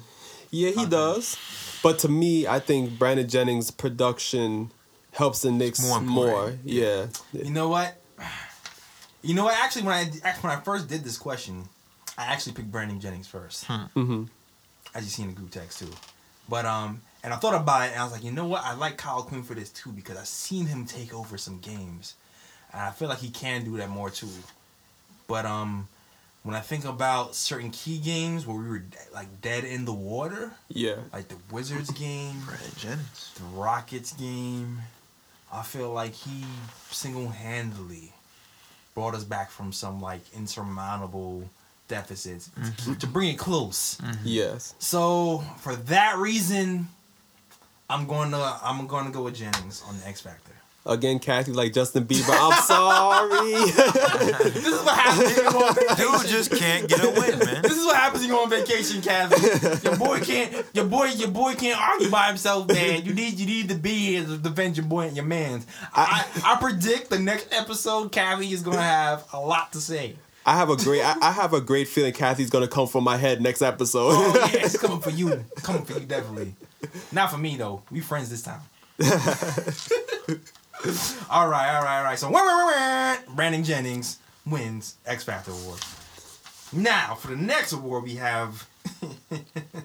Yeah, 0.50 0.70
he 0.70 0.86
does. 0.86 1.36
But 1.82 1.98
to 2.00 2.08
me, 2.08 2.46
I 2.46 2.60
think 2.60 2.98
Brandon 2.98 3.28
Jennings' 3.28 3.70
production 3.70 4.70
helps 5.12 5.42
the 5.42 5.50
Knicks 5.50 5.82
More 5.82 6.00
more. 6.00 6.58
Yeah. 6.64 7.06
You 7.32 7.50
know 7.50 7.68
what? 7.68 7.96
You 9.26 9.34
know 9.34 9.44
what? 9.44 9.54
Actually, 9.58 9.82
when 9.82 9.94
I 9.94 10.00
actually, 10.22 10.48
when 10.48 10.56
I 10.56 10.60
first 10.60 10.88
did 10.88 11.02
this 11.04 11.18
question, 11.18 11.64
I 12.16 12.26
actually 12.26 12.52
picked 12.52 12.70
Brandon 12.70 13.00
Jennings 13.00 13.26
first. 13.26 13.64
hmm 13.66 14.24
As 14.94 15.04
you 15.04 15.10
see 15.10 15.22
in 15.22 15.28
the 15.28 15.34
group 15.34 15.50
text 15.50 15.78
too. 15.80 15.90
But 16.48 16.64
um, 16.64 17.00
and 17.24 17.34
I 17.34 17.36
thought 17.36 17.54
about 17.60 17.88
it, 17.88 17.92
and 17.92 18.00
I 18.00 18.04
was 18.04 18.12
like, 18.12 18.22
you 18.24 18.30
know 18.30 18.46
what? 18.46 18.62
I 18.64 18.74
like 18.74 18.96
Kyle 18.98 19.18
O'Quinn 19.18 19.42
for 19.42 19.54
this 19.54 19.70
too 19.70 19.90
because 19.90 20.16
I've 20.16 20.28
seen 20.28 20.66
him 20.66 20.86
take 20.86 21.12
over 21.12 21.36
some 21.36 21.58
games, 21.58 22.14
and 22.72 22.80
I 22.80 22.90
feel 22.90 23.08
like 23.08 23.18
he 23.18 23.30
can 23.30 23.64
do 23.64 23.76
that 23.78 23.88
more 23.90 24.10
too. 24.10 24.28
But 25.26 25.44
um, 25.44 25.88
when 26.44 26.54
I 26.54 26.60
think 26.60 26.84
about 26.84 27.34
certain 27.34 27.70
key 27.70 27.98
games 27.98 28.46
where 28.46 28.56
we 28.56 28.68
were 28.68 28.78
de- 28.78 28.96
like 29.12 29.40
dead 29.42 29.64
in 29.64 29.84
the 29.86 29.92
water, 29.92 30.52
Yeah. 30.68 30.98
like 31.12 31.26
the 31.26 31.36
Wizards 31.50 31.90
game, 31.90 32.40
Brandon 32.46 32.70
Jennings. 32.78 33.32
the 33.36 33.42
Rockets 33.58 34.12
game, 34.12 34.78
I 35.52 35.64
feel 35.64 35.92
like 35.92 36.12
he 36.14 36.44
single 36.92 37.28
handedly 37.30 38.12
brought 38.96 39.14
us 39.14 39.24
back 39.24 39.50
from 39.50 39.72
some 39.72 40.00
like 40.00 40.22
insurmountable 40.34 41.48
deficits 41.86 42.48
to 42.48 42.60
mm-hmm. 42.60 43.12
bring 43.12 43.28
it 43.28 43.38
close. 43.38 43.98
Mm-hmm. 44.02 44.22
Yes. 44.24 44.74
So 44.78 45.44
for 45.58 45.76
that 45.76 46.16
reason, 46.16 46.88
I'm 47.88 48.08
going 48.08 48.32
to 48.32 48.58
I'm 48.62 48.88
going 48.88 49.04
to 49.04 49.12
go 49.12 49.22
with 49.22 49.36
Jennings 49.36 49.84
on 49.86 50.00
the 50.00 50.08
X 50.08 50.22
Factor. 50.22 50.55
Again, 50.86 51.18
Kathy, 51.18 51.52
like 51.52 51.72
Justin 51.72 52.04
Bieber. 52.04 52.36
I'm 52.38 52.62
sorry. 52.62 53.36
This 54.56 54.66
is 54.66 54.82
what 54.84 54.96
happens 54.96 55.36
when 55.36 55.44
you 55.44 55.50
go 55.50 55.58
on 55.66 55.74
vacation. 55.74 55.96
Dude 55.96 56.26
just 56.28 56.50
can't 56.52 56.88
get 56.88 57.02
a 57.02 57.08
win, 57.08 57.38
man. 57.38 57.62
This 57.62 57.76
is 57.76 57.84
what 57.84 57.96
happens 57.96 58.22
when 58.22 58.30
you 58.30 58.36
go 58.36 58.42
on 58.44 58.50
vacation, 58.50 59.02
Kathy. 59.02 59.86
Your 59.86 59.96
boy 59.96 60.20
can't. 60.20 60.64
Your 60.72 60.84
boy. 60.84 61.06
Your 61.06 61.28
boy 61.28 61.54
can't 61.54 61.80
argue 61.80 62.10
by 62.10 62.28
himself, 62.28 62.68
man. 62.68 63.04
You 63.04 63.14
need. 63.14 63.38
You 63.38 63.46
need 63.46 63.68
to 63.68 63.74
be 63.74 63.90
here 63.90 64.24
to 64.24 64.38
defend 64.38 64.76
your 64.76 64.86
boy 64.86 65.06
and 65.08 65.16
your 65.16 65.24
man's. 65.24 65.66
I, 65.92 66.24
I, 66.44 66.52
I 66.52 66.56
predict 66.56 67.10
the 67.10 67.18
next 67.18 67.52
episode, 67.52 68.12
Kathy 68.12 68.52
is 68.52 68.62
gonna 68.62 68.80
have 68.80 69.26
a 69.32 69.40
lot 69.40 69.72
to 69.72 69.80
say. 69.80 70.16
I 70.44 70.56
have 70.56 70.70
a 70.70 70.76
great. 70.76 71.02
I, 71.02 71.16
I 71.20 71.32
have 71.32 71.52
a 71.52 71.60
great 71.60 71.88
feeling 71.88 72.12
Kathy's 72.12 72.50
gonna 72.50 72.68
come 72.68 72.86
for 72.86 73.02
my 73.02 73.16
head 73.16 73.40
next 73.42 73.62
episode. 73.62 74.12
Oh 74.12 74.48
yeah, 74.52 74.60
it's 74.64 74.78
coming 74.78 75.00
for 75.00 75.10
you. 75.10 75.44
Coming 75.56 75.84
for 75.84 75.94
you, 75.98 76.06
definitely. 76.06 76.54
Not 77.10 77.32
for 77.32 77.38
me 77.38 77.56
though. 77.56 77.82
We 77.90 78.00
friends 78.00 78.30
this 78.30 78.42
time. 78.42 78.60
all 81.30 81.48
right, 81.48 81.76
all 81.76 81.82
right, 81.82 81.98
all 81.98 82.04
right. 82.04 82.18
So, 82.18 82.30
wah, 82.30 82.40
wah, 82.40 82.66
wah. 82.66 83.34
Brandon 83.34 83.64
Jennings 83.64 84.18
wins 84.44 84.96
X 85.06 85.24
Factor 85.24 85.50
Award. 85.50 85.80
Now, 86.72 87.14
for 87.14 87.28
the 87.28 87.36
next 87.36 87.72
award, 87.72 88.04
we 88.04 88.16
have. 88.16 88.68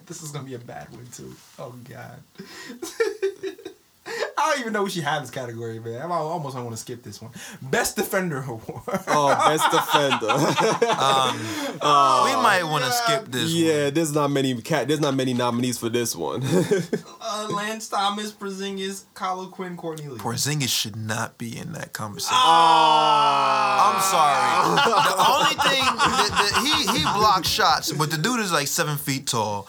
this 0.06 0.22
is 0.22 0.30
gonna 0.30 0.44
be 0.44 0.54
a 0.54 0.58
bad 0.58 0.90
one 0.90 1.06
too. 1.12 1.34
Oh 1.58 1.74
God. 1.88 2.22
I 4.06 4.50
don't 4.50 4.60
even 4.60 4.72
know 4.72 4.82
what 4.82 4.92
she 4.92 5.00
had 5.00 5.22
this 5.22 5.30
category, 5.30 5.78
man. 5.78 6.10
I 6.10 6.14
almost 6.14 6.56
I 6.56 6.62
want 6.62 6.74
to 6.74 6.80
skip 6.80 7.02
this 7.04 7.22
one. 7.22 7.30
Best 7.62 7.94
Defender 7.96 8.42
Award. 8.42 8.82
oh, 9.08 9.28
best 9.46 9.70
defender. 9.70 10.26
we 11.72 12.42
might 12.42 12.64
want 12.64 12.84
to 12.84 12.90
skip 12.90 13.26
this. 13.26 13.52
yeah, 13.52 13.84
one. 13.84 13.94
there's 13.94 14.12
not 14.12 14.30
many 14.30 14.60
cat. 14.60 14.88
There's 14.88 15.00
not 15.00 15.14
many 15.14 15.34
nominees 15.34 15.78
for 15.78 15.88
this 15.88 16.16
one. 16.16 16.42
uh, 16.42 17.48
Lance 17.52 17.88
Thomas, 17.88 18.32
Porzingis, 18.32 19.04
Kyle 19.14 19.40
O'Quinn, 19.40 19.76
Courtney 19.76 20.08
Lee. 20.08 20.18
Porzingis 20.18 20.68
should 20.68 20.96
not 20.96 21.38
be 21.38 21.56
in 21.56 21.72
that 21.74 21.92
conversation. 21.92 22.36
Oh. 22.36 23.92
I'm 23.94 24.00
sorry. 24.02 24.34
the 24.74 25.16
only 25.30 25.54
thing 25.62 25.84
that, 25.84 26.30
that 26.30 26.62
he 26.64 26.98
he 26.98 27.04
blocks 27.18 27.48
shots, 27.48 27.92
but 27.92 28.10
the 28.10 28.18
dude 28.18 28.40
is 28.40 28.52
like 28.52 28.66
seven 28.66 28.96
feet 28.96 29.26
tall. 29.28 29.68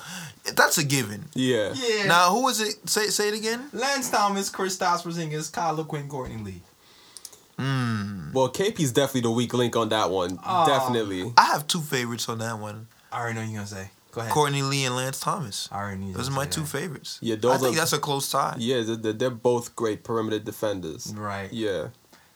That's 0.55 0.77
a 0.77 0.83
given. 0.83 1.25
yeah. 1.33 1.73
Yeah. 1.73 2.05
Now 2.07 2.29
who 2.31 2.47
is 2.49 2.59
it? 2.59 2.89
Say 2.89 3.07
say 3.07 3.29
it 3.29 3.33
again. 3.33 3.69
Lance 3.71 4.09
Thomas, 4.09 4.49
Kristaps 4.51 5.03
Porzingis, 5.03 5.51
Kyle 5.51 5.79
O'Quinn, 5.79 6.07
Courtney 6.09 6.37
Lee. 6.43 6.61
Hmm. 7.57 8.31
Well, 8.33 8.49
KP's 8.49 8.91
definitely 8.91 9.21
the 9.21 9.31
weak 9.31 9.53
link 9.53 9.75
on 9.75 9.89
that 9.89 10.09
one. 10.09 10.39
Oh. 10.45 10.65
Definitely. 10.67 11.31
I 11.37 11.45
have 11.45 11.67
two 11.67 11.81
favorites 11.81 12.27
on 12.27 12.39
that 12.39 12.57
one: 12.59 12.87
I 13.11 13.19
already 13.21 13.35
know 13.35 13.41
what 13.41 13.49
you're 13.49 13.55
gonna 13.57 13.67
say. 13.67 13.91
Go 14.11 14.21
ahead. 14.21 14.33
Courtney 14.33 14.61
Lee 14.63 14.85
and 14.85 14.95
Lance 14.95 15.19
Thomas. 15.19 15.69
I 15.71 15.77
already 15.81 15.97
knew 16.01 16.13
Those 16.13 16.29
are 16.29 16.31
my 16.33 16.45
two 16.45 16.65
say 16.65 16.79
favorites. 16.81 17.19
Yeah, 17.21 17.35
those 17.35 17.51
I 17.51 17.53
those 17.57 17.61
think 17.63 17.75
are- 17.75 17.79
that's 17.79 17.93
a 17.93 17.99
close 17.99 18.29
tie. 18.29 18.55
Yeah, 18.59 18.81
they're, 18.83 19.13
they're 19.13 19.29
both 19.29 19.75
great 19.75 20.03
perimeter 20.03 20.39
defenders. 20.39 21.13
Right. 21.15 21.51
Yeah. 21.53 21.87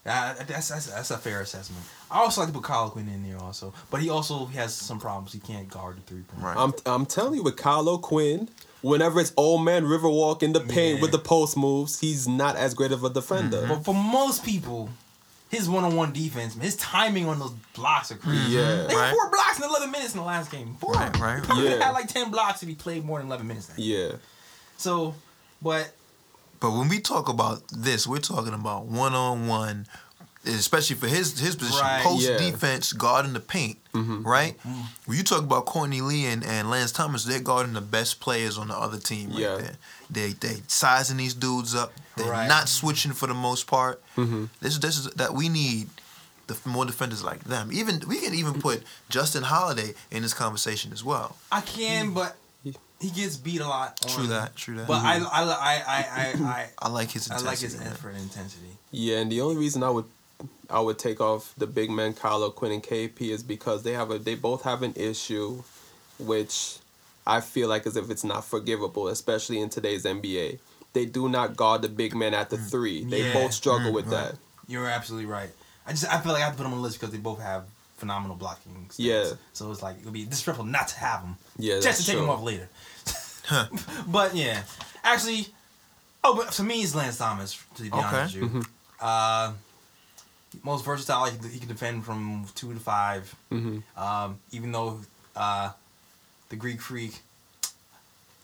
Uh, 0.08 0.34
that's, 0.47 0.70
that's 0.70 0.86
that's 0.88 1.12
a 1.12 1.18
fair 1.18 1.41
assessment. 1.41 1.84
I 2.10 2.20
also 2.20 2.41
like 2.41 2.49
to 2.49 2.53
put 2.53 2.64
Kyle 2.64 2.86
O'Quinn 2.86 3.10
in 3.10 3.28
there 3.30 3.38
also, 3.39 3.74
but 3.91 4.01
he 4.01 4.10
also 4.10 4.45
has 4.45 4.74
some 4.74 4.99
problems. 4.99 5.34
He 5.34 5.39
can't 5.39 5.70
guard 5.70 5.97
the 5.97 6.01
three 6.01 6.22
point. 6.22 6.43
Right. 6.43 6.55
I'm 6.58 6.74
I'm 6.86 7.05
telling 7.05 7.36
you, 7.36 7.43
with 7.43 7.58
Kyle 7.58 7.88
O'Quinn, 7.89 8.49
whenever 8.82 9.20
it's 9.20 9.34
old 9.36 9.66
man 9.66 9.84
Riverwalk 9.84 10.43
in 10.43 10.53
the 10.53 10.62
paint 10.62 10.95
Yeah. 10.97 11.01
with 11.01 11.12
the 11.12 11.20
post 11.20 11.58
moves, 11.58 11.99
he's 11.99 12.28
not 12.28 12.55
as 12.55 12.74
great 12.74 12.91
of 12.93 13.03
a 13.03 13.10
defender. 13.10 13.58
Mm-hmm. 13.58 13.68
But 13.74 13.84
for 13.84 13.93
most 13.93 14.45
people, 14.45 14.89
his 15.49 15.68
one 15.68 15.84
on 15.84 15.95
one 15.97 16.14
defense, 16.14 16.55
his 16.55 16.78
timing 16.78 17.28
on 17.28 17.39
those 17.39 17.51
blocks 17.76 18.10
are 18.12 18.16
crazy. 18.18 18.51
Yeah. 18.55 18.84
They 18.88 18.93
had 18.93 19.12
four 19.14 19.30
blocks 19.30 19.58
in 19.58 19.64
11 19.66 19.91
minutes 19.91 20.14
in 20.14 20.20
the 20.20 20.26
last 20.26 20.51
game. 20.51 20.76
Four. 20.80 20.93
Right, 20.93 21.20
right. 21.20 21.45
He 21.58 21.66
Yeah. 21.66 21.84
had 21.84 21.91
like 21.91 22.08
10 22.08 22.32
blocks 22.32 22.64
if 22.64 22.70
he 22.70 22.76
played 22.76 23.03
more 23.03 23.20
than 23.20 23.28
11 23.28 23.45
minutes. 23.47 23.68
Then. 23.68 23.76
Yeah. 23.80 24.12
So, 24.78 25.16
but 25.62 25.91
But 26.60 26.72
when 26.72 26.89
we 26.89 26.99
talk 26.99 27.30
about 27.30 27.64
this, 27.72 28.08
we're 28.08 28.20
talking 28.20 28.53
about 28.53 28.86
one 28.86 29.14
on 29.14 29.47
one, 29.47 29.88
especially 30.45 30.95
for 30.95 31.08
his 31.08 31.39
his 31.39 31.55
position, 31.55 31.82
Right. 31.82 32.03
post 32.03 32.24
Yeah. 32.28 32.38
defense, 32.38 32.93
guarding 32.93 33.34
the 33.34 33.39
paint, 33.39 33.78
mm-hmm. 33.93 34.24
right? 34.28 34.58
Mm-hmm. 34.60 34.82
When 35.05 35.18
you 35.18 35.24
talk 35.24 35.43
about 35.43 35.66
Courtney 35.66 36.01
Lee 36.01 36.26
and, 36.26 36.43
and 36.43 36.70
Lance 36.70 36.91
Thomas, 36.91 37.26
they're 37.26 37.39
guarding 37.39 37.74
the 37.74 37.82
best 37.82 38.20
players 38.20 38.58
on 38.58 38.70
the 38.70 38.76
other 38.78 38.97
team 38.97 39.30
right 39.32 39.39
Yeah. 39.39 39.55
there. 39.58 39.76
They 40.10 40.34
they 40.34 40.62
sizing 40.68 41.18
these 41.18 41.34
dudes 41.34 41.76
up. 41.76 41.91
They're 42.16 42.32
Right. 42.32 42.47
not 42.47 42.70
switching 42.70 43.12
for 43.14 43.28
the 43.28 43.34
most 43.36 43.68
part. 43.68 44.01
Mm-hmm. 44.16 44.45
This 44.62 44.78
this 44.80 44.97
is 44.97 45.05
that 45.12 45.34
we 45.34 45.49
need. 45.49 45.89
The 46.47 46.58
more 46.64 46.86
defenders 46.86 47.26
like 47.26 47.43
them. 47.43 47.72
Even 47.74 48.01
we 48.08 48.22
can 48.22 48.34
even 48.34 48.62
put 48.62 48.82
Justin 49.10 49.43
Holiday 49.43 49.93
in 50.10 50.22
this 50.24 50.34
conversation 50.34 50.93
as 50.93 51.03
well. 51.03 51.36
I 51.51 51.60
can, 51.60 52.14
but 52.14 52.38
he 53.00 53.10
gets 53.10 53.38
beat 53.38 53.62
a 53.62 53.68
lot. 53.68 54.00
On, 54.04 54.10
True 54.10 54.28
that. 54.28 54.56
True 54.56 54.76
that. 54.78 54.88
But 54.88 55.04
I, 55.04 55.18
I, 55.18 55.43
I, 55.43 55.84
I, 55.88 56.36
I, 56.43 56.70
I 56.80 56.89
like 56.89 57.12
his 57.12 57.30
I, 57.30 57.36
I 57.36 57.38
intensity. 57.38 57.48
like 57.48 57.60
his 57.60 57.80
man. 57.80 57.88
effort 57.88 58.10
and 58.10 58.22
intensity. 58.24 58.68
Yeah, 58.91 59.18
and 59.18 59.32
the 59.32 59.41
only 59.41 59.58
reason 59.58 59.84
I 59.84 59.89
would 59.89 60.06
I 60.70 60.80
would 60.80 61.00
take 61.00 61.22
off 61.22 61.54
the 61.58 61.68
big 61.68 61.89
man 61.89 62.14
Kyle 62.14 62.43
O'Quinn 62.43 62.72
and 62.72 62.84
KP 62.84 63.22
is 63.22 63.43
because 63.43 63.84
they 63.84 63.93
have 63.93 64.12
a 64.12 64.20
they 64.20 64.36
both 64.36 64.64
have 64.64 64.84
an 64.84 64.93
issue 64.95 65.64
which 66.20 66.80
I 67.26 67.41
feel 67.41 67.68
like 67.68 67.86
as 67.86 67.95
if 67.98 68.10
it's 68.10 68.24
not 68.24 68.45
forgivable, 68.45 69.08
especially 69.08 69.60
in 69.60 69.70
today's 69.70 70.06
NBA. 70.06 70.60
They 70.93 71.06
do 71.06 71.30
not 71.30 71.58
guard 71.58 71.82
the 71.82 71.89
big 71.89 72.16
men 72.16 72.34
at 72.34 72.50
the 72.50 72.58
mm. 72.58 72.72
three. 72.72 73.04
They 73.04 73.28
Yeah. 73.28 73.34
both 73.34 73.54
struggle 73.54 73.91
mm, 73.91 73.95
with 73.95 74.08
mm. 74.08 74.12
that. 74.12 74.36
You're 74.68 74.88
absolutely 74.88 75.28
right. 75.28 75.50
I 75.86 75.91
just, 75.91 76.12
I 76.12 76.20
feel 76.20 76.32
like 76.32 76.41
I 76.41 76.45
have 76.45 76.54
to 76.54 76.58
put 76.58 76.64
them 76.64 76.74
on 76.74 76.80
the 76.80 76.84
list 76.84 77.00
because 77.00 77.14
they 77.14 77.20
both 77.20 77.41
have 77.41 77.66
phenomenal 77.98 78.36
blocking. 78.36 78.88
Stats. 78.89 78.95
Yeah. 78.98 79.32
So 79.54 79.72
it's 79.72 79.84
like 79.84 80.00
it 80.00 80.06
would 80.06 80.14
be 80.14 80.24
disrespectful 80.24 80.66
not 80.66 80.88
to 80.89 81.00
have 81.00 81.22
them. 81.22 81.38
Yeah, 81.58 81.76
Just 81.76 81.86
that's 81.86 81.98
to 82.00 82.06
take 82.06 82.14
true. 82.14 82.22
them 82.22 82.30
off 82.30 82.43
later. 82.43 82.70
but 84.08 84.36
yeah, 84.36 84.64
actually, 85.04 85.48
oh, 86.24 86.36
but 86.36 86.54
for 86.54 86.64
me, 86.64 86.82
it's 86.82 86.95
Lance 86.95 87.18
Thomas. 87.18 87.58
To 87.76 87.84
be 87.84 87.89
Okay. 87.91 88.00
honest 88.00 88.36
with 88.36 88.43
you, 88.43 88.50
Mm-hmm. 88.50 88.62
uh, 89.02 89.52
most 90.64 90.84
versatile. 90.86 91.26
He 91.26 91.38
can, 91.38 91.50
he 91.50 91.60
can 91.60 91.68
defend 91.68 92.06
from 92.06 92.45
two 92.56 92.74
to 92.74 92.80
5 92.80 93.36
Mhm. 93.52 93.84
Um, 93.98 94.39
even 94.52 94.72
though 94.72 95.00
uh, 95.36 95.72
the 96.50 96.56
Greek 96.56 96.82
Freak 96.82 97.22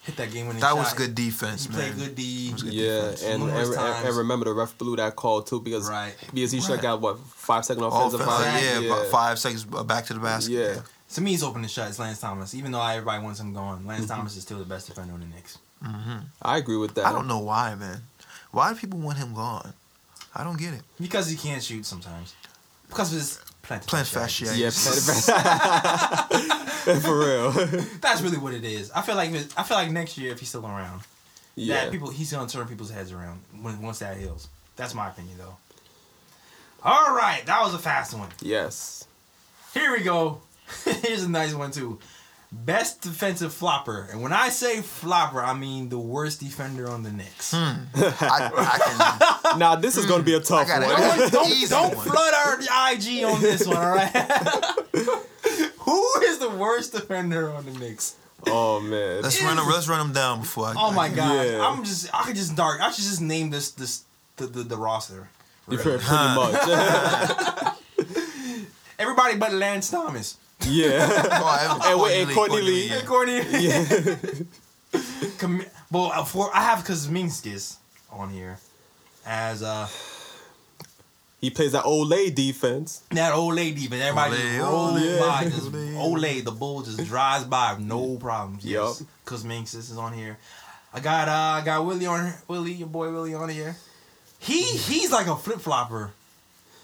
hit 0.01 0.15
that 0.17 0.31
game 0.31 0.47
when 0.47 0.57
That 0.59 0.69
shot, 0.69 0.77
was 0.77 0.93
good 0.93 1.15
defense, 1.15 1.63
He 1.65 1.69
man. 1.69 1.77
played 1.93 1.95
good 1.97 2.15
D. 2.15 2.51
was 2.51 2.63
good 2.63 2.73
Yeah, 2.73 3.01
defense. 3.11 3.23
and, 3.23 3.43
and, 3.43 3.73
and, 4.07 4.17
remember 4.17 4.45
the 4.45 4.53
ref 4.53 4.77
blew 4.77 4.95
that 4.97 5.15
call 5.15 5.41
too 5.41 5.59
because 5.61 5.89
Right. 5.89 6.13
because 6.33 6.51
he 6.51 6.59
should 6.59 6.69
have 6.71 6.77
Right. 6.79 6.81
got 6.83 7.01
what 7.01 7.19
five 7.19 7.65
second 7.65 7.83
All 7.83 7.89
offensive 8.07 8.19
offensive, 8.27 8.45
foul. 8.53 8.61
yeah, 8.83 8.91
about 8.93 9.07
five 9.07 9.39
seconds 9.39 9.63
back 9.63 10.05
to 10.07 10.13
the 10.13 10.19
basket. 10.19 10.51
Yeah. 10.51 10.81
To 11.13 11.21
me, 11.21 11.33
it's 11.33 11.43
open 11.43 11.61
to 11.61 11.67
shut. 11.67 11.89
It's 11.89 11.99
Lance 11.99 12.19
Thomas. 12.19 12.55
Even 12.55 12.71
though 12.71 12.83
everybody 12.83 13.23
wants 13.23 13.39
him 13.39 13.53
gone, 13.53 13.79
Mm-hmm. 13.79 13.87
Lance 13.87 14.07
Thomas 14.07 14.35
is 14.35 14.43
still 14.43 14.59
the 14.59 14.65
best 14.65 14.87
defender 14.87 15.13
on 15.13 15.19
the 15.19 15.27
Knicks. 15.27 15.59
I 16.41 16.57
agree 16.57 16.77
with 16.77 16.95
that. 16.95 17.05
I 17.05 17.11
don't 17.11 17.27
know 17.27 17.39
why, 17.39 17.75
man. 17.75 18.01
Why 18.51 18.73
do 18.73 18.79
people 18.79 18.99
want 18.99 19.17
him 19.17 19.33
gone? 19.33 19.73
I 20.33 20.43
don't 20.43 20.57
get 20.57 20.73
it. 20.73 20.81
Because 20.99 21.29
he 21.29 21.35
can't 21.35 21.61
shoot 21.61 21.85
sometimes. 21.85 22.33
Because 22.87 23.11
of 23.11 23.19
his 23.19 23.39
plant 23.61 23.85
Plantar 23.85 24.25
fasciitis. 24.25 24.57
Yeah, 24.57 24.69
for 26.99 27.19
real. 27.19 27.51
That's 28.01 28.21
really 28.21 28.37
what 28.37 28.53
it 28.53 28.63
is. 28.63 28.91
I 28.91 29.01
feel 29.01 29.15
like 29.15 29.31
I 29.57 29.63
feel 29.63 29.77
like 29.77 29.91
next 29.91 30.17
year 30.17 30.31
if 30.31 30.39
he's 30.39 30.49
still 30.49 30.65
around, 30.65 31.01
yeah. 31.55 31.85
that 31.85 31.91
people 31.91 32.09
he's 32.09 32.31
gonna 32.31 32.47
turn 32.47 32.67
people's 32.67 32.91
heads 32.91 33.11
around 33.11 33.41
when 33.61 33.81
once 33.81 33.99
that 33.99 34.17
heals. 34.17 34.47
That's 34.75 34.93
my 34.93 35.09
opinion 35.09 35.37
though. 35.37 35.55
All 36.83 37.15
right, 37.15 37.45
that 37.45 37.61
was 37.61 37.73
a 37.73 37.79
fast 37.79 38.17
one. 38.17 38.29
yes. 38.41 39.07
Here 39.73 39.91
we 39.91 40.03
go. 40.03 40.41
Here's 41.01 41.23
a 41.23 41.29
nice 41.29 41.53
one 41.53 41.71
too. 41.71 41.99
Best 42.51 43.01
defensive 43.01 43.51
flopper, 43.51 44.07
and 44.11 44.21
when 44.21 44.31
I 44.31 44.49
say 44.49 44.81
flopper, 44.81 45.41
I 45.41 45.55
mean 45.55 45.89
the 45.89 45.97
worst 45.97 46.39
defender 46.39 46.87
on 46.87 47.01
the 47.01 47.11
Knicks. 47.11 47.51
Hmm. 47.51 47.85
I, 47.95 48.51
I 49.43 49.57
Now 49.57 49.75
this 49.83 49.97
is 49.97 50.05
going 50.05 50.19
to 50.19 50.25
be 50.25 50.35
a 50.35 50.37
hmm. 50.37 50.43
tough 50.43 50.67
got 50.67 50.83
one. 50.83 50.91
it. 50.91 51.31
don't 51.31 51.69
don't 51.69 51.95
one. 51.95 52.07
flood 52.07 52.33
our 52.35 52.59
IG 52.93 53.23
on 53.23 53.41
this 53.41 53.65
one, 53.65 53.77
all 53.77 53.95
right? 53.95 54.11
Who 55.79 56.21
is 56.25 56.37
the 56.37 56.51
worst 56.55 56.93
defender 56.93 57.49
on 57.49 57.65
the 57.65 57.71
Knicks? 57.71 58.17
oh 58.45 58.79
man. 58.79 59.23
Let's 59.23 59.41
run 59.41 59.55
them. 59.57 59.67
Let's 59.67 59.87
run 59.87 59.99
them 59.99 60.13
down 60.13 60.41
before 60.41 60.65
I. 60.67 60.73
Oh 60.77 60.91
my 60.91 61.05
I- 61.05 61.09
god! 61.09 61.47
Yeah. 61.47 61.67
I'm 61.67 61.83
just 61.83 62.13
I 62.13 62.23
could 62.23 62.35
just 62.35 62.55
dark. 62.55 62.81
I 62.81 62.91
should 62.91 63.03
just 63.03 63.21
name 63.21 63.49
this 63.49 63.71
this 63.71 64.03
the 64.37 64.45
the, 64.45 64.61
the 64.63 64.77
roster. 64.77 65.27
You 65.69 65.77
Really. 65.77 65.83
pretty, 65.83 66.03
pretty 66.03 66.35
much. 66.35 67.75
Everybody 68.99 69.37
but 69.37 69.53
Lance 69.53 69.89
Thomas. 69.89 70.37
Yeah. 70.67 71.09
Oh, 71.45 71.79
And 71.85 72.01
wait, 72.01 72.23
and 72.23 72.31
Courtney 72.31 72.61
Lee. 72.61 72.89
yeah. 72.89 73.01
Courtney. 73.05 73.41
Yeah. 73.59 74.15
Com- 75.37 75.65
well, 75.91 76.11
uh, 76.13 76.23
for 76.23 76.49
I 76.55 76.61
have 76.63 76.85
Kuzminskas 76.85 77.77
on 78.11 78.29
here 78.29 78.57
as 79.25 79.63
uh 79.63 79.87
He 81.41 81.49
plays 81.49 81.71
that 81.73 81.83
Olay 81.83 82.33
defense. 82.33 83.01
that 83.11 83.33
old 83.33 83.55
lady, 83.55 83.87
but 83.87 83.99
everybody 83.99 84.35
just 84.37 84.59
Ole, 84.61 84.93
rolls 84.93 85.01
ole, 85.01 85.19
by. 85.19 85.43
Just 85.45 85.73
ole. 85.73 85.97
Ole, 86.15 86.41
the 86.41 86.51
bull 86.51 86.81
just 86.83 87.03
drives 87.05 87.45
by, 87.45 87.75
no 87.79 88.17
problems. 88.17 88.63
Yes, 88.65 88.99
Yup. 89.01 89.09
Kuzminskas 89.25 89.75
is 89.91 89.97
on 89.97 90.13
here. 90.13 90.37
I 90.93 90.99
got 90.99 91.27
uh, 91.27 91.59
I 91.59 91.61
got 91.65 91.85
Willie 91.85 92.05
on 92.05 92.31
Willie, 92.47 92.73
your 92.73 92.87
boy 92.87 93.11
Willie 93.11 93.33
on 93.33 93.49
here. 93.49 93.75
He 94.39 94.61
he's 94.61 95.11
like 95.11 95.27
a 95.27 95.35
flip 95.35 95.59
flopper. 95.59 96.11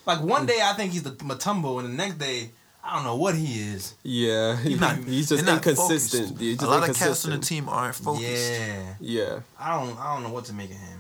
Like 0.06 0.22
one 0.22 0.46
day 0.48 0.60
I 0.64 0.74
think 0.74 0.94
he's 0.94 1.04
the 1.04 1.12
Mutombo, 1.12 1.80
and 1.80 1.90
the 1.90 1.94
next 1.94 2.18
day 2.18 2.50
I 2.84 2.96
don't 2.96 3.04
know 3.04 3.16
what 3.18 3.36
he 3.36 3.60
is. 3.74 3.94
Yeah, 4.04 4.58
he- 4.62 4.76
Not- 4.76 4.98
he's 4.98 5.30
just 5.30 5.46
they're 5.46 5.54
not 5.56 5.66
inconsistent. 5.66 6.24
focused. 6.30 6.42
Just 6.42 6.62
a 6.64 6.68
lot 6.68 6.90
of 6.90 6.96
cats 6.96 7.26
on 7.26 7.32
the 7.32 7.38
team 7.40 7.70
aren't 7.70 7.96
focused. 7.96 8.24
Yeah. 8.52 8.94
Yeah, 9.00 9.40
I 9.60 9.78
don't 9.80 9.98
I 10.00 10.14
don't 10.14 10.24
know 10.24 10.30
what 10.34 10.46
to 10.46 10.54
make 10.54 10.70
of 10.72 10.78
him. 10.78 11.00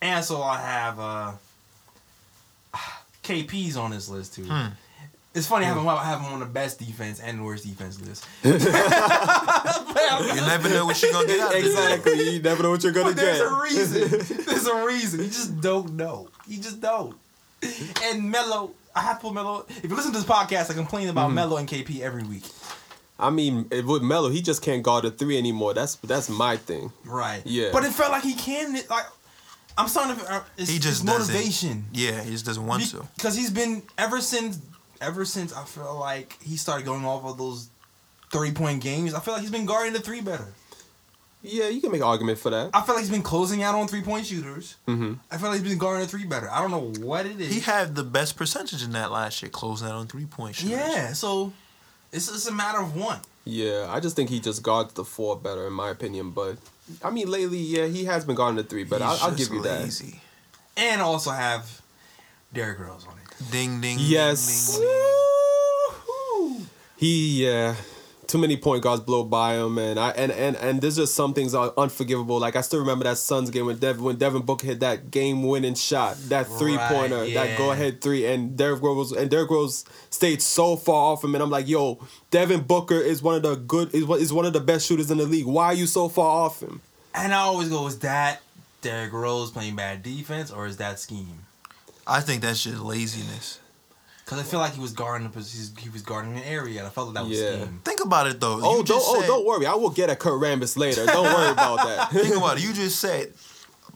And 0.00 0.24
so 0.24 0.42
I 0.42 0.58
have 0.60 0.98
uh 1.00 1.32
KP's 3.24 3.76
on 3.76 3.90
this 3.90 4.08
list 4.08 4.34
too. 4.34 4.44
Hmm. 4.44 4.68
It's 5.34 5.46
funny 5.46 5.66
having 5.66 5.86
I 5.86 6.04
have 6.04 6.20
him 6.20 6.32
on 6.32 6.40
the 6.40 6.46
best 6.46 6.78
defense 6.80 7.20
and 7.20 7.38
the 7.38 7.42
worst 7.44 7.64
defense 7.64 8.00
list. 8.00 8.24
You 10.20 10.40
never 10.42 10.68
know 10.70 10.86
what 10.86 11.00
you're 11.02 11.12
gonna 11.12 11.26
get 11.28 11.40
out 11.40 11.54
of 11.54 11.62
this. 11.62 11.66
exactly. 11.72 12.30
You 12.34 12.42
never 12.42 12.62
know 12.62 12.70
what 12.70 12.82
you're 12.82 12.92
gonna 12.92 13.08
But 13.10 13.16
there's 13.16 13.38
get. 13.38 13.46
a 13.46 13.60
reason. 13.62 14.44
There's 14.46 14.66
a 14.66 14.84
reason. 14.86 15.20
You 15.20 15.26
just 15.26 15.60
don't 15.60 15.94
know. 15.94 16.28
You 16.46 16.60
just 16.60 16.80
don't. 16.80 17.14
And 18.04 18.30
Melo, 18.30 18.72
I 18.94 19.00
have 19.00 19.18
to 19.20 19.26
put 19.26 19.34
Melo. 19.34 19.64
If 19.68 19.84
you 19.84 19.94
listen 19.96 20.12
to 20.12 20.18
this 20.18 20.26
podcast, 20.26 20.70
I 20.70 20.74
complain 20.74 21.02
Mm-hmm. 21.08 21.10
about 21.10 21.32
Melo 21.32 21.56
and 21.56 21.68
KP 21.68 22.00
every 22.00 22.22
week. 22.24 22.44
I 23.20 23.30
mean, 23.30 23.68
with 23.70 24.02
Melo, 24.02 24.28
he 24.28 24.40
just 24.42 24.62
can't 24.62 24.82
guard 24.82 25.04
a 25.04 25.10
three 25.10 25.36
anymore. 25.38 25.74
That's 25.74 25.96
that's 25.96 26.28
my 26.28 26.56
thing. 26.56 26.92
Right. 27.04 27.42
Yeah. 27.44 27.70
But 27.72 27.84
it 27.84 27.92
felt 27.92 28.12
like 28.12 28.22
he 28.22 28.34
can. 28.34 28.74
Like 28.88 29.06
I'm 29.76 29.88
starting 29.88 30.16
to. 30.16 30.32
Uh, 30.32 30.40
it's, 30.56 30.70
He 30.70 30.78
just 30.78 31.02
it's 31.02 31.10
doesn't. 31.12 31.34
motivation. 31.34 31.86
Yeah, 31.92 32.22
he 32.22 32.30
just 32.30 32.46
doesn't 32.46 32.64
want 32.66 32.84
to. 32.90 33.06
Because 33.16 33.34
he's 33.36 33.50
been 33.50 33.82
ever 33.96 34.20
since 34.20 34.60
ever 35.00 35.24
since 35.24 35.52
I 35.52 35.64
feel 35.64 35.96
like 35.98 36.36
he 36.42 36.56
started 36.56 36.84
going 36.86 37.04
off 37.04 37.24
of 37.24 37.38
those 37.38 37.70
three 38.32 38.52
point 38.52 38.82
games. 38.82 39.14
I 39.14 39.20
feel 39.20 39.34
like 39.34 39.42
he's 39.42 39.50
been 39.50 39.66
guarding 39.66 39.92
the 39.94 40.00
three 40.00 40.20
better. 40.20 40.46
Yeah, 41.42 41.68
you 41.68 41.80
can 41.80 41.92
make 41.92 42.00
an 42.00 42.06
argument 42.06 42.38
for 42.38 42.50
that. 42.50 42.70
I 42.74 42.82
feel 42.82 42.94
like 42.96 43.02
he's 43.04 43.12
been 43.12 43.22
closing 43.22 43.62
out 43.62 43.74
on 43.76 43.86
three 43.86 44.02
point 44.02 44.26
shooters. 44.26 44.76
hmm 44.86 45.14
I 45.30 45.38
feel 45.38 45.50
like 45.50 45.60
he's 45.60 45.68
been 45.68 45.78
guarding 45.78 46.02
the 46.02 46.08
three 46.08 46.24
better. 46.24 46.50
I 46.50 46.60
don't 46.60 46.70
know 46.72 46.92
what 47.06 47.26
it 47.26 47.40
is. 47.40 47.52
He 47.54 47.60
had 47.60 47.94
the 47.94 48.02
best 48.02 48.36
percentage 48.36 48.82
in 48.82 48.92
that 48.92 49.12
last 49.12 49.40
year, 49.42 49.50
closing 49.50 49.86
out 49.88 49.94
on 49.94 50.06
three 50.08 50.26
point 50.26 50.56
shooters. 50.56 50.72
yeah, 50.78 51.12
so 51.12 51.52
it's 52.12 52.26
just 52.30 52.48
a 52.48 52.52
matter 52.52 52.80
of 52.80 52.96
one. 52.96 53.20
Yeah, 53.44 53.86
I 53.88 54.00
just 54.00 54.16
think 54.16 54.30
he 54.30 54.40
just 54.40 54.62
guards 54.62 54.92
the 54.94 55.04
four 55.04 55.36
better, 55.36 55.66
in 55.66 55.72
my 55.72 55.90
opinion. 55.90 56.30
But 56.32 56.56
I 57.02 57.10
mean, 57.10 57.30
lately, 57.30 57.58
yeah, 57.58 57.86
he 57.86 58.04
has 58.06 58.24
been 58.24 58.34
guarding 58.34 58.56
the 58.56 58.64
three, 58.64 58.84
but 58.84 59.00
I'll, 59.00 59.18
I'll 59.22 59.34
give 59.34 59.50
you 59.50 59.62
that. 59.62 60.02
And 60.76 61.00
also 61.00 61.30
have 61.30 61.80
Derrick 62.52 62.78
Rose 62.80 63.06
on 63.06 63.14
it. 63.18 63.50
Ding 63.52 63.80
ding. 63.80 63.98
Yes. 64.00 64.72
Ding, 64.76 64.82
ding. 64.82 66.58
ding. 66.58 66.66
He 66.96 67.44
yeah, 67.46 67.76
too 68.28 68.38
many 68.38 68.56
point 68.56 68.82
guards 68.82 69.02
blow 69.02 69.24
by 69.24 69.54
him, 69.54 69.78
and 69.78 69.98
I 69.98 70.10
and 70.10 70.30
and 70.30 70.54
and 70.56 70.80
there's 70.80 70.96
just 70.96 71.14
some 71.14 71.34
things 71.34 71.54
are 71.54 71.72
unforgivable. 71.76 72.38
Like 72.38 72.54
I 72.54 72.60
still 72.60 72.78
remember 72.78 73.04
that 73.04 73.18
Suns 73.18 73.50
game 73.50 73.66
when 73.66 73.78
Devin 73.78 74.04
when 74.04 74.16
Devin 74.16 74.42
Booker 74.42 74.66
hit 74.66 74.80
that 74.80 75.10
game 75.10 75.42
winning 75.42 75.74
shot, 75.74 76.16
that 76.28 76.46
three 76.46 76.76
pointer, 76.78 77.16
Right, 77.22 77.34
that 77.34 77.58
go 77.58 77.72
ahead 77.72 78.00
three, 78.00 78.24
and 78.26 78.56
Derrick 78.56 78.82
Rose 78.82 79.10
and 79.12 79.28
Derrick 79.30 79.50
Rose 79.50 79.84
stayed 80.10 80.40
so 80.42 80.76
far 80.76 81.12
off 81.12 81.24
him, 81.24 81.34
and 81.34 81.42
I'm 81.42 81.50
like, 81.50 81.66
yo, 81.66 81.98
Devin 82.30 82.60
Booker 82.60 83.00
is 83.00 83.22
one 83.22 83.34
of 83.34 83.42
the 83.42 83.56
good 83.56 83.92
is 83.94 84.04
one- 84.04 84.20
is 84.20 84.32
one 84.32 84.46
of 84.46 84.52
the 84.52 84.60
best 84.60 84.86
shooters 84.86 85.10
in 85.10 85.18
the 85.18 85.26
league. 85.26 85.46
Why 85.46 85.66
are 85.66 85.74
you 85.74 85.86
so 85.86 86.08
far 86.08 86.44
off 86.44 86.60
him? 86.62 86.80
And 87.14 87.32
I 87.34 87.38
always 87.38 87.68
go, 87.70 87.86
is 87.86 87.98
that 88.00 88.42
Derrick 88.82 89.12
Rose 89.12 89.50
playing 89.50 89.74
bad 89.76 90.02
defense 90.02 90.50
or 90.52 90.66
is 90.66 90.76
that 90.76 91.00
scheme? 91.00 91.46
I 92.06 92.20
think 92.20 92.42
that's 92.42 92.62
just 92.62 92.78
laziness. 92.80 93.58
Because 94.28 94.40
I 94.40 94.42
feel 94.42 94.60
like 94.60 94.74
he 94.74 94.80
was 94.80 94.92
guarding 94.92 95.26
the 95.26 95.32
pos- 95.32 95.72
he 95.78 95.88
was 95.88 96.02
guarding 96.02 96.36
an 96.36 96.42
area, 96.42 96.80
and 96.80 96.86
I 96.86 96.90
felt 96.90 97.06
like 97.08 97.14
that 97.14 97.26
was 97.26 97.38
Yeah. 97.40 97.62
scheme. 97.62 97.80
Think 97.82 98.04
about 98.04 98.26
it 98.26 98.40
though. 98.40 98.60
Oh, 98.62 98.70
You 98.72 98.84
don't 98.84 98.86
just 98.86 99.06
oh 99.08 99.20
said- 99.20 99.26
don't 99.26 99.46
worry, 99.46 99.64
I 99.64 99.74
will 99.74 99.88
get 99.88 100.10
at 100.10 100.18
Kurt 100.18 100.38
Rambis 100.38 100.76
later. 100.76 101.06
Don't 101.06 101.24
worry 101.32 101.50
about 101.58 101.78
that. 101.86 102.10
Think 102.12 102.36
about 102.36 102.58
it. 102.58 102.62
You 102.64 102.74
just 102.74 103.00
said 103.00 103.32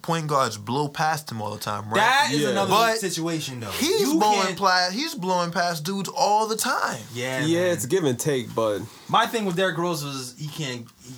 point 0.00 0.26
guards 0.28 0.56
blow 0.56 0.88
past 0.88 1.30
him 1.30 1.42
all 1.42 1.50
the 1.52 1.60
time, 1.60 1.84
right? 1.90 1.96
That 1.96 2.28
is 2.32 2.40
Yeah. 2.40 2.48
another 2.48 2.70
But 2.70 2.98
situation 2.98 3.60
though. 3.60 3.70
He's 3.72 4.00
You 4.00 4.18
blowing 4.18 4.40
can't- 4.42 4.56
pla- 4.56 4.88
He's 4.90 5.14
blowing 5.14 5.50
past 5.52 5.84
dudes 5.84 6.08
all 6.08 6.46
the 6.48 6.56
time. 6.56 6.98
Yeah, 7.12 7.44
yeah, 7.44 7.60
man. 7.60 7.70
it's 7.72 7.84
give 7.84 8.04
and 8.04 8.18
take, 8.18 8.54
but 8.54 8.80
My 9.08 9.26
thing 9.26 9.44
with 9.44 9.54
Derrick 9.56 9.76
Rose 9.76 10.02
was 10.02 10.34
he 10.38 10.48
can't 10.48 10.86
he, 11.04 11.12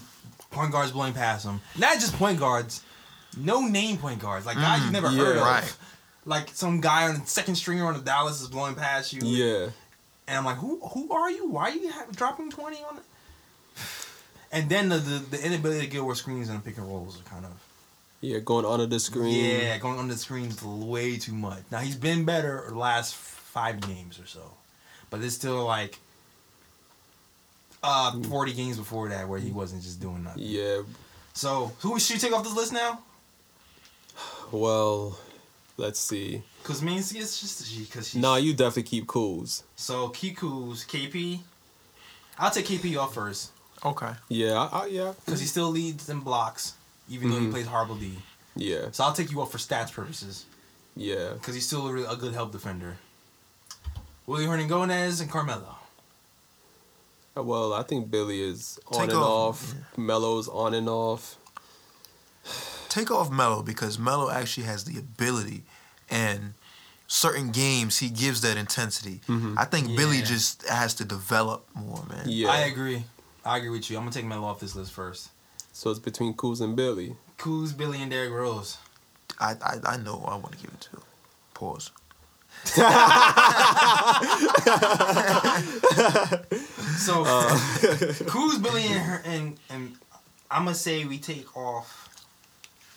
point 0.51 0.73
guards 0.73 0.91
blowing 0.91 1.13
past 1.15 1.45
him. 1.47 1.61
Not 1.79 1.95
just 2.01 2.15
point 2.19 2.41
guards, 2.41 2.81
no 3.37 3.61
name 3.63 3.97
point 3.97 4.19
guards, 4.19 4.45
like 4.45 4.57
guys 4.57 4.81
you've 4.81 4.91
mm, 4.91 4.93
never 4.93 5.11
yeah. 5.11 5.19
heard 5.25 5.37
of. 5.37 5.43
Right. 5.45 5.77
Like 6.27 6.49
some 6.51 6.81
guy 6.81 7.09
on 7.09 7.21
the 7.21 7.27
second 7.27 7.57
stringer 7.57 7.87
on 7.87 7.95
the 7.95 8.01
Dallas 8.01 8.41
is 8.41 8.49
blowing 8.49 8.75
past 8.75 9.13
you. 9.13 9.21
yeah. 9.25 9.69
And 10.27 10.39
I'm 10.39 10.45
like, 10.47 10.57
who 10.57 10.81
who 10.81 11.13
are 11.13 11.31
you? 11.31 11.49
Why 11.51 11.65
are 11.71 11.75
you 11.77 11.91
ha- 11.93 12.07
dropping 12.13 12.51
twenty 12.51 12.79
on 12.89 12.97
it? 12.97 13.03
And 14.53 14.69
then 14.71 14.89
the, 14.89 14.97
the 14.97 15.19
the 15.37 15.45
inability 15.47 15.81
to 15.83 15.87
get 15.87 16.03
where 16.05 16.15
screens 16.15 16.49
and 16.49 16.65
pick 16.65 16.79
and 16.79 16.87
rolls 16.89 17.21
are 17.21 17.25
kind 17.25 17.45
of 17.45 17.53
Yeah, 18.23 18.39
going 18.39 18.65
under 18.65 18.87
the 18.87 19.01
screen. 19.01 19.35
yeah 19.61 19.77
going 19.79 19.99
on 19.99 20.09
the 20.09 20.17
screens 20.17 20.63
way 20.63 21.19
too 21.19 21.35
much. 21.35 21.63
Now 21.71 21.81
he's 21.81 21.97
been 21.97 22.25
better 22.25 22.65
the 22.71 22.75
last 22.79 23.15
five 23.15 23.81
games 23.83 24.19
or 24.19 24.27
so, 24.27 24.53
but 25.11 25.21
it's 25.23 25.35
still 25.35 25.65
like 25.67 25.99
uh 27.83 28.19
forty 28.23 28.55
games 28.55 28.79
before 28.79 29.11
that 29.11 29.29
where 29.29 29.39
he 29.39 29.51
wasn't 29.51 29.83
just 29.83 30.01
doing 30.01 30.23
nothing. 30.25 30.43
Yeah. 30.45 30.83
So 31.35 31.73
who 31.81 31.99
should 32.01 32.15
we 32.15 32.21
take 32.21 32.33
off 32.33 32.45
this 32.45 32.55
list 32.57 32.73
now? 32.73 33.01
Well, 34.53 35.19
let's 35.77 35.99
see. 36.01 36.43
Because 36.63 36.83
mean 36.83 36.99
it's 36.99 37.13
just 37.13 37.67
she 37.67 37.85
because 37.85 38.09
she's 38.11 38.21
Nah, 38.21 38.37
you 38.37 38.53
definitely 38.55 38.85
keep 38.85 39.07
cools. 39.07 39.65
so 39.77 40.09
Kiku's 40.09 40.85
KP. 40.85 41.41
I'll 42.39 42.51
take 42.51 42.67
KP 42.67 42.97
off 42.99 43.15
first 43.15 43.51
Okay. 43.85 44.13
Yeah, 44.29 44.55
I, 44.73 44.79
I, 44.83 44.87
yeah, 44.87 45.13
because 45.25 45.41
he 45.41 45.47
still 45.47 45.69
leads 45.71 46.09
in 46.09 46.21
blocks 46.21 46.75
even 47.09 47.31
though 47.31 47.39
he 47.39 47.47
Mhm. 47.47 47.51
plays 47.53 47.67
horrible 47.67 47.97
D. 47.97 48.19
yeah, 48.57 48.87
So 48.93 49.05
I'll 49.05 49.13
take 49.13 49.31
you 49.31 49.41
off 49.43 49.53
for 49.53 49.59
stats 49.59 49.93
purposes 49.93 50.47
yeah. 50.97 51.35
because 51.35 51.55
he's 51.55 51.67
still 51.67 51.87
a, 51.87 51.93
real- 51.93 52.11
a 52.11 52.17
good 52.17 52.33
help 52.33 52.51
defender. 52.53 52.97
Willie 54.27 54.47
Hernangomez 54.47 55.21
and 55.21 55.31
Carmelo. 55.31 55.77
Uh, 57.37 57.43
Well, 57.43 57.75
I 57.75 57.83
think 57.83 58.11
Billy 58.11 58.41
is 58.41 58.79
on 58.87 59.01
Take 59.01 59.11
and 59.11 59.19
off. 59.19 59.75
off. 59.75 59.99
Melo's 59.99 60.49
on 60.49 60.73
and 60.73 60.89
off. 60.89 61.37
Take 62.89 63.11
off 63.11 63.31
Melo 63.31 63.63
because 63.63 63.99
Melo 63.99 64.31
actually 64.31 64.65
has 64.67 64.85
the 64.85 64.99
ability, 64.99 65.65
and 66.11 66.55
certain 67.07 67.51
games 67.51 67.99
he 67.99 68.09
gives 68.09 68.41
that 68.43 68.57
intensity. 68.57 69.21
Mhm. 69.29 69.55
I 69.59 69.65
think 69.65 69.97
Billy 69.97 70.23
just 70.23 70.67
has 70.69 70.95
to 70.95 71.05
develop 71.05 71.67
more, 71.75 72.03
man. 72.09 72.25
Yeah. 72.27 72.51
I 72.51 72.59
agree. 72.61 73.05
I 73.45 73.59
agree 73.59 73.71
with 73.71 73.91
you. 73.91 73.97
I'm 73.97 74.05
gonna 74.05 74.13
take 74.13 74.25
Melo 74.25 74.47
off 74.47 74.61
this 74.61 74.75
list 74.75 74.93
first. 74.93 75.31
So 75.73 75.91
it's 75.91 75.99
between 76.01 76.35
Kuz 76.35 76.61
and 76.61 76.77
Billy. 76.77 77.17
Kuz, 77.39 77.77
Billy, 77.77 78.01
and 78.01 78.11
Derrick 78.11 78.33
Rose. 78.33 78.79
I 79.41 79.53
I, 79.63 79.75
I 79.85 79.97
know 79.99 80.17
who 80.19 80.27
I 80.27 80.37
want 80.37 80.53
to 80.53 80.59
give 80.59 80.71
it 80.73 80.81
to. 80.93 81.03
Pause. 81.55 81.91
So 86.99 87.25
Uh. 87.25 87.49
Kuz, 88.31 88.63
Billy, 88.63 88.85
and 88.87 89.01
her, 89.01 89.23
and 89.25 89.59
and 89.69 89.97
I'm 90.51 90.65
gonna 90.65 90.75
say 90.75 91.05
we 91.05 91.19
take 91.19 91.57
off. 91.57 92.04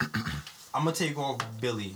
I'm 0.02 0.84
gonna 0.84 0.91
take 0.93 1.18
off 1.18 1.38
Billy 1.60 1.93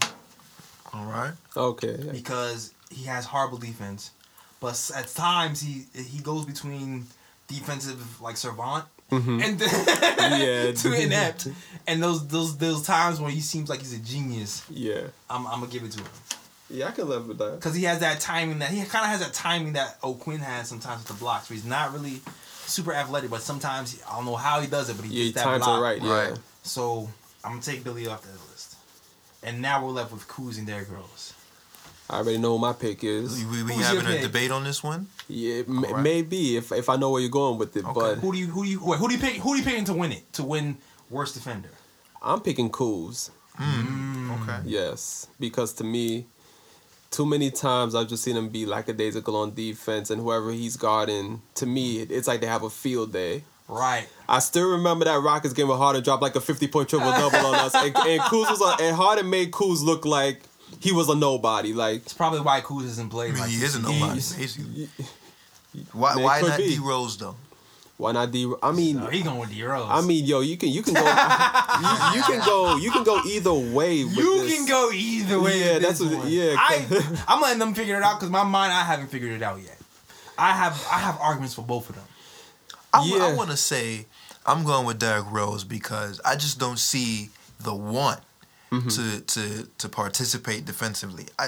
All 0.94 1.06
right. 1.06 1.34
Okay. 1.56 1.98
because 2.12 2.74
he 2.90 3.06
has 3.06 3.26
horrible 3.26 3.58
defense, 3.58 4.12
but 4.60 4.92
at 4.96 5.08
times 5.10 5.62
he 5.62 5.86
he 5.94 6.20
goes 6.20 6.46
between 6.46 7.06
defensive 7.48 8.22
like 8.22 8.38
savant 8.38 8.86
Mhm. 9.12 9.44
and 9.44 9.60
Yeah. 10.42 10.72
too 10.82 10.94
inept, 10.94 11.48
and 11.88 12.02
those 12.02 12.26
those 12.28 12.58
those 12.58 12.82
times 12.84 13.20
when 13.20 13.32
he 13.32 13.42
seems 13.42 13.70
like 13.70 13.80
he's 13.82 13.94
a 13.94 13.98
genius. 14.00 14.64
Yeah. 14.70 15.02
I'm, 15.30 15.46
I'm 15.48 15.60
gonna 15.60 15.72
give 15.72 15.84
it 15.84 15.92
to 15.92 16.00
him 16.00 16.08
Yeah, 16.70 16.88
I 16.88 16.92
can 16.92 17.08
live 17.10 17.28
with 17.28 17.38
that. 17.40 17.56
because 17.60 17.76
he 17.76 17.84
has 17.84 18.00
that 18.00 18.20
timing 18.22 18.60
that 18.60 18.70
he 18.70 18.78
kind 18.86 19.04
of 19.06 19.12
has 19.12 19.20
that 19.20 19.34
timing 19.34 19.74
that 19.74 19.98
O'Quinn 20.04 20.40
has 20.40 20.70
sometimes 20.70 21.00
with 21.00 21.08
the 21.10 21.14
blocks. 21.16 21.50
Where 21.50 21.56
he's 21.56 21.66
not 21.66 21.94
really 21.94 22.22
super 22.66 22.94
athletic, 22.94 23.30
but 23.30 23.42
sometimes 23.42 24.02
I 24.10 24.16
don't 24.16 24.26
know 24.26 24.38
how 24.38 24.62
he 24.62 24.68
does 24.68 24.90
it, 24.90 24.96
but 24.96 25.06
he 25.06 25.12
Yeah, 25.14 25.24
gets 25.26 25.36
that 25.36 25.44
times 25.44 25.66
block. 25.66 25.80
are 25.80 25.84
right. 25.84 26.02
Yeah. 26.02 26.14
Right. 26.30 26.38
So 26.64 27.10
I'm 27.44 27.52
gonna 27.54 27.62
take 27.62 27.84
Billy 27.84 28.08
off 28.08 28.22
that 28.24 28.50
list, 28.52 28.76
and 29.44 29.62
now 29.62 29.84
we're 29.84 29.92
left 29.92 30.12
with 30.12 30.28
Kuz 30.28 30.58
and 30.58 30.68
their 30.68 30.84
girls. 30.84 31.34
I 32.10 32.18
already 32.18 32.38
know 32.40 32.56
what 32.56 32.62
my 32.62 32.74
pick 32.74 33.04
is. 33.06 33.38
We, 33.38 33.46
we, 33.46 33.64
we 33.64 33.74
Who's 33.74 33.86
having 33.86 34.06
a 34.06 34.10
pick? 34.10 34.22
debate 34.22 34.52
on 34.52 34.64
this 34.66 34.84
one. 34.84 35.08
Yeah, 35.30 35.64
m- 35.68 35.86
Alright. 35.86 36.04
maybe 36.04 36.58
if 36.58 36.72
if 36.74 36.90
I 36.90 36.98
know 36.98 37.10
where 37.12 37.22
you're 37.22 37.30
going 37.30 37.58
with 37.58 37.76
it, 37.78 37.86
Okay. 37.86 37.94
but 37.94 38.16
Who 38.20 38.34
do 38.34 38.38
you 38.38 38.48
who 38.48 38.64
do 38.66 38.70
you 38.70 38.84
wait, 38.84 39.00
who 39.00 39.08
do 39.08 39.14
you 39.16 39.20
pick? 39.20 39.36
Who 39.38 39.54
do 39.54 39.60
you 39.60 39.64
picking 39.66 39.86
to 39.86 39.94
win 39.94 40.12
it? 40.12 40.32
To 40.34 40.44
win 40.44 40.78
worst 41.10 41.36
defender? 41.36 41.70
I'm 42.22 42.42
picking 42.42 42.70
Kuz. 42.70 43.32
Mm. 43.58 44.42
Okay. 44.44 44.60
Yes, 44.66 45.28
because 45.40 45.74
to 45.74 45.84
me, 45.84 46.26
too 47.12 47.26
many 47.26 47.50
times 47.52 47.96
I've 47.96 48.08
just 48.08 48.24
seen 48.24 48.36
him 48.38 48.50
be 48.50 48.66
lackadaisical 48.66 49.36
on 49.36 49.54
defense, 49.54 50.10
and 50.10 50.22
whoever 50.22 50.52
he's 50.52 50.78
guarding, 50.78 51.42
to 51.56 51.66
me, 51.66 52.02
it's 52.02 52.28
like 52.28 52.42
they 52.42 52.48
have 52.48 52.64
a 52.64 52.70
field 52.70 53.12
day. 53.14 53.44
Right. 53.72 54.08
I 54.28 54.40
still 54.40 54.72
remember 54.72 55.06
that 55.06 55.20
Rockets 55.22 55.54
game 55.54 55.68
where 55.70 55.78
Harden 55.78 56.04
dropped 56.04 56.22
like 56.22 56.36
a 56.36 56.42
50 56.42 56.68
point 56.68 56.90
triple 56.90 57.10
double 57.12 57.38
on 57.48 57.56
us, 57.56 57.74
and, 57.74 57.96
and 57.96 58.22
Kuz 58.22 58.50
was 58.50 58.62
on, 58.62 58.82
and 58.82 58.96
Harden 58.96 59.30
made 59.30 59.52
Kuz 59.52 59.82
look 59.82 60.06
like 60.06 60.42
he 60.82 60.92
was 60.92 61.08
a 61.10 61.16
nobody. 61.16 61.74
Like, 61.74 62.02
It's 62.04 62.14
probably 62.14 62.42
why 62.42 62.60
Kuz 62.62 62.84
isn't 62.84 63.08
I 63.08 63.10
played. 63.10 63.32
mean, 63.34 63.42
like 63.42 63.50
he 63.50 63.64
isn't 63.64 63.84
season. 63.84 64.00
nobody. 64.00 64.20
He's- 64.20 64.36
basically. 64.36 64.90
Why 65.94 66.16
Man, 66.16 66.24
why 66.26 66.40
could 66.42 66.50
not 66.50 66.58
be. 66.58 66.76
D 66.76 66.80
Rose 66.80 67.18
though? 67.18 67.36
why 67.96 68.12
not 68.12 68.30
D? 68.32 68.52
I 68.62 68.72
mean, 68.74 68.98
No, 68.98 69.06
he 69.06 69.22
going 69.22 69.40
with 69.40 69.52
D 69.52 69.64
Rose. 69.64 69.88
I 69.90 70.02
mean, 70.02 70.26
yo, 70.26 70.42
you 70.42 70.58
can 70.58 70.68
you 70.68 70.82
can 70.84 70.94
go 70.96 71.00
you, 71.80 72.18
you 72.18 72.24
can 72.24 72.46
go 72.46 72.76
you 72.76 72.92
can 72.92 73.04
go 73.06 73.22
either 73.26 73.54
way. 73.54 74.04
With 74.04 74.18
you 74.18 74.42
this. 74.42 74.54
can 74.54 74.66
go 74.68 74.92
either 74.92 75.40
way. 75.40 75.60
Yeah, 75.62 75.74
with 75.76 75.84
that's 75.84 76.00
this 76.00 76.10
what- 76.10 76.18
one. 76.26 76.28
yeah, 76.30 76.56
I, 76.58 77.24
I'm 77.30 77.42
letting 77.42 77.60
them 77.60 77.74
figure 77.74 77.96
it 77.96 78.04
out 78.04 78.16
because 78.20 78.30
my 78.30 78.44
mind, 78.44 78.74
I 78.74 78.84
haven't 78.84 79.08
figured 79.08 79.32
it 79.32 79.42
out 79.42 79.62
yet. 79.62 79.78
I 80.38 80.52
have 80.52 80.74
I 80.92 80.98
have 81.00 81.18
arguments 81.22 81.54
for 81.54 81.62
both 81.62 81.88
of 81.90 81.96
them. 81.96 82.04
I, 82.94 83.04
Yeah. 83.06 83.34
want 83.36 83.50
to 83.52 83.58
say 83.58 84.06
I'm 84.46 84.64
going 84.64 84.86
with 84.86 85.00
Derrick 85.00 85.26
Rose 85.32 85.64
because 85.64 86.20
I 86.26 86.36
just 86.36 86.60
don't 86.60 86.80
see 86.80 87.30
the 87.60 87.74
want 87.76 88.20
Mm-hmm. 88.72 88.88
to 88.88 89.20
to 89.22 89.68
to 89.80 89.90
participate 89.90 90.64
defensively. 90.66 91.26
I 91.38 91.48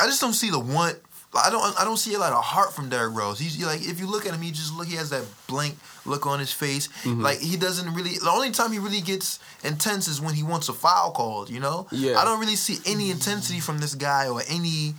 I 0.00 0.06
just 0.06 0.20
don't 0.20 0.32
see 0.32 0.48
the 0.50 0.58
want. 0.58 0.96
I 1.36 1.50
don't 1.50 1.78
I 1.78 1.84
don't 1.84 1.96
see 1.98 2.14
a 2.14 2.18
lot 2.18 2.32
of 2.32 2.42
heart 2.42 2.72
from 2.72 2.88
Derrick 2.88 3.14
Rose. 3.14 3.38
He's 3.38 3.62
like 3.64 3.82
if 3.82 4.00
you 4.00 4.06
look 4.10 4.24
at 4.24 4.32
him, 4.32 4.40
he 4.40 4.50
just 4.50 4.72
look 4.74 4.86
he 4.86 4.94
has 4.96 5.10
that 5.10 5.24
blank 5.46 5.74
look 6.06 6.26
on 6.26 6.38
his 6.38 6.52
face. 6.52 6.88
Mm-hmm. 7.02 7.20
Like 7.22 7.38
he 7.40 7.56
doesn't 7.58 7.92
really. 7.92 8.16
The 8.18 8.30
only 8.30 8.50
time 8.50 8.72
he 8.72 8.78
really 8.78 9.02
gets 9.02 9.40
intense 9.62 10.08
is 10.08 10.20
when 10.22 10.34
he 10.34 10.42
wants 10.42 10.68
a 10.70 10.72
foul 10.72 11.10
called. 11.10 11.50
You 11.50 11.60
know. 11.60 11.86
Yeah. 11.92 12.18
I 12.18 12.24
don't 12.24 12.40
really 12.40 12.56
see 12.56 12.78
any 12.86 13.10
intensity 13.10 13.60
from 13.60 13.78
this 13.78 13.94
guy 13.94 14.26
or 14.28 14.40
any 14.48 14.94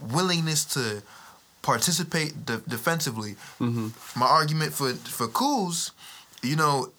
willingness 0.00 0.64
to 0.74 1.02
participate 1.72 2.32
de- 2.46 2.62
defensively. 2.74 3.32
Mm-hmm. 3.60 3.88
My 4.18 4.26
argument 4.40 4.72
for 4.72 4.90
for 5.18 5.28
Kuz, 5.28 5.90
you 6.42 6.56
know, 6.56 6.90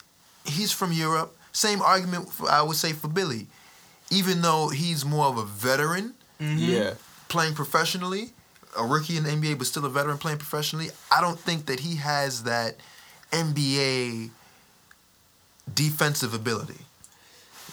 he's 0.46 0.72
from 0.72 0.92
Europe. 0.92 1.30
Same 1.52 1.82
argument 1.82 2.24
for, 2.32 2.46
I 2.52 2.62
would 2.62 2.78
say 2.78 2.92
for 2.94 3.08
Billy, 3.08 3.48
even 4.12 4.42
though 4.44 4.70
he's 4.70 5.04
more 5.04 5.26
of 5.26 5.38
a 5.38 5.46
veteran 5.46 6.14
Yeah. 6.40 6.94
playing 7.30 7.56
professionally, 7.56 8.24
a 8.78 8.86
rookie 8.86 9.18
in 9.18 9.24
the 9.24 9.32
NBA 9.32 9.58
but 9.58 9.66
still 9.68 9.86
a 9.86 9.90
veteran 10.00 10.18
playing 10.20 10.38
professionally. 10.38 10.90
I 11.12 11.20
don't 11.26 11.40
think 11.48 11.66
that 11.66 11.80
he 11.80 11.96
has 12.12 12.44
that 12.44 12.72
NBA 13.32 14.30
defensive 15.74 16.34
ability. 16.42 16.82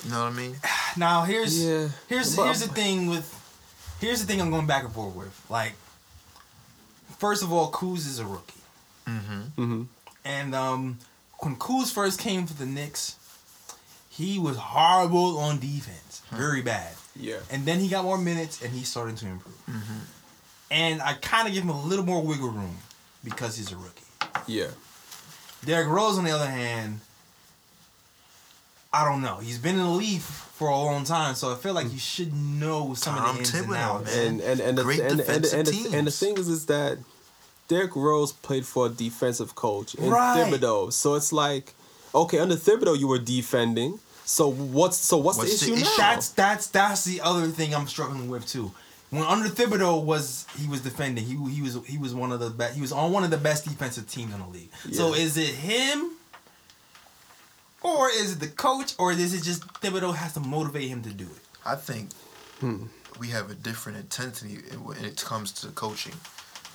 You 0.04 0.10
know 0.12 0.22
what 0.24 0.32
I 0.32 0.36
mean? 0.42 0.56
Now 0.96 1.22
here's 1.24 1.54
Yeah. 1.62 1.88
here's 2.08 2.34
here's 2.36 2.60
the 2.66 2.72
thing 2.80 3.06
with 3.12 3.26
here's 4.00 4.20
the 4.22 4.26
thing 4.26 4.40
I'm 4.40 4.50
going 4.50 4.66
back 4.66 4.82
and 4.84 4.92
forth 4.94 5.14
with. 5.14 5.34
Like, 5.50 5.74
first 7.18 7.42
of 7.42 7.52
all, 7.52 7.70
Kuz 7.72 7.98
is 8.06 8.18
a 8.18 8.24
rookie, 8.24 8.52
Mm-hmm. 9.06 9.40
Mm-hmm. 9.62 9.82
and 10.24 10.54
um, 10.54 10.98
when 11.40 11.56
Kuz 11.56 11.92
first 11.92 12.18
came 12.18 12.46
for 12.46 12.54
the 12.54 12.66
Knicks, 12.66 13.16
he 14.08 14.38
was 14.38 14.56
horrible 14.56 15.38
on 15.38 15.58
defense, 15.60 16.22
very 16.32 16.62
bad. 16.62 16.94
Yeah. 17.14 17.36
And 17.50 17.64
then 17.66 17.78
he 17.80 17.88
got 17.88 18.04
more 18.04 18.18
minutes 18.18 18.62
and 18.62 18.72
he's 18.72 18.88
starting 18.88 19.14
to 19.16 19.26
improve. 19.26 19.54
And 20.70 21.00
I 21.00 21.14
kind 21.14 21.46
of 21.46 21.54
give 21.54 21.62
him 21.62 21.70
a 21.70 21.82
little 21.84 22.04
more 22.04 22.22
wiggle 22.22 22.48
room 22.48 22.76
because 23.22 23.56
he's 23.56 23.70
a 23.72 23.76
rookie. 23.76 24.02
Yeah. 24.46 24.68
Derrick 25.64 25.88
Rose, 25.88 26.18
on 26.18 26.24
the 26.24 26.30
other 26.32 26.46
hand, 26.48 27.00
I 28.96 29.04
don't 29.04 29.22
know. 29.22 29.36
He's 29.36 29.58
been 29.58 29.74
in 29.76 29.82
the 29.82 29.90
league 29.90 30.20
for 30.20 30.68
a 30.68 30.76
long 30.76 31.04
time, 31.04 31.34
so 31.34 31.52
I 31.52 31.56
feel 31.56 31.74
like 31.74 31.92
you 31.92 31.98
should 31.98 32.34
know 32.34 32.94
some 32.94 33.14
Tom 33.16 33.28
of 33.28 33.34
the 33.34 33.38
ins 33.40 33.54
and 33.54 33.74
outs. 33.74 34.14
man. 34.16 34.26
And 34.26 34.40
and 34.40 34.60
and 34.60 34.78
the, 34.78 34.82
Great 34.84 35.00
and, 35.00 35.20
and, 35.20 35.20
and, 35.20 35.44
and, 35.44 35.66
the, 35.66 35.90
and 35.96 36.06
the 36.06 36.10
thing 36.10 36.38
is, 36.38 36.48
is 36.48 36.66
that 36.66 36.98
Derrick 37.68 37.94
Rose 37.96 38.32
played 38.32 38.64
for 38.64 38.86
a 38.86 38.88
defensive 38.88 39.54
coach 39.54 39.94
in 39.96 40.08
Right. 40.10 40.50
Thibodeau, 40.50 40.92
so 40.92 41.14
it's 41.14 41.32
like, 41.32 41.74
okay, 42.14 42.38
under 42.38 42.54
Thibodeau 42.56 42.98
you 42.98 43.06
were 43.08 43.18
defending. 43.18 43.98
So 44.24 44.48
what's 44.50 44.96
so 44.96 45.18
what's, 45.18 45.38
What's 45.38 45.60
the 45.60 45.66
the 45.66 45.72
issue 45.72 45.82
issue? 45.82 46.00
now? 46.00 46.10
That's 46.14 46.30
that's 46.30 46.66
that's 46.68 47.04
the 47.04 47.20
other 47.20 47.46
thing 47.48 47.74
I'm 47.74 47.86
struggling 47.86 48.28
with 48.28 48.46
too. 48.46 48.72
When 49.10 49.22
under 49.22 49.48
Thibodeau 49.48 50.02
was 50.02 50.46
he 50.58 50.66
was 50.68 50.80
defending, 50.80 51.24
he 51.24 51.36
he 51.52 51.62
was 51.62 51.78
he 51.86 51.96
was 51.98 52.12
one 52.14 52.32
of 52.32 52.40
the 52.40 52.50
best. 52.50 52.74
He 52.74 52.80
was 52.80 52.90
on 52.92 53.12
one 53.12 53.22
of 53.24 53.30
the 53.30 53.36
best 53.36 53.64
defensive 53.64 54.08
teams 54.10 54.32
in 54.34 54.40
the 54.40 54.48
league. 54.48 54.70
So 54.92 55.14
is 55.14 55.36
it 55.36 55.54
him, 55.54 56.15
or 57.86 58.10
is 58.10 58.32
it 58.32 58.40
the 58.40 58.48
coach, 58.48 58.94
or 58.98 59.12
is 59.12 59.32
it 59.32 59.42
just 59.42 59.66
Thibodeau 59.80 60.14
has 60.14 60.34
to 60.34 60.40
motivate 60.40 60.88
him 60.88 61.02
to 61.02 61.10
do 61.10 61.24
it? 61.24 61.42
I 61.64 61.76
think 61.76 62.12
hmm. 62.60 62.86
we 63.20 63.28
have 63.28 63.50
a 63.50 63.54
different 63.54 63.98
intensity 63.98 64.56
when 64.82 65.04
it 65.04 65.22
comes 65.24 65.52
to 65.60 65.68
coaching. 65.68 66.14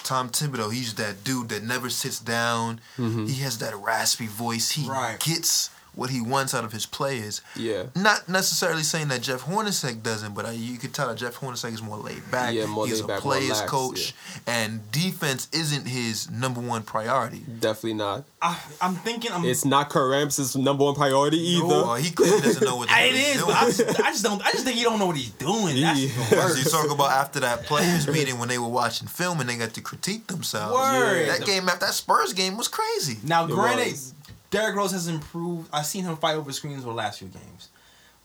Tom 0.03 0.30
Thibodeau, 0.30 0.74
he's 0.74 0.95
that 0.95 1.24
dude 1.24 1.49
that 1.49 1.64
never 1.64 1.89
sits 1.89 2.20
down. 2.20 2.80
Mm-hmm. 2.97 3.28
He 3.28 3.41
has 3.43 3.59
that 3.59 3.76
raspy 3.76 4.28
voice. 4.28 4.72
He 4.72 4.88
Right. 4.89 5.20
gets 5.20 5.70
what 5.93 6.09
he 6.09 6.21
wants 6.21 6.53
out 6.53 6.63
of 6.63 6.71
his 6.71 6.85
players. 6.85 7.41
Yeah. 7.55 7.83
Not 7.95 8.29
necessarily 8.29 8.83
saying 8.83 9.09
that 9.09 9.21
Jeff 9.21 9.43
Hornacek 9.43 10.01
doesn't, 10.03 10.33
but 10.33 10.45
I, 10.45 10.51
you 10.51 10.77
could 10.77 10.93
tell 10.93 11.07
that 11.09 11.17
Jeff 11.17 11.35
Hornacek 11.39 11.73
is 11.73 11.81
more 11.81 11.97
laid 11.97 12.29
back. 12.31 12.53
Yeah, 12.53 12.65
more 12.65 12.87
He's 12.87 13.01
laid 13.01 13.03
a 13.03 13.07
back, 13.07 13.23
more 13.23 13.33
players 13.33 13.59
lax, 13.59 13.69
coach, 13.69 14.13
and 14.47 14.89
defense 14.91 15.49
isn't 15.51 15.85
his 15.87 16.29
number 16.31 16.61
one 16.61 16.83
priority. 16.83 17.39
Definitely 17.59 17.95
not. 17.95 18.23
I, 18.41 18.59
I'm 18.81 18.95
thinking 18.95 19.31
I'm. 19.31 19.43
It's 19.45 19.65
not 19.65 19.89
Kurt 19.89 20.09
Rambis's 20.11 20.55
number 20.55 20.83
one 20.85 20.95
priority 20.95 21.37
either. 21.37 21.65
Well, 21.67 21.95
he 21.95 22.09
clearly 22.11 22.41
doesn't 22.41 22.63
know 22.65 22.77
what 22.77 22.87
the 22.87 22.93
hell 22.95 23.07
it 23.09 23.15
he's 23.15 23.37
doing. 23.41 23.51
I 23.55 23.65
just, 23.65 23.81
I 23.99 24.11
just 24.11 24.23
don't. 24.23 24.41
I 24.45 24.51
just 24.51 24.63
think 24.63 24.77
he 24.77 24.83
don't 24.83 24.97
know 24.97 25.07
what 25.07 25.17
he's 25.17 25.29
doing. 25.31 25.79
That's 25.81 25.99
Yeah. 25.99 26.05
even 26.05 26.23
Because 26.29 26.63
you 26.63 26.71
talk 26.71 26.89
about 26.89 27.11
after 27.11 27.39
that 27.41 27.63
players 27.65 28.07
meeting 28.07 28.39
when 28.39 28.47
they 28.49 28.57
were 28.57 28.67
watching 28.67 29.07
film 29.07 29.41
and 29.41 29.49
they 29.49 29.57
got 29.57 29.73
to 29.75 29.81
critique 29.81 30.27
themselves. 30.27 30.73
Word. 30.73 31.27
That 31.29 31.45
game, 31.45 31.65
that 31.65 31.81
Spurs 31.93 32.33
game 32.33 32.57
was 32.57 32.67
crazy. 32.67 33.17
Now, 33.23 33.45
It 33.45 33.51
granted, 33.51 33.91
was. 33.91 34.13
Derrick 34.51 34.75
Rose 34.75 34.91
has 34.91 35.07
improved. 35.07 35.69
I've 35.73 35.85
seen 35.87 36.03
him 36.03 36.15
fight 36.17 36.35
over 36.35 36.51
screens 36.51 36.83
for 36.83 36.89
the 36.89 36.95
last 36.95 37.19
few 37.19 37.27
games, 37.29 37.69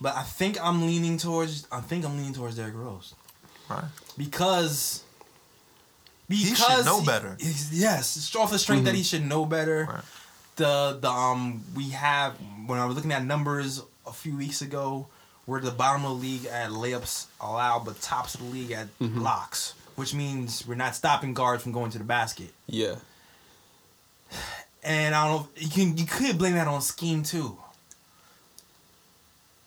but 0.00 0.14
I 0.14 0.22
think 0.22 0.58
I'm 0.62 0.82
leaning 0.86 1.16
towards. 1.18 1.66
I 1.72 1.80
think 1.80 2.04
I'm 2.04 2.16
leaning 2.16 2.34
towards 2.34 2.56
Derrick 2.56 2.74
Rose 2.74 3.14
Right. 3.70 3.84
because. 4.18 5.02
should 6.28 6.50
Because 6.50 6.84
know 6.84 7.02
better. 7.02 7.36
he's- 7.40 7.70
yes, 7.72 8.34
off 8.36 8.50
the 8.50 8.58
strength 8.58 8.84
that 8.84 8.94
he 8.96 9.02
should 9.04 9.24
know 9.24 9.46
better. 9.46 9.86
Right. 9.88 10.04
The 10.56 10.98
the 11.00 11.08
um 11.10 11.62
we 11.74 11.90
have 11.90 12.32
when 12.66 12.78
I 12.78 12.84
was 12.86 12.96
looking 12.96 13.12
at 13.12 13.24
numbers 13.24 13.80
a 14.06 14.12
few 14.12 14.36
weeks 14.36 14.60
ago, 14.62 15.06
we're 15.46 15.60
the 15.60 15.70
bottom 15.70 16.04
of 16.04 16.10
the 16.16 16.16
league 16.26 16.46
at 16.46 16.70
layups 16.70 17.26
allowed, 17.40 17.84
but 17.84 18.00
tops 18.00 18.34
of 18.34 18.40
the 18.40 18.46
league 18.46 18.72
at 18.72 18.88
blocks, 18.98 19.74
which 19.94 20.14
means 20.14 20.66
we're 20.66 20.74
not 20.74 20.96
stopping 20.96 21.34
guards 21.34 21.62
from 21.62 21.70
going 21.72 21.90
to 21.92 21.98
the 21.98 22.04
basket. 22.04 22.52
Yeah. 22.66 22.96
And 24.86 25.14
I 25.16 25.26
don't 25.26 25.42
know. 25.42 25.48
You 25.56 25.68
can 25.68 25.96
you 25.98 26.06
could 26.06 26.38
blame 26.38 26.54
that 26.54 26.68
on 26.68 26.80
scheme 26.80 27.22
too. 27.22 27.58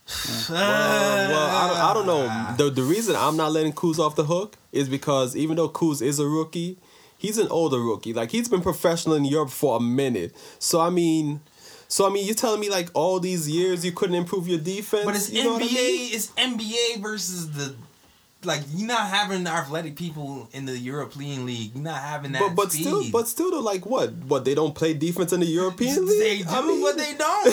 Well, 0.49 1.29
well 1.29 1.49
I, 1.55 1.67
don't, 1.67 1.77
I 1.77 1.93
don't 1.93 2.07
know. 2.07 2.55
The 2.57 2.71
the 2.71 2.81
reason 2.81 3.15
I'm 3.15 3.37
not 3.37 3.51
letting 3.51 3.73
Kuz 3.73 3.99
off 3.99 4.15
the 4.15 4.23
hook 4.23 4.57
is 4.71 4.89
because 4.89 5.35
even 5.35 5.57
though 5.57 5.69
Kuz 5.69 6.01
is 6.01 6.17
a 6.19 6.25
rookie, 6.25 6.77
he's 7.17 7.37
an 7.37 7.47
older 7.49 7.79
rookie. 7.79 8.13
Like 8.13 8.31
he's 8.31 8.47
been 8.49 8.61
professional 8.61 9.15
in 9.15 9.25
Europe 9.25 9.51
for 9.51 9.77
a 9.77 9.79
minute. 9.79 10.35
So 10.57 10.81
I 10.81 10.89
mean, 10.89 11.41
so 11.87 12.07
I 12.07 12.09
mean, 12.09 12.25
you're 12.25 12.33
telling 12.33 12.59
me 12.59 12.69
like 12.71 12.89
all 12.95 13.19
these 13.19 13.47
years 13.47 13.85
you 13.85 13.91
couldn't 13.91 14.15
improve 14.15 14.47
your 14.47 14.57
defense? 14.57 15.05
But 15.05 15.15
it's 15.15 15.29
You 15.29 15.43
know 15.43 15.59
NBA. 15.59 15.61
I 15.61 15.73
mean? 15.73 16.15
It's 16.15 16.27
NBA 16.31 17.01
versus 17.01 17.51
the 17.51 17.75
like 18.45 18.61
you're 18.73 18.87
not 18.87 19.07
having 19.09 19.45
athletic 19.47 19.95
people 19.97 20.47
in 20.53 20.65
the 20.65 20.77
European 20.77 21.45
league. 21.45 21.71
You're 21.75 21.83
not 21.83 22.01
having 22.01 22.31
that. 22.31 22.39
But 22.41 22.55
but 22.55 22.71
speed. 22.71 22.83
still 22.83 23.03
but 23.11 23.27
still 23.27 23.51
though, 23.51 23.59
like 23.59 23.85
what? 23.85 24.11
What 24.13 24.45
they 24.45 24.55
don't 24.55 24.73
play 24.73 24.93
defense 24.93 25.33
in 25.33 25.41
the 25.41 25.45
European 25.45 26.05
They 26.05 26.37
league? 26.37 26.47
do, 26.47 26.53
I 26.53 26.61
mean, 26.61 26.81
but 26.81 26.97
they 26.97 27.13
don't. 27.17 27.47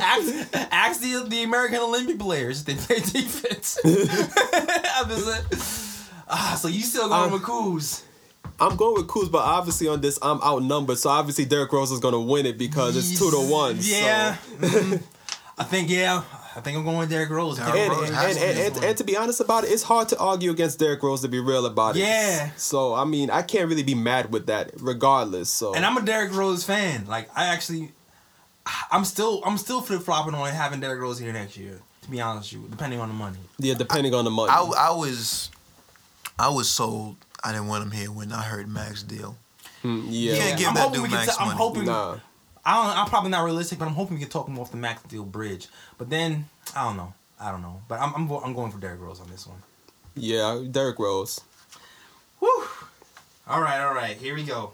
ask, 0.00 0.34
ask 0.72 1.00
the, 1.00 1.24
the 1.28 1.42
American 1.44 1.78
Olympic 1.78 2.18
players 2.18 2.60
if 2.60 2.66
they 2.66 2.74
play 2.74 3.00
defense. 3.22 3.78
I'm 3.84 5.08
just 5.08 5.26
like, 5.26 5.44
ah, 6.28 6.58
so 6.60 6.68
you 6.68 6.80
still 6.82 7.08
going 7.08 7.24
Um, 7.26 7.32
with 7.32 7.42
Kuz? 7.42 8.02
I'm 8.60 8.76
going 8.76 8.94
with 8.94 9.06
Kuz, 9.08 9.30
but 9.32 9.38
obviously 9.38 9.88
on 9.88 10.00
this 10.00 10.18
I'm 10.22 10.40
outnumbered, 10.42 10.98
so 10.98 11.10
obviously 11.10 11.44
Derrick 11.44 11.72
Rose 11.72 11.90
is 11.90 12.00
gonna 12.00 12.20
win 12.20 12.46
it 12.46 12.56
because 12.58 12.96
it's 12.96 13.18
two 13.18 13.30
to 13.30 13.38
one. 13.40 13.80
so- 13.80 13.96
Yeah. 13.96 14.36
mhm. 14.58 15.02
I 15.56 15.64
think 15.64 15.88
yeah. 15.90 16.22
I 16.56 16.60
think 16.60 16.76
I'm 16.78 16.84
going 16.84 16.98
with 16.98 17.10
Derrick 17.10 17.30
Rose. 17.30 17.56
Derrick 17.58 17.74
and, 17.74 17.90
Rose 17.92 18.10
and, 18.10 18.16
and, 18.18 18.34
to 18.34 18.40
be 18.40 18.46
and, 18.46 18.76
and, 18.76 18.84
and 18.84 18.98
to 18.98 19.04
be 19.04 19.16
honest 19.16 19.40
about 19.40 19.64
it, 19.64 19.68
it's 19.72 19.82
hard 19.82 20.08
to 20.10 20.18
argue 20.18 20.50
against 20.50 20.78
Derrick 20.78 21.02
Rose 21.02 21.22
to 21.22 21.28
be 21.28 21.40
real 21.40 21.66
about 21.66 21.96
it. 21.96 22.00
Yeah. 22.00 22.50
So 22.56 22.94
I 22.94 23.04
mean, 23.04 23.30
I 23.30 23.42
can't 23.42 23.68
really 23.68 23.82
be 23.82 23.94
mad 23.94 24.32
with 24.32 24.46
that, 24.46 24.70
regardless. 24.80 25.50
So 25.50 25.74
And 25.74 25.84
I'm 25.84 25.96
a 25.96 26.02
Derrick 26.02 26.32
Rose 26.32 26.64
fan. 26.64 27.06
Like 27.06 27.28
I 27.36 27.46
actually, 27.46 27.92
I'm 28.90 29.04
still 29.04 29.42
I'm 29.44 29.58
still 29.58 29.80
flip 29.80 30.02
flopping 30.02 30.34
on 30.34 30.48
having 30.50 30.80
Derrick 30.80 31.00
Rose 31.00 31.18
here 31.18 31.32
next 31.32 31.56
year. 31.56 31.80
To 32.02 32.10
be 32.10 32.20
honest 32.20 32.52
with 32.52 32.62
you, 32.62 32.68
depending 32.68 33.00
on 33.00 33.08
the 33.08 33.14
money. 33.14 33.38
yeah, 33.58 33.72
depending 33.74 34.12
on 34.14 34.24
the 34.26 34.30
money. 34.30 34.50
I, 34.50 34.60
I 34.60 34.90
was, 34.94 35.50
I 36.38 36.50
was 36.50 36.68
sold. 36.68 37.16
I 37.42 37.50
didn't 37.52 37.68
want 37.68 37.82
him 37.82 37.90
here 37.92 38.10
when 38.12 38.30
I 38.30 38.42
heard 38.42 38.68
Max 38.68 39.02
deal. 39.02 39.38
Mm, 39.82 40.04
You 40.10 40.34
can't 40.34 40.58
give 40.58 40.68
I'm 40.68 40.74
that 40.74 40.80
hoping 40.82 40.94
dude 41.00 41.02
we 41.04 41.08
can. 41.08 41.26
max 41.26 41.36
T- 41.38 41.42
I'm 41.44 41.56
hoping. 41.56 41.84
Nah. 41.86 42.18
I 42.66 42.74
don't. 42.76 42.96
I'm 42.98 43.06
probably 43.08 43.30
not 43.30 43.44
realistic, 43.44 43.78
but 43.78 43.86
I'm 43.86 43.94
hoping 43.94 44.16
we 44.16 44.20
can 44.22 44.30
talk 44.30 44.48
him 44.48 44.58
off 44.58 44.70
the 44.70 44.76
max 44.76 45.02
deal 45.04 45.24
bridge. 45.24 45.68
But 45.98 46.08
then 46.10 46.48
I 46.74 46.84
don't 46.84 46.96
know. 46.96 47.12
I 47.40 47.50
don't 47.50 47.62
know. 47.62 47.82
But 47.88 48.00
I'm 48.00 48.14
I'm, 48.14 48.30
I'm 48.30 48.54
going 48.54 48.70
for 48.72 48.78
Derrick 48.78 49.00
Rose 49.00 49.20
on 49.20 49.28
this 49.30 49.46
one. 49.46 49.58
Yeah, 50.14 50.62
Derrick 50.70 50.98
Rose. 50.98 51.40
Woo! 52.40 52.48
All 53.46 53.60
right, 53.60 53.80
all 53.80 53.94
right. 53.94 54.16
Here 54.16 54.34
we 54.34 54.44
go. 54.44 54.72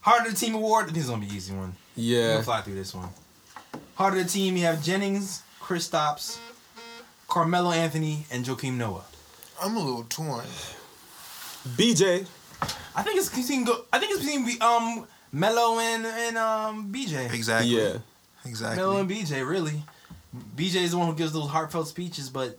Heart 0.00 0.26
of 0.26 0.32
the 0.34 0.38
Team 0.38 0.54
Award. 0.54 0.88
This 0.90 1.04
is 1.04 1.10
gonna 1.10 1.20
be 1.22 1.28
an 1.28 1.34
easy 1.34 1.54
one. 1.54 1.74
Yeah. 1.96 2.18
We'll 2.28 2.36
Yeah. 2.36 2.42
fly 2.42 2.60
through 2.62 2.74
this 2.74 2.94
one. 2.94 3.08
Heart 3.96 4.14
of 4.14 4.24
the 4.24 4.28
team. 4.28 4.56
You 4.56 4.64
have 4.66 4.82
Jennings, 4.82 5.42
Kristaps, 5.60 6.38
Carmelo 7.28 7.70
Anthony, 7.72 8.26
and 8.30 8.44
Joakim 8.44 8.74
Noah. 8.74 9.04
I'm 9.62 9.76
a 9.76 9.80
little 9.80 10.04
torn. 10.04 10.44
BJ. 11.76 12.26
I 12.94 13.02
think 13.02 13.18
it's 13.18 13.28
between 13.28 13.64
go. 13.64 13.84
I 13.92 13.98
think 13.98 14.12
it's 14.12 14.24
between 14.24 14.60
um 14.62 15.06
Melo 15.32 15.78
and 15.78 16.04
and 16.06 16.36
um 16.38 16.92
BJ. 16.92 17.32
Exactly. 17.32 17.70
Yeah. 17.76 17.98
Exactly. 18.44 18.76
Melo 18.76 18.98
and 18.98 19.08
BJ 19.10 19.46
really. 19.48 19.82
BJ 20.56 20.76
is 20.82 20.90
the 20.92 20.98
one 20.98 21.08
who 21.08 21.14
gives 21.14 21.32
those 21.32 21.48
heartfelt 21.48 21.88
speeches, 21.88 22.28
but 22.30 22.58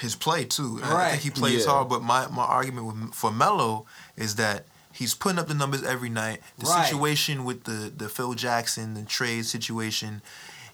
his 0.00 0.14
play 0.14 0.44
too. 0.44 0.80
I- 0.82 0.88
I 0.88 0.92
Right. 0.94 1.10
think 1.12 1.22
he 1.22 1.30
plays 1.30 1.64
Yeah. 1.64 1.70
hard, 1.72 1.88
but 1.88 2.02
my, 2.02 2.26
my 2.28 2.44
argument 2.44 2.86
with, 2.86 3.14
for 3.14 3.30
Melo 3.32 3.86
is 4.16 4.34
that 4.34 4.66
he's 4.92 5.14
putting 5.14 5.38
up 5.38 5.48
the 5.48 5.54
numbers 5.54 5.82
every 5.82 6.10
night. 6.10 6.42
The 6.58 6.66
Right. 6.66 6.84
situation 6.86 7.44
with 7.44 7.64
the, 7.64 7.90
the 7.96 8.08
Phil 8.10 8.34
Jackson, 8.34 8.92
the 8.94 9.02
trade 9.04 9.46
situation, 9.46 10.20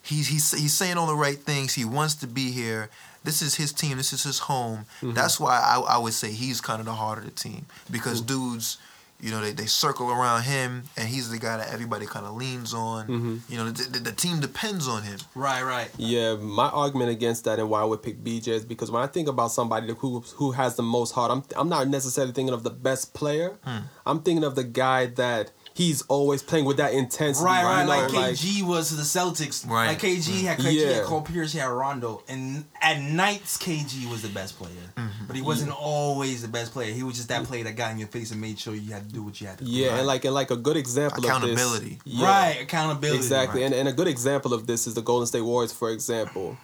he's 0.01 0.27
he's 0.27 0.51
he's 0.51 0.73
saying 0.73 0.97
all 0.97 1.07
the 1.07 1.15
right 1.15 1.41
things. 1.41 1.73
He 1.75 1.85
wants 1.85 2.15
to 2.15 2.27
be 2.27 2.51
here. 2.51 2.89
This 3.23 3.41
is 3.41 3.55
his 3.55 3.71
team. 3.71 3.95
This 3.97 4.11
is 4.11 4.23
his 4.23 4.39
home. 4.39 4.85
Mm-hmm. 5.01 5.13
That's 5.13 5.39
why 5.39 5.57
I, 5.61 5.79
I 5.79 5.97
would 5.97 6.13
say 6.13 6.31
he's 6.33 6.59
kind 6.59 6.81
of 6.81 6.85
the 6.85 6.93
heart 6.95 7.19
of 7.19 7.23
the 7.25 7.31
team 7.31 7.65
because 7.89 8.19
dudes. 8.19 8.77
You 9.23 9.31
know, 9.31 9.39
they, 9.39 9.53
they 9.53 9.67
circle 9.67 10.11
around 10.11 10.43
him, 10.43 10.83
and 10.97 11.07
he's 11.07 11.29
the 11.29 11.39
guy 11.39 11.55
that 11.55 11.71
everybody 11.71 12.05
kind 12.05 12.25
of 12.25 12.35
leans 12.35 12.73
on. 12.73 13.07
Mm-hmm. 13.07 13.37
You 13.47 13.57
know, 13.57 13.71
the, 13.71 13.89
the, 13.89 13.99
the 13.99 14.11
team 14.11 14.41
depends 14.41 14.85
on 14.85 15.03
him. 15.03 15.17
Right, 15.33 15.63
right. 15.63 15.89
Yeah, 15.97 16.35
my 16.35 16.67
argument 16.67 17.09
against 17.09 17.45
that 17.45 17.57
and 17.57 17.69
why 17.69 17.79
I 17.79 17.85
would 17.85 18.03
pick 18.03 18.21
BJ 18.21 18.49
is 18.49 18.65
because 18.65 18.91
when 18.91 19.01
I 19.01 19.07
think 19.07 19.29
about 19.29 19.51
somebody 19.51 19.93
who 19.93 20.19
who 20.35 20.51
has 20.51 20.75
the 20.75 20.83
most 20.83 21.11
heart, 21.11 21.31
I'm 21.31 21.43
I'm 21.55 21.69
not 21.69 21.87
necessarily 21.87 22.33
thinking 22.33 22.53
of 22.53 22.63
the 22.63 22.69
best 22.69 23.13
player. 23.13 23.57
Hmm. 23.63 23.85
I'm 24.05 24.21
thinking 24.21 24.43
of 24.43 24.55
the 24.55 24.65
guy 24.65 25.05
that 25.05 25.51
he's 25.75 26.01
always 26.03 26.41
playing 26.43 26.65
with 26.65 26.77
that 26.77 26.93
intensity. 26.93 27.45
Right, 27.45 27.63
right. 27.63 27.81
you 27.83 27.87
Like 27.89 28.11
know, 28.13 28.19
KG 28.19 28.61
was 28.63 28.95
the 28.95 29.01
Celtics. 29.03 29.67
Right. 29.67 29.87
Like 29.87 29.99
KG 29.99 30.43
had 30.43 30.59
KG 30.59 30.73
Yeah. 30.73 30.93
had 30.97 31.05
Paul 31.05 31.21
Pierce, 31.21 31.51
he 31.53 31.59
had 31.59 31.65
Rondo, 31.67 32.23
and 32.27 32.65
at 32.81 33.01
nights 33.01 33.57
KG 33.57 34.09
was 34.09 34.21
the 34.21 34.29
best 34.29 34.57
player, 34.57 34.71
Mm-hmm. 34.97 35.25
but 35.27 35.35
he 35.35 35.41
wasn't 35.41 35.71
always 35.71 36.41
the 36.43 36.47
best 36.47 36.71
player. 36.73 36.93
He 36.93 37.01
was 37.03 37.15
just 37.15 37.29
that 37.29 37.43
player 37.45 37.63
that 37.63 37.75
got 37.75 37.91
in 37.91 37.97
your 37.97 38.07
face 38.07 38.31
and 38.31 38.39
made 38.39 38.59
sure 38.59 38.75
you 38.75 38.91
had 38.93 39.07
to 39.07 39.13
do 39.13 39.23
what 39.23 39.39
you 39.41 39.47
had 39.47 39.57
to. 39.59 39.65
do. 39.65 39.71
Yeah, 39.71 39.97
and 39.97 40.05
like 40.07 40.25
and 40.25 40.33
like 40.33 40.51
a 40.51 40.55
good 40.57 40.77
example 40.77 41.23
Accountability. 41.25 41.93
of 41.93 42.03
this. 42.03 42.13
Yeah. 42.13 42.25
Right, 42.25 42.61
accountability. 42.61 43.17
Exactly, 43.17 43.61
Right. 43.61 43.65
and, 43.67 43.75
and 43.75 43.87
a 43.89 43.93
good 43.93 44.07
example 44.07 44.53
of 44.53 44.67
this 44.67 44.85
is 44.87 44.93
the 44.93 45.01
Golden 45.01 45.25
State 45.27 45.41
Warriors, 45.41 45.73
for 45.73 45.89
example. 45.89 46.57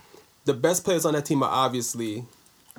The 0.45 0.53
best 0.53 0.83
players 0.83 1.05
on 1.05 1.13
that 1.13 1.25
team 1.25 1.43
are 1.43 1.49
obviously 1.49 2.25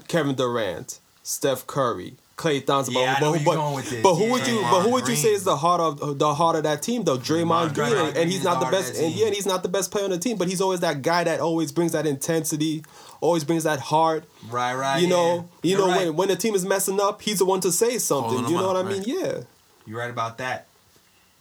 Kevin 0.09 0.35
Durant, 0.35 0.99
Steph 1.23 1.67
Curry, 1.67 2.15
Klay 2.41 2.65
Thompson. 2.65 2.95
Yeah, 2.95 3.01
I 3.17 3.21
but, 3.21 3.21
know 3.21 3.33
but, 3.33 3.41
you're 3.45 3.55
going 3.55 3.75
with 3.77 3.91
this. 3.91 4.03
but 4.03 4.15
who 4.15 4.31
would 4.31 4.47
Yeah. 4.47 4.55
you? 4.55 4.61
But 4.63 4.81
who 4.83 4.91
would 4.91 5.07
you 5.09 5.17
say 5.17 5.33
is 5.35 5.45
the 5.45 5.57
heart 5.57 5.81
of 5.81 6.19
the 6.19 6.35
heart 6.35 6.57
of 6.57 6.63
that 6.63 6.83
team 6.83 7.05
though? 7.05 7.19
Draymond 7.19 7.71
Draymond 7.71 7.75
Green, 7.75 7.89
Green 7.93 8.17
and, 8.17 8.31
he's 8.31 8.43
not 8.43 8.55
the 8.55 8.61
the 8.61 8.65
heart 8.67 8.75
of 8.75 8.81
best. 8.93 9.03
And 9.03 9.13
yeah, 9.15 9.27
and 9.27 9.35
he's 9.35 9.47
not 9.47 9.63
the 9.63 9.69
best 9.69 9.91
player 9.91 10.05
on 10.05 10.11
the 10.11 10.19
team, 10.19 10.37
but 10.39 10.49
he's 10.49 10.61
always 10.63 10.81
that 10.81 11.03
guy 11.03 11.25
that 11.25 11.41
always 11.41 11.71
brings 11.71 11.93
that 11.93 12.07
intensity, 12.07 12.83
always 13.21 13.45
brings 13.45 13.65
that 13.65 13.79
heart. 13.81 14.25
Right, 14.49 14.75
right. 14.75 14.97
You 15.03 15.09
yeah. 15.09 15.15
know, 15.15 15.49
you 15.63 15.71
You're 15.71 15.79
know 15.81 15.89
right. 15.89 16.07
when 16.07 16.17
when 16.17 16.29
the 16.29 16.37
team 16.37 16.55
is 16.55 16.65
messing 16.65 16.99
up, 17.01 17.21
he's 17.23 17.39
the 17.41 17.45
one 17.45 17.61
to 17.61 17.71
say 17.71 17.99
something. 17.99 18.31
Holding 18.39 18.51
You 18.53 18.57
know 18.59 18.71
up, 18.71 18.77
what 18.77 18.87
I 18.87 18.89
mean? 18.89 18.99
right. 19.01 19.07
Yeah. 19.07 19.41
You're 19.87 19.99
right 19.99 20.11
about 20.11 20.39
that. 20.39 20.67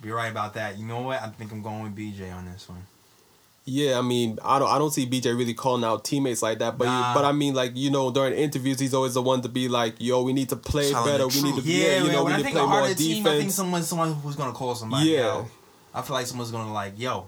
You're 0.04 0.16
right 0.16 0.32
about 0.32 0.54
that. 0.56 0.78
You 0.78 0.86
know 0.86 1.02
what? 1.02 1.22
I 1.22 1.28
think 1.30 1.52
I'm 1.52 1.62
going 1.62 1.84
with 1.84 1.96
BJ 1.96 2.34
on 2.36 2.46
this 2.52 2.68
one. 2.70 2.86
Yeah, 3.70 4.00
I 4.00 4.02
mean, 4.02 4.40
I 4.44 4.58
don't, 4.60 4.70
I 4.70 4.78
don't 4.78 4.92
see 4.92 5.06
BJ 5.06 5.38
really 5.38 5.54
calling 5.54 5.84
out 5.84 6.04
teammates 6.04 6.42
like 6.42 6.60
that, 6.60 6.78
but 6.78 6.86
Nah. 6.86 7.14
but 7.14 7.24
I 7.26 7.32
mean, 7.32 7.54
like 7.54 7.74
you 7.76 7.92
know, 7.92 8.10
during 8.12 8.34
interviews, 8.34 8.80
he's 8.80 8.94
always 8.94 9.14
the 9.14 9.22
one 9.22 9.42
to 9.42 9.50
be 9.50 9.68
like, 9.68 9.96
"Yo, 10.00 10.22
we 10.24 10.34
need 10.34 10.50
to 10.50 10.56
play 10.56 10.92
Telling 10.92 11.12
better. 11.12 11.28
We 11.28 11.42
need 11.44 11.56
to. 11.56 11.62
Yeah, 11.62 11.86
yeah, 11.98 12.04
you 12.04 12.12
know, 12.12 12.24
when 12.24 12.34
I 12.34 12.38
need 12.38 12.44
to 12.44 12.46
think 12.46 12.56
play 12.56 12.64
of 12.64 12.70
more 12.70 12.80
heart 12.80 12.92
of 12.92 12.98
the 12.98 13.04
team, 13.04 13.26
I 13.26 13.30
think 13.30 13.38
defense." 13.42 13.56
someone 13.56 13.84
someone 13.84 14.14
who's 14.14 14.36
gonna 14.36 14.54
call 14.54 14.76
somebody 14.76 15.10
Yeah. 15.12 15.28
out. 15.28 15.46
I 15.94 16.02
feel 16.02 16.16
like 16.16 16.26
someone's 16.28 16.52
gonna 16.52 16.72
like, 16.74 16.94
yo. 16.98 17.28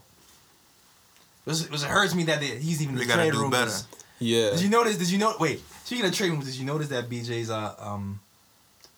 It, 1.45 1.49
was, 1.49 1.65
it, 1.65 1.71
was- 1.71 1.83
it 1.83 1.89
hurts 1.89 2.13
me 2.13 2.23
that 2.25 2.39
they, 2.39 2.47
he's 2.59 2.81
even 2.81 2.93
in 2.95 2.99
We 2.99 3.05
the 3.05 3.09
gotta 3.09 3.23
trade 3.23 3.33
do 3.33 3.41
rumors. 3.41 3.83
better. 3.83 3.95
Yeah, 4.19 4.51
Did 4.51 4.61
you 4.61 4.69
notice? 4.69 4.97
Did 4.97 5.09
you 5.09 5.17
know? 5.17 5.33
Wait, 5.39 5.61
speaking 5.83 6.05
of 6.05 6.13
trade 6.13 6.29
rumors, 6.29 6.45
did 6.45 6.55
you 6.55 6.65
notice 6.65 6.89
that 6.89 7.09
BJ's 7.09 7.49
uh 7.49 7.73
um 7.79 8.19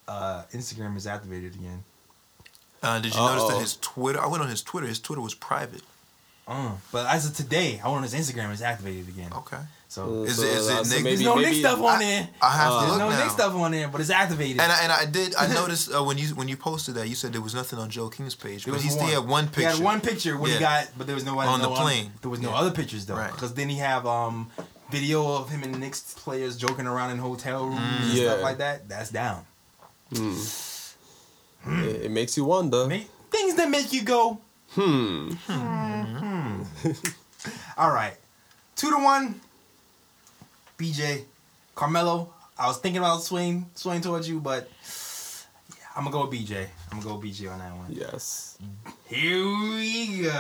uh 0.08 0.44
Instagram 0.54 0.98
is 0.98 1.08
activated 1.08 1.56
again? 1.56 1.84
Uh, 2.82 3.00
did 3.00 3.14
you 3.16 3.20
notice 3.22 3.44
Uh-oh. 3.44 3.52
that 3.52 3.62
his 3.62 3.78
Twitter? 3.78 4.20
I 4.20 4.28
went 4.28 4.44
on 4.44 4.50
his 4.50 4.62
Twitter. 4.62 4.86
His 4.88 5.00
Twitter 5.00 5.22
was 5.22 5.34
private. 5.34 5.82
Uh, 6.48 6.72
but 6.92 7.08
as 7.08 7.26
of 7.26 7.36
today, 7.36 7.80
I 7.84 7.88
went 7.88 7.98
on 7.98 8.04
his 8.04 8.14
Instagram 8.14 8.52
is 8.52 8.62
activated 8.62 9.08
again. 9.08 9.32
Okay. 9.34 9.58
So 9.88 10.24
Is 10.24 10.36
So, 10.38 10.42
it- 10.44 10.48
is 10.50 10.68
it 10.68 10.74
uh, 10.74 10.84
so 10.84 10.96
Knick- 10.96 11.04
there's 11.04 11.22
no 11.22 11.36
Knick 11.36 11.46
maybe- 11.46 11.60
stuff 11.60 11.80
on 11.80 11.86
I- 11.86 12.00
there. 12.00 12.30
I 12.42 12.50
have 12.52 12.68
to 12.70 12.74
Uh, 12.76 12.86
There's 12.88 12.98
no 12.98 13.10
now. 13.12 13.20
Knick 13.24 13.32
stuff 13.32 13.54
on 13.54 13.72
there, 13.72 13.88
but 13.88 14.02
it's 14.02 14.10
activated. 14.10 14.60
And 14.60 14.72
I, 14.72 14.80
and 14.84 14.92
I 14.92 15.06
did. 15.06 15.36
I 15.36 15.48
noticed 15.54 15.94
uh, 15.94 16.04
when 16.04 16.18
you 16.18 16.28
when 16.36 16.48
you 16.48 16.58
posted 16.58 16.96
that, 16.96 17.08
you 17.08 17.16
said 17.16 17.32
there 17.32 17.42
was 17.42 17.54
nothing 17.54 17.78
on 17.80 17.90
Joakim's 17.90 18.36
page, 18.36 18.66
There 18.66 18.74
but 18.74 18.82
he 18.82 18.90
still 18.90 19.06
had 19.06 19.28
one 19.28 19.46
picture. 19.48 19.62
He 19.70 19.76
had 19.76 19.80
one 19.84 20.02
picture 20.02 20.38
when 20.38 20.52
he 20.52 20.60
got, 20.60 20.88
but 20.98 21.06
there 21.08 21.16
was 21.16 21.24
no 21.24 21.40
On 21.40 21.60
no 21.62 21.68
the 21.68 21.72
other- 21.72 21.82
plane. 21.82 22.12
there 22.22 22.30
was 22.32 22.40
no 22.42 22.50
Yeah. 22.50 22.56
other 22.58 22.72
pictures 22.72 23.06
though, 23.06 23.16
Right. 23.16 23.32
because 23.32 23.54
then 23.54 23.70
he 23.70 23.78
have 23.78 24.06
um 24.08 24.50
video 24.92 25.26
of 25.38 25.50
him 25.50 25.64
and 25.64 25.74
the 25.74 25.78
Knicks 25.80 26.02
players 26.18 26.58
joking 26.58 26.88
around 26.88 27.12
in 27.12 27.20
hotel 27.20 27.66
rooms 27.68 27.80
and 28.02 28.14
Yeah. 28.14 28.32
stuff 28.32 28.42
like 28.42 28.58
that. 28.58 28.90
That's 28.90 29.10
down. 29.12 29.46
it, 30.12 32.06
it 32.06 32.12
makes 32.12 32.36
you 32.36 32.46
wonder. 32.46 32.88
Make, 32.88 33.10
things 33.32 33.56
that 33.56 33.70
make 33.70 33.94
you 33.94 34.04
go. 34.04 34.40
Hmm. 34.76 35.32
All 37.78 37.92
right, 37.92 38.16
two 38.76 38.90
to 38.90 38.98
one. 38.98 39.40
BJ, 40.78 41.24
Carmelo. 41.76 42.34
I 42.58 42.68
was 42.68 42.78
thinking 42.78 43.00
about 43.00 43.24
swing 43.24 43.70
swing 43.76 44.02
towards 44.02 44.28
you, 44.30 44.40
but 44.40 44.70
yeah, 45.78 45.86
I'm 45.96 46.04
gonna 46.04 46.12
go 46.14 46.28
with 46.28 46.40
BJ. 46.40 46.68
I'm 46.92 47.00
gonna 47.00 47.14
go 47.14 47.16
with 47.20 47.26
BJ 47.30 47.52
on 47.52 47.60
that 47.60 47.76
one. 47.76 47.88
Yes. 47.90 48.58
Here 49.06 49.46
we 49.46 50.22
go. 50.24 50.32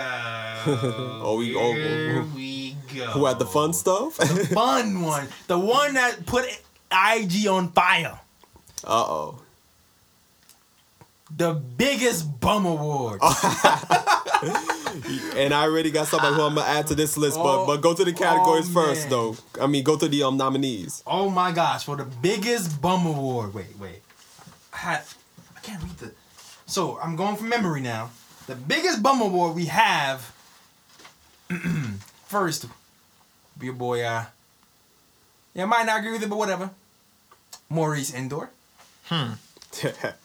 Oh, 1.25 1.37
we- 1.37 1.55
oh, 1.55 1.73
Here 1.73 2.23
we 2.35 2.75
go. 2.95 3.05
Who 3.07 3.25
had 3.25 3.39
the 3.39 3.45
fun 3.45 3.73
stuff? 3.73 4.17
The 4.17 4.47
fun 4.53 5.01
one. 5.01 5.27
The 5.47 5.57
one 5.59 5.93
that 5.95 6.25
put 6.25 6.45
IG 6.91 7.47
on 7.47 7.71
fire. 7.71 8.19
Uh 8.83 8.89
oh. 8.89 9.39
The 11.31 11.53
biggest 11.53 12.39
bum 12.39 12.65
award. 12.65 13.21
And 15.35 15.53
I 15.53 15.63
already 15.63 15.89
got 15.89 16.07
somebody 16.07 16.35
who 16.35 16.41
I'm 16.43 16.55
gonna 16.55 16.67
add 16.67 16.87
to 16.87 16.95
this 16.95 17.17
list, 17.17 17.37
Oh, 17.39 17.43
but 17.43 17.65
but 17.65 17.81
go 17.81 17.95
to 17.95 18.05
the 18.05 18.13
categories 18.13 18.69
oh, 18.69 18.73
first 18.73 19.09
though. 19.09 19.35
I 19.59 19.65
mean, 19.65 19.83
go 19.83 19.97
to 19.97 20.07
the 20.07 20.21
um 20.23 20.37
nominees. 20.37 21.01
Oh 21.07 21.29
my 21.29 21.51
gosh, 21.51 21.85
for 21.85 21.95
the 21.95 22.05
biggest 22.05 22.79
bum 22.81 23.05
award. 23.07 23.53
Wait, 23.53 23.75
wait. 23.79 24.01
I 24.73 24.77
had 24.77 25.01
I 25.57 25.59
can't 25.61 25.81
read 25.81 25.97
the 25.97 26.11
So 26.67 26.99
I'm 26.99 27.15
going 27.15 27.37
from 27.37 27.49
memory 27.49 27.81
now. 27.81 28.11
The 28.45 28.55
biggest 28.55 29.01
bum 29.01 29.21
award 29.21 29.55
we 29.55 29.65
have 29.65 30.31
first 32.27 32.67
be 33.57 33.65
your 33.67 33.75
boy 33.75 34.03
uh 34.03 34.25
Yeah, 35.55 35.63
I 35.63 35.65
might 35.65 35.85
not 35.85 35.99
agree 35.99 36.11
with 36.11 36.23
it, 36.23 36.29
but 36.29 36.37
whatever. 36.37 36.69
Maurice 37.69 38.11
Ndour. 38.11 38.49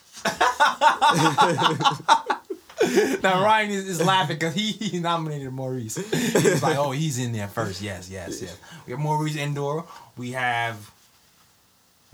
Now 3.22 3.42
Ryan 3.42 3.70
is, 3.70 3.88
is 3.88 4.04
laughing 4.04 4.36
because 4.36 4.54
he, 4.54 4.70
he 4.72 5.00
nominated 5.00 5.52
Maurice. 5.52 5.96
He's 5.96 6.62
like, 6.62 6.78
oh, 6.78 6.92
he's 6.92 7.18
in 7.18 7.32
there 7.32 7.48
first. 7.48 7.82
Yes, 7.82 8.08
yes, 8.08 8.40
yes. 8.40 8.56
We 8.86 8.92
have 8.92 9.00
Maurice 9.00 9.36
Ndour. 9.36 9.84
We 10.16 10.32
have 10.32 10.90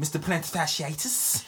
Mr. 0.00 0.18
Plantar 0.18 0.50
Fasciitis. 0.50 1.44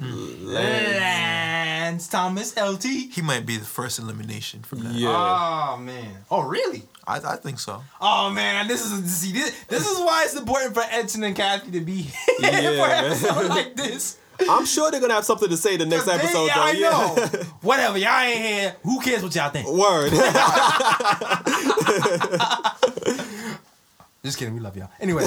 Lance 0.00 2.08
Thomas, 2.08 2.56
LT. 2.56 2.84
He 2.84 3.20
might 3.22 3.44
be 3.44 3.56
the 3.58 3.66
first 3.66 3.98
elimination 3.98 4.62
from 4.62 4.84
that. 4.84 4.94
Yeah. 4.94 5.08
Oh 5.10 5.76
man. 5.76 6.24
Oh 6.30 6.42
really? 6.44 6.84
I, 7.06 7.16
I 7.18 7.36
think 7.36 7.58
so. 7.58 7.82
Oh 8.00 8.30
man, 8.30 8.66
this 8.66 8.90
is 8.90 9.12
see 9.14 9.32
this 9.32 9.64
this 9.64 9.86
is 9.86 9.98
why 9.98 10.22
it's 10.24 10.36
important 10.36 10.72
for 10.74 10.82
Edson 10.90 11.22
and 11.24 11.36
Kathy 11.36 11.72
to 11.72 11.80
be 11.80 12.02
here 12.02 12.14
Yeah, 12.40 12.70
for 12.70 12.88
man. 12.88 13.04
an 13.04 13.10
episode 13.10 13.48
like 13.48 13.76
this. 13.76 14.16
I'm 14.48 14.64
sure 14.66 14.90
they're 14.90 15.00
gonna 15.00 15.14
have 15.14 15.24
something 15.24 15.48
to 15.48 15.56
say 15.56 15.76
the 15.76 15.86
next 15.86 16.04
They- 16.04 16.12
episode 16.12 16.46
yeah, 16.46 16.54
though. 16.54 16.62
I 16.62 16.70
yeah. 16.72 16.90
know. 16.90 17.14
Whatever, 17.62 17.98
y'all 17.98 18.20
ain't 18.20 18.38
here. 18.40 18.76
Who 18.84 19.00
cares 19.00 19.22
what 19.22 19.34
y'all 19.34 19.50
think? 19.50 19.66
Word. 19.68 20.12
Just 24.24 24.38
kidding, 24.38 24.54
we 24.54 24.60
love 24.60 24.76
y'all. 24.76 24.90
Anyway. 25.00 25.24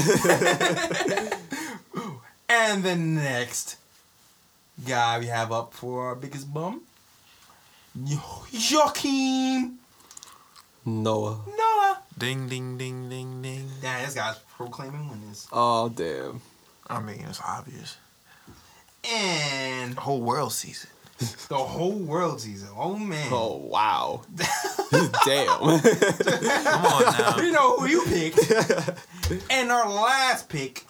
and 2.49 2.83
the 2.83 2.95
next 2.95 3.77
guy 4.87 5.19
we 5.19 5.25
have 5.27 5.51
up 5.51 5.73
for 5.73 6.07
our 6.09 6.15
biggest 6.15 6.53
bum. 6.53 6.81
Yo- 8.05 8.17
Joakim 8.51 9.75
Noah. 10.85 11.39
Noah. 11.47 11.99
Ding 12.17 12.47
ding 12.47 12.77
ding 12.77 13.09
ding 13.09 13.41
ding. 13.41 13.67
Damn, 13.81 14.05
this 14.05 14.13
guy's 14.13 14.37
proclaiming 14.57 15.09
winners. 15.09 15.47
Oh 15.51 15.89
damn. 15.89 16.41
I 16.87 16.99
mean, 16.99 17.25
it's 17.29 17.41
obvious. 17.41 17.97
And 19.09 19.95
The 19.95 20.01
whole 20.01 20.21
world 20.21 20.53
sees 20.53 20.83
it. 20.85 20.89
the 21.49 21.57
whole 21.57 21.91
world 21.93 22.41
sees 22.41 22.63
it. 22.63 22.69
Oh 22.75 22.97
man. 22.97 23.27
Oh 23.31 23.57
wow. 23.57 24.21
damn. 25.25 25.57
Come 25.57 26.85
on 26.85 27.03
now. 27.17 27.37
You 27.37 27.51
know 27.51 27.77
who 27.77 27.87
you 27.87 28.03
picked. 28.05 28.51
and 29.49 29.71
our 29.71 29.89
last 29.89 30.49
pick. 30.49 30.85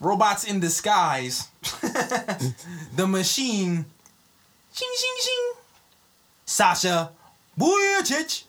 Robots 0.00 0.44
in 0.44 0.60
disguise. 0.60 1.48
the 2.96 3.06
machine. 3.06 3.84
Ching 4.74 4.88
ching 4.96 5.16
ching. 5.20 5.52
Sasha 6.46 7.10
Vujacic. 7.58 8.44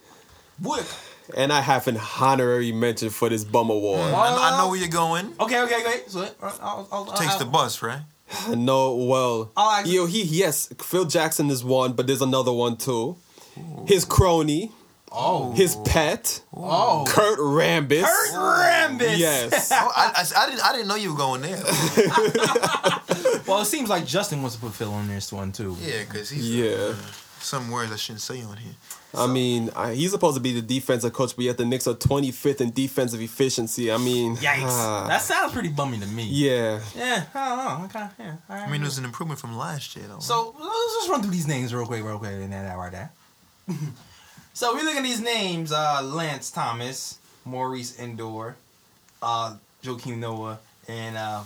Vujacic. 0.62 1.11
And 1.36 1.52
I 1.54 1.62
have 1.62 1.88
an 1.88 1.98
honorary 2.20 2.72
mention 2.72 3.10
for 3.10 3.30
this 3.30 3.44
bum 3.44 3.70
award. 3.70 4.14
I, 4.14 4.54
I 4.54 4.58
know 4.58 4.70
where 4.70 4.80
you're 4.80 4.88
going. 4.90 5.34
Okay, 5.40 5.60
okay, 5.62 5.76
okay. 5.86 6.02
So 6.08 6.22
uh, 6.22 6.28
I'll, 6.42 6.58
I'll, 6.62 6.88
I'll, 6.92 7.18
Takes 7.18 7.34
I'll, 7.34 7.40
the 7.40 7.46
bus, 7.46 7.82
right? 7.82 8.02
No, 8.56 8.96
well, 8.96 9.52
I'll 9.58 9.72
ask- 9.82 9.90
yo, 9.92 10.06
he 10.06 10.24
yes, 10.24 10.74
Phil 10.80 11.06
Jackson 11.06 11.50
is 11.50 11.64
one, 11.64 11.94
but 11.94 12.08
there's 12.08 12.22
another 12.22 12.54
one 12.54 12.78
too. 12.78 13.18
His 13.88 14.06
crony, 14.06 14.72
Oh. 15.14 15.52
his 15.52 15.76
pet, 15.84 16.42
Oh. 16.56 17.04
Kurt 17.06 17.38
Rambis. 17.40 18.04
Kurt 18.04 18.32
Rambis. 18.34 19.18
Yes. 19.18 19.70
Oh, 19.74 19.92
I, 19.96 20.14
I, 20.16 20.44
I 20.44 20.46
didn't. 20.50 20.66
I 20.66 20.72
didn't 20.72 20.88
know 20.88 20.96
you 20.96 21.12
were 21.12 21.18
going 21.18 21.42
there. 21.42 21.62
Well, 23.48 23.62
it 23.62 23.66
seems 23.66 23.90
like 23.90 24.06
Justin 24.06 24.42
wants 24.42 24.56
to 24.56 24.62
put 24.62 24.72
Phil 24.74 24.94
on 24.94 25.08
this 25.10 25.34
one 25.34 25.52
too. 25.52 25.76
Yeah, 25.82 26.04
because 26.08 26.30
he's 26.30 26.50
Yeah. 26.50 26.94
Some 27.42 27.72
words 27.72 27.92
I 27.92 27.96
shouldn't 27.96 28.22
say 28.22 28.42
on 28.44 28.58
here. 28.58 28.74
I 29.14 29.28
mean, 29.28 29.72
I, 29.76 29.94
he's 29.94 30.12
supposed 30.12 30.36
to 30.38 30.42
be 30.42 30.54
the 30.54 30.62
defensive 30.62 31.12
coach, 31.12 31.36
but 31.36 31.44
yet 31.44 31.58
the 31.58 31.66
Knicks 31.66 31.86
are 31.86 31.94
25th 31.94 32.62
in 32.62 32.72
defensive 32.72 33.20
efficiency. 33.22 33.92
I 33.92 33.98
mean, 33.98 34.38
Yikes. 34.38 34.62
ah, 34.64 35.06
that 35.08 35.22
sounds 35.22 35.52
pretty 35.52 35.70
bummy 35.70 36.00
to 36.00 36.08
me. 36.08 36.24
yeah. 36.30 36.80
Yeah, 36.96 37.26
I 37.34 37.50
don't 37.50 37.58
know. 37.58 37.86
Okay, 37.86 38.08
yeah. 38.20 38.36
all 38.50 38.56
right. 38.56 38.68
I 38.68 38.72
mean, 38.72 38.82
it 38.82 38.86
was 38.86 38.98
an 38.98 39.06
improvement 39.06 39.40
from 39.40 39.58
last 39.58 39.96
year, 39.96 40.06
though. 40.08 40.20
So 40.20 40.56
let's 40.58 40.96
just 40.96 41.10
run 41.10 41.22
through 41.22 41.32
these 41.32 41.48
names 41.48 41.74
real 41.74 41.86
quick, 41.86 42.04
real 42.04 42.20
quick, 42.20 42.32
and 42.32 42.54
that 42.54 42.78
right 42.78 42.92
there. 42.92 43.12
so 44.54 44.76
we 44.76 44.84
look 44.84 44.96
at 44.96 45.04
these 45.04 45.20
names: 45.22 45.72
uh, 45.74 46.02
Lance 46.04 46.50
Thomas, 46.52 47.18
Maurice 47.44 47.98
Ndour, 47.98 48.54
uh, 49.22 49.56
Joakim 49.84 50.20
Noah, 50.20 50.60
and 50.88 51.18
uh, 51.18 51.44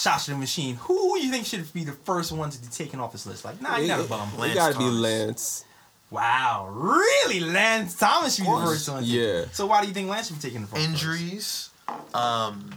Sasha 0.00 0.30
the 0.30 0.36
Machine. 0.38 0.76
Who 0.76 1.18
you 1.18 1.30
think 1.30 1.44
should 1.46 1.70
be 1.74 1.84
the 1.84 1.92
first 1.92 2.32
one 2.32 2.48
to 2.50 2.58
be 2.60 2.68
taken 2.68 3.00
off 3.00 3.12
this 3.12 3.26
list? 3.26 3.44
Like, 3.44 3.60
nah, 3.60 3.76
you're 3.76 3.88
not 3.88 4.00
a 4.00 4.08
bum. 4.08 4.28
It 4.34 4.38
Lance 4.40 4.54
gotta 4.54 4.78
be 4.78 4.84
Lance. 4.84 5.64
Wow, 6.10 6.68
really? 6.72 7.40
Lance 7.40 7.96
Thomas 7.96 8.34
should 8.34 8.42
be 8.44 8.50
the 8.50 8.56
course. 8.56 8.70
first 8.70 8.88
one. 8.88 9.04
Yeah. 9.04 9.44
So 9.52 9.66
why 9.66 9.82
do 9.82 9.88
you 9.88 9.92
think 9.94 10.08
Lance 10.08 10.28
should 10.28 10.36
be 10.36 10.42
taking 10.42 10.62
the 10.62 10.66
first? 10.66 10.82
injuries. 10.88 11.70
Um, 12.14 12.70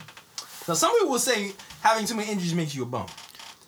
Now 0.68 0.74
some 0.76 0.92
people 0.94 1.10
will 1.10 1.20
say 1.20 1.54
having 1.82 2.06
too 2.06 2.16
many 2.16 2.30
injuries 2.32 2.54
makes 2.54 2.76
you 2.76 2.84
a 2.84 2.86
bum. 2.86 3.06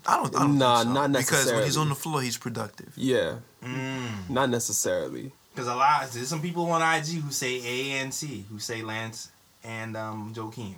I 0.06 0.18
don't. 0.18 0.36
I 0.36 0.40
don't 0.40 0.58
Nah, 0.58 0.84
think 0.84 0.88
so. 0.88 0.94
not 0.94 1.12
Because 1.14 1.52
when 1.52 1.64
he's 1.64 1.78
on 1.78 1.90
the 1.90 1.96
floor, 1.96 2.22
he's 2.22 2.38
productive. 2.38 2.94
Yeah, 2.96 3.36
Mm. 3.64 4.30
not 4.30 4.50
necessarily. 4.50 5.32
Because 5.54 5.68
a 5.70 5.76
lot, 5.76 6.12
there's 6.12 6.28
some 6.28 6.42
people 6.42 6.70
on 6.70 6.82
IG 6.82 7.22
who 7.22 7.32
say 7.32 7.62
A 7.66 7.92
and 8.02 8.14
C, 8.14 8.46
who 8.52 8.60
say 8.60 8.82
Lance 8.84 9.30
and 9.64 9.96
um, 9.98 10.34
Joakim. 10.36 10.76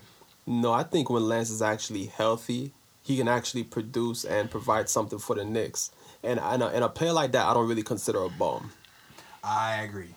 No, 0.47 0.71
I 0.71 0.83
think 0.83 1.09
when 1.09 1.27
Lance 1.27 1.49
is 1.49 1.61
actually 1.61 2.05
healthy, 2.05 2.71
he 3.03 3.17
can 3.17 3.27
actually 3.27 3.63
produce 3.63 4.23
and 4.23 4.49
provide 4.49 4.89
something 4.89 5.19
for 5.19 5.35
the 5.35 5.43
Knicks. 5.43 5.91
And 6.23 6.39
and 6.39 6.63
a, 6.63 6.67
and 6.67 6.83
a 6.83 6.89
player 6.89 7.13
like 7.13 7.33
that, 7.33 7.45
I 7.45 7.53
don't 7.53 7.67
really 7.67 7.83
consider 7.83 8.23
a 8.23 8.29
bum. 8.29 8.71
I 9.43 9.83
agree. 9.83 10.15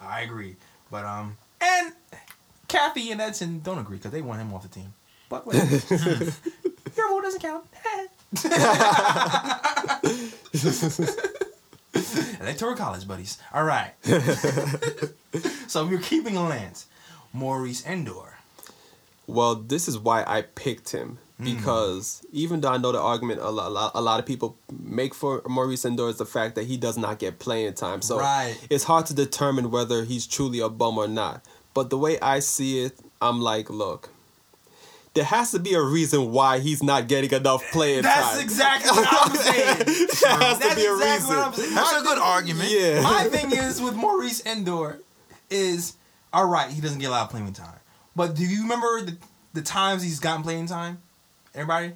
I 0.00 0.22
agree. 0.22 0.56
But 0.90 1.04
um, 1.04 1.36
and 1.60 1.92
Kathy 2.68 3.12
and 3.12 3.20
Edson 3.20 3.60
don't 3.60 3.78
agree 3.78 3.96
because 3.96 4.10
they 4.10 4.22
want 4.22 4.40
him 4.40 4.52
off 4.52 4.62
the 4.62 4.68
team. 4.68 4.92
But 5.28 5.46
whatever. 5.46 5.76
Your 6.96 7.08
vote 7.08 7.22
doesn't 7.22 7.42
count. 7.42 7.66
Electoral 12.40 12.76
college 12.76 13.08
buddies. 13.08 13.38
All 13.52 13.64
right. 13.64 13.92
so 15.66 15.86
we're 15.86 15.98
keeping 15.98 16.34
Lance, 16.34 16.86
Maurice 17.32 17.82
Ndour. 17.82 18.35
Well, 19.26 19.54
this 19.56 19.88
is 19.88 19.98
why 19.98 20.22
I 20.26 20.42
picked 20.42 20.90
him 20.90 21.18
hmm. 21.38 21.44
because 21.44 22.22
even 22.32 22.60
though 22.60 22.70
I 22.70 22.76
know 22.78 22.92
the 22.92 23.00
argument 23.00 23.40
a 23.40 23.50
lot, 23.50 23.66
a 23.68 23.70
lot, 23.70 23.92
a 23.94 24.00
lot 24.00 24.20
of 24.20 24.26
people 24.26 24.56
make 24.72 25.14
for 25.14 25.42
Maurice 25.48 25.84
Ndour 25.84 26.10
is 26.10 26.18
the 26.18 26.26
fact 26.26 26.54
that 26.54 26.64
he 26.66 26.76
does 26.76 26.96
not 26.96 27.18
get 27.18 27.38
playing 27.38 27.74
time. 27.74 28.02
So 28.02 28.18
Right. 28.20 28.56
it's 28.70 28.84
hard 28.84 29.06
to 29.06 29.14
determine 29.14 29.70
whether 29.70 30.04
he's 30.04 30.26
truly 30.26 30.60
a 30.60 30.68
bum 30.68 30.96
or 30.98 31.08
not. 31.08 31.44
But 31.74 31.90
the 31.90 31.98
way 31.98 32.18
I 32.20 32.38
see 32.38 32.84
it, 32.84 32.98
I'm 33.20 33.40
like, 33.40 33.68
look, 33.68 34.10
there 35.14 35.24
has 35.24 35.50
to 35.52 35.58
be 35.58 35.74
a 35.74 35.82
reason 35.82 36.30
why 36.30 36.58
he's 36.58 36.82
not 36.82 37.08
getting 37.08 37.30
enough 37.30 37.64
playing 37.72 38.02
That's 38.02 38.32
time. 38.32 38.40
exactly 38.40 38.90
what 38.90 39.08
I'm 39.10 39.36
saying. 39.36 39.78
there 39.78 40.38
has 40.38 40.58
That's 40.58 40.68
to 40.74 40.76
be 40.76 40.86
a 40.86 40.92
exactly 40.94 41.36
what 41.36 41.48
reason. 41.50 41.64
saying. 41.64 41.74
That's 41.74 41.92
a 42.00 42.02
good 42.02 42.18
argument. 42.18 42.70
Yeah. 42.70 43.00
My 43.02 43.24
thing 43.24 43.50
is 43.52 43.80
with 43.82 43.94
Maurice 43.94 44.42
Ndour 44.42 45.00
is 45.50 45.94
all 46.32 46.46
right. 46.46 46.70
He 46.70 46.80
doesn't 46.80 46.98
get 46.98 47.06
a 47.08 47.10
lot 47.10 47.24
of 47.24 47.30
playing 47.30 47.50
time, 47.54 47.78
but 48.16 48.34
do 48.34 48.44
you 48.44 48.62
remember 48.62 49.02
the, 49.02 49.16
the 49.52 49.62
times 49.62 50.02
he's 50.02 50.18
gotten 50.18 50.42
playing 50.42 50.66
time? 50.66 50.98
Everybody, 51.54 51.92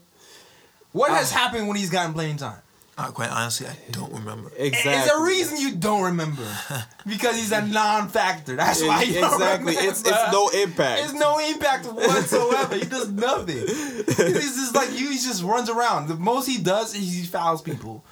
what 0.93 1.11
has 1.11 1.33
happened 1.33 1.67
when 1.67 1.77
he's 1.77 1.91
gotten 1.91 2.13
playing 2.13 2.37
time? 2.37 2.61
Uh, 2.99 3.11
quite 3.13 3.31
honestly, 3.31 3.67
I 3.67 3.77
don't 3.93 4.13
remember. 4.13 4.53
exactly. 4.59 4.93
It's 4.93 5.11
a 5.11 5.23
reason 5.23 5.59
you 5.59 5.77
don't 5.77 6.03
remember 6.03 6.47
because 7.07 7.37
he's 7.37 7.51
a 7.51 7.65
non-factor. 7.65 8.57
That's 8.57 8.83
why 8.83 9.03
you 9.05 9.15
don't 9.15 9.33
exactly. 9.33 9.73
It's 9.75 10.03
it's 10.03 10.33
no 10.33 10.49
impact. 10.51 11.05
It's 11.05 11.15
no 11.15 11.39
impact 11.39 11.87
whatsoever. 11.87 12.75
he 12.75 12.85
does 12.85 13.11
nothing. 13.11 13.57
He's 14.07 14.55
just 14.55 14.75
like 14.75 14.91
you. 14.91 15.11
He 15.11 15.17
just 15.17 15.43
runs 15.43 15.71
around. 15.71 16.09
The 16.09 16.17
most 16.17 16.47
he 16.47 16.59
does 16.59 16.95
is 16.95 17.15
he 17.15 17.25
fouls 17.25 17.63
people. 17.63 18.05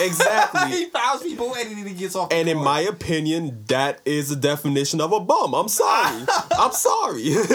Exactly. 0.00 0.70
he 0.76 0.84
fouls 0.86 1.22
people 1.22 1.54
and 1.54 1.70
then 1.70 1.86
he 1.86 1.94
gets 1.94 2.16
off. 2.16 2.32
And 2.32 2.48
in 2.48 2.58
my 2.58 2.80
opinion, 2.80 3.64
that 3.68 4.00
is 4.04 4.28
the 4.28 4.36
definition 4.36 5.00
of 5.00 5.12
a 5.12 5.20
bum. 5.20 5.54
I'm 5.54 5.68
sorry. 5.68 6.24
I'm 6.58 6.72
sorry. 6.72 7.34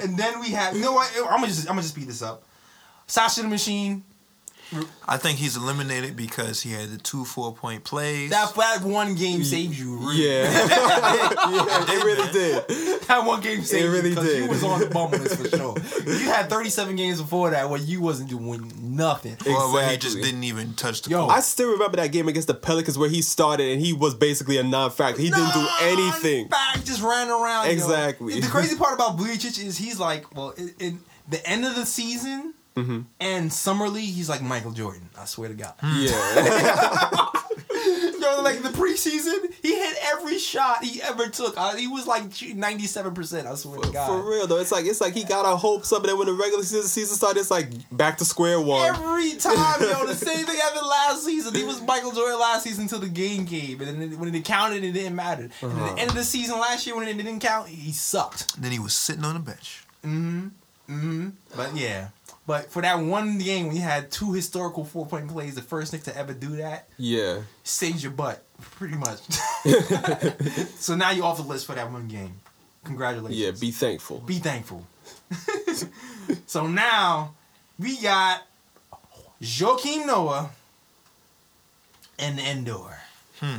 And 0.00 0.16
then 0.16 0.40
we 0.40 0.48
have 0.52 0.74
you 0.74 0.80
know 0.80 0.92
what? 0.92 1.12
I'm 1.14 1.40
gonna 1.40 1.48
just 1.48 1.68
I'm 1.68 1.72
gonna 1.72 1.82
just 1.82 1.92
speed 1.94 2.08
this 2.08 2.22
up. 2.22 2.42
Sasha 3.06 3.42
the 3.42 3.48
Machine. 3.48 4.02
I 5.08 5.16
think 5.16 5.38
he's 5.38 5.56
eliminated 5.56 6.16
because 6.16 6.62
he 6.62 6.72
had 6.72 6.90
the 6.90 6.98
two 6.98 7.24
four 7.24 7.52
point 7.54 7.84
plays. 7.84 8.30
That 8.30 8.54
that 8.54 8.82
one 8.82 9.14
game 9.14 9.42
saved 9.42 9.76
you. 9.76 9.96
Really. 9.96 10.28
yeah. 10.28 10.42
yeah, 10.50 11.84
it 11.88 12.04
really 12.04 12.32
did. 12.32 13.00
That 13.08 13.24
one 13.24 13.40
game 13.40 13.62
saved 13.62 13.86
It 13.86 13.88
really 13.88 14.10
you 14.10 14.14
because 14.14 14.36
you 14.36 14.46
was 14.48 14.62
on 14.64 14.80
the 14.80 14.86
bum 14.90 15.10
list 15.10 15.36
for 15.36 15.48
sure. 15.56 15.76
You 16.06 16.26
had 16.30 16.48
37 16.48 16.94
games 16.96 17.20
before 17.20 17.50
that 17.50 17.68
where 17.68 17.80
you 17.80 18.00
wasn't 18.00 18.30
doing 18.30 18.72
nothing. 18.80 19.36
or 19.46 19.72
where 19.72 19.90
he 19.90 19.96
just 19.96 20.20
didn't 20.20 20.44
even 20.44 20.74
touch 20.74 21.02
the 21.02 21.10
Yo, 21.10 21.24
court. 21.24 21.36
I 21.36 21.40
still 21.40 21.72
remember 21.72 21.96
that 21.96 22.12
game 22.12 22.28
against 22.28 22.48
the 22.48 22.54
Pelicans 22.54 22.96
where 22.96 23.08
he 23.10 23.22
started 23.22 23.72
and 23.72 23.80
he 23.80 23.92
was 23.92 24.14
basically 24.14 24.58
a 24.58 24.62
non-factor. 24.62 25.20
He 25.20 25.30
didn't 25.30 25.52
do 25.52 25.66
anything. 25.82 26.48
Back 26.48 26.84
just 26.84 27.02
ran 27.02 27.28
around. 27.28 27.66
yo. 27.66 27.72
Exactly. 27.72 28.40
The 28.40 28.46
crazy 28.46 28.76
part 28.76 28.94
about 28.94 29.16
Vujacic 29.18 29.62
is 29.64 29.78
he's 29.78 29.98
like, 29.98 30.34
well, 30.36 30.50
in, 30.50 30.74
in 30.78 31.00
the 31.28 31.44
end 31.48 31.64
of 31.64 31.74
the 31.74 31.86
season 31.86 32.54
Mm-hmm. 32.76 33.00
and 33.20 33.52
summer 33.52 33.88
league, 33.88 34.14
he's 34.14 34.28
like 34.28 34.42
Michael 34.42 34.70
Jordan. 34.70 35.08
I 35.18 35.24
swear 35.24 35.48
to 35.48 35.54
God. 35.54 35.74
Yeah. 35.82 37.26
Yo, 38.20 38.42
like 38.42 38.62
the 38.62 38.68
preseason, 38.68 39.52
he 39.62 39.74
hit 39.74 39.96
every 40.12 40.38
shot 40.38 40.84
he 40.84 41.00
ever 41.02 41.28
took. 41.28 41.54
Uh, 41.56 41.74
he 41.76 41.86
was 41.88 42.06
like 42.06 42.24
ninety 42.54 42.86
seven 42.86 43.14
percent. 43.14 43.46
I 43.46 43.54
swear 43.54 43.80
to 43.80 43.90
God. 43.90 44.06
For 44.08 44.28
real 44.30 44.46
though, 44.46 44.58
it's 44.58 44.70
like 44.72 44.84
it's 44.86 45.00
like 45.00 45.14
he 45.14 45.24
got 45.24 45.50
a 45.50 45.56
hope 45.56 45.84
something. 45.84 46.10
And 46.10 46.18
when 46.18 46.28
the 46.28 46.34
regular 46.34 46.62
season 46.62 46.82
season 46.88 47.16
started, 47.16 47.40
it's 47.40 47.50
like 47.50 47.68
back 47.90 48.18
to 48.18 48.24
square 48.24 48.60
one. 48.60 48.86
Every 48.94 49.32
time, 49.32 49.80
yo, 49.80 50.06
the 50.06 50.14
same 50.14 50.44
thing 50.44 50.56
happened 50.58 50.86
last 50.86 51.24
season. 51.24 51.54
He 51.54 51.64
was 51.64 51.80
Michael 51.82 52.12
Jordan 52.12 52.38
last 52.38 52.64
season 52.64 52.82
until 52.82 53.00
the 53.00 53.08
game 53.08 53.46
came, 53.46 53.80
and 53.80 54.00
then 54.00 54.18
when 54.18 54.34
it 54.34 54.44
counted, 54.44 54.84
it 54.84 54.92
didn't 54.92 55.16
matter. 55.16 55.48
And 55.62 55.72
Uh-huh. 55.72 55.86
at 55.86 55.94
the 55.96 56.00
end 56.02 56.10
of 56.10 56.16
the 56.16 56.24
season 56.24 56.58
last 56.60 56.86
year, 56.86 56.96
when 56.96 57.08
it 57.08 57.14
didn't 57.16 57.40
count, 57.40 57.68
he 57.68 57.92
sucked. 57.92 58.60
then 58.60 58.72
he 58.72 58.78
was 58.78 58.94
sitting 58.94 59.24
on 59.24 59.34
the 59.34 59.40
bench. 59.40 59.84
Mm-hmm. 60.04 60.48
Mm-hmm. 60.90 61.28
But 61.56 61.76
yeah, 61.76 62.08
but 62.50 62.68
for 62.68 62.82
that 62.82 62.98
one 62.98 63.38
game 63.38 63.68
we 63.68 63.76
had 63.76 64.10
two 64.10 64.32
historical 64.32 64.84
four 64.84 65.06
point 65.06 65.28
plays, 65.28 65.54
the 65.54 65.62
first 65.62 65.92
Knick 65.92 66.02
to 66.02 66.16
ever 66.16 66.32
do 66.32 66.56
that, 66.56 66.88
yeah. 66.98 67.42
Saves 67.62 68.02
your 68.02 68.10
butt 68.10 68.42
pretty 68.72 68.96
much. 68.96 69.20
so 70.74 70.96
now 70.96 71.12
you're 71.12 71.26
off 71.26 71.36
the 71.36 71.44
list 71.44 71.64
for 71.64 71.76
that 71.76 71.92
one 71.92 72.08
game. 72.08 72.40
Congratulations. 72.82 73.40
Yeah, 73.40 73.52
be 73.52 73.70
thankful. 73.70 74.18
Be 74.18 74.40
thankful. 74.40 74.84
so 76.46 76.66
now 76.66 77.34
we 77.78 77.96
got 78.00 78.42
Joakim 79.40 80.08
Noah 80.08 80.50
and 82.18 82.66
Ndour. 82.66 82.96
Hmm. 83.38 83.58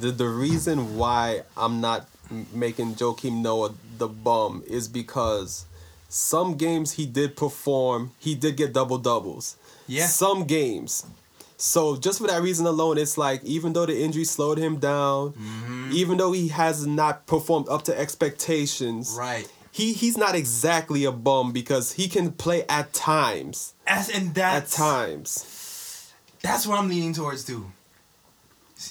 The 0.00 0.10
the 0.10 0.28
reason 0.28 0.98
why 0.98 1.44
I'm 1.56 1.80
not 1.80 2.06
making 2.52 2.96
Joakim 2.96 3.40
Noah 3.40 3.72
the 3.96 4.06
bum 4.06 4.64
is 4.66 4.86
because 4.86 5.64
some 6.12 6.56
games 6.56 6.92
he 6.92 7.06
did 7.06 7.36
perform, 7.36 8.10
he 8.18 8.34
did 8.34 8.56
get 8.56 8.72
double 8.72 8.98
doubles. 8.98 9.56
Yeah. 9.86 10.06
Some 10.06 10.44
games. 10.44 11.06
So 11.56 11.96
just 11.96 12.18
for 12.20 12.26
that 12.26 12.42
reason 12.42 12.66
alone, 12.66 12.98
it's 12.98 13.16
like 13.16 13.44
even 13.44 13.72
though 13.74 13.86
the 13.86 13.96
injury 14.02 14.24
slowed 14.24 14.58
him 14.58 14.78
down, 14.78 15.32
Mm-hmm. 15.34 15.90
even 15.92 16.16
though 16.18 16.32
he 16.32 16.48
has 16.48 16.86
not 16.86 17.26
performed 17.26 17.68
up 17.68 17.82
to 17.84 17.96
expectations, 17.98 19.14
Right. 19.18 19.48
he 19.70 19.92
he's 19.92 20.16
not 20.16 20.34
exactly 20.34 21.04
a 21.04 21.12
bum 21.12 21.52
because 21.52 21.92
he 21.92 22.08
can 22.08 22.32
play 22.32 22.64
at 22.68 22.92
times. 22.92 23.74
As 23.86 24.08
and 24.08 24.36
At 24.38 24.68
times. 24.68 26.10
that's 26.42 26.66
what 26.66 26.78
I'm 26.78 26.88
leaning 26.88 27.12
towards 27.12 27.44
too. 27.44 27.70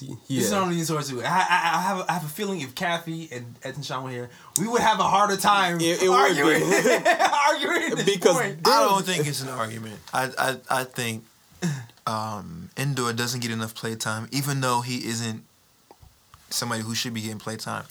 See, 0.00 0.16
This 0.28 0.46
is 0.46 0.50
what 0.52 0.56
I'm 0.58 0.62
Yeah. 0.64 0.70
leaning 0.70 0.86
towards 0.86 1.08
too. 1.10 1.22
I, 1.22 1.26
I, 1.26 1.70
I 1.78 1.80
have 1.82 1.98
a, 1.98 2.04
I 2.08 2.12
have 2.14 2.24
a 2.24 2.28
feeling 2.28 2.60
if 2.62 2.74
Kathy 2.74 3.28
and 3.32 3.54
Ed 3.62 3.74
and 3.76 3.84
Sean 3.84 4.04
were 4.04 4.10
here, 4.10 4.30
we 4.58 4.66
would 4.66 4.80
have 4.80 4.98
a 4.98 5.02
harder 5.04 5.36
time 5.36 5.78
It- 5.80 6.02
it 6.02 6.08
would 6.08 6.16
arguing, 6.18 6.60
be. 6.60 6.76
arguing 7.50 7.94
this 7.96 8.04
Because 8.04 8.36
point. 8.36 8.66
I 8.66 8.80
don't 8.88 9.04
think 9.04 9.26
it's 9.26 9.42
an 9.42 9.50
argument. 9.50 9.98
I 10.14 10.30
I, 10.38 10.56
I 10.80 10.84
think 10.84 11.24
um, 12.06 12.70
Ndour 12.76 13.14
doesn't 13.14 13.40
get 13.40 13.50
enough 13.50 13.74
play 13.74 13.94
time, 13.94 14.28
even 14.32 14.60
though 14.62 14.80
he 14.80 15.06
isn't 15.06 15.44
somebody 16.48 16.82
who 16.82 16.94
should 16.94 17.12
be 17.14 17.20
getting 17.20 17.38
play 17.38 17.56
time. 17.56 17.84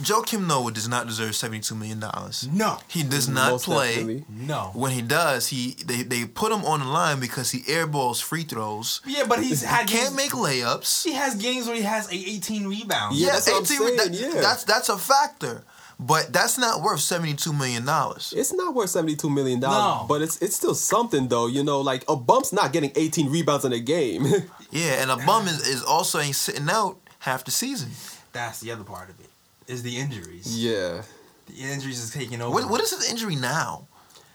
Joakim 0.00 0.46
Noah 0.46 0.72
does 0.72 0.88
not 0.88 1.06
deserve 1.06 1.36
seventy-two 1.36 1.74
million 1.74 2.00
dollars. 2.00 2.48
No. 2.50 2.78
He 2.88 3.02
does 3.02 3.28
not 3.28 3.52
Most 3.52 3.64
play. 3.66 3.90
definitely. 3.96 4.24
No. 4.30 4.70
When 4.74 4.92
he 4.92 5.02
does, 5.02 5.48
he 5.48 5.76
they, 5.84 6.02
they 6.02 6.24
put 6.24 6.50
him 6.50 6.64
on 6.64 6.80
the 6.80 6.86
line 6.86 7.20
because 7.20 7.50
he 7.50 7.60
airballs 7.62 8.20
free 8.22 8.44
throws. 8.44 9.00
Yeah, 9.06 9.24
but 9.28 9.42
he's 9.42 9.62
had 9.62 9.88
he 9.88 9.96
Can't 9.96 10.16
games- 10.16 10.16
make 10.16 10.30
layups. 10.32 11.04
He 11.04 11.12
has 11.12 11.34
games 11.34 11.66
where 11.66 11.76
he 11.76 11.82
has 11.82 12.10
a 12.10 12.14
18 12.14 12.66
rebounds. 12.66 13.20
Yeah, 13.20 13.32
that's 13.32 13.48
what 13.50 13.58
I'm 13.58 13.64
saying, 13.66 13.96
that- 13.96 14.12
yeah. 14.12 14.40
That's 14.40 14.64
that's 14.64 14.88
a 14.88 14.96
factor. 14.96 15.64
But 16.00 16.32
that's 16.32 16.58
not 16.58 16.82
worth 16.82 16.98
seventy-two 17.00 17.52
million 17.52 17.84
dollars. 17.84 18.32
It's 18.36 18.52
not 18.52 18.74
worth 18.74 18.90
seventy 18.90 19.14
two 19.14 19.30
million 19.30 19.60
dollars, 19.60 20.00
No. 20.00 20.06
but 20.08 20.20
it's 20.22 20.40
it's 20.42 20.56
still 20.56 20.74
something 20.74 21.28
though. 21.28 21.46
You 21.46 21.62
know, 21.62 21.80
like 21.80 22.02
a 22.08 22.16
bump's 22.16 22.52
not 22.52 22.72
getting 22.72 22.90
eighteen 22.96 23.30
rebounds 23.30 23.64
in 23.64 23.72
a 23.72 23.78
game. 23.80 24.26
Yeah, 24.74 25.02
and 25.02 25.10
a 25.10 25.18
bum 25.18 25.48
is, 25.48 25.68
is 25.68 25.82
also 25.82 26.18
ain't 26.18 26.34
sitting 26.34 26.70
out 26.70 26.96
half 27.18 27.44
the 27.44 27.50
season. 27.50 27.90
That's 28.32 28.58
the 28.60 28.70
other 28.72 28.84
part 28.84 29.10
of 29.10 29.20
it. 29.20 29.26
Is 29.68 29.82
the 29.82 29.96
injuries. 29.98 30.58
yeah, 30.58 31.02
The 31.46 31.54
injuries 31.62 32.02
is 32.02 32.10
taking 32.10 32.40
over. 32.42 32.54
What 32.54 32.68
what 32.70 32.80
is 32.80 32.90
his 32.90 33.10
injury 33.10 33.36
now? 33.36 33.86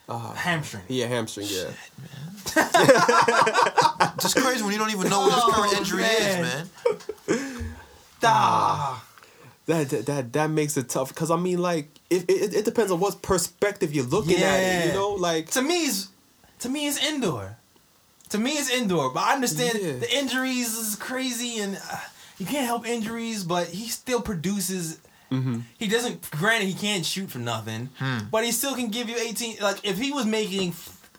hamstring? 0.09 0.83
yeah, 0.87 1.07
hamstring. 1.07 1.47
Yeah, 1.49 1.71
Just 4.19 4.37
crazy 4.37 4.63
when 4.63 4.71
you 4.71 4.77
don't 4.79 4.91
even 4.91 5.09
know 5.09 5.19
what 5.21 5.33
his 5.33 5.43
current 5.53 5.73
Oh, 5.73 5.77
injury 5.77 6.01
man. 6.03 6.45
is, 6.45 6.69
man. 7.27 7.73
Ah. 8.23 9.03
that 9.67 9.89
that 9.89 10.05
that, 10.05 10.33
that 10.33 10.49
makes 10.49 10.77
it 10.77 10.89
tough 10.89 11.09
because 11.09 11.29
I 11.29 11.35
mean, 11.37 11.59
like, 11.59 11.89
if 12.09 12.23
it, 12.23 12.53
it 12.55 12.65
depends 12.65 12.91
on 12.91 12.99
what 12.99 13.21
perspective 13.21 13.93
you're 13.93 14.05
looking 14.05 14.37
at 14.41 14.59
it. 14.59 14.87
You 14.87 14.93
know, 14.93 15.09
like 15.11 15.49
To 15.51 15.61
me, 15.61 15.85
it's 15.85 16.07
to 16.59 16.69
me 16.69 16.87
it's 16.87 16.99
Ndour. 16.99 17.55
To 18.29 18.37
me, 18.37 18.51
it's 18.53 18.71
Ndour. 18.71 19.13
But 19.13 19.23
I 19.23 19.33
understand 19.33 19.77
Yeah. 19.81 19.91
the 19.97 20.17
injuries 20.17 20.73
is 20.75 20.95
crazy, 20.95 21.59
and 21.59 21.77
uh, 21.91 21.97
you 22.37 22.45
can't 22.45 22.65
help 22.65 22.87
injuries. 22.87 23.43
But 23.43 23.67
he 23.67 23.87
still 23.89 24.21
produces. 24.21 24.99
Mm-hmm. 25.31 25.59
He 25.77 25.87
doesn't. 25.87 26.29
Granted, 26.31 26.67
he 26.67 26.73
can't 26.73 27.05
shoot 27.05 27.29
for 27.29 27.39
nothing, 27.39 27.89
but 28.31 28.43
he 28.45 28.51
still 28.51 28.75
can 28.75 28.87
give 28.89 29.09
you 29.09 29.17
eighteen. 29.17 29.57
Like 29.61 29.83
if 29.85 29.97
he 29.97 30.11
was 30.11 30.25
making, 30.25 30.73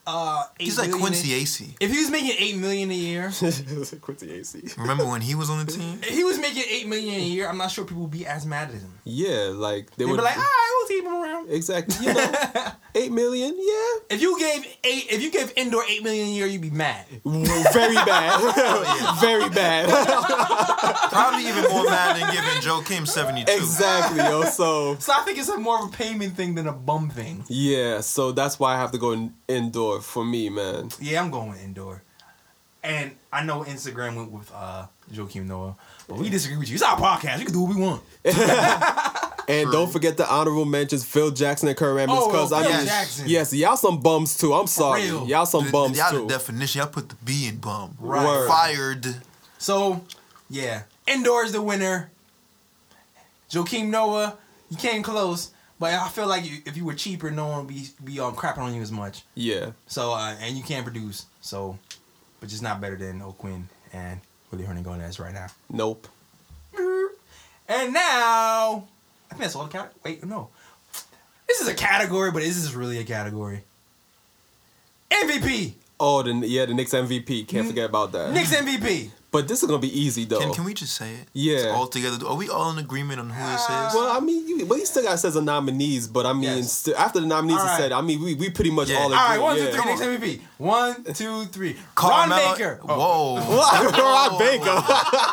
uh, 0.09 0.43
He's 0.59 0.79
like 0.79 0.91
Quincy 0.91 1.35
a- 1.35 1.43
Acy. 1.43 1.77
If 1.81 1.91
he 1.91 1.99
was 1.99 2.11
making 2.11 2.33
eight 2.39 2.57
million 2.57 2.91
a 2.91 2.95
year, 2.95 3.25
Quincy 3.39 4.29
Acy. 4.29 4.77
Remember 4.79 5.05
when 5.07 5.21
he 5.21 5.35
was 5.35 5.51
on 5.51 5.65
the 5.65 5.71
team? 5.71 5.99
if 6.03 6.09
he 6.09 6.25
was 6.25 6.39
making 6.39 6.65
eight 6.71 6.87
million 6.89 7.15
a 7.15 7.25
year, 7.25 7.49
I'm 7.49 7.59
not 7.59 7.71
sure 7.71 7.85
people 7.85 8.03
would 8.03 8.11
be 8.11 8.27
as 8.27 8.47
mad 8.47 8.69
at 8.71 8.75
him. 8.77 8.93
Yeah, 9.05 9.53
like 9.55 9.91
they 9.97 10.05
They'd 10.05 10.11
would 10.11 10.17
be 10.17 10.23
like, 10.23 10.37
"All 10.37 10.43
right, 10.43 10.71
we'll 10.79 10.89
keep 10.89 11.05
him 11.05 11.13
around." 11.23 11.51
exactly. 11.51 12.07
You 12.07 12.15
know, 12.15 12.33
eight 12.95 13.13
million. 13.13 13.55
Yeah, 13.57 14.17
If 14.17 14.23
you 14.23 14.39
gave 14.39 14.65
eight, 14.85 15.07
if 15.11 15.23
you 15.23 15.31
gave 15.31 15.55
Ndour 15.55 15.83
eight 15.89 16.03
million 16.03 16.29
a 16.29 16.31
year, 16.31 16.47
you'd 16.47 16.63
be 16.63 16.71
mad. 16.71 17.05
very 17.25 17.95
bad, 17.95 19.19
very 19.21 19.49
bad. 19.51 19.89
Probably 21.11 21.49
even 21.49 21.65
more 21.71 21.85
mad 21.85 22.17
than 22.21 22.31
giving 22.33 22.61
Joakim 22.61 23.07
72. 23.07 23.51
exactly, 23.51 24.19
yo. 24.19 24.45
So 24.45 24.97
So 24.99 25.13
I 25.13 25.21
think 25.23 25.39
it's 25.39 25.49
a 25.49 25.57
more 25.59 25.79
of 25.83 25.89
a 25.93 25.97
payment 25.97 26.35
thing 26.37 26.55
than 26.55 26.67
a 26.67 26.73
bum 26.73 27.11
thing. 27.11 27.45
yeah, 27.49 28.01
so 28.01 28.33
that's 28.33 28.59
why 28.59 28.75
I 28.75 28.79
have 28.79 28.93
to 28.93 28.99
go 28.99 29.13
in, 29.13 29.35
Ndour 29.49 29.98
for 30.01 30.25
me, 30.25 30.49
man. 30.49 30.91
Yeah, 31.01 31.21
I'm 31.23 31.31
going 31.31 31.51
with 31.51 31.61
Ndour. 31.61 32.01
And 32.83 33.13
I 33.33 33.43
know 33.45 33.63
Instagram 33.65 34.17
went 34.17 34.31
with 34.31 34.51
uh 34.55 34.87
Joakim 35.13 35.47
Noah, 35.47 35.77
but 36.07 36.17
we 36.19 36.31
disagree 36.31 36.57
with 36.59 36.69
you. 36.69 36.75
It's 36.75 36.83
our 36.85 36.97
podcast. 36.97 37.39
We 37.39 37.45
can 37.45 37.53
do 37.53 37.63
what 37.63 37.75
we 37.75 37.81
want. 37.83 38.03
And 39.51 39.73
don't 39.73 39.91
forget 39.91 40.19
the 40.19 40.31
honorable 40.31 40.67
mentions: 40.67 41.05
Phil 41.07 41.31
Jackson 41.31 41.69
and 41.71 41.77
Kurt 41.79 41.97
Rambis. 41.97 42.09
Oh, 42.11 42.31
Because 42.31 42.53
I 42.53 42.65
mean, 42.65 42.85
Jackson. 42.85 43.27
yes, 43.31 43.51
y'all 43.55 43.79
some 43.79 43.99
bums 44.03 44.37
too. 44.37 44.53
I'm 44.53 44.67
sorry, 44.67 45.05
y'all 45.07 45.47
some 45.47 45.65
The- 45.65 45.71
bums 45.73 45.97
y'all 45.97 46.11
too. 46.11 46.19
the 46.21 46.27
definition. 46.27 46.81
Y'all 46.81 46.89
put 46.91 47.09
the 47.09 47.15
B 47.25 47.49
in 47.49 47.57
bum. 47.57 47.97
Right. 47.99 48.27
Word. 48.27 48.47
Fired. 48.47 49.07
So, 49.57 50.05
yeah, 50.51 50.83
Ndour 51.07 51.47
is 51.47 51.53
the 51.53 51.63
winner. 51.63 52.11
Joakim 53.51 53.89
Noah, 53.89 54.37
you 54.69 54.77
came 54.77 55.03
close, 55.03 55.51
but 55.79 55.93
I 55.95 56.09
feel 56.09 56.27
like 56.27 56.45
you, 56.45 56.59
if 56.67 56.77
you 56.77 56.85
were 56.85 56.95
cheaper, 56.95 57.31
no 57.31 57.47
one 57.49 57.59
would 57.67 57.69
be 57.75 57.87
be 58.05 58.21
um, 58.21 58.35
crapping 58.35 58.59
on 58.59 58.75
you 58.75 58.83
as 58.83 58.93
much. 58.93 59.23
Yeah, 59.35 59.71
So, 59.87 60.13
uh, 60.13 60.35
and 60.41 60.57
you 60.57 60.63
can't 60.63 60.85
produce. 60.85 61.27
So, 61.41 61.79
but 62.41 62.49
just 62.49 62.63
not 62.63 62.81
better 62.81 62.97
than 62.97 63.23
O'Quinn 63.23 63.69
and 63.93 64.21
Willie 64.51 64.65
Hernangomez 64.65 65.19
right 65.21 65.35
now. 65.35 65.49
nope. 65.71 66.09
And 67.71 67.93
now, 67.93 68.87
I 69.31 69.35
think 69.35 69.43
that's 69.43 69.55
all 69.55 69.65
the 69.65 69.71
category. 69.71 69.95
Wait, 70.03 70.25
no. 70.25 70.49
This 71.47 71.61
is 71.61 71.69
a 71.69 71.75
category, 71.75 72.31
but 72.31 72.43
is 72.43 72.63
this 72.63 72.73
really 72.75 72.99
a 72.99 73.05
category? 73.05 73.63
MVP. 75.11 75.73
Oh, 76.01 76.23
the 76.23 76.33
yeah, 76.47 76.65
the 76.65 76.75
Knicks 76.75 76.93
MVP. 76.93 77.47
Can't 77.49 77.67
forget 77.67 77.91
about 77.91 78.13
that. 78.13 78.33
Knicks 78.33 78.55
MVP. 78.55 79.11
But 79.31 79.47
this 79.47 79.63
is 79.63 79.69
gonna 79.69 79.79
be 79.79 79.93
easy 80.01 80.25
though. 80.25 80.39
Can, 80.41 80.55
can 80.55 80.65
we 80.65 80.73
just 80.73 80.95
say 80.97 81.13
it? 81.13 81.29
Yeah. 81.35 81.57
It's 81.57 81.67
all 81.67 81.87
together. 81.87 82.27
Are 82.27 82.35
we 82.35 82.49
all 82.49 82.71
in 82.71 82.79
agreement 82.79 83.21
on 83.21 83.29
who 83.29 83.47
this 83.53 83.61
is? 83.61 83.69
well, 83.69 84.11
I 84.17 84.21
mean, 84.21 84.49
you, 84.49 84.65
well, 84.65 84.79
he 84.79 84.87
still 84.87 85.03
got 85.03 85.19
says 85.19 85.35
the 85.35 85.43
nominees, 85.43 86.07
but 86.09 86.25
I 86.25 86.33
mean, 86.33 86.45
Yes. 86.45 86.73
st- 86.73 86.97
after 86.97 87.21
the 87.21 87.27
nominees 87.27 87.59
All 87.59 87.63
are 87.65 87.67
right. 87.67 87.77
said, 87.79 87.93
I 87.93 88.01
mean, 88.01 88.23
we, 88.23 88.35
we 88.37 88.49
pretty 88.49 88.71
much 88.71 88.89
Yeah. 88.89 88.97
all 89.01 89.03
All 89.03 89.09
agree. 89.13 89.19
right, 89.19 89.39
one, 89.39 89.57
two, 89.59 89.67
three. 89.67 89.85
Knicks 89.85 90.01
MVP. 90.01 90.41
One, 90.57 91.05
two, 91.13 91.45
three. 91.47 91.73
Ron 91.75 91.85
Carmelo- 91.95 92.53
Baker. 92.55 92.81
Oh. 92.89 93.37
Whoa. 93.39 93.61
Ron 94.01 94.39
Baker. 94.39 94.65
Oh. 94.65 94.81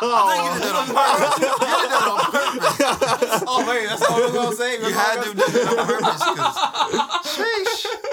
I 0.28 0.36
think 0.36 0.44
you 0.52 0.60
did 0.60 0.68
that 0.68 0.76
on 0.76 0.86
purpose. 0.92 1.40
You 1.40 1.48
did 1.80 1.90
that 1.90 2.04
on 2.12 2.20
purpose. 2.20 3.42
Oh, 3.48 3.60
wait, 3.68 3.86
that's 3.88 4.02
all 4.02 4.14
I 4.14 4.20
was 4.20 4.32
gonna 4.34 4.56
say. 4.56 4.76
You 4.76 4.92
had 4.92 5.22
to 5.22 5.28
do 5.30 5.36
that 5.40 5.66
on 5.72 5.86
purpose. 5.86 6.22
'cause- 6.36 6.58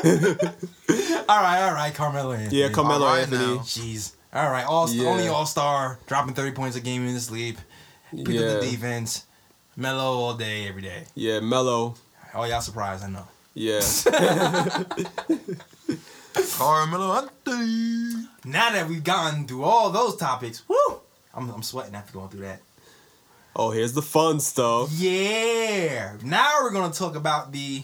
All 1.29 1.41
right, 1.41 1.61
all 1.67 1.73
right, 1.73 1.93
Carmelo 1.93 2.31
Anthony. 2.33 2.59
yeah, 2.61 2.69
Carmelo 2.69 3.05
All 3.05 3.13
right 3.13 3.23
Anthony. 3.23 3.55
now. 3.55 3.61
Jeez. 3.61 4.11
All 4.33 4.49
right, 4.49 4.65
all 4.65 4.89
Yeah. 4.89 5.09
only 5.09 5.27
all 5.27 5.45
star, 5.45 5.99
dropping 6.07 6.33
thirty 6.33 6.51
points 6.51 6.75
a 6.75 6.81
game 6.81 7.03
in 7.07 7.13
his 7.13 7.25
sleep. 7.25 7.57
Picked 8.11 8.27
up 8.29 8.33
Yeah, 8.33 8.53
the 8.55 8.61
defense. 8.61 9.25
Melo 9.75 10.03
all 10.19 10.33
day, 10.35 10.67
every 10.67 10.81
day. 10.81 11.05
yeah, 11.15 11.39
Melo. 11.39 11.95
Oh, 12.33 12.43
y'all 12.43 12.61
surprised? 12.61 13.03
I 13.03 13.09
know. 13.09 13.27
Yeah, 13.55 13.81
Carmelo 16.57 17.13
Anthony. 17.15 18.27
Now 18.45 18.71
that 18.71 18.87
we've 18.89 19.03
gotten 19.03 19.47
through 19.47 19.63
all 19.63 19.89
those 19.91 20.15
topics, 20.15 20.63
woo! 20.67 20.99
I'm, 21.33 21.49
I'm 21.49 21.63
sweating 21.63 21.95
after 21.95 22.13
going 22.13 22.29
through 22.29 22.41
that. 22.41 22.61
Oh, 23.55 23.71
here's 23.71 23.93
the 23.93 24.01
fun 24.01 24.39
stuff. 24.39 24.89
Yeah. 24.91 26.13
Now 26.23 26.59
we're 26.63 26.71
gonna 26.71 26.93
talk 26.93 27.15
about 27.15 27.51
the 27.51 27.83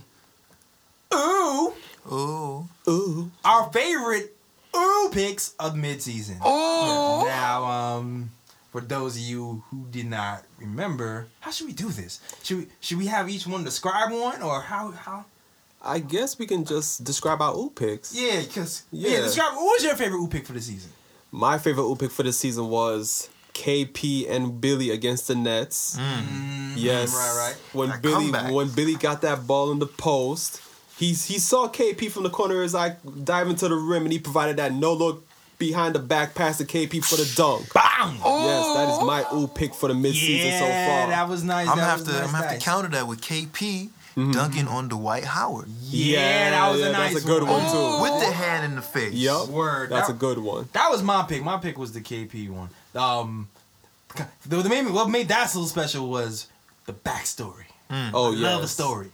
ooh, 1.14 1.74
Ooh. 2.12 2.68
Ooh. 2.88 3.32
our 3.46 3.72
favorite 3.72 4.36
ooh 4.76 5.10
picks 5.12 5.54
of 5.60 5.74
midseason. 5.74 6.38
Oh. 6.41 7.24
Now, 7.28 7.64
um, 7.66 8.32
for 8.72 8.82
those 8.82 9.16
of 9.16 9.22
you 9.22 9.64
who 9.70 9.86
did 9.90 10.06
not 10.08 10.44
remember, 10.60 11.28
how 11.40 11.52
should 11.52 11.68
we 11.68 11.74
do 11.74 11.90
this? 11.90 12.20
Should 12.44 12.58
we 12.58 12.68
should 12.80 12.98
we 12.98 13.08
have 13.08 13.30
each 13.30 13.48
one 13.48 13.64
describe 13.64 14.12
one 14.12 14.41
or 14.41 14.62
how 14.62 14.91
how? 14.91 15.26
I 15.82 16.00
guess 16.00 16.38
we 16.38 16.46
can 16.46 16.66
just 16.66 17.04
describe 17.06 17.41
our 17.41 17.56
ooh 17.56 17.72
picks. 17.74 18.14
Yeah, 18.14 18.41
because 18.41 18.84
yeah. 18.91 19.12
Yeah. 19.12 19.22
describe. 19.22 19.54
What 19.56 19.64
was 19.64 19.84
your 19.84 19.96
favorite 19.96 20.20
ooh 20.20 20.28
pick 20.28 20.46
for 20.46 20.54
the 20.54 20.62
season? 20.62 20.91
My 21.32 21.58
favorite 21.58 21.84
ooh 21.86 21.96
pick 21.96 22.12
for 22.12 22.24
the 22.24 22.34
season 22.34 22.68
was 22.70 23.30
KP 23.54 24.30
and 24.30 24.60
Billy 24.60 24.90
against 24.90 25.28
the 25.28 25.36
Nets. 25.36 25.98
Yes. 26.76 27.14
Mm, 27.14 27.16
Right, 27.16 27.48
right. 27.50 27.56
When 27.74 27.90
That 27.90 28.02
Billy 28.02 28.24
comeback. 28.32 28.52
when 28.52 28.70
Billy 28.70 28.96
got 28.96 29.22
that 29.22 29.46
ball 29.48 29.72
in 29.72 29.80
the 29.80 29.86
post, 29.88 30.62
he 31.00 31.08
he 31.14 31.40
saw 31.40 31.70
KP 31.70 32.12
from 32.12 32.24
the 32.24 32.30
corner 32.30 32.58
of 32.58 32.64
his 32.64 32.76
eye 32.76 32.98
dive 33.24 33.48
into 33.48 33.70
the 33.70 33.76
rim 33.76 34.04
and 34.04 34.12
he 34.12 34.20
provided 34.20 34.58
that 34.58 34.74
no 34.74 34.94
look 34.94 35.26
behind 35.58 35.96
the 35.96 36.00
back 36.00 36.36
pass 36.36 36.58
to 36.58 36.66
KP 36.66 37.04
for 37.04 37.16
the 37.16 37.32
dunk. 37.36 37.74
Bang! 37.74 38.16
Yes, 38.18 38.74
that 38.76 38.90
is 38.90 39.06
my 39.06 39.26
ooh 39.34 39.48
pick 39.48 39.74
for 39.74 39.88
the 39.88 39.94
midseason 39.94 40.46
yeah, 40.46 40.60
so 40.60 40.66
far. 40.66 41.10
that 41.10 41.30
was 41.30 41.44
nice. 41.46 41.70
I'm 41.70 41.78
that 41.78 41.82
gonna 41.82 41.90
have 41.90 42.00
was 42.00 42.08
to. 42.10 42.14
nice, 42.14 42.26
I'm 42.26 42.32
gonna 42.32 42.48
have 42.48 42.60
to 42.60 42.66
counter 42.66 42.90
that 42.90 43.08
with 43.08 43.22
KP 43.22 43.90
dunking 44.34 44.68
on 44.68 44.90
Dwight 44.90 45.24
Howard 45.24 45.70
Yeah, 45.84 46.50
that 46.50 46.72
was 46.72 46.82
a 46.82 46.92
nice 46.92 47.14
that's 47.14 47.24
a 47.24 47.28
good 47.28 47.44
one, 47.44 47.62
too. 47.72 48.02
with 48.02 48.20
the 48.22 48.34
hand 48.34 48.66
in 48.66 48.76
the 48.76 48.82
face. 48.82 49.14
Yup. 49.14 49.48
Word. 49.48 49.92
That's 49.92 50.08
that, 50.08 50.16
a 50.16 50.18
good 50.18 50.40
one. 50.40 50.68
That 50.74 50.90
was 50.92 51.02
my 51.02 51.24
pick. 51.24 51.42
My 51.42 51.58
pick 51.58 51.78
was 51.78 51.94
the 51.94 52.02
KP 52.02 52.50
one. 52.50 52.70
Um, 52.96 53.48
the, 54.46 54.58
the 54.58 54.68
main 54.68 54.92
what 54.92 55.10
made 55.10 55.30
that 55.30 55.50
so 55.50 55.64
special 55.64 56.10
was 56.10 56.48
the 56.86 56.94
backstory. 56.94 57.66
Oh 57.90 58.34
yeah. 58.34 58.50
Love 58.50 58.62
the 58.64 58.68
story. 58.68 59.12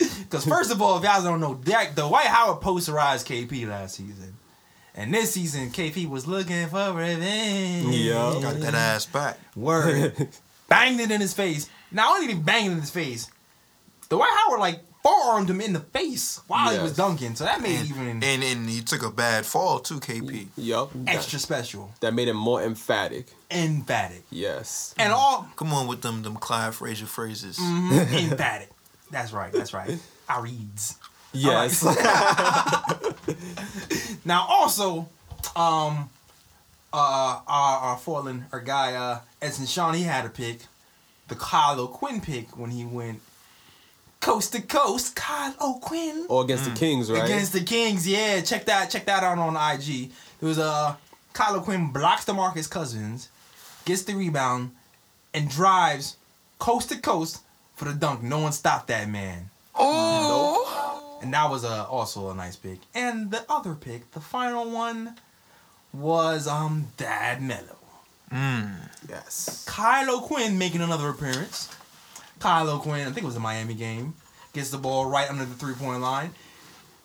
Because 0.00 0.44
first 0.44 0.70
of 0.72 0.80
all, 0.80 0.98
if 0.98 1.04
y'all 1.04 1.22
don't 1.22 1.40
know, 1.40 1.54
Dak, 1.54 1.94
the 1.94 2.06
Dwight 2.08 2.26
Howard 2.26 2.60
posterized 2.62 3.26
KP 3.26 3.68
last 3.68 3.96
season, 3.96 4.34
and 4.94 5.12
this 5.12 5.32
season 5.32 5.70
KP 5.70 6.08
was 6.08 6.26
looking 6.26 6.68
for 6.68 6.92
revenge. 6.92 7.94
Yeah. 7.94 8.38
Got 8.40 8.60
that 8.60 8.74
ass 8.74 9.06
back. 9.06 9.38
Word. 9.56 10.28
banged 10.68 11.00
it 11.00 11.10
in 11.10 11.20
his 11.20 11.34
face. 11.34 11.68
Not 11.90 12.14
only 12.14 12.28
did 12.28 12.36
he 12.36 12.42
bang 12.42 12.66
it 12.66 12.72
in 12.72 12.80
his 12.80 12.90
face, 12.90 13.28
the 14.08 14.16
Dwight 14.16 14.30
Howard 14.46 14.60
like 14.60 14.80
forearmed 15.02 15.48
him 15.50 15.60
in 15.62 15.72
the 15.72 15.80
face 15.80 16.40
while 16.46 16.70
he 16.72 16.78
was 16.78 16.94
dunking. 16.94 17.34
So 17.34 17.44
that 17.44 17.60
made 17.62 17.78
And, 17.80 17.88
even 17.88 18.08
and 18.22 18.44
and 18.44 18.68
he 18.68 18.82
took 18.82 19.02
a 19.02 19.10
bad 19.10 19.46
fall 19.46 19.78
too, 19.80 19.98
KP. 19.98 20.48
Yup. 20.56 20.90
extra 21.06 21.38
special, 21.38 21.90
That 22.00 22.12
made 22.14 22.28
it 22.28 22.34
more 22.34 22.62
emphatic. 22.62 23.26
emphatic, 23.50 24.22
Yes. 24.30 24.94
and 24.98 25.12
all 25.12 25.48
Come 25.56 25.72
on 25.72 25.86
with 25.86 26.02
them 26.02 26.22
them 26.22 26.36
Clyde 26.36 26.74
Frazier 26.74 27.06
phrases. 27.06 27.58
Mm-hmm. 27.58 28.14
emphatic. 28.32 28.70
That's 29.10 29.32
right. 29.32 29.52
That's 29.52 29.72
right. 29.74 29.98
I 30.28 30.40
reads. 30.40 30.96
Yes. 31.32 31.84
Now 34.24 34.46
also, 34.48 35.08
um, 35.56 36.10
uh, 36.92 37.40
our, 37.46 37.78
our 37.78 37.96
fallen 37.96 38.46
our 38.52 38.60
guy 38.60 38.94
uh, 38.94 39.20
Edson 39.40 39.66
Sean 39.66 39.94
he 39.94 40.02
had 40.02 40.26
a 40.26 40.28
pick 40.28 40.60
the 41.28 41.34
Kyle 41.36 41.78
O'Quinn 41.80 42.20
pick 42.20 42.56
when 42.58 42.70
he 42.70 42.84
went 42.84 43.20
coast 44.20 44.52
to 44.52 44.60
coast. 44.60 45.16
Kyle 45.16 45.54
O'Quinn 45.60 46.26
Or 46.28 46.44
against 46.44 46.64
the 46.64 46.72
Kings, 46.72 47.10
right? 47.10 47.24
against 47.24 47.52
the 47.52 47.60
Kings. 47.62 48.06
Yeah, 48.06 48.40
check 48.42 48.66
that 48.66 48.90
check 48.90 49.06
that 49.06 49.22
out 49.22 49.38
on 49.38 49.56
IG. 49.56 50.10
There 50.40 50.48
was 50.48 50.58
a 50.58 50.64
uh, 50.64 50.94
Kyle 51.32 51.56
O'Quinn 51.56 51.92
blocks 51.92 52.24
DeMarcus 52.24 52.68
Cousins, 52.68 53.28
gets 53.84 54.02
the 54.02 54.14
rebound, 54.14 54.72
and 55.32 55.48
drives 55.48 56.16
coast 56.58 56.88
to 56.90 56.98
coast 56.98 57.40
for 57.80 57.86
the 57.86 57.94
dunk. 57.94 58.22
No 58.22 58.40
one 58.40 58.52
stopped 58.52 58.88
that 58.88 59.08
man. 59.08 59.48
Nope. 59.78 60.66
And 61.22 61.32
that 61.32 61.50
was 61.50 61.64
uh, 61.64 61.86
also 61.88 62.28
a 62.28 62.34
nice 62.34 62.54
pick. 62.54 62.78
And 62.94 63.30
the 63.30 63.42
other 63.48 63.74
pick, 63.74 64.10
the 64.10 64.20
final 64.20 64.70
one, 64.70 65.16
was 65.94 66.46
um 66.46 66.88
Dad 66.98 67.40
Melo. 67.40 67.78
Mmm. 68.30 68.74
Yes. 69.08 69.64
Kyle 69.66 70.20
Quinn 70.20 70.58
making 70.58 70.82
another 70.82 71.08
appearance. 71.08 71.74
Kyle 72.38 72.78
Quinn, 72.80 73.00
I 73.00 73.12
think 73.12 73.24
it 73.24 73.24
was 73.24 73.36
a 73.36 73.40
Miami 73.40 73.72
game, 73.72 74.12
gets 74.52 74.68
the 74.68 74.78
ball 74.78 75.06
right 75.06 75.30
under 75.30 75.46
the 75.46 75.54
three 75.54 75.74
point 75.74 76.02
line 76.02 76.32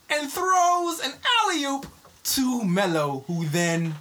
and 0.10 0.30
throws 0.30 1.00
an 1.00 1.14
alley 1.42 1.64
oop 1.64 1.88
to 2.26 2.66
Melo, 2.66 3.24
who 3.28 3.46
then 3.46 3.96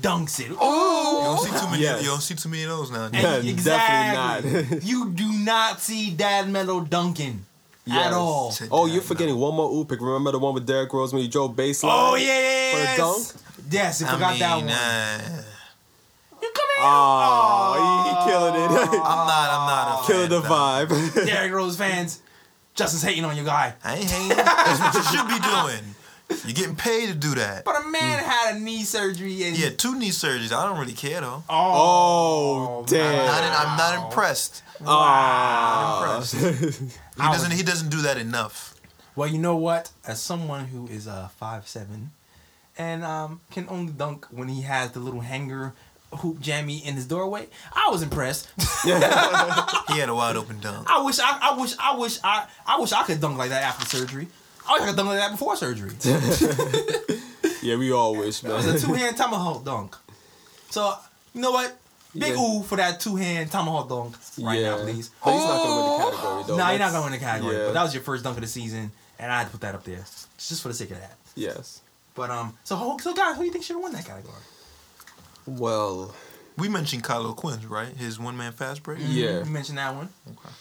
dunks 0.00 0.40
it. 0.40 0.48
You 0.50 0.56
don't 0.56 1.38
see 1.40 1.50
too 1.50 1.70
many. 1.70 1.82
Yes. 1.82 2.02
You 2.02 2.08
don't 2.08 2.20
see 2.20 2.34
too 2.34 2.48
many 2.48 2.62
of 2.64 2.70
those 2.70 2.90
now. 2.90 3.08
Yeah, 3.12 3.36
exactly. 3.36 4.50
definitely 4.52 4.76
not. 4.76 4.84
you 4.84 5.10
do 5.10 5.32
not 5.32 5.80
see 5.80 6.10
Dad 6.10 6.48
Melo 6.48 6.80
dunking 6.80 7.44
Yes. 7.84 8.06
at 8.08 8.12
all. 8.14 8.52
Oh, 8.72 8.86
you're 8.86 9.00
forgetting 9.02 9.36
one 9.36 9.54
more 9.54 9.70
oop 9.72 9.88
pick. 9.88 10.00
Remember 10.00 10.32
the 10.32 10.38
one 10.40 10.54
with 10.54 10.66
Derrick 10.66 10.92
Rose 10.92 11.12
when 11.12 11.22
he 11.22 11.28
drove 11.28 11.54
baseline? 11.54 11.90
Oh 11.92 12.14
yeah, 12.16 12.26
yeah, 12.26 12.70
For 12.72 12.76
the 12.78 12.82
yes. 12.84 12.96
dunk? 12.98 13.42
Yes, 13.70 14.02
I 14.02 14.08
I 14.08 14.12
forgot 14.12 14.30
mean, 14.30 14.38
that 14.40 14.56
one. 14.56 14.68
uh, 14.68 15.42
You 16.42 16.50
come 16.54 16.66
here. 16.76 16.80
Oh, 16.80 17.72
he, 17.76 18.10
he 18.10 18.30
killing 18.30 18.54
it. 18.54 18.70
I'm 18.70 19.26
not. 19.26 19.48
I'm 19.50 19.66
not. 19.68 20.02
A 20.02 20.06
Killing 20.06 20.30
fan, 20.30 20.42
the 20.42 20.48
no. 20.48 20.54
vibe. 20.54 21.26
Derrick 21.26 21.52
Rose 21.52 21.76
fans, 21.76 22.20
Justin's 22.74 23.02
hating 23.02 23.24
on 23.24 23.36
your 23.36 23.44
guy. 23.44 23.74
I 23.84 23.96
ain't 23.96 24.10
hating. 24.10 24.36
That's 24.36 24.80
what 24.80 24.94
you 24.94 25.02
should 25.02 25.28
be 25.28 25.38
doing. 25.40 25.94
You're 26.28 26.54
getting 26.54 26.76
paid 26.76 27.08
to 27.08 27.14
do 27.14 27.34
that. 27.36 27.64
But 27.64 27.84
a 27.84 27.88
man 27.88 28.22
had 28.22 28.56
a 28.56 28.58
knee 28.58 28.82
surgery 28.84 29.44
and 29.44 29.56
Yeah, 29.56 29.70
two 29.70 29.96
knee 29.98 30.10
surgeries. 30.10 30.52
I 30.52 30.64
don't 30.66 30.78
really 30.78 30.92
care 30.92 31.20
though. 31.20 31.42
Oh, 31.48 32.84
damn. 32.88 33.26
Not 33.26 33.44
in, 33.44 33.52
I'm 33.52 33.76
not 33.78 34.04
impressed. 34.06 34.62
Ah. 34.84 36.22
He 36.32 37.22
I 37.22 37.32
doesn't. 37.32 37.50
was- 37.50 37.58
He 37.58 37.64
doesn't 37.64 37.88
do 37.90 38.02
that 38.02 38.18
enough. 38.18 38.74
Well, 39.14 39.28
you 39.28 39.38
know 39.38 39.56
what? 39.56 39.90
As 40.06 40.20
someone 40.20 40.66
who 40.66 40.86
is 40.88 41.08
uh 41.08 41.28
five 41.38 41.66
seven, 41.66 42.10
and 42.76 43.02
um 43.04 43.40
can 43.50 43.66
only 43.70 43.92
dunk 43.92 44.26
when 44.30 44.48
he 44.48 44.62
has 44.62 44.92
the 44.92 45.00
little 45.00 45.20
hanger 45.22 45.72
hoop 46.18 46.38
jammy 46.40 46.78
in 46.84 46.94
his 46.94 47.06
doorway, 47.06 47.48
I 47.72 47.88
was 47.90 48.02
impressed. 48.02 48.48
He 48.84 48.90
had 50.00 50.08
a 50.10 50.14
wide 50.14 50.36
open 50.36 50.60
dunk. 50.60 50.88
I 50.90 51.00
wish 51.02 51.18
I, 51.18 51.38
I 51.50 51.56
wish 51.58 51.74
I 51.80 51.96
wish 51.96 52.18
I 52.22 52.46
I 52.66 52.78
wish 52.78 52.92
I 52.92 53.02
could 53.04 53.20
dunk 53.20 53.38
like 53.38 53.48
that 53.50 53.62
after 53.62 53.86
surgery. 53.86 54.28
I 54.68 54.72
wish 54.74 54.82
I 54.82 54.86
could 54.86 54.96
dunk 54.96 55.08
like 55.08 55.18
that 55.18 55.30
before 55.30 55.56
surgery. 55.56 55.92
yeah, 57.62 57.76
we 57.76 57.92
all 57.92 58.16
wish, 58.16 58.42
It 58.42 58.48
was 58.50 58.66
a 58.66 58.78
two 58.86 58.94
hand 58.94 59.16
tomahawk 59.16 59.64
dunk. 59.64 59.96
So 60.70 60.94
you 61.34 61.40
know 61.40 61.52
what? 61.52 61.76
Big 62.14 62.34
Yeah. 62.34 62.40
ooh 62.40 62.62
for 62.62 62.76
that 62.76 62.98
two 63.00 63.16
hand 63.16 63.50
tomahawk 63.50 63.88
dunk 63.88 64.16
right 64.40 64.58
yeah. 64.60 64.70
now, 64.76 64.82
please. 64.82 65.10
But 65.24 65.32
he's 65.34 65.44
not 65.44 65.62
gonna 65.62 65.76
win 65.76 65.90
the 65.92 66.04
category 66.16 66.42
though. 66.46 66.56
No, 66.56 66.62
nah, 66.64 66.70
you're 66.70 66.78
not 66.78 66.92
gonna 66.92 67.04
win 67.04 67.12
the 67.12 67.18
category. 67.18 67.56
Yeah. 67.56 67.64
But 67.66 67.72
that 67.74 67.82
was 67.82 67.94
your 67.94 68.02
first 68.02 68.24
dunk 68.24 68.36
of 68.36 68.42
the 68.42 68.48
season, 68.48 68.90
and 69.18 69.32
I 69.32 69.38
had 69.38 69.44
to 69.46 69.50
put 69.50 69.60
that 69.60 69.74
up 69.74 69.84
there 69.84 70.04
just 70.38 70.62
for 70.62 70.68
the 70.68 70.74
sake 70.74 70.90
of 70.92 70.98
that. 70.98 71.16
Yes. 71.34 71.82
But 72.14 72.30
um, 72.30 72.56
so 72.64 72.96
so 73.00 73.14
guys, 73.14 73.34
who 73.36 73.42
do 73.42 73.46
you 73.46 73.52
think 73.52 73.64
should 73.64 73.74
have 73.74 73.82
won 73.82 73.92
that 73.92 74.04
category? 74.06 74.34
Well, 75.46 76.14
We 76.56 76.68
mentioned 76.68 77.04
Kyle 77.04 77.26
O'Quinn, 77.26 77.60
right? 77.68 77.94
His 77.94 78.18
one 78.18 78.36
man 78.36 78.52
fast 78.52 78.82
break. 78.82 78.98
Yeah. 79.02 79.40
you 79.40 79.44
mentioned 79.44 79.78
that 79.78 79.94
one. 79.94 80.08
Okay. 80.26 80.54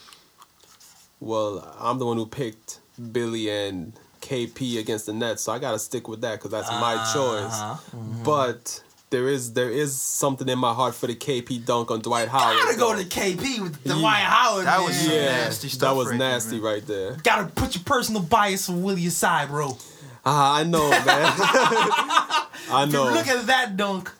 Well, 1.21 1.75
I'm 1.79 1.97
the 1.97 2.05
one 2.05 2.17
who 2.17 2.25
picked 2.25 2.79
Billy 3.11 3.49
and 3.49 3.93
KP 4.21 4.79
against 4.79 5.05
the 5.05 5.13
Nets, 5.13 5.43
so 5.43 5.51
I 5.51 5.59
gotta 5.59 5.79
stick 5.79 6.07
with 6.07 6.21
that 6.21 6.33
because 6.39 6.51
that's 6.51 6.69
my 6.71 6.95
choice. 7.13 7.53
Uh-huh. 7.53 7.97
But 8.23 8.81
there 9.11 9.27
is 9.29 9.53
there 9.53 9.69
is 9.69 9.99
something 10.01 10.49
in 10.49 10.57
my 10.57 10.73
heart 10.73 10.95
for 10.95 11.07
the 11.07 11.15
KP 11.15 11.63
dunk 11.65 11.91
on 11.91 11.99
Dwight 12.01 12.27
Howard. 12.27 12.57
Gotta 12.57 12.77
go 12.77 12.95
though. 12.95 13.03
to 13.03 13.07
KP 13.07 13.61
with 13.61 13.83
Dwight 13.83 14.23
Howard. 14.23 14.65
That 14.65 14.77
man. 14.79 14.85
was- 14.87 15.07
yeah, 15.07 15.25
nasty 15.25 15.67
that 15.77 15.95
was 15.95 16.07
right 16.07 16.17
there, 16.19 16.29
nasty 16.29 16.55
man. 16.55 16.63
right 16.63 16.87
there. 16.87 17.11
Gotta 17.23 17.45
put 17.47 17.75
your 17.75 17.83
personal 17.83 18.21
bias 18.23 18.65
for 18.65 18.73
Willie 18.73 19.05
aside, 19.07 19.49
bro. 19.49 19.77
Ah, 20.25 20.55
I 20.57 20.63
know, 20.63 20.89
man. 20.89 21.05
I 21.07 22.83
If 22.83 22.87
you 22.87 22.93
know. 22.93 23.03
look 23.11 23.27
at 23.27 23.45
that 23.47 23.77
dunk, 23.77 24.11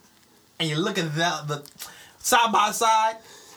and 0.60 0.70
you 0.70 0.78
look 0.78 0.98
at 1.00 1.16
that 1.16 1.48
the 1.48 1.64
side 2.20 2.52
by 2.52 2.72
side. 2.72 3.16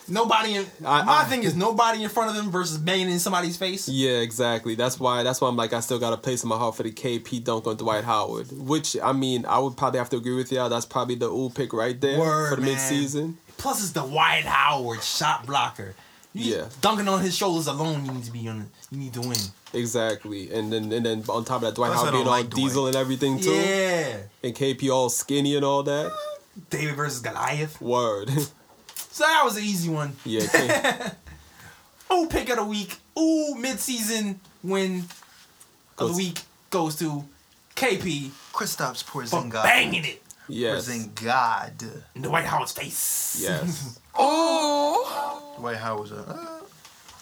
Nobody 0.09 0.55
in 0.55 0.65
I- 0.85 1.03
my 1.03 1.21
I- 1.21 1.23
thing 1.25 1.43
is 1.43 1.55
nobody 1.55 2.03
in 2.03 2.09
front 2.09 2.29
of 2.29 2.35
them 2.35 2.51
versus 2.51 2.77
banging 2.77 3.09
in 3.09 3.19
somebody's 3.19 3.57
face. 3.57 3.87
Yeah, 3.87 4.17
exactly. 4.19 4.75
That's 4.75 4.99
why. 4.99 5.23
That's 5.23 5.39
why 5.41 5.47
I'm 5.47 5.55
like 5.55 5.73
I 5.73 5.79
still 5.79 5.99
got 5.99 6.13
a 6.13 6.17
place 6.17 6.43
in 6.43 6.49
my 6.49 6.57
heart 6.57 6.75
for 6.75 6.83
the 6.83 6.91
KP 6.91 7.43
dunk 7.43 7.67
on 7.67 7.75
Dwight 7.77 8.03
Howard. 8.03 8.47
Which 8.51 8.97
I 9.01 9.11
mean, 9.13 9.45
I 9.45 9.59
would 9.59 9.77
probably 9.77 9.99
have 9.99 10.09
to 10.11 10.17
agree 10.17 10.35
with 10.35 10.51
y'all. 10.51 10.69
That's 10.69 10.85
probably 10.85 11.15
the 11.15 11.27
ooh 11.27 11.49
pick 11.49 11.73
right 11.73 11.99
there 11.99 12.19
Word, 12.19 12.49
for 12.49 12.55
the 12.55 12.61
man. 12.63 12.75
midseason. 12.77 13.35
Plus, 13.57 13.81
it's 13.81 13.91
the 13.91 14.03
Dwight 14.03 14.45
Howard 14.45 15.03
shot 15.03 15.45
blocker. 15.45 15.95
You 16.33 16.55
Yeah. 16.57 16.65
dunking 16.81 17.07
on 17.07 17.21
his 17.21 17.35
shoulders 17.35 17.65
alone. 17.67 18.05
You 18.05 18.11
need 18.11 18.23
to 18.23 18.31
be 18.31 18.47
on. 18.47 18.69
You 18.91 18.97
need 18.99 19.13
to 19.13 19.21
win. 19.21 19.37
Exactly, 19.73 20.51
and 20.51 20.71
then 20.71 20.91
and 20.91 21.05
then 21.05 21.23
on 21.27 21.43
top 21.45 21.57
of 21.57 21.61
that, 21.63 21.75
Dwight 21.75 21.91
Howard 21.93 22.11
being 22.11 22.25
all 22.25 22.31
like 22.31 22.49
Dwight. 22.49 22.63
diesel 22.63 22.87
and 22.87 22.95
everything 22.95 23.39
too, 23.39 23.51
Yeah. 23.51 24.17
and 24.43 24.55
KP 24.55 24.89
all 24.91 25.09
skinny 25.09 25.55
and 25.55 25.65
all 25.65 25.83
that. 25.83 26.11
David 26.69 26.95
versus 26.95 27.19
Goliath. 27.21 27.79
Word. 27.81 28.29
So 29.11 29.23
that 29.23 29.41
was 29.43 29.57
an 29.57 29.63
easy 29.63 29.89
one. 29.89 30.15
yeah. 30.25 30.45
K- 30.47 31.11
Ooh, 32.15 32.27
pick 32.27 32.49
of 32.49 32.57
the 32.57 32.63
week. 32.65 32.97
Ooh, 33.17 33.55
mid-season 33.55 34.39
win 34.63 35.03
of 35.97 36.11
the 36.11 36.17
week 36.17 36.39
goes 36.69 36.95
to 36.97 37.23
KP 37.75 38.29
Kristaps 38.53 39.03
for 39.03 39.23
Porzingis. 39.23 39.63
banging 39.63 40.05
it 40.05 40.21
yes. 40.47 40.87
Porzingis. 40.87 42.03
in 42.15 42.21
the 42.21 42.27
Dwight 42.29 42.45
Howard's 42.45 42.71
face. 42.71 43.39
Yes. 43.41 43.99
Dwight 44.15 45.77
Howard 45.77 46.01
was 46.01 46.11
a. 46.11 46.19
Uh, 46.27 46.55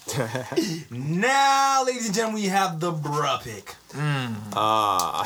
Now, 0.92 1.84
ladies 1.86 2.06
and 2.06 2.16
gentlemen, 2.16 2.42
we 2.44 2.48
have 2.48 2.80
the 2.80 2.92
bruh 2.94 3.42
pick. 3.44 3.76
Ah. 4.56 5.24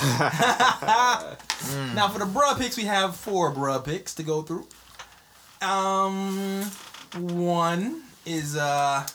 Now, 1.95 2.07
for 2.09 2.17
the 2.19 2.25
bruh 2.25 2.57
picks, 2.57 2.75
we 2.77 2.83
have 2.85 3.15
four 3.15 3.53
bruh 3.53 3.83
picks 3.85 4.15
to 4.15 4.23
go 4.23 4.41
through. 4.41 4.65
Um, 5.61 6.63
one 7.13 8.01
is 8.25 8.55
uh, 8.55 9.05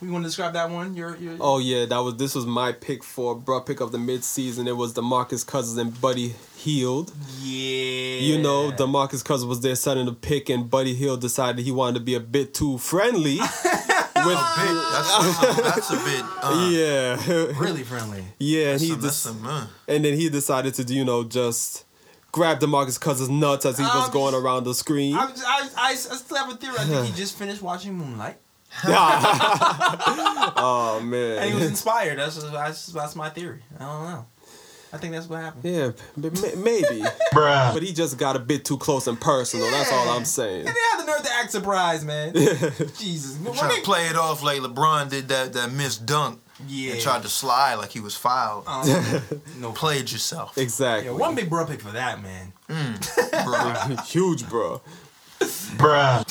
we 0.00 0.10
want 0.10 0.24
to 0.24 0.28
describe 0.28 0.54
that 0.54 0.70
one. 0.70 0.94
Your 0.94 1.16
your. 1.16 1.36
oh 1.40 1.58
yeah, 1.58 1.86
that 1.86 1.98
was 1.98 2.16
this 2.16 2.34
was 2.34 2.46
my 2.46 2.72
pick 2.72 3.04
for 3.04 3.36
bruh 3.36 3.64
pick 3.64 3.80
of 3.80 3.92
the 3.92 3.98
midseason. 3.98 4.66
It 4.66 4.72
was 4.72 4.94
DeMarcus 4.94 5.46
Cousins 5.46 5.78
and 5.78 5.98
Buddy 6.00 6.34
Hield. 6.56 7.12
yeah. 7.40 8.18
You 8.20 8.38
know, 8.38 8.70
DeMarcus 8.72 9.24
Cousins 9.24 9.46
was 9.46 9.60
there 9.60 9.76
setting 9.76 10.06
the 10.06 10.12
pick, 10.12 10.48
and 10.48 10.70
Buddy 10.70 10.94
Hield 10.94 11.20
decided 11.20 11.64
he 11.64 11.72
wanted 11.72 11.98
to 11.98 12.04
be 12.04 12.14
a 12.14 12.20
bit 12.20 12.54
too 12.54 12.78
friendly. 12.78 13.38
with 13.38 13.46
big. 14.16 14.76
That's, 14.94 15.40
that's 15.62 15.90
a 15.90 15.96
bit. 15.96 16.24
Uh, 16.42 16.68
yeah, 16.72 17.58
really 17.58 17.82
friendly. 17.82 18.24
yeah, 18.38 18.72
and 18.72 18.80
he 18.80 18.88
some, 18.88 19.00
that's 19.00 19.22
just 19.22 19.22
some, 19.22 19.46
uh, 19.46 19.66
and 19.86 20.04
then 20.04 20.14
he 20.14 20.28
decided 20.30 20.74
to 20.74 20.94
you 20.94 21.04
know 21.04 21.24
just 21.24 21.83
grab 22.34 22.58
DeMarcus 22.58 22.98
Cousins 23.00 23.30
nuts 23.30 23.64
as 23.64 23.78
he 23.78 23.84
was 23.84 24.06
Um, 24.08 24.12
going 24.12 24.34
around 24.34 24.64
the 24.64 24.74
screen. 24.74 25.14
I, 25.14 25.20
I, 25.22 25.68
I, 25.76 25.90
I 25.92 25.94
still 25.94 26.36
have 26.36 26.52
a 26.52 26.56
theory. 26.56 26.74
I 26.78 26.84
think 26.84 27.06
he 27.06 27.12
just 27.12 27.38
finished 27.38 27.62
watching 27.62 27.94
Moonlight, 27.94 28.36
oh 28.86 31.00
man! 31.02 31.38
and 31.38 31.48
he 31.50 31.54
was 31.54 31.64
inspired. 31.66 32.18
That's 32.18 32.42
that's, 32.50 32.86
that's 32.88 33.16
my 33.16 33.30
theory. 33.30 33.62
I 33.78 33.84
don't 33.84 34.02
know. 34.10 34.26
I 34.92 34.96
think 34.96 35.12
that's 35.12 35.28
what 35.28 35.40
happened. 35.40 35.64
yeah, 35.64 35.90
b- 36.20 36.30
ma- 36.30 36.62
maybe, 36.62 37.02
but 37.32 37.82
he 37.82 37.92
just 37.92 38.16
got 38.16 38.36
a 38.36 38.38
bit 38.38 38.64
too 38.64 38.78
close 38.78 39.06
and 39.08 39.20
personal. 39.20 39.68
That's 39.70 39.90
all 39.92 40.08
I'm 40.10 40.24
saying. 40.24 40.66
And 40.66 40.68
they 40.68 40.80
had 40.92 41.00
the 41.02 41.06
nerve 41.06 41.22
to 41.22 41.32
act 41.32 41.50
surprised, 41.50 42.06
man. 42.06 42.32
Jesus. 42.98 43.36
When 43.38 43.54
trying 43.54 43.74
to 43.76 43.82
play 43.82 44.06
it 44.06 44.14
off 44.16 44.42
like 44.44 44.60
LeBron 44.60 45.10
did 45.10 45.28
that 45.28 45.52
that 45.54 45.72
missed 45.72 46.06
dunk 46.06 46.40
Yeah. 46.66 46.92
and 46.92 47.00
tried 47.00 47.22
to 47.22 47.28
slide 47.28 47.74
like 47.74 47.90
he 47.92 48.00
was 48.00 48.14
fouled. 48.16 48.64
Um, 48.66 48.86
no. 49.60 49.72
Played 49.72 50.10
yourself, 50.12 50.56
Exactly. 50.58 51.06
Yeah, 51.10 51.16
one 51.16 51.34
big 51.34 51.48
bro 51.50 51.66
pick 51.66 51.80
for 51.80 51.92
that, 51.92 52.22
man. 52.22 52.52
bro. 53.44 53.96
Huge, 54.06 54.48
bro. 54.48 54.80
Bro. 55.76 56.22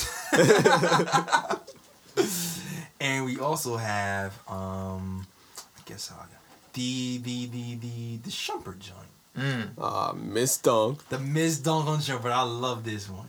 And 3.00 3.24
we 3.26 3.38
also 3.38 3.76
have, 3.76 4.32
um, 4.48 5.26
I 5.58 5.80
guess 5.84 6.10
I 6.10 6.16
got 6.16 6.28
the 6.72 7.18
the 7.18 7.46
the 7.46 7.74
the 7.76 8.16
the 8.18 8.30
Shumpert 8.30 8.78
joint, 8.78 9.68
Ah, 9.78 10.12
Miss 10.16 10.56
Dunk. 10.58 11.06
the 11.08 11.18
Miss 11.18 11.58
Dunk 11.58 11.86
on 11.88 11.98
Shumpert. 11.98 12.32
I 12.32 12.42
love 12.42 12.82
this 12.84 13.08
one, 13.10 13.28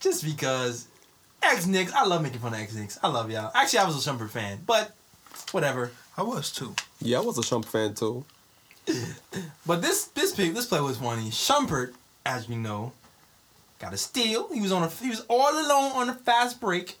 just 0.00 0.24
because 0.24 0.86
X 1.42 1.66
Knicks. 1.66 1.92
I 1.92 2.06
love 2.06 2.22
making 2.22 2.38
fun 2.40 2.54
of 2.54 2.60
X 2.60 2.74
Knicks. 2.74 2.98
I 3.02 3.08
love 3.08 3.30
y'all. 3.30 3.50
Actually, 3.54 3.80
I 3.80 3.84
was 3.86 4.06
a 4.06 4.10
Shumpert 4.10 4.30
fan, 4.30 4.60
but 4.66 4.94
whatever. 5.52 5.90
I 6.16 6.22
was 6.22 6.50
too. 6.52 6.74
Yeah, 7.00 7.18
I 7.18 7.20
was 7.22 7.38
a 7.38 7.42
Shump 7.42 7.64
fan 7.64 7.94
too. 7.94 8.24
But 9.66 9.80
this 9.80 10.04
this 10.08 10.34
pick 10.34 10.54
this 10.54 10.66
play 10.66 10.80
was 10.80 10.98
funny. 10.98 11.30
Shumpert, 11.30 11.94
as 12.26 12.48
you 12.48 12.56
know, 12.56 12.92
got 13.78 13.94
a 13.94 13.96
steal. 13.96 14.52
He 14.52 14.60
was 14.60 14.72
on 14.72 14.82
a 14.82 14.88
he 14.88 15.08
was 15.08 15.24
all 15.28 15.52
alone 15.52 15.92
on 15.92 16.08
a 16.10 16.14
fast 16.14 16.60
break, 16.60 16.98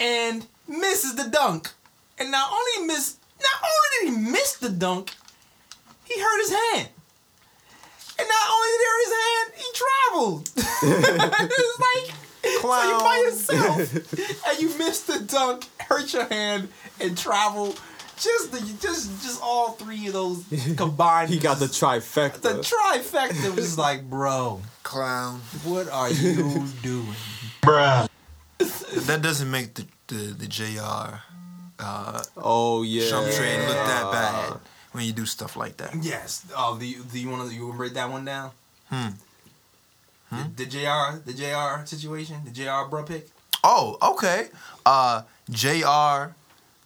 and 0.00 0.46
misses 0.66 1.14
the 1.14 1.28
dunk. 1.30 1.70
And 2.18 2.30
not 2.30 2.50
only 2.52 2.86
miss, 2.86 3.16
not 3.40 3.70
only 3.70 4.12
did 4.12 4.24
he 4.24 4.30
miss 4.32 4.56
the 4.56 4.70
dunk, 4.70 5.14
he 6.04 6.20
hurt 6.20 6.40
his 6.40 6.50
hand. 6.50 6.88
And 8.18 8.28
not 8.28 8.46
only 8.54 8.68
did 8.70 8.80
he 8.80 8.86
hurt 8.90 9.04
his 9.06 9.14
hand, 9.22 9.52
he 9.62 9.66
traveled. 9.82 10.50
it's 11.56 11.80
like 11.80 12.24
so 12.44 12.82
you 12.82 12.98
by 12.98 13.16
yourself 13.24 14.46
and 14.48 14.58
you 14.60 14.78
missed 14.78 15.06
the 15.06 15.20
dunk, 15.20 15.66
hurt 15.88 16.12
your 16.12 16.26
hand, 16.26 16.68
and 17.00 17.16
travel. 17.16 17.74
Just 18.16 18.52
the 18.52 18.60
just 18.80 19.22
just 19.22 19.40
all 19.42 19.72
three 19.72 20.06
of 20.06 20.12
those 20.12 20.44
combined. 20.76 21.30
He 21.30 21.38
got 21.38 21.58
the 21.58 21.66
trifecta. 21.66 22.40
the 22.42 22.54
trifecta 22.60 23.54
was 23.56 23.76
like, 23.76 24.08
bro, 24.08 24.60
Clown. 24.84 25.40
what 25.64 25.88
are 25.88 26.10
you 26.10 26.64
doing? 26.82 27.14
Bruh? 27.62 28.08
That 29.06 29.20
doesn't 29.20 29.50
make 29.50 29.74
the 29.74 29.86
the, 30.06 30.14
the 30.14 30.46
Jr. 30.46 31.18
Uh, 31.80 32.22
oh 32.36 32.82
yeah. 32.84 33.08
jump 33.08 33.30
trade 33.32 33.58
look 33.66 33.76
that 33.76 34.12
bad 34.12 34.60
when 34.92 35.04
you 35.04 35.12
do 35.12 35.26
stuff 35.26 35.56
like 35.56 35.76
that. 35.78 35.92
Yes. 36.00 36.46
Oh, 36.56 36.78
do 36.78 36.86
you, 36.86 37.02
do 37.02 37.18
you 37.18 37.28
want 37.28 37.48
to 37.50 37.54
you 37.54 37.66
wanna 37.66 37.76
break 37.78 37.94
that 37.94 38.08
one 38.08 38.24
down? 38.24 38.52
Hmm. 38.90 39.08
The, 40.30 40.64
the 40.64 40.66
Jr. 40.66 41.18
The 41.24 41.32
Jr. 41.32 41.84
situation, 41.84 42.36
the 42.44 42.50
Jr. 42.52 42.88
bro 42.88 43.02
pick. 43.02 43.28
Oh, 43.64 43.96
okay. 44.12 44.48
Uh, 44.86 45.22
Jr. 45.50 46.34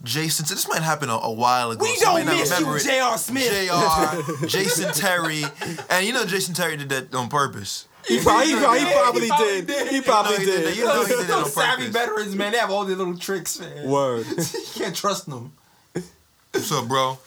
Jason. 0.05 0.47
So 0.47 0.55
this 0.55 0.69
might 0.69 0.83
happen 0.83 1.11
a, 1.11 1.15
a 1.17 1.33
while 1.33 1.73
ago. 1.73 1.83
We 1.83 1.97
so 1.97 2.05
don't 2.17 2.27
miss 2.27 2.61
you, 2.61 2.75
it. 2.75 2.83
J.R. 2.85 3.19
Smith. 3.19 3.51
Jr. 4.41 4.47
Jason 4.47 4.93
Terry, 4.95 5.43
and 5.91 6.07
you 6.07 6.13
know 6.13 6.25
Jason 6.25 6.55
Terry 6.55 6.77
did 6.77 6.89
that 6.91 7.13
on 7.15 7.29
purpose. 7.29 7.89
He 8.07 8.21
probably, 8.21 8.47
he 8.53 8.55
probably, 8.57 8.81
he 8.81 8.93
probably 8.93 9.29
did. 9.29 9.67
did. 9.67 9.89
He 9.89 10.01
probably 10.01 10.33
You 10.35 10.39
know 10.39 10.45
did 10.47 10.63
did. 10.65 10.77
You 10.77 10.85
know 10.85 11.03
he 11.05 11.09
did 11.17 11.27
that 11.27 11.31
on 11.37 11.43
Those 11.43 11.53
savvy 11.55 11.87
veterans, 11.89 12.35
man, 12.37 12.53
they 12.53 12.59
have 12.59 12.71
all 12.71 12.85
their 12.85 12.97
little 12.97 13.19
tricks, 13.19 13.59
man. 13.59 13.89
Word. 13.89 14.25
you 14.29 14.45
can't 14.75 14.95
trust 14.95 15.27
them. 15.29 15.53
What's 16.53 16.73
up, 16.73 16.87
bro? 16.89 17.19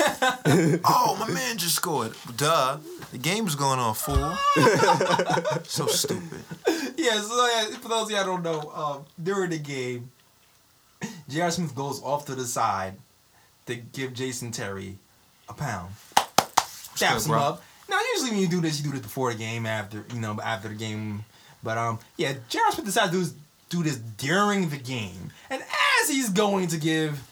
Oh, 0.00 1.16
my 1.18 1.28
man 1.32 1.58
just 1.58 1.74
scored. 1.74 2.12
Duh. 2.36 2.78
The 3.10 3.18
game's 3.18 3.54
going 3.54 3.78
on 3.78 3.94
full. 3.94 4.36
so 5.64 5.86
stupid. 5.86 6.40
Yeah, 6.96 7.20
so 7.20 7.46
yeah, 7.46 7.76
for 7.78 7.88
those 7.88 8.04
of 8.04 8.10
y'all 8.10 8.24
don't 8.24 8.42
know, 8.42 8.70
um, 8.74 9.04
during 9.22 9.50
the 9.50 9.58
game, 9.58 10.10
J.R. 11.28 11.50
Smith 11.50 11.74
goes 11.74 12.02
off 12.02 12.26
to 12.26 12.34
the 12.34 12.44
side 12.44 12.94
to 13.66 13.76
give 13.76 14.14
Jason 14.14 14.50
Terry 14.50 14.98
a 15.48 15.54
pound. 15.54 15.94
Daps 16.96 17.26
him 17.26 17.34
up. 17.34 17.62
Now, 17.88 17.98
usually 18.14 18.32
when 18.32 18.40
you 18.40 18.48
do 18.48 18.60
this, 18.60 18.78
you 18.78 18.84
do 18.84 18.92
this 18.92 19.00
before 19.00 19.32
the 19.32 19.38
game, 19.38 19.64
after 19.64 20.04
you 20.12 20.20
know, 20.20 20.38
after 20.42 20.68
the 20.68 20.74
game. 20.74 21.24
But 21.62 21.78
um, 21.78 21.98
yeah, 22.16 22.34
J.R. 22.48 22.72
Smith 22.72 22.86
decides 22.86 23.10
to 23.12 23.16
do 23.16 23.22
this, 23.22 23.34
do 23.68 23.82
this 23.82 23.96
during 23.96 24.68
the 24.68 24.76
game, 24.76 25.30
and 25.50 25.62
as 26.02 26.08
he's 26.08 26.30
going 26.30 26.68
to 26.68 26.76
give 26.76 27.22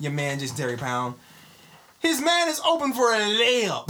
your 0.00 0.12
man 0.12 0.38
Jason 0.38 0.56
Terry 0.56 0.74
a 0.74 0.78
pound, 0.78 1.14
his 2.08 2.20
man 2.20 2.48
is 2.48 2.60
open 2.66 2.92
for 2.92 3.12
a 3.12 3.18
layup. 3.18 3.88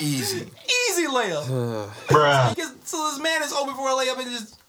Easy. 0.00 0.42
Easy 0.90 1.06
layup. 1.06 1.44
So, 1.46 2.54
gets- 2.54 2.72
so 2.90 3.10
this 3.10 3.20
man 3.20 3.42
is 3.42 3.52
open 3.52 3.74
for 3.74 3.88
a 3.88 3.92
layup 3.92 4.18
and 4.18 4.30
just 4.30 4.60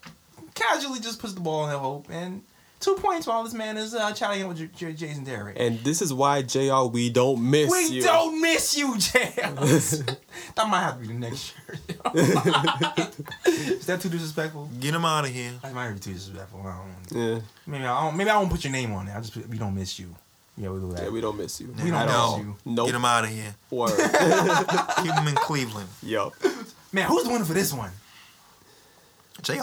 casually 0.55 0.99
just 0.99 1.19
puts 1.19 1.34
the 1.34 1.39
ball 1.41 1.65
in 1.65 1.71
the 1.71 1.79
hoop 1.79 2.07
and 2.09 2.41
two 2.79 2.95
points 2.95 3.27
while 3.27 3.43
this 3.43 3.53
man 3.53 3.75
is 3.77 3.93
uh, 3.93 4.11
chatting 4.13 4.41
up 4.43 4.49
with 4.49 4.57
J- 4.57 4.69
J- 4.75 4.93
Jason 4.93 5.25
Terry. 5.25 5.53
And 5.57 5.79
this 5.79 6.01
is 6.01 6.13
why 6.13 6.41
Jr. 6.43 6.84
We 6.91 7.09
don't 7.09 7.49
miss 7.51 7.69
we 7.71 7.88
you. 7.97 8.01
don't 8.03 8.41
miss 8.41 8.77
you, 8.77 8.97
JR. 8.97 9.17
that 10.55 10.67
might 10.67 10.79
have 10.81 10.93
to 10.95 11.01
be 11.01 11.07
the 11.07 11.13
next 11.13 11.53
shirt. 11.53 11.79
is 13.45 13.85
that 13.85 13.99
too 14.01 14.09
disrespectful? 14.09 14.69
Get 14.79 14.93
him 14.93 15.05
out 15.05 15.25
of 15.25 15.31
here. 15.31 15.51
That 15.61 15.73
might 15.73 15.91
be 15.93 15.99
too 15.99 16.13
disrespectful. 16.13 16.61
I 16.65 16.77
don't, 17.11 17.21
Yeah, 17.21 17.39
maybe 17.65 17.84
I 17.85 18.01
don't, 18.05 18.15
maybe 18.17 18.29
I 18.29 18.38
won't 18.38 18.49
put 18.51 18.63
your 18.63 18.71
name 18.73 18.93
on 18.93 19.07
it. 19.07 19.15
I 19.15 19.19
just 19.19 19.34
put, 19.34 19.47
we 19.49 19.57
don't 19.57 19.75
miss 19.75 19.99
you. 19.99 20.15
Yeah, 20.57 20.69
we'll 20.69 20.79
do 20.89 20.93
that. 20.95 21.03
yeah, 21.03 21.09
we 21.09 21.21
don't 21.21 21.38
miss 21.38 21.61
you. 21.61 21.67
We 21.67 21.91
don't 21.91 21.93
At 21.93 22.07
miss 22.07 22.39
you. 22.45 22.55
Nope. 22.65 22.88
Get 22.88 22.95
him 22.95 23.05
out 23.05 23.23
of 23.25 23.29
here. 23.29 23.55
Word. 23.69 23.89
Keep 25.03 25.13
him 25.13 25.27
in 25.27 25.35
Cleveland. 25.35 25.88
Yup. 26.01 26.34
Man, 26.91 27.05
who's 27.07 27.23
the 27.25 27.29
winner 27.29 27.45
for 27.45 27.53
this 27.53 27.71
one? 27.73 27.91
Jr. 29.41 29.53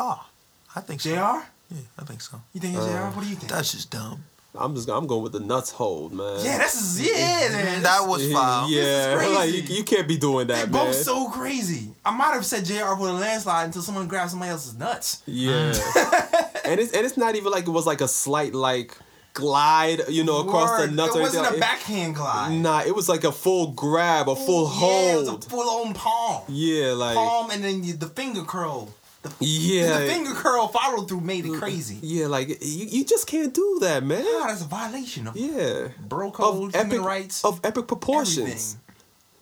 I 0.76 0.80
think 0.80 1.00
so. 1.00 1.10
JR? 1.10 1.16
Yeah, 1.16 1.80
I 1.98 2.04
think 2.04 2.20
so. 2.20 2.40
You 2.52 2.60
think 2.60 2.76
it's 2.76 2.86
JR? 2.86 2.92
Uh, 2.92 3.10
what 3.10 3.24
do 3.24 3.28
you 3.30 3.36
think? 3.36 3.50
That's 3.50 3.72
just 3.72 3.90
dumb. 3.90 4.22
I'm 4.56 4.76
just 4.76 4.88
I'm 4.88 5.08
going 5.08 5.24
with 5.24 5.32
the 5.32 5.40
nuts 5.40 5.72
hold, 5.72 6.12
man. 6.12 6.38
yeah, 6.44 6.58
that's 6.58 7.00
yeah, 7.00 7.48
man. 7.50 7.82
That 7.82 8.06
was 8.06 8.32
foul. 8.32 8.70
Yeah, 8.70 9.16
This 9.16 9.28
is 9.28 9.34
like 9.34 9.50
you, 9.52 9.76
you 9.78 9.82
can't 9.82 10.06
be 10.06 10.16
doing 10.16 10.46
that. 10.46 10.54
They're 10.54 10.66
that, 10.66 10.72
both 10.72 10.94
man. 10.94 11.02
so 11.02 11.28
crazy. 11.28 11.90
I 12.04 12.16
might 12.16 12.34
have 12.34 12.46
said 12.46 12.64
JR 12.64 12.94
for 12.96 13.08
a 13.08 13.12
landslide 13.12 13.66
until 13.66 13.82
someone 13.82 14.06
grabbed 14.06 14.30
somebody 14.30 14.52
else's 14.52 14.78
nuts. 14.78 15.22
Yeah. 15.26 15.72
and 16.64 16.78
it's 16.78 16.92
and 16.92 17.04
it's 17.04 17.16
not 17.16 17.34
even 17.34 17.50
like 17.50 17.66
it 17.66 17.70
was 17.70 17.84
like 17.84 18.00
a 18.00 18.06
slight 18.06 18.54
like 18.54 18.96
glide, 19.34 20.00
you 20.08 20.24
know, 20.24 20.38
across 20.38 20.70
Word. 20.70 20.90
the 20.90 20.94
nuts 20.94 21.14
It 21.14 21.18
or 21.18 21.22
wasn't 21.22 21.44
anything. 21.46 21.58
a 21.58 21.60
backhand 21.60 22.14
glide. 22.14 22.52
Nah, 22.52 22.82
it 22.86 22.94
was 22.94 23.08
like 23.08 23.24
a 23.24 23.32
full 23.32 23.72
grab, 23.72 24.28
a 24.28 24.34
full 24.36 24.62
Yeah, 24.72 25.12
it 25.12 25.18
was 25.18 25.28
hold. 25.28 25.44
a 25.44 25.48
full 25.50 25.68
on 25.86 25.92
palm. 25.94 26.42
yeah, 26.48 26.92
like 26.92 27.14
palm 27.16 27.50
and 27.50 27.62
then 27.62 27.84
you- 27.84 27.94
the 27.94 28.08
finger 28.08 28.42
curl. 28.44 28.88
The, 29.22 29.32
Yeah. 29.40 30.00
The 30.00 30.06
finger 30.06 30.34
curl 30.34 30.68
follow 30.68 31.04
through 31.04 31.20
made 31.22 31.46
it 31.46 31.58
crazy. 31.58 31.98
yeah, 32.02 32.26
like 32.26 32.48
you, 32.48 32.86
you 32.86 33.04
just 33.04 33.26
can't 33.26 33.52
do 33.54 33.78
that, 33.80 34.04
man. 34.04 34.24
Ah, 34.26 34.46
that's 34.48 34.60
a 34.60 34.64
violation 34.66 35.26
of 35.26 35.36
Yeah. 35.36 35.88
bro 35.98 36.30
code, 36.30 36.46
Of 36.46 36.74
human 36.74 36.92
epic 36.92 37.00
rights, 37.06 37.44
of 37.44 37.58
epic 37.64 37.86
proportions. 37.88 38.38
everything. 38.38 38.80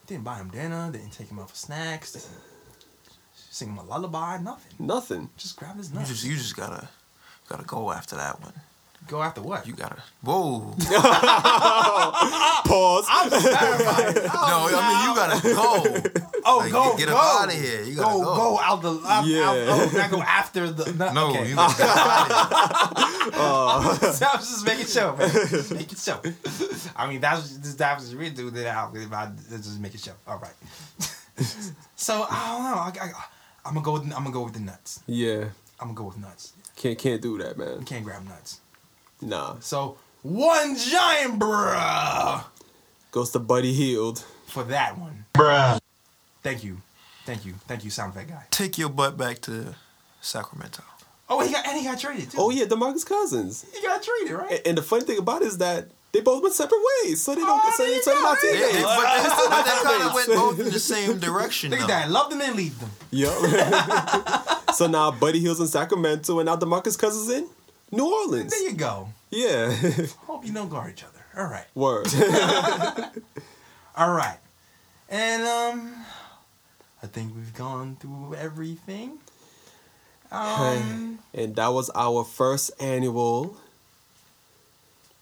Didn't 0.06 0.24
buy 0.24 0.36
him 0.36 0.50
dinner. 0.50 0.90
Didn't 0.92 1.10
take 1.10 1.28
him 1.28 1.38
out 1.38 1.50
for 1.50 1.56
snacks. 1.56 2.12
Didn't 2.12 2.28
sing 3.50 3.68
him 3.70 3.78
a 3.78 3.82
lullaby. 3.84 4.38
Nothing. 4.38 4.72
Nothing. 4.78 5.30
Just 5.36 5.56
grab 5.56 5.76
his 5.76 5.90
You 5.90 5.96
nuts. 5.96 6.08
just 6.10 6.24
you 6.24 6.36
just 6.36 6.56
gotta 6.56 6.88
gotta 7.48 7.64
go 7.64 7.90
after 7.92 8.16
that 8.16 8.40
one. 8.40 8.52
Go 9.08 9.20
after 9.22 9.42
what? 9.42 9.66
You 9.66 9.74
gotta 9.74 9.96
whoa. 10.22 10.74
Pause. 12.64 13.06
I'm 13.10 13.30
terrified. 13.30 14.14
no, 14.24 14.68
I 14.72 14.88
mean 14.88 14.98
you 15.08 15.14
gotta 15.14 15.42
go. 15.42 16.20
Oh, 16.44 16.58
Like, 16.58 16.72
go, 16.72 16.96
get 16.96 17.08
go. 17.08 17.12
him 17.12 17.18
outta 17.20 17.52
here. 17.52 17.82
You 17.82 17.96
gotta 17.96 18.18
go, 18.18 18.24
go. 18.24 18.34
go 18.36 18.58
out 18.60 18.80
the. 18.82 19.00
Out, 19.06 19.26
Yeah. 19.26 19.50
out, 19.50 19.56
oh, 19.58 19.90
not 19.96 20.10
go 20.10 20.20
after 20.22 20.70
the. 20.70 20.92
Not, 20.94 21.14
No, 21.14 21.30
okay. 21.30 21.48
you 21.48 21.54
gotta 21.56 21.76
get 21.76 21.86
him 21.88 21.96
outta 21.98 22.34
here. 22.94 23.32
Uh. 23.34 23.94
So 24.12 24.26
I 24.26 24.36
was 24.36 24.48
just 24.50 24.66
making 24.66 24.86
sure, 24.86 25.16
man. 25.16 25.30
Just 25.30 25.72
making 25.72 25.96
sure. 25.98 26.20
I 26.96 27.06
mean, 27.08 27.20
that's 27.20 27.56
this 27.58 27.74
that 27.74 27.98
was 27.98 28.14
really 28.14 28.30
do 28.34 28.50
that. 28.50 28.74
I'll 28.76 28.92
just 29.50 29.78
make 29.80 29.94
it 29.94 30.00
show. 30.00 30.12
All 30.26 30.38
right. 30.38 30.54
so 31.96 32.26
I 32.28 32.48
don't 32.48 32.64
know. 32.64 32.78
I, 33.02 33.06
I, 33.08 33.12
I'm 33.64 33.74
gonna 33.74 33.84
go 33.84 33.92
with 33.92 34.02
I'm 34.04 34.10
gonna 34.10 34.30
go 34.32 34.42
with 34.44 34.54
the 34.54 34.60
nuts. 34.60 35.00
Yeah. 35.06 35.44
I'm 35.80 35.88
gonna 35.88 35.94
go 35.94 36.04
with 36.04 36.18
nuts. 36.18 36.52
Can't 36.76 36.98
can't 36.98 37.20
do 37.22 37.38
that, 37.38 37.56
You 37.56 37.64
man. 37.64 37.84
can't 37.84 38.04
grab 38.04 38.24
nuts. 38.26 38.60
Nah. 39.22 39.56
So 39.60 39.96
one 40.22 40.76
giant 40.76 41.38
bruh 41.38 42.44
Goes 43.10 43.30
to 43.30 43.38
Buddy 43.38 43.72
Hield. 43.72 44.24
for 44.46 44.64
that 44.64 44.98
one. 44.98 45.24
Bruh. 45.34 45.78
Thank 46.42 46.64
you, 46.64 46.78
thank 47.24 47.44
you, 47.46 47.54
thank 47.68 47.84
you, 47.84 47.90
sound 47.90 48.12
effect 48.14 48.30
guy. 48.30 48.44
Take 48.50 48.78
your 48.78 48.88
butt 48.88 49.16
back 49.16 49.40
to 49.42 49.74
Sacramento. 50.20 50.82
Oh, 51.28 51.40
he 51.40 51.52
got 51.52 51.66
and 51.66 51.78
he 51.78 51.84
got 51.84 51.98
traded 51.98 52.30
too. 52.30 52.38
Oh 52.40 52.50
yeah, 52.50 52.64
DeMarcus 52.64 53.06
Cousins. 53.06 53.64
he 53.72 53.80
got 53.82 54.02
traded, 54.02 54.32
right? 54.36 54.50
And, 54.50 54.60
and 54.66 54.78
the 54.78 54.82
funny 54.82 55.04
thing 55.04 55.18
about 55.18 55.42
it 55.42 55.48
is 55.48 55.58
that 55.58 55.88
they 56.12 56.20
both 56.20 56.42
went 56.42 56.54
separate 56.54 56.80
ways, 57.04 57.22
so 57.22 57.34
they 57.34 57.40
don't. 57.40 57.60
Oh, 57.62 57.74
so, 57.74 57.84
there 57.84 57.94
you 57.94 58.02
so 58.02 58.12
they're 58.12 58.22
not 58.22 58.38
go. 58.40 58.48
Yeah, 58.48 58.54
teammates. 58.54 58.76
they, 58.76 58.82
but 58.82 59.22
they, 59.22 59.48
but 59.48 59.62
they 59.64 59.82
kind 59.82 60.02
of 60.02 60.14
went 60.14 60.28
both 60.28 60.60
in 60.60 60.72
the 60.72 60.78
same 60.78 61.18
direction. 61.18 61.70
Look 61.70 61.80
at 61.80 61.88
that. 61.88 62.10
love 62.10 62.28
them 62.30 62.42
and 62.42 62.54
leave 62.54 62.78
them. 62.78 62.90
Yep. 63.12 63.32
so 64.74 64.86
now 64.88 65.10
Buddy 65.10 65.40
Hield's 65.40 65.60
in 65.60 65.68
Sacramento, 65.68 66.38
and 66.38 66.46
now 66.46 66.56
DeMarcus 66.56 66.98
Cousins 66.98 67.30
in 67.30 67.48
New 67.92 68.06
Orleans. 68.10 68.50
There 68.50 68.70
you 68.70 68.74
go. 68.74 69.08
Yeah. 69.30 69.70
Hope 70.26 70.46
you 70.46 70.52
don't 70.52 70.68
guard 70.70 70.92
each 70.92 71.04
other. 71.04 71.24
All 71.36 71.44
right. 71.50 71.66
Word. 71.74 72.06
All 73.96 74.12
right. 74.12 74.38
And 75.08 75.42
um 75.42 75.94
I 77.02 77.06
think 77.06 77.34
we've 77.34 77.54
gone 77.54 77.96
through 78.00 78.34
everything. 78.34 79.18
Um 80.30 81.18
and 81.34 81.54
that 81.56 81.68
was 81.68 81.90
our 81.94 82.24
first 82.24 82.70
annual 82.80 83.56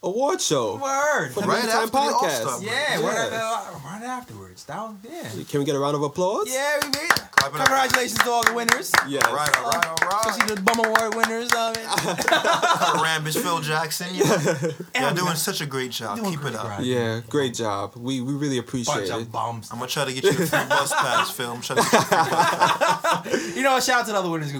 award 0.03 0.41
show. 0.41 0.77
word. 0.77 1.31
For 1.33 1.43
the 1.43 1.47
Right 1.49 1.65
after 1.65 1.87
the 1.87 1.93
Podcast. 1.93 2.47
All-Star. 2.47 2.63
Yeah, 2.63 2.99
Yeah. 3.01 3.07
Right, 3.07 3.33
uh, 3.33 3.71
right 3.85 4.03
afterwards. 4.03 4.65
That 4.65 4.79
was 4.81 4.97
yeah. 5.05 5.45
Can 5.49 5.61
we 5.61 5.67
get 5.67 5.75
a 5.77 5.79
round 5.79 5.95
of 5.97 6.03
applause? 6.03 6.47
Yeah, 6.53 6.79
we 6.83 6.89
made 6.89 6.97
it. 6.97 7.11
Clap 7.11 7.55
it 7.55 7.61
up. 7.61 7.67
Congratulations 7.67 8.19
to 8.19 8.31
all 8.31 8.45
the 8.45 8.53
winners. 8.55 8.93
Yes. 9.09 9.25
All 9.27 9.35
right, 9.35 9.57
all 9.59 9.71
right, 9.71 9.87
all 9.87 9.97
right. 10.09 10.27
Especially 10.27 10.55
the 10.57 10.63
Bum 10.63 10.79
Award 10.85 11.15
winners 11.15 11.51
of 11.53 11.77
it. 11.77 11.85
Rambis 13.01 13.41
Phil 13.41 13.61
Jackson. 13.61 14.09
Yeah. 14.13 15.07
You're 15.09 15.15
doing 15.15 15.35
such 15.37 15.61
a 15.61 15.67
great 15.67 15.91
job. 15.91 16.19
Doing 16.19 16.31
Keep 16.33 16.41
great, 16.41 16.55
it 16.55 16.61
up. 16.61 16.67
right. 16.69 16.83
Yeah, 16.85 17.21
great 17.29 17.55
job. 17.55 17.95
We 17.97 18.21
we 18.21 18.33
really 18.35 18.59
appreciate 18.59 18.95
Bunch 18.95 19.09
it. 19.09 19.13
of 19.15 19.33
bums. 19.33 19.69
I'm 19.73 19.79
gonna 19.79 19.91
try 19.91 20.05
to 20.05 20.13
get 20.13 20.25
you 20.25 20.31
a 20.31 20.33
free 20.35 20.47
bus 20.69 20.93
pass, 20.93 21.31
Phil. 21.31 21.51
I'm 21.53 21.61
trying 21.61 21.83
to 21.83 21.91
get 21.91 22.11
you 22.11 23.39
a 23.43 23.55
You 23.57 23.63
know, 23.63 23.79
shout 23.81 24.01
out 24.01 24.07
to 24.07 24.13
the 24.13 24.19
other 24.19 24.31
winners. 24.31 24.53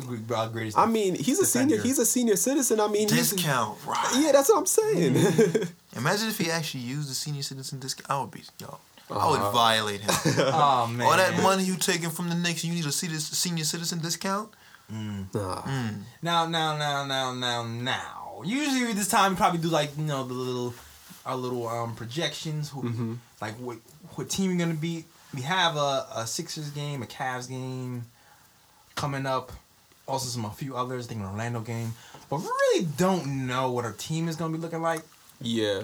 Greatest. 0.53 0.79
I 0.79 0.87
mean, 0.87 1.15
he's 1.15 1.39
a 1.41 1.47
senior. 1.47 1.81
He's 1.81 1.99
a 1.99 2.07
senior 2.07 2.37
citizen. 2.37 2.81
I 2.81 2.89
mean, 2.89 3.09
discount. 3.09 3.79
Right. 3.87 4.13
yeah. 4.19 4.33
That's 4.33 4.49
what 4.49 4.59
I'm 4.59 4.67
saying. 4.67 5.15
Imagine 5.97 6.29
if 6.29 6.39
he 6.39 6.51
actually 6.51 6.81
used 6.81 7.11
the 7.11 7.15
senior 7.15 7.43
citizen 7.43 7.79
discount. 7.81 8.11
I 8.11 8.21
would 8.21 8.31
be, 8.31 8.43
yo. 8.59 8.79
I 9.11 9.29
would 9.31 9.41
Uh-huh. 9.41 9.51
violate 9.51 10.01
him. 10.01 10.11
oh 10.39 10.87
man. 10.87 11.07
All 11.07 11.17
that 11.17 11.43
money 11.43 11.65
you 11.65 11.77
taking 11.77 12.11
from 12.11 12.29
the 12.29 12.35
Knicks, 12.37 12.65
you 12.65 12.73
need 12.73 12.85
a 12.85 12.89
citi- 12.89 13.19
senior 13.21 13.65
citizen 13.65 13.99
discount. 14.01 14.51
Nah. 14.89 15.63
Now, 16.23 16.47
now, 16.47 16.77
now, 16.77 17.05
now, 17.07 17.33
now, 17.35 17.65
now. 17.65 18.43
Usually 18.45 18.93
this 18.93 19.09
time 19.09 19.33
we 19.33 19.37
probably 19.37 19.59
do 19.61 19.69
like 19.69 19.91
you 19.99 20.05
know 20.05 20.25
the 20.25 20.33
little 20.35 20.75
our 21.27 21.37
little 21.37 21.69
um 21.69 21.95
projections. 21.95 22.71
Who, 22.71 23.19
Like 23.41 23.55
what 23.55 23.79
what 24.15 24.31
team 24.31 24.51
you're 24.51 24.59
gonna 24.59 24.79
beat. 24.79 25.05
We 25.35 25.43
have 25.43 25.77
a, 25.77 26.07
a 26.17 26.27
Sixers 26.27 26.71
game, 26.71 27.03
a 27.03 27.07
Cavs 27.07 27.49
game 27.49 28.07
coming 28.95 29.27
up. 29.27 29.53
Also 30.09 30.27
some 30.29 30.45
a 30.45 30.51
few 30.51 30.75
others. 30.77 31.07
I 31.07 31.09
think 31.11 31.21
an 31.21 31.27
Orlando 31.27 31.61
game. 31.61 31.93
But 32.29 32.41
we 32.41 32.47
really 32.47 32.87
don't 32.97 33.47
know 33.47 33.71
what 33.73 33.85
our 33.85 33.93
team 33.93 34.29
is 34.29 34.37
gonna 34.37 34.53
be 34.57 34.59
looking 34.63 34.83
like. 34.83 35.03
Yeah. 35.41 35.83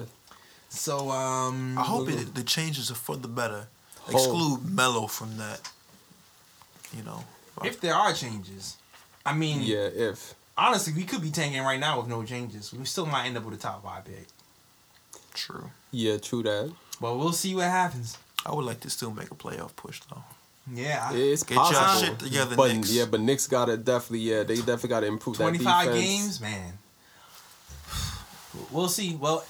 So 0.69 1.09
um 1.11 1.77
I 1.77 1.81
hope 1.83 2.09
it, 2.09 2.35
the 2.35 2.43
changes 2.43 2.91
are 2.91 2.95
for 2.95 3.15
the 3.17 3.27
better. 3.27 3.67
Hope. 4.01 4.13
Exclude 4.15 4.65
Melo 4.73 5.07
from 5.07 5.37
that. 5.37 5.61
You 6.95 7.03
know. 7.03 7.23
if 7.63 7.81
there 7.81 7.93
are 7.95 8.13
changes. 8.13 8.77
I 9.25 9.33
mean 9.33 9.61
Yeah. 9.61 9.87
If. 9.87 10.35
honestly 10.57 10.93
we 10.93 11.03
could 11.03 11.21
be 11.21 11.31
tanking 11.31 11.61
right 11.63 11.79
now 11.79 11.99
with 11.99 12.07
no 12.07 12.23
changes. 12.23 12.73
We 12.73 12.85
still 12.85 13.05
might 13.05 13.25
end 13.27 13.37
up 13.37 13.43
with 13.45 13.55
a 13.55 13.57
top 13.57 13.83
five 13.83 14.05
pick. 14.05 14.27
True. 15.33 15.69
Yeah. 15.91 16.17
True 16.17 16.43
that. 16.43 16.71
But 16.99 17.17
we'll 17.17 17.31
see 17.33 17.53
what 17.55 17.65
happens. 17.65 18.17
I 18.45 18.53
would 18.55 18.65
like 18.65 18.79
to 18.81 18.89
still 18.89 19.11
make 19.11 19.29
a 19.31 19.35
playoff 19.35 19.75
push 19.75 20.01
though. 20.09 20.23
Yeah. 20.73 21.13
It's 21.13 21.43
Get 21.43 21.55
y'all 21.55 21.71
possible. 21.71 22.09
shit 22.09 22.19
together, 22.19 22.55
but 22.55 22.73
Knicks. 22.73 22.91
yeah, 22.91 23.05
but 23.05 23.21
Knicks 23.21 23.47
got 23.47 23.65
to 23.65 23.77
definitely. 23.77 24.19
Yeah, 24.19 24.43
they 24.43 24.57
definitely 24.57 24.89
got 24.89 24.99
to 25.01 25.05
improve 25.07 25.37
that 25.37 25.43
25 25.43 25.85
defense. 25.85 26.05
games, 26.05 26.41
man. 26.41 26.73
We'll 28.71 28.89
see. 28.89 29.15
Well, 29.15 29.45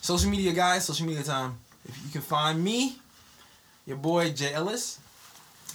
social 0.00 0.30
media 0.30 0.52
guys, 0.52 0.84
social 0.84 1.06
media 1.06 1.22
time. 1.22 1.58
If 1.86 1.96
you 2.04 2.10
can 2.10 2.20
find 2.22 2.62
me, 2.62 2.96
your 3.86 3.96
boy 3.98 4.30
Jay 4.32 4.52
Ellis 4.54 4.98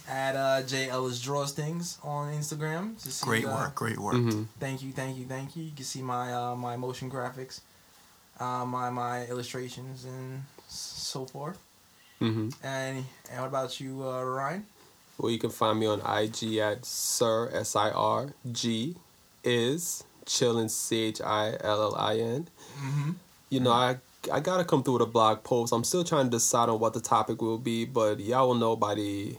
at 0.08 0.34
uh, 0.34 0.62
Jay 0.62 0.88
Ellis 0.88 1.20
Draws 1.20 1.52
Things 1.52 1.98
on 2.02 2.32
Instagram. 2.32 3.00
to 3.02 3.10
see, 3.10 3.24
Great 3.24 3.44
uh, 3.46 3.54
work, 3.54 3.74
great 3.74 3.98
work. 3.98 4.14
Mhm. 4.16 4.46
Thank 4.58 4.82
you, 4.82 4.92
thank 4.92 5.16
you, 5.16 5.26
thank 5.26 5.54
you. 5.56 5.64
You 5.64 5.72
can 5.74 5.84
see 5.84 6.02
my 6.02 6.32
uh, 6.32 6.56
my 6.56 6.76
motion 6.76 7.10
graphics, 7.10 7.60
uh, 8.40 8.64
my 8.66 8.90
my 8.90 9.26
illustrations, 9.26 10.04
and 10.04 10.42
so 10.68 11.26
forth. 11.26 11.58
Mm-hmm. 12.20 12.48
And 12.66 13.04
and 13.30 13.40
what 13.40 13.46
about 13.48 13.78
you, 13.80 14.02
uh, 14.06 14.22
Ryan? 14.24 14.66
Well, 15.18 15.30
you 15.30 15.38
can 15.38 15.50
find 15.50 15.78
me 15.78 15.86
on 15.86 16.00
IG 16.00 16.56
at 16.58 16.84
Sir 16.84 17.50
S 17.52 17.76
I 17.76 17.90
R 17.90 18.32
G 18.50 18.96
is 19.44 20.02
chillin 20.26 20.70
C 20.70 21.04
H 21.04 21.20
I 21.20 21.56
L 21.60 21.82
L 21.82 21.94
I 21.96 22.18
N. 22.18 22.48
Mm-hmm. 22.78 23.10
You 23.50 23.60
know, 23.60 23.72
I 23.72 23.96
I 24.32 24.40
gotta 24.40 24.64
come 24.64 24.82
through 24.82 24.94
with 24.94 25.02
a 25.02 25.06
blog 25.06 25.42
post. 25.44 25.72
I'm 25.72 25.84
still 25.84 26.04
trying 26.04 26.26
to 26.26 26.30
decide 26.30 26.68
on 26.68 26.78
what 26.78 26.92
the 26.94 27.00
topic 27.00 27.40
will 27.42 27.58
be, 27.58 27.84
but 27.84 28.20
y'all 28.20 28.48
will 28.48 28.54
know 28.54 28.76
by 28.76 28.94
the 28.94 29.36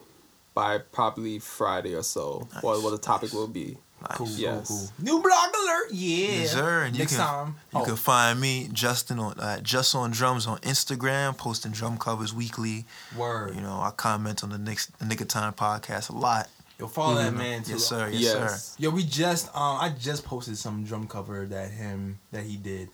by 0.54 0.80
probably 0.80 1.40
Friday 1.40 1.94
or 1.96 2.04
so 2.04 2.48
what 2.62 2.76
Nice, 2.76 2.84
what 2.84 2.90
the 2.92 2.98
topic 2.98 3.30
nice. 3.30 3.34
will 3.34 3.48
be. 3.48 3.78
Nice. 4.02 4.18
Cool, 4.18 4.28
Yes. 4.30 4.68
cool, 4.68 4.78
cool. 4.78 4.90
New 5.06 5.22
blog 5.22 5.50
alert, 5.64 5.92
yeah. 5.92 6.28
Yes, 6.42 6.52
sir. 6.54 6.82
And 6.86 6.96
you 6.96 7.04
Next 7.04 7.16
can 7.16 7.26
time. 7.26 7.56
you 7.72 7.80
Oh. 7.82 7.86
can 7.86 7.96
find 7.96 8.42
me 8.42 8.68
Justin 8.74 9.20
on 9.20 9.40
uh, 9.40 9.60
just 9.62 9.94
on 9.94 10.10
drums 10.10 10.48
on 10.48 10.58
Instagram, 10.60 11.38
posting 11.38 11.72
drum 11.72 11.98
covers 12.00 12.34
weekly. 12.34 12.86
Word. 13.16 13.54
You 13.56 13.62
know, 13.62 13.80
I 13.80 13.92
comment 13.96 14.44
on 14.44 14.50
the 14.50 14.58
next 14.58 14.98
the 14.98 15.06
Knick 15.06 15.22
of 15.22 15.28
Time 15.28 15.54
podcast 15.54 16.10
a 16.10 16.14
lot. 16.14 16.50
Yo, 16.82 16.88
follow 16.88 17.16
that 17.16 17.34
man 17.36 17.62
too. 17.64 17.74
Yes, 17.74 17.86
sir. 17.86 18.10
Yes, 18.12 18.22
Yes. 18.22 18.64
sir. 18.70 18.76
Yo, 18.80 18.90
we 18.90 19.04
just 19.04 19.48
um 19.56 19.78
I 19.80 19.90
just 19.98 20.26
posted 20.26 20.58
some 20.58 20.84
drum 20.84 21.08
cover 21.08 21.46
that 21.46 21.70
him 21.72 22.20
that 22.32 22.44
he 22.44 22.58
did. 22.58 22.90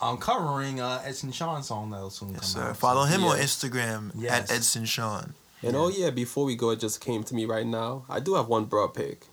Um 0.00 0.18
covering 0.18 0.78
uh 0.80 1.00
Edson 1.04 1.32
Sean 1.32 1.62
song 1.62 1.90
that'll 1.90 2.10
soon 2.10 2.30
Yes, 2.34 2.40
come 2.54 2.62
sir. 2.62 2.68
out. 2.70 2.76
Follow 2.76 3.04
him 3.04 3.24
on 3.24 3.38
Instagram 3.38 4.12
Yes. 4.14 4.50
at 4.50 4.56
Edson 4.56 4.84
Sean. 4.84 5.32
And 5.62 5.74
oh 5.74 5.88
yeah, 5.88 6.10
before 6.10 6.44
we 6.44 6.54
go, 6.54 6.70
it 6.70 6.80
just 6.80 7.00
came 7.00 7.24
to 7.24 7.34
me 7.34 7.46
right 7.46 7.66
now. 7.66 8.04
I 8.10 8.20
do 8.20 8.34
have 8.34 8.46
one 8.48 8.66
bro 8.66 8.88
pick. 8.88 9.26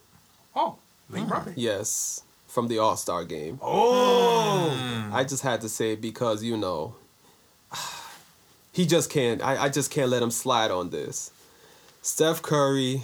Oh, 0.56 0.78
Link 1.10 1.28
Brother. 1.28 1.54
Yes, 1.56 2.22
from 2.48 2.68
the 2.70 2.80
All 2.80 2.96
Star 2.98 3.24
game. 3.26 3.60
Oh. 3.62 5.10
I 5.14 5.24
just 5.24 5.44
had 5.44 5.62
to 5.62 5.70
say 5.70 5.96
because 5.96 6.44
you 6.44 6.56
know 6.58 6.96
he 8.72 8.86
just 8.86 9.10
can't. 9.10 9.42
I, 9.42 9.66
I 9.66 9.70
just 9.70 9.92
can't 9.92 10.10
let 10.10 10.22
him 10.24 10.32
slide 10.32 10.72
on 10.72 10.90
this. 10.92 11.32
Steph 12.02 12.42
Curry 12.42 13.04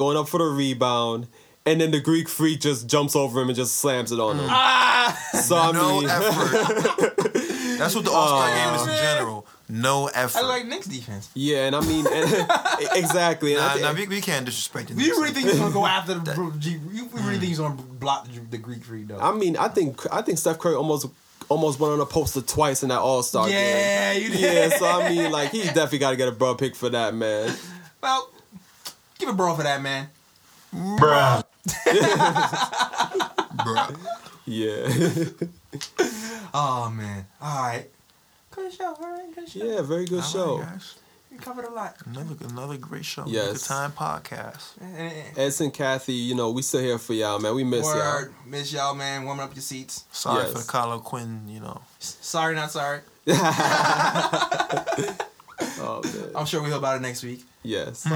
going 0.00 0.16
up 0.16 0.28
for 0.28 0.38
the 0.38 0.44
rebound, 0.46 1.28
and 1.66 1.80
then 1.80 1.90
the 1.90 2.00
Greek 2.00 2.26
freak 2.28 2.60
just 2.60 2.88
jumps 2.88 3.14
over 3.14 3.40
him 3.40 3.48
and 3.48 3.54
just 3.56 3.76
slams 3.76 4.10
it 4.10 4.18
on 4.18 4.38
him. 4.38 4.46
Ah. 4.48 5.12
So 5.44 5.56
I 5.56 5.72
No 5.72 6.00
mean, 6.00 6.08
effort. 6.08 7.16
That's 7.78 7.94
what 7.94 8.04
the 8.04 8.10
All 8.10 8.26
Star 8.26 8.48
game 8.48 8.74
is 8.74 8.82
in 8.96 9.02
general. 9.02 9.46
No 9.68 10.06
effort. 10.08 10.38
I 10.38 10.46
like 10.46 10.66
Knicks 10.66 10.86
defense. 10.86 11.30
yeah, 11.34 11.66
and 11.66 11.76
I 11.76 11.80
mean, 11.80 12.04
and, 12.06 12.46
exactly. 12.96 13.54
And 13.54 13.62
I 13.62 13.68
Nah, 13.68 13.74
thi- 13.74 13.82
nah, 13.82 13.92
we, 13.94 14.06
we 14.08 14.20
can't 14.20 14.44
disrespect 14.44 14.88
the 14.88 14.94
Do 14.94 15.02
you 15.04 15.20
really 15.22 15.32
think 15.32 15.48
he's 15.48 15.58
gonna 15.58 15.72
go 15.72 15.86
after 15.86 16.14
the 16.14 16.32
bro- 16.34 16.52
G- 16.58 16.80
you 16.92 17.08
really 17.12 17.32
think 17.38 17.44
he's 17.44 17.58
gonna 17.58 17.74
block 17.80 18.26
the, 18.26 18.40
the 18.50 18.58
Greek 18.58 18.82
freak 18.84 19.08
though? 19.08 19.18
I 19.20 19.32
mean, 19.32 19.56
I 19.56 19.68
think 19.68 20.00
I 20.12 20.22
think 20.22 20.38
Steph 20.38 20.58
Curry 20.58 20.74
almost 20.74 21.06
almost 21.48 21.78
went 21.80 21.92
on 21.92 22.00
a 22.00 22.06
poster 22.06 22.40
twice 22.42 22.82
in 22.82 22.88
that 22.90 22.98
All 23.00 23.22
Star 23.22 23.46
game. 23.46 23.54
yeah, 23.54 24.12
you 24.12 24.30
did. 24.30 24.40
Yeah, 24.40 24.76
so 24.78 24.86
I 24.86 25.08
mean, 25.08 25.30
like 25.30 25.50
he 25.52 25.62
definitely 25.62 25.98
got 25.98 26.10
to 26.10 26.16
get 26.16 26.28
a 26.28 26.32
bro 26.32 26.54
pick 26.56 26.74
for 26.74 26.88
that, 26.90 27.14
man. 27.14 27.54
Well, 28.02 28.30
give 29.20 29.28
a 29.28 29.32
bro 29.32 29.54
for 29.54 29.62
that 29.62 29.80
man. 29.82 30.08
Bruh. 30.74 31.44
Bruh. 33.60 33.96
Yeah, 34.46 34.88
Oh 36.54 36.90
man. 36.90 37.26
All 37.40 37.62
right. 37.62 37.86
Good 38.50 38.72
show. 38.72 38.86
All 38.94 38.96
right. 39.10 39.32
Good 39.34 39.48
show. 39.48 39.64
yeah, 39.64 39.82
very 39.82 40.06
good 40.06 40.20
All 40.22 40.26
show. 40.26 40.58
right, 40.58 40.70
guys. 40.72 40.94
We 41.30 41.38
covered 41.38 41.64
a 41.66 41.70
lot. 41.70 41.94
Another 42.06 42.34
another 42.48 42.76
great 42.76 43.04
show. 43.04 43.24
Yes. 43.28 43.52
Good 43.52 43.68
time 43.68 43.92
podcast. 43.92 44.76
And- 44.80 44.96
and- 44.96 45.38
Edson, 45.38 45.70
Kathy, 45.70 46.14
you 46.14 46.34
know, 46.34 46.50
we 46.50 46.62
still 46.62 46.80
here 46.80 46.98
for 46.98 47.12
y'all, 47.14 47.38
man. 47.38 47.54
We 47.54 47.62
miss 47.62 47.84
Word. 47.84 47.96
Y'all. 48.24 48.34
Miss 48.46 48.72
y'all, 48.72 48.94
man. 48.94 49.24
Warming 49.24 49.44
up 49.44 49.54
your 49.54 49.62
seats. 49.62 50.04
Sorry 50.10 50.42
Yes. 50.42 50.52
for 50.52 50.70
Kyle 50.70 50.90
O'Quinn, 50.92 51.42
you 51.48 51.60
know. 51.60 51.80
S- 52.00 52.16
Sorry, 52.20 52.54
not 52.56 52.70
sorry. 52.72 53.00
Oh, 55.82 56.00
oh 56.02 56.02
man. 56.02 56.30
I'm 56.34 56.46
sure 56.46 56.60
we'll 56.60 56.70
hear 56.70 56.78
about 56.78 56.96
it 56.96 57.02
next 57.02 57.22
week. 57.22 57.44
Yes. 57.62 58.06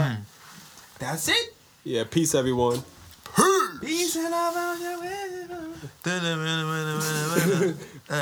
That's 0.99 1.29
it. 1.29 1.55
Yeah. 1.85 2.05
Peace, 2.05 2.35
everyone. 2.35 2.83
Peace 3.81 4.17
and 4.17 4.31
love. 4.31 4.55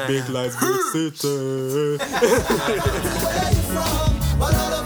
Big 0.07 0.29
lights, 0.29 0.57
big 0.93 1.17
city. 1.17 1.29
Where 1.99 3.53
you 3.53 3.63
from? 3.63 4.82